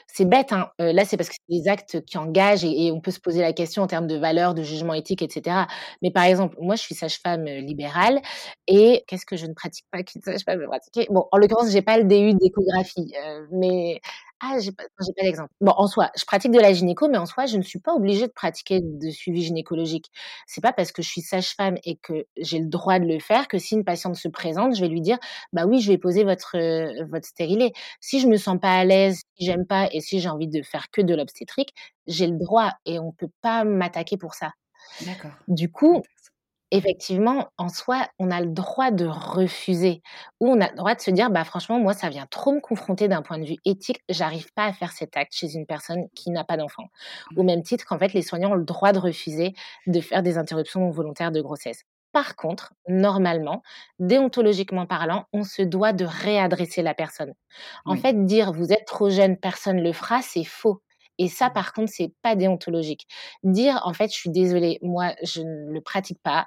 C'est 0.08 0.26
bête, 0.26 0.52
hein, 0.52 0.70
là, 0.78 1.04
c'est 1.06 1.16
parce 1.18 1.28
que 1.30 1.36
c'est 1.36 1.56
des 1.62 1.68
actes 1.68 2.04
qui 2.06 2.18
engagent 2.18 2.64
et 2.64 2.92
on 2.92 3.00
peut 3.00 3.10
se 3.12 3.20
poser 3.20 3.40
la 3.42 3.52
question 3.54 3.82
en 3.84 3.88
termes 3.88 4.06
de 4.08 4.16
valeurs, 4.16 4.54
de 4.54 4.62
jugement 4.64 4.94
éthique 4.94 5.22
etc. 5.22 5.66
Mais 6.02 6.10
par 6.12 6.24
exemple, 6.24 6.56
moi, 6.60 6.76
je 6.76 6.82
suis 6.82 6.94
sage-femme, 6.96 7.44
libérale 7.46 8.20
et 8.68 9.04
qu'est-ce 9.08 9.26
que 9.26 9.36
je 9.36 9.46
ne 9.46 9.54
pratique 9.54 9.86
pas 9.92 10.02
qu'une 10.04 10.22
sage-femme 10.22 10.60
peut 10.60 10.66
pratiquer? 10.68 11.06
Bon, 11.10 11.26
en 11.32 11.38
l'occurrence, 11.38 11.70
j'ai 11.72 11.82
pas 11.82 11.98
le 11.98 12.04
DU 12.04 12.34
d'échographie, 12.34 13.14
mais 13.52 14.00
ah, 14.44 14.58
j'ai 14.58 14.72
pas, 14.72 14.84
j'ai 15.00 15.12
pas 15.16 15.22
d'exemple. 15.22 15.50
Bon, 15.60 15.72
en 15.76 15.86
soi, 15.86 16.10
je 16.18 16.24
pratique 16.24 16.52
de 16.52 16.60
la 16.60 16.72
gynéco, 16.72 17.08
mais 17.08 17.18
en 17.18 17.26
soi, 17.26 17.46
je 17.46 17.56
ne 17.56 17.62
suis 17.62 17.78
pas 17.78 17.94
obligée 17.94 18.26
de 18.26 18.32
pratiquer 18.32 18.80
de 18.82 19.10
suivi 19.10 19.42
gynécologique. 19.42 20.10
C'est 20.46 20.60
pas 20.60 20.72
parce 20.72 20.92
que 20.92 21.02
je 21.02 21.08
suis 21.08 21.22
sage-femme 21.22 21.76
et 21.84 21.96
que 21.96 22.26
j'ai 22.36 22.58
le 22.58 22.66
droit 22.66 22.98
de 22.98 23.06
le 23.06 23.18
faire 23.20 23.48
que 23.48 23.58
si 23.58 23.74
une 23.74 23.84
patiente 23.84 24.16
se 24.16 24.28
présente, 24.28 24.74
je 24.76 24.80
vais 24.80 24.88
lui 24.88 25.00
dire, 25.00 25.18
bah 25.52 25.66
oui, 25.66 25.80
je 25.80 25.90
vais 25.90 25.98
poser 25.98 26.24
votre 26.24 26.56
euh, 26.58 27.04
votre 27.10 27.26
stérilet. 27.26 27.72
Si 28.00 28.20
je 28.20 28.26
me 28.26 28.36
sens 28.36 28.58
pas 28.60 28.74
à 28.74 28.84
l'aise, 28.84 29.22
si 29.36 29.46
j'aime 29.46 29.66
pas 29.66 29.88
et 29.92 30.00
si 30.00 30.20
j'ai 30.20 30.28
envie 30.28 30.48
de 30.48 30.62
faire 30.62 30.90
que 30.90 31.00
de 31.00 31.14
l'obstétrique, 31.14 31.74
j'ai 32.06 32.26
le 32.26 32.38
droit 32.38 32.72
et 32.84 32.98
on 32.98 33.12
peut 33.12 33.30
pas 33.40 33.64
m'attaquer 33.64 34.16
pour 34.16 34.34
ça. 34.34 34.52
D'accord. 35.02 35.32
Du 35.48 35.70
coup, 35.70 36.02
effectivement, 36.76 37.48
en 37.58 37.68
soi, 37.68 38.08
on 38.18 38.30
a 38.30 38.40
le 38.40 38.48
droit 38.48 38.90
de 38.90 39.06
refuser 39.06 40.02
ou 40.40 40.48
on 40.48 40.60
a 40.60 40.70
le 40.70 40.76
droit 40.76 40.94
de 40.94 41.00
se 41.00 41.10
dire, 41.10 41.30
bah 41.30 41.44
franchement, 41.44 41.78
moi, 41.80 41.94
ça 41.94 42.08
vient 42.10 42.26
trop 42.26 42.52
me 42.52 42.60
confronter 42.60 43.08
d'un 43.08 43.22
point 43.22 43.38
de 43.38 43.44
vue 43.46 43.56
éthique, 43.64 44.00
j'arrive 44.08 44.52
pas 44.54 44.66
à 44.66 44.72
faire 44.72 44.92
cet 44.92 45.16
acte 45.16 45.32
chez 45.34 45.54
une 45.54 45.66
personne 45.66 46.08
qui 46.14 46.30
n'a 46.30 46.44
pas 46.44 46.56
d'enfant. 46.56 46.84
Au 47.36 47.42
même 47.42 47.62
titre 47.62 47.84
qu'en 47.86 47.98
fait, 47.98 48.12
les 48.12 48.22
soignants 48.22 48.52
ont 48.52 48.54
le 48.56 48.64
droit 48.64 48.92
de 48.92 48.98
refuser 48.98 49.54
de 49.86 50.00
faire 50.00 50.22
des 50.22 50.38
interruptions 50.38 50.90
volontaires 50.90 51.32
de 51.32 51.40
grossesse. 51.40 51.82
Par 52.12 52.36
contre, 52.36 52.74
normalement, 52.88 53.62
déontologiquement 53.98 54.86
parlant, 54.86 55.24
on 55.32 55.42
se 55.42 55.62
doit 55.62 55.92
de 55.92 56.04
réadresser 56.04 56.82
la 56.82 56.94
personne. 56.94 57.34
En 57.86 57.96
fait, 57.96 58.26
dire 58.26 58.52
vous 58.52 58.72
êtes 58.72 58.86
trop 58.86 59.10
jeune, 59.10 59.36
personne 59.36 59.82
le 59.82 59.92
fera, 59.92 60.22
c'est 60.22 60.44
faux. 60.44 60.80
Et 61.18 61.28
ça, 61.28 61.50
par 61.50 61.72
contre, 61.72 61.90
c'est 61.92 62.12
pas 62.22 62.36
déontologique. 62.36 63.06
Dire, 63.42 63.80
en 63.84 63.92
fait, 63.92 64.08
je 64.12 64.16
suis 64.16 64.30
désolée, 64.30 64.78
moi, 64.82 65.14
je 65.22 65.42
ne 65.42 65.72
le 65.72 65.80
pratique 65.80 66.18
pas, 66.22 66.46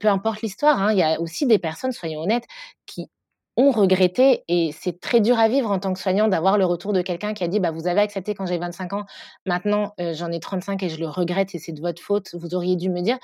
peu 0.00 0.08
importe 0.08 0.42
l'histoire, 0.42 0.80
hein, 0.80 0.92
il 0.92 0.98
y 0.98 1.02
a 1.02 1.20
aussi 1.20 1.46
des 1.46 1.58
personnes, 1.58 1.92
soyons 1.92 2.20
honnêtes, 2.20 2.44
qui 2.86 3.10
ont 3.56 3.70
regretté 3.70 4.42
et 4.48 4.72
c'est 4.72 5.00
très 5.00 5.20
dur 5.20 5.38
à 5.38 5.48
vivre 5.48 5.70
en 5.70 5.78
tant 5.78 5.92
que 5.92 6.00
soignant 6.00 6.26
d'avoir 6.26 6.58
le 6.58 6.64
retour 6.64 6.92
de 6.92 7.02
quelqu'un 7.02 7.34
qui 7.34 7.44
a 7.44 7.48
dit 7.48 7.60
bah 7.60 7.70
vous 7.70 7.86
avez 7.86 8.00
accepté 8.00 8.34
quand 8.34 8.46
j'ai 8.46 8.58
25 8.58 8.92
ans 8.94 9.04
maintenant 9.46 9.94
j'en 10.12 10.32
ai 10.32 10.40
35 10.40 10.82
et 10.82 10.88
je 10.88 10.98
le 10.98 11.06
regrette 11.08 11.54
et 11.54 11.60
c'est 11.60 11.70
de 11.70 11.80
votre 11.80 12.02
faute 12.02 12.30
vous 12.34 12.54
auriez 12.56 12.74
dû 12.76 12.90
me 12.90 13.00
dire. 13.00 13.16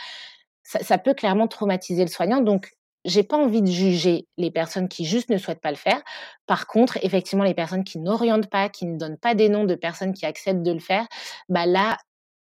Ça, 0.63 0.79
ça 0.81 0.99
peut 0.99 1.15
clairement 1.15 1.49
traumatiser 1.49 2.03
le 2.05 2.11
soignant. 2.11 2.41
Donc 2.41 2.71
j'ai 3.05 3.23
pas 3.23 3.37
envie 3.37 3.63
de 3.63 3.71
juger 3.71 4.27
les 4.37 4.51
personnes 4.51 4.89
qui 4.89 5.05
juste 5.05 5.31
ne 5.31 5.39
souhaitent 5.39 5.61
pas 5.61 5.71
le 5.71 5.77
faire. 5.77 6.03
Par 6.47 6.67
contre, 6.67 6.99
effectivement, 7.03 7.45
les 7.45 7.55
personnes 7.55 7.85
qui 7.85 7.99
n'orientent 7.99 8.51
pas, 8.51 8.69
qui 8.69 8.87
ne 8.87 8.99
donnent 8.99 9.19
pas 9.19 9.35
des 9.35 9.49
noms 9.49 9.65
de 9.65 9.75
personnes 9.75 10.13
qui 10.13 10.27
acceptent 10.27 10.63
de 10.63 10.73
le 10.73 10.81
faire, 10.81 11.07
bah 11.49 11.67
là, 11.67 11.97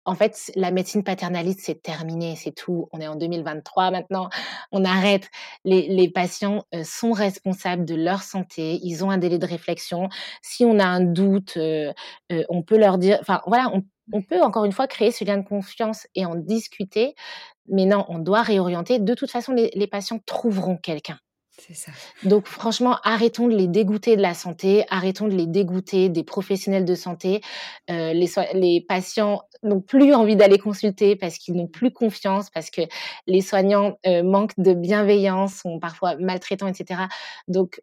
en 0.06 0.16
fait, 0.16 0.52
la 0.56 0.72
médecine 0.72 1.04
paternaliste, 1.04 1.62
c'est 1.64 1.84
terminé, 1.84 2.36
c'est 2.36 2.52
tout. 2.52 2.90
On 2.94 3.00
est 3.00 3.08
en 3.08 3.16
2023 3.16 3.92
maintenant, 3.92 4.30
on 4.72 4.84
arrête. 4.84 5.30
Les, 5.66 6.10
patients 6.10 6.64
euh, 6.74 6.84
sont 6.84 7.12
responsables 7.12 7.86
de 7.86 7.96
leur 7.96 8.24
santé, 8.24 8.80
ils 8.82 9.04
ont 9.06 9.12
un 9.12 9.20
délai 9.20 9.38
de 9.38 9.46
réflexion. 9.46 10.10
Si 10.42 10.66
on 10.66 10.80
a 10.80 10.86
un 10.86 11.02
doute, 11.02 11.58
euh, 11.58 11.94
euh, 12.32 12.44
on 12.50 12.64
peut 12.64 12.78
leur 12.78 12.98
dire, 12.98 13.20
enfin 13.22 13.42
voilà, 13.46 13.72
on 14.12 14.22
peut 14.24 14.42
encore 14.42 14.66
une 14.66 14.72
fois 14.72 14.88
créer 14.88 15.12
ce 15.12 15.24
lien 15.24 15.38
de 15.38 15.48
confiance 15.48 16.08
et 16.16 16.26
en 16.26 16.36
discuter. 16.36 17.14
Mais 17.70 17.86
non, 17.86 18.06
on 18.10 18.20
doit 18.20 18.42
réorienter. 18.42 19.00
De 19.00 19.14
toute 19.14 19.32
façon, 19.32 19.54
les, 19.54 19.88
patients 19.88 20.20
trouveront 20.26 20.78
quelqu'un. 20.78 21.18
C'est 21.58 21.74
ça. 21.74 21.92
Donc 22.24 22.48
franchement, 22.48 22.98
arrêtons 23.04 23.48
de 23.48 23.56
les 23.56 23.68
dégoûter 23.68 24.16
de 24.16 24.22
la 24.22 24.34
santé, 24.34 24.86
arrêtons 24.90 25.28
de 25.28 25.36
les 25.36 25.46
dégoûter 25.46 26.08
des 26.08 26.24
professionnels 26.24 26.86
de 26.86 26.96
santé. 26.96 27.42
Euh, 27.90 28.14
les, 28.14 28.30
les 28.54 28.86
patients 28.88 29.42
n'ont 29.62 29.82
plus 29.82 30.14
envie 30.14 30.38
d'aller 30.38 30.58
consulter 30.58 31.18
parce 31.18 31.38
qu'ils 31.38 31.56
n'ont 31.56 31.68
plus 31.68 31.92
confiance, 31.92 32.50
parce 32.50 32.70
que 32.70 32.82
les 33.28 33.42
soignants 33.42 33.98
euh, 34.08 34.24
manquent 34.24 34.58
de 34.58 34.74
bienveillance, 34.74 35.56
sont 35.56 35.80
parfois 35.80 36.16
maltraitants, 36.16 36.68
etc. 36.68 37.02
Donc 37.50 37.82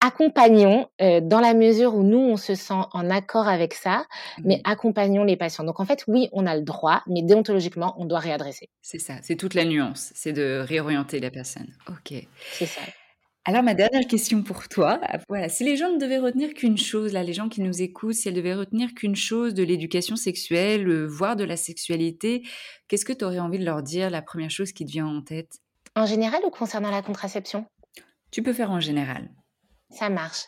accompagnons 0.00 0.88
euh, 1.00 1.20
dans 1.20 1.40
la 1.40 1.54
mesure 1.54 1.94
où 1.94 2.02
nous, 2.02 2.18
on 2.18 2.36
se 2.36 2.54
sent 2.54 2.74
en 2.92 3.10
accord 3.10 3.48
avec 3.48 3.74
ça, 3.74 4.06
mais 4.44 4.56
Oui. 4.56 4.60
accompagnons 4.64 5.24
les 5.24 5.36
patients. 5.36 5.64
Donc 5.64 5.80
en 5.80 5.84
fait, 5.84 6.04
oui, 6.08 6.28
on 6.32 6.46
a 6.46 6.56
le 6.56 6.62
droit, 6.62 7.02
mais 7.06 7.22
déontologiquement, 7.22 7.94
on 7.98 8.04
doit 8.04 8.20
réadresser. 8.20 8.68
C'est 8.82 8.98
ça, 9.00 9.14
c'est 9.22 9.36
toute 9.36 9.54
la 9.54 9.64
nuance, 9.64 10.12
c'est 10.14 10.32
de 10.32 10.60
réorienter 10.66 11.20
la 11.20 11.30
personne. 11.30 11.68
OK. 11.88 12.14
C'est 12.52 12.66
ça. 12.66 12.80
Alors 13.44 13.62
ma 13.62 13.72
dernière 13.72 14.06
question 14.06 14.42
pour 14.42 14.68
toi, 14.68 15.00
voilà, 15.28 15.48
si 15.48 15.64
les 15.64 15.76
gens 15.76 15.90
ne 15.90 15.98
devaient 15.98 16.18
retenir 16.18 16.52
qu'une 16.52 16.76
chose, 16.76 17.14
là, 17.14 17.22
les 17.22 17.32
gens 17.32 17.48
qui 17.48 17.62
nous 17.62 17.80
écoutent, 17.80 18.12
si 18.14 18.28
elles 18.28 18.34
devaient 18.34 18.54
retenir 18.54 18.92
qu'une 18.94 19.16
chose 19.16 19.54
de 19.54 19.62
l'éducation 19.62 20.16
sexuelle, 20.16 20.86
euh, 20.86 21.06
voire 21.06 21.34
de 21.34 21.44
la 21.44 21.56
sexualité, 21.56 22.42
qu'est-ce 22.88 23.06
que 23.06 23.12
tu 23.14 23.24
aurais 23.24 23.38
envie 23.38 23.58
de 23.58 23.64
leur 23.64 23.82
dire, 23.82 24.10
la 24.10 24.20
première 24.20 24.50
chose 24.50 24.72
qui 24.72 24.84
te 24.84 24.90
vient 24.90 25.06
en 25.06 25.22
tête? 25.22 25.60
En 25.96 26.04
général 26.04 26.40
ou 26.46 26.50
concernant 26.50 26.90
la 26.90 27.00
contraception? 27.00 27.64
Tu 28.30 28.42
peux 28.42 28.52
faire 28.52 28.70
en 28.70 28.80
général. 28.80 29.30
Ça 29.90 30.08
marche. 30.08 30.46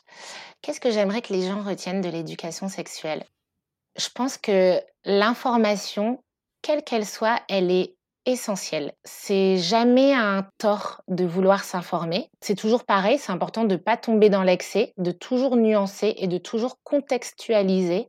Qu'est-ce 0.63 0.81
que 0.81 0.91
j'aimerais 0.91 1.23
que 1.23 1.33
les 1.33 1.47
gens 1.47 1.63
retiennent 1.63 2.03
de 2.03 2.09
l'éducation 2.11 2.69
sexuelle? 2.69 3.25
Je 3.97 4.09
pense 4.15 4.39
que 4.39 4.81
l'information, 5.05 6.23
quelle 6.63 6.85
qu'elle 6.85 7.07
soit, 7.07 7.41
elle 7.49 7.71
est 7.71 7.97
essentielle. 8.27 8.93
C'est 9.05 9.57
jamais 9.57 10.13
un 10.13 10.47
tort 10.59 11.03
de 11.09 11.25
vouloir 11.25 11.65
s'informer. 11.65 12.31
C'est 12.41 12.55
toujours 12.55 12.85
pareil, 12.85 13.19
c'est 13.19 13.33
important 13.33 13.65
de 13.65 13.77
pas 13.77 13.97
tomber 13.97 14.29
dans 14.29 14.43
l'excès, 14.43 14.93
de 14.99 15.11
toujours 15.11 15.57
nuancer 15.57 16.15
et 16.19 16.27
de 16.27 16.39
toujours 16.39 16.79
contextualiser. 16.85 18.09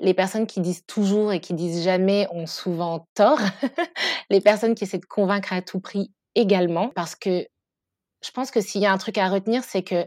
Les 0.00 0.14
personnes 0.14 0.46
qui 0.46 0.60
disent 0.60 0.84
toujours 0.86 1.32
et 1.32 1.40
qui 1.40 1.52
disent 1.54 1.84
jamais 1.84 2.26
ont 2.32 2.46
souvent 2.46 3.06
tort. 3.14 3.38
Les 4.30 4.40
personnes 4.40 4.74
qui 4.74 4.84
essaient 4.84 4.98
de 4.98 5.06
convaincre 5.06 5.52
à 5.52 5.60
tout 5.60 5.80
prix 5.80 6.10
également, 6.34 6.88
parce 6.88 7.14
que 7.14 7.46
je 8.24 8.30
pense 8.30 8.50
que 8.50 8.60
s'il 8.60 8.80
y 8.80 8.86
a 8.86 8.92
un 8.92 8.98
truc 8.98 9.18
à 9.18 9.28
retenir, 9.28 9.64
c'est 9.64 9.82
que 9.82 10.06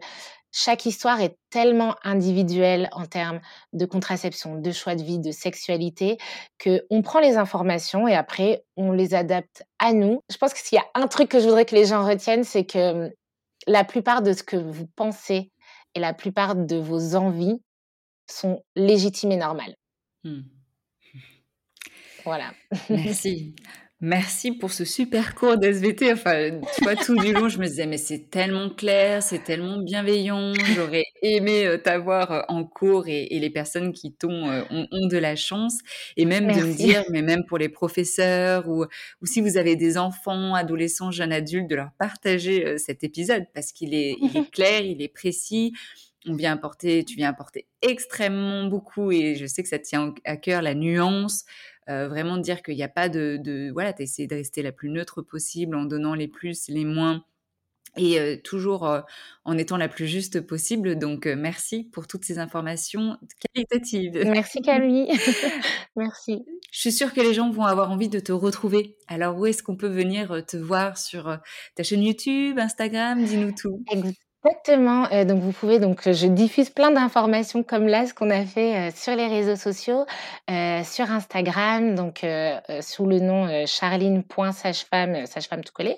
chaque 0.56 0.86
histoire 0.86 1.20
est 1.20 1.36
tellement 1.50 1.96
individuelle 2.04 2.88
en 2.92 3.08
termes 3.08 3.42
de 3.74 3.86
contraception, 3.86 4.60
de 4.60 4.72
choix 4.72 4.96
de 4.96 5.02
vie, 5.02 5.18
de 5.18 5.32
sexualité, 5.32 6.20
qu'on 6.64 7.02
prend 7.02 7.20
les 7.20 7.38
informations 7.38 8.08
et 8.08 8.14
après, 8.14 8.64
on 8.78 8.92
les 8.92 9.16
adapte 9.16 9.64
à 9.80 9.94
nous. 9.94 10.22
Je 10.30 10.38
pense 10.38 10.54
que 10.54 10.60
s'il 10.60 10.78
y 10.78 10.80
a 10.80 10.86
un 10.94 11.08
truc 11.08 11.30
que 11.30 11.40
je 11.40 11.46
voudrais 11.46 11.66
que 11.66 11.76
les 11.76 11.86
gens 11.86 12.08
retiennent, 12.08 12.44
c'est 12.44 12.66
que 12.66 13.12
la 13.66 13.84
plupart 13.84 14.22
de 14.22 14.32
ce 14.32 14.44
que 14.44 14.56
vous 14.56 14.86
pensez 14.96 15.52
et 15.96 16.00
la 16.00 16.14
plupart 16.14 16.56
de 16.56 16.76
vos 16.76 17.16
envies 17.16 17.60
sont 18.30 18.64
légitimes 18.76 19.32
et 19.32 19.38
normales. 19.38 19.76
Mmh. 20.24 20.42
Voilà. 22.26 22.52
Merci. 22.90 23.56
Merci 24.06 24.52
pour 24.52 24.74
ce 24.74 24.84
super 24.84 25.34
cours 25.34 25.56
d'SVT. 25.58 26.12
Enfin, 26.12 26.60
tu 26.76 26.84
vois, 26.84 26.98
tout 26.98 27.16
du 27.16 27.32
long, 27.32 27.48
je 27.48 27.58
me 27.58 27.66
disais, 27.66 27.86
mais 27.86 27.96
c'est 27.96 28.30
tellement 28.30 28.70
clair, 28.70 29.24
c'est 29.24 29.46
tellement 29.46 29.78
bienveillant. 29.78 30.52
J'aurais 30.76 31.06
aimé 31.22 31.66
euh, 31.66 31.78
t'avoir 31.78 32.32
euh, 32.34 32.42
en 32.50 32.66
cours 32.66 33.08
et, 33.08 33.28
et 33.34 33.40
les 33.40 33.50
personnes 33.50 33.94
qui 33.94 34.14
t'ont 34.14 34.50
euh, 34.50 34.62
ont, 34.72 34.88
ont 34.92 35.08
de 35.08 35.18
la 35.18 35.38
chance. 35.38 35.78
Et 36.18 36.26
même 36.26 36.48
de 36.48 36.66
me 36.66 36.74
dire, 36.74 37.06
mais 37.12 37.22
même 37.22 37.46
pour 37.46 37.58
les 37.58 37.70
professeurs 37.70 38.68
ou, 38.68 38.84
ou 39.22 39.26
si 39.26 39.40
vous 39.40 39.56
avez 39.56 39.78
des 39.78 39.98
enfants, 39.98 40.54
adolescents, 40.54 41.12
jeunes 41.12 41.32
adultes, 41.32 41.70
de 41.70 41.76
leur 41.76 41.92
partager 41.98 42.78
cet 42.80 43.06
épisode 43.06 43.46
parce 43.54 43.72
qu'il 43.72 43.94
est, 43.94 44.18
il 44.22 44.36
est 44.36 44.52
clair, 44.52 44.82
il 44.82 45.02
est 45.02 45.14
précis. 45.14 45.72
On 46.26 46.36
vient 46.36 46.54
apporter, 46.54 47.06
tu 47.06 47.16
viens 47.16 47.30
apporter 47.30 47.68
extrêmement 47.82 48.66
beaucoup 48.66 49.12
et 49.12 49.36
je 49.36 49.46
sais 49.46 49.62
que 49.64 49.70
ça 49.70 49.80
tient 49.80 50.14
à 50.26 50.38
cœur 50.38 50.62
la 50.62 50.74
nuance, 50.74 51.44
euh, 51.90 52.08
vraiment 52.08 52.38
dire 52.38 52.62
qu'il 52.64 52.76
n'y 52.76 52.84
a 52.84 52.90
pas 52.90 53.10
de, 53.10 53.38
de 53.42 53.72
voilà, 53.72 53.94
tu 53.94 54.04
essaies 54.04 54.28
de 54.28 54.36
rester 54.36 54.62
la 54.62 54.72
plus 54.72 54.90
neutre 54.90 55.22
possible 55.22 55.76
en 55.76 55.86
donnant 55.86 56.14
les 56.14 56.28
plus, 56.28 56.68
les 56.68 56.86
moins 56.86 57.24
et 57.96 58.20
euh, 58.20 58.38
toujours 58.38 58.88
euh, 58.88 59.02
en 59.46 59.58
étant 59.58 59.78
la 59.78 59.88
plus 59.88 60.08
juste 60.08 60.42
possible. 60.42 60.98
Donc 60.98 61.28
euh, 61.28 61.36
merci 61.36 61.84
pour 61.84 62.08
toutes 62.08 62.26
ces 62.26 62.40
informations 62.40 63.18
qualitatives. 63.54 64.22
Merci 64.26 64.62
Camille. 64.62 65.08
Merci. 65.96 66.44
Je 66.72 66.80
suis 66.80 66.92
sûre 66.92 67.14
que 67.14 67.22
les 67.22 67.34
gens 67.34 67.52
vont 67.52 67.66
avoir 67.66 67.92
envie 67.92 68.10
de 68.10 68.20
te 68.20 68.32
retrouver. 68.32 68.98
Alors 69.08 69.38
où 69.38 69.46
est-ce 69.46 69.62
qu'on 69.62 69.76
peut 69.76 69.88
venir 69.88 70.44
te 70.48 70.58
voir 70.58 70.98
sur 70.98 71.38
ta 71.76 71.84
chaîne 71.84 72.04
YouTube, 72.04 72.58
Instagram? 72.58 73.24
Dis-nous 73.24 73.52
tout. 73.52 73.84
Exactement. 74.46 75.08
Euh, 75.14 75.24
donc 75.24 75.40
vous 75.42 75.54
pouvez 75.54 75.80
donc 75.80 76.06
euh, 76.06 76.12
je 76.12 76.28
diffuse 76.28 76.70
plein 76.70 76.92
d'informations 76.92 77.64
comme 77.64 77.88
là 77.88 78.06
ce 78.06 78.14
qu'on 78.14 78.30
a 78.30 78.44
fait 78.44 78.76
euh, 78.76 78.92
sur 78.94 79.16
les 79.16 79.28
réseaux 79.28 79.56
sociaux, 79.56 80.06
euh, 80.52 80.84
sur 80.84 81.10
Instagram 81.10 81.96
donc 81.96 82.26
sous 82.82 83.06
le 83.06 83.20
nom 83.20 83.66
charline.sagefemme 83.66 85.26
sagefemme 85.26 85.64
tout 85.64 85.72
collé. 85.74 85.98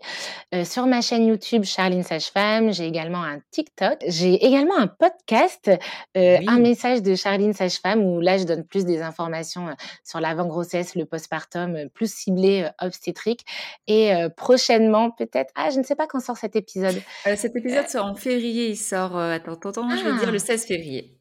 Sur 0.64 0.86
ma 0.86 1.02
chaîne 1.02 1.26
YouTube 1.26 1.64
Charline 1.64 2.04
Sagefemme, 2.04 2.72
j'ai 2.72 2.86
également 2.86 3.24
un 3.24 3.40
TikTok, 3.52 3.98
j'ai 4.08 4.34
également 4.46 4.78
un 4.78 4.88
podcast, 4.88 5.72
Oui. 6.16 6.46
un 6.48 6.60
message 6.60 7.02
de 7.02 7.16
Charline 7.16 7.54
Sagefemme 7.54 8.04
où 8.04 8.22
là 8.22 8.38
je 8.38 8.44
donne 8.44 8.64
plus 8.64 8.86
des 8.86 9.02
informations 9.02 9.68
sur 10.04 10.20
l'avant-grossesse, 10.20 10.96
le 10.96 11.06
postpartum, 11.06 11.90
plus 11.94 12.12
ciblé 12.14 12.68
obstétrique 12.82 13.46
et 13.88 14.12
prochainement 14.38 15.12
peut-être 15.12 15.52
ah 15.56 15.70
je 15.72 15.80
ne 15.80 15.84
sais 15.84 15.96
pas 15.96 16.08
quand 16.08 16.20
sort 16.20 16.38
cet 16.38 16.56
épisode. 16.56 17.02
Cet 17.36 17.56
épisode 17.56 17.88
sort 17.90 18.06
en 18.06 18.16
février. 18.16 18.35
Il 18.44 18.76
sort, 18.78 19.18
euh, 19.18 19.34
attends, 19.36 19.54
attends, 19.54 19.70
attends, 19.70 19.96
je 19.96 20.04
vais 20.04 20.14
dire 20.14 20.32
le 20.32 20.38
Ah. 20.38 20.40
16 20.40 20.66
février. 20.66 21.15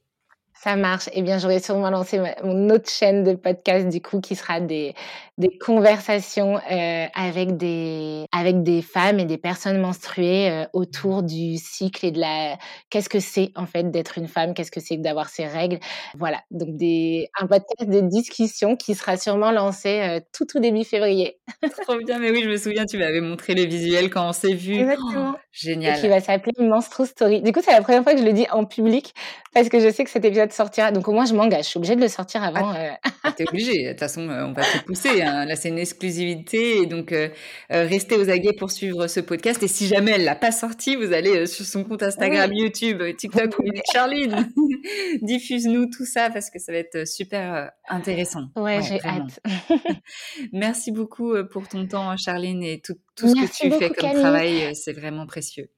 Ça 0.65 0.77
marche. 0.77 1.11
Eh 1.13 1.21
bien, 1.21 1.37
j'aurai 1.39 1.61
sûrement 1.61 1.91
lancé 1.91 2.19
ma- 2.19 2.35
mon 2.43 2.71
autre 2.71 2.89
chaîne 2.91 3.23
de 3.23 3.35
podcast, 3.35 3.87
du 3.87 4.01
coup, 4.01 4.23
qui 4.23 4.35
sera 4.35 4.61
des, 4.61 4.95
des 5.37 5.59
conversations 5.59 6.59
euh, 6.71 7.07
avec, 7.15 7.59
des, 7.59 8.25
avec 8.33 8.63
des 8.63 8.81
femmes 8.81 9.21
et 9.21 9.27
des 9.27 9.37
personnes 9.37 9.79
menstruées 9.79 10.51
euh, 10.51 10.65
autour 10.73 11.23
du 11.23 11.59
cycle 11.59 12.07
et 12.07 12.13
de 12.13 12.21
la... 12.21 12.57
Qu'est-ce 12.89 13.11
que 13.11 13.21
c'est, 13.21 13.51
en 13.57 13.67
fait, 13.67 13.91
d'être 13.91 14.17
une 14.17 14.27
femme? 14.27 14.55
Qu'est-ce 14.55 14.71
que 14.71 14.81
c'est 14.81 14.97
que 14.97 15.03
d'avoir 15.03 15.29
ses 15.29 15.47
règles? 15.47 15.81
Voilà. 16.17 16.39
Donc, 16.51 16.75
des, 16.79 17.29
un 17.39 17.47
podcast 17.47 17.87
de 17.91 18.01
discussion 18.01 18.75
qui 18.75 18.95
sera 18.95 19.19
sûrement 19.19 19.51
lancé 19.53 20.01
euh, 20.01 20.21
tout 20.33 20.47
au 20.57 20.61
début 20.61 20.85
février. 20.85 21.37
Trop 21.83 21.99
bien, 21.99 22.19
mais 22.19 22.31
oui, 22.31 22.41
je 22.43 22.49
me 22.49 22.57
souviens, 22.57 22.87
tu 22.87 22.97
m'avais 22.97 23.21
montré 23.21 23.53
les 23.55 23.67
visuels 23.67 24.09
quand 24.09 24.27
on 24.27 24.33
s'est 24.33 24.55
vu. 24.55 24.77
Exactement. 24.81 25.33
Oh, 25.35 25.37
Et 25.37 25.59
qui 25.61 25.67
génial. 25.67 26.09
va 26.09 26.21
s'appeler 26.23 26.53
Menstru 26.59 27.05
Story. 27.07 27.43
Du 27.43 27.53
coup, 27.53 27.61
c'est 27.63 27.73
la 27.73 27.83
première 27.83 28.03
fois 28.03 28.15
que 28.15 28.21
je 28.21 28.25
le 28.25 28.33
dis 28.33 28.47
en 28.51 28.65
public 28.65 29.13
parce 29.53 29.69
que 29.69 29.79
je 29.79 29.89
sais 29.91 30.03
que 30.05 30.11
cet 30.11 30.25
épisode 30.25 30.53
sortira. 30.55 30.91
Donc, 30.93 31.09
au 31.09 31.13
moins, 31.13 31.25
je 31.27 31.35
m'engage. 31.35 31.65
Je 31.65 31.69
suis 31.71 31.79
obligée 31.79 31.97
de 31.97 32.01
le 32.01 32.09
sortir 32.09 32.43
avant. 32.43 32.75
euh, 32.75 32.91
Ah, 33.23 33.33
T'es 33.33 33.49
obligé. 33.49 33.85
De 33.85 33.91
toute 33.91 34.01
façon, 34.01 34.29
euh, 34.29 34.45
on 34.47 34.53
va 34.53 34.63
te 34.63 34.85
pousser. 34.85 35.23
hein. 35.23 35.45
Là, 35.47 35.57
c'est 35.57 35.69
une 35.71 35.79
exclusivité. 35.79 36.79
Et 36.83 36.87
donc, 36.87 37.11
euh, 37.13 37.29
restez 37.71 38.17
aux 38.17 38.29
aguets 38.31 38.53
pour 38.53 38.71
suivre 38.71 39.07
ce 39.07 39.21
podcast. 39.21 39.63
Et 39.63 39.69
si 39.69 39.87
jamais 39.87 40.13
elle 40.13 40.25
l'a 40.25 40.35
pas 40.37 40.53
sorti, 40.53 40.97
vous 40.97 41.13
allez 41.13 41.47
sur 41.47 41.65
son 41.65 41.85
compte 41.85 42.03
Instagram, 42.03 42.51
Oui. 42.51 42.63
YouTube, 42.63 43.03
TikTok, 43.17 43.55
est 43.65 43.83
Charline. 43.93 44.51
Diffuse-nous 45.23 45.87
tout 45.87 46.05
ça 46.05 46.31
parce 46.31 46.51
que 46.51 46.59
ça 46.59 46.73
va 46.73 46.79
être 46.79 47.07
super 47.07 47.71
intéressant. 47.89 48.43
Ouais, 48.57 48.77
Ouais, 48.79 48.83
j'ai 48.83 49.01
hâte. 49.05 49.41
Merci 50.53 50.93
beaucoup 50.93 51.35
pour 51.51 51.69
ton 51.69 51.87
temps, 51.87 52.17
Charline, 52.17 52.63
et 52.63 52.81
tout, 52.81 52.95
tout 53.17 53.29
ce 53.29 53.35
que 53.35 53.47
tu 53.57 53.71
fais 53.71 53.89
comme 53.89 53.97
Camille. 54.11 54.21
travail. 54.23 54.75
C'est 54.75 54.93
vraiment 54.93 55.27
précieux. 55.27 55.71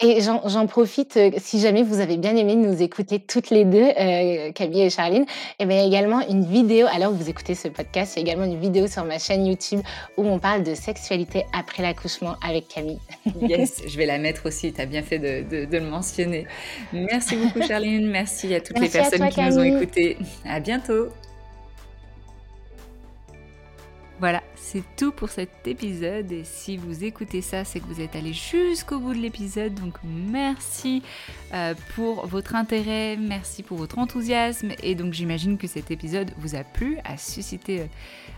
Et 0.00 0.20
j'en 0.20 0.66
profite, 0.68 1.16
euh, 1.16 1.30
si 1.38 1.58
jamais 1.58 1.82
vous 1.82 1.98
avez 1.98 2.18
bien 2.18 2.36
aimé 2.36 2.54
nous 2.54 2.80
écouter 2.82 3.18
toutes 3.18 3.50
les 3.50 3.64
deux, 3.64 3.82
euh, 3.98 4.52
Camille 4.52 4.82
et 4.82 4.90
Charline, 4.90 5.26
et 5.58 5.66
bien 5.66 5.76
il 5.78 5.80
y 5.80 5.84
a 5.84 5.86
également 5.88 6.20
une 6.28 6.44
vidéo, 6.44 6.86
alors 6.94 7.12
vous 7.12 7.28
écoutez 7.28 7.56
ce 7.56 7.66
podcast, 7.66 8.12
il 8.14 8.20
y 8.20 8.22
a 8.22 8.22
également 8.28 8.44
une 8.44 8.60
vidéo 8.60 8.86
sur 8.86 9.04
ma 9.04 9.18
chaîne 9.18 9.44
YouTube 9.44 9.80
où 10.16 10.24
on 10.24 10.38
parle 10.38 10.62
de 10.62 10.74
sexualité 10.76 11.46
après 11.52 11.82
l'accouchement 11.82 12.36
avec 12.46 12.68
Camille. 12.68 13.00
Yes, 13.42 13.82
je 13.88 13.96
vais 13.98 14.06
la 14.06 14.18
mettre 14.18 14.46
aussi. 14.46 14.72
Tu 14.72 14.80
as 14.80 14.86
bien 14.86 15.02
fait 15.02 15.18
de, 15.18 15.42
de- 15.48 15.64
de 15.64 15.78
le 15.78 15.84
mentionner. 15.90 16.46
Merci 16.92 17.34
beaucoup, 17.36 17.60
Charline. 17.66 18.06
Merci 18.08 18.54
à 18.54 18.60
toutes 18.60 18.78
Merci 18.78 18.96
les 18.96 19.02
personnes 19.02 19.18
toi, 19.18 19.28
qui 19.30 19.40
nous 19.42 19.58
ont 19.58 19.62
écoutés. 19.64 20.16
À 20.44 20.60
bientôt. 20.60 21.08
Voilà, 24.20 24.42
c'est 24.56 24.82
tout 24.96 25.12
pour 25.12 25.28
cet 25.28 25.68
épisode. 25.68 26.32
Et 26.32 26.42
si 26.42 26.76
vous 26.76 27.04
écoutez 27.04 27.40
ça, 27.40 27.64
c'est 27.64 27.78
que 27.78 27.86
vous 27.86 28.00
êtes 28.00 28.16
allé 28.16 28.32
jusqu'au 28.32 28.98
bout 28.98 29.14
de 29.14 29.18
l'épisode. 29.18 29.74
Donc 29.74 29.94
merci 30.04 31.02
euh, 31.54 31.74
pour 31.94 32.26
votre 32.26 32.56
intérêt, 32.56 33.16
merci 33.16 33.62
pour 33.62 33.78
votre 33.78 33.98
enthousiasme. 33.98 34.70
Et 34.82 34.96
donc 34.96 35.12
j'imagine 35.12 35.56
que 35.56 35.68
cet 35.68 35.92
épisode 35.92 36.32
vous 36.38 36.56
a 36.56 36.64
plu, 36.64 36.98
a 37.04 37.16
suscité 37.16 37.82
euh, 37.82 37.86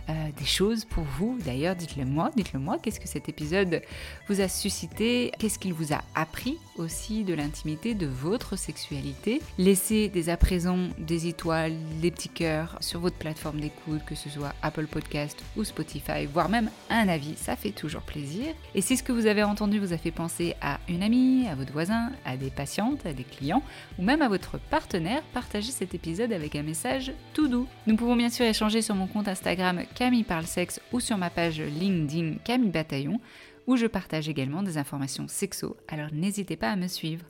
euh, 0.09 0.29
des 0.37 0.45
choses 0.45 0.85
pour 0.85 1.03
vous. 1.03 1.39
D'ailleurs, 1.43 1.75
dites-le 1.75 2.05
moi, 2.05 2.29
dites-le 2.35 2.59
moi, 2.59 2.77
qu'est-ce 2.81 2.99
que 2.99 3.07
cet 3.07 3.27
épisode 3.27 3.81
vous 4.27 4.39
a 4.39 4.47
suscité, 4.47 5.31
qu'est-ce 5.39 5.57
qu'il 5.57 5.73
vous 5.73 5.93
a 5.93 6.01
appris 6.13 6.59
aussi 6.77 7.23
de 7.23 7.33
l'intimité 7.33 7.95
de 7.95 8.05
votre 8.05 8.55
sexualité? 8.55 9.41
Laissez 9.57 10.09
dès 10.09 10.29
à 10.29 10.37
présent 10.37 10.77
des 10.99 11.27
étoiles, 11.27 11.75
des 12.01 12.11
petits 12.11 12.29
cœurs 12.29 12.77
sur 12.81 12.99
votre 12.99 13.17
plateforme 13.17 13.59
d'écoute, 13.59 14.01
que 14.05 14.15
ce 14.15 14.29
soit 14.29 14.53
Apple 14.61 14.85
Podcast 14.85 15.43
ou 15.57 15.63
Spotify, 15.71 16.25
voire 16.31 16.49
même 16.49 16.69
un 16.89 17.07
avis, 17.07 17.35
ça 17.35 17.55
fait 17.55 17.71
toujours 17.71 18.03
plaisir. 18.03 18.53
Et 18.75 18.81
si 18.81 18.97
ce 18.97 19.03
que 19.03 19.11
vous 19.11 19.25
avez 19.25 19.41
entendu 19.41 19.79
vous 19.79 19.93
a 19.93 19.97
fait 19.97 20.11
penser 20.11 20.55
à 20.61 20.79
une 20.87 21.01
amie, 21.01 21.47
à 21.47 21.55
votre 21.55 21.71
voisin, 21.73 22.11
à 22.25 22.37
des 22.37 22.51
patientes, 22.51 23.05
à 23.05 23.13
des 23.13 23.23
clients, 23.23 23.63
ou 23.97 24.03
même 24.03 24.21
à 24.21 24.27
votre 24.27 24.59
partenaire, 24.59 25.23
partagez 25.33 25.71
cet 25.71 25.95
épisode 25.95 26.33
avec 26.33 26.55
un 26.55 26.63
message 26.63 27.13
tout 27.33 27.47
doux. 27.47 27.67
Nous 27.87 27.95
pouvons 27.95 28.15
bien 28.15 28.29
sûr 28.29 28.45
échanger 28.45 28.81
sur 28.81 28.95
mon 28.95 29.07
compte 29.07 29.27
Instagram 29.27 29.81
Camille 29.95 30.23
Parle 30.23 30.45
ou 30.91 30.99
sur 30.99 31.17
ma 31.17 31.29
page 31.29 31.61
LinkedIn 31.61 32.35
Camille 32.43 32.71
Bataillon, 32.71 33.19
où 33.67 33.77
je 33.77 33.85
partage 33.85 34.27
également 34.27 34.63
des 34.63 34.77
informations 34.77 35.27
sexo, 35.27 35.77
alors 35.87 36.09
n'hésitez 36.11 36.57
pas 36.57 36.71
à 36.71 36.75
me 36.75 36.87
suivre. 36.87 37.25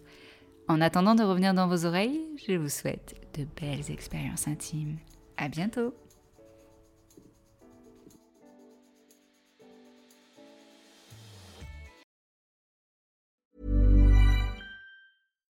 En 0.67 0.81
attendant 0.81 1.15
de 1.15 1.23
revenir 1.23 1.53
dans 1.53 1.67
vos 1.67 1.85
oreilles, 1.85 2.21
je 2.47 2.53
vous 2.53 2.69
souhaite 2.69 3.15
de 3.37 3.45
belles 3.59 3.91
expériences 3.91 4.47
intimes. 4.47 4.97
À 5.37 5.49
bientôt! 5.49 5.93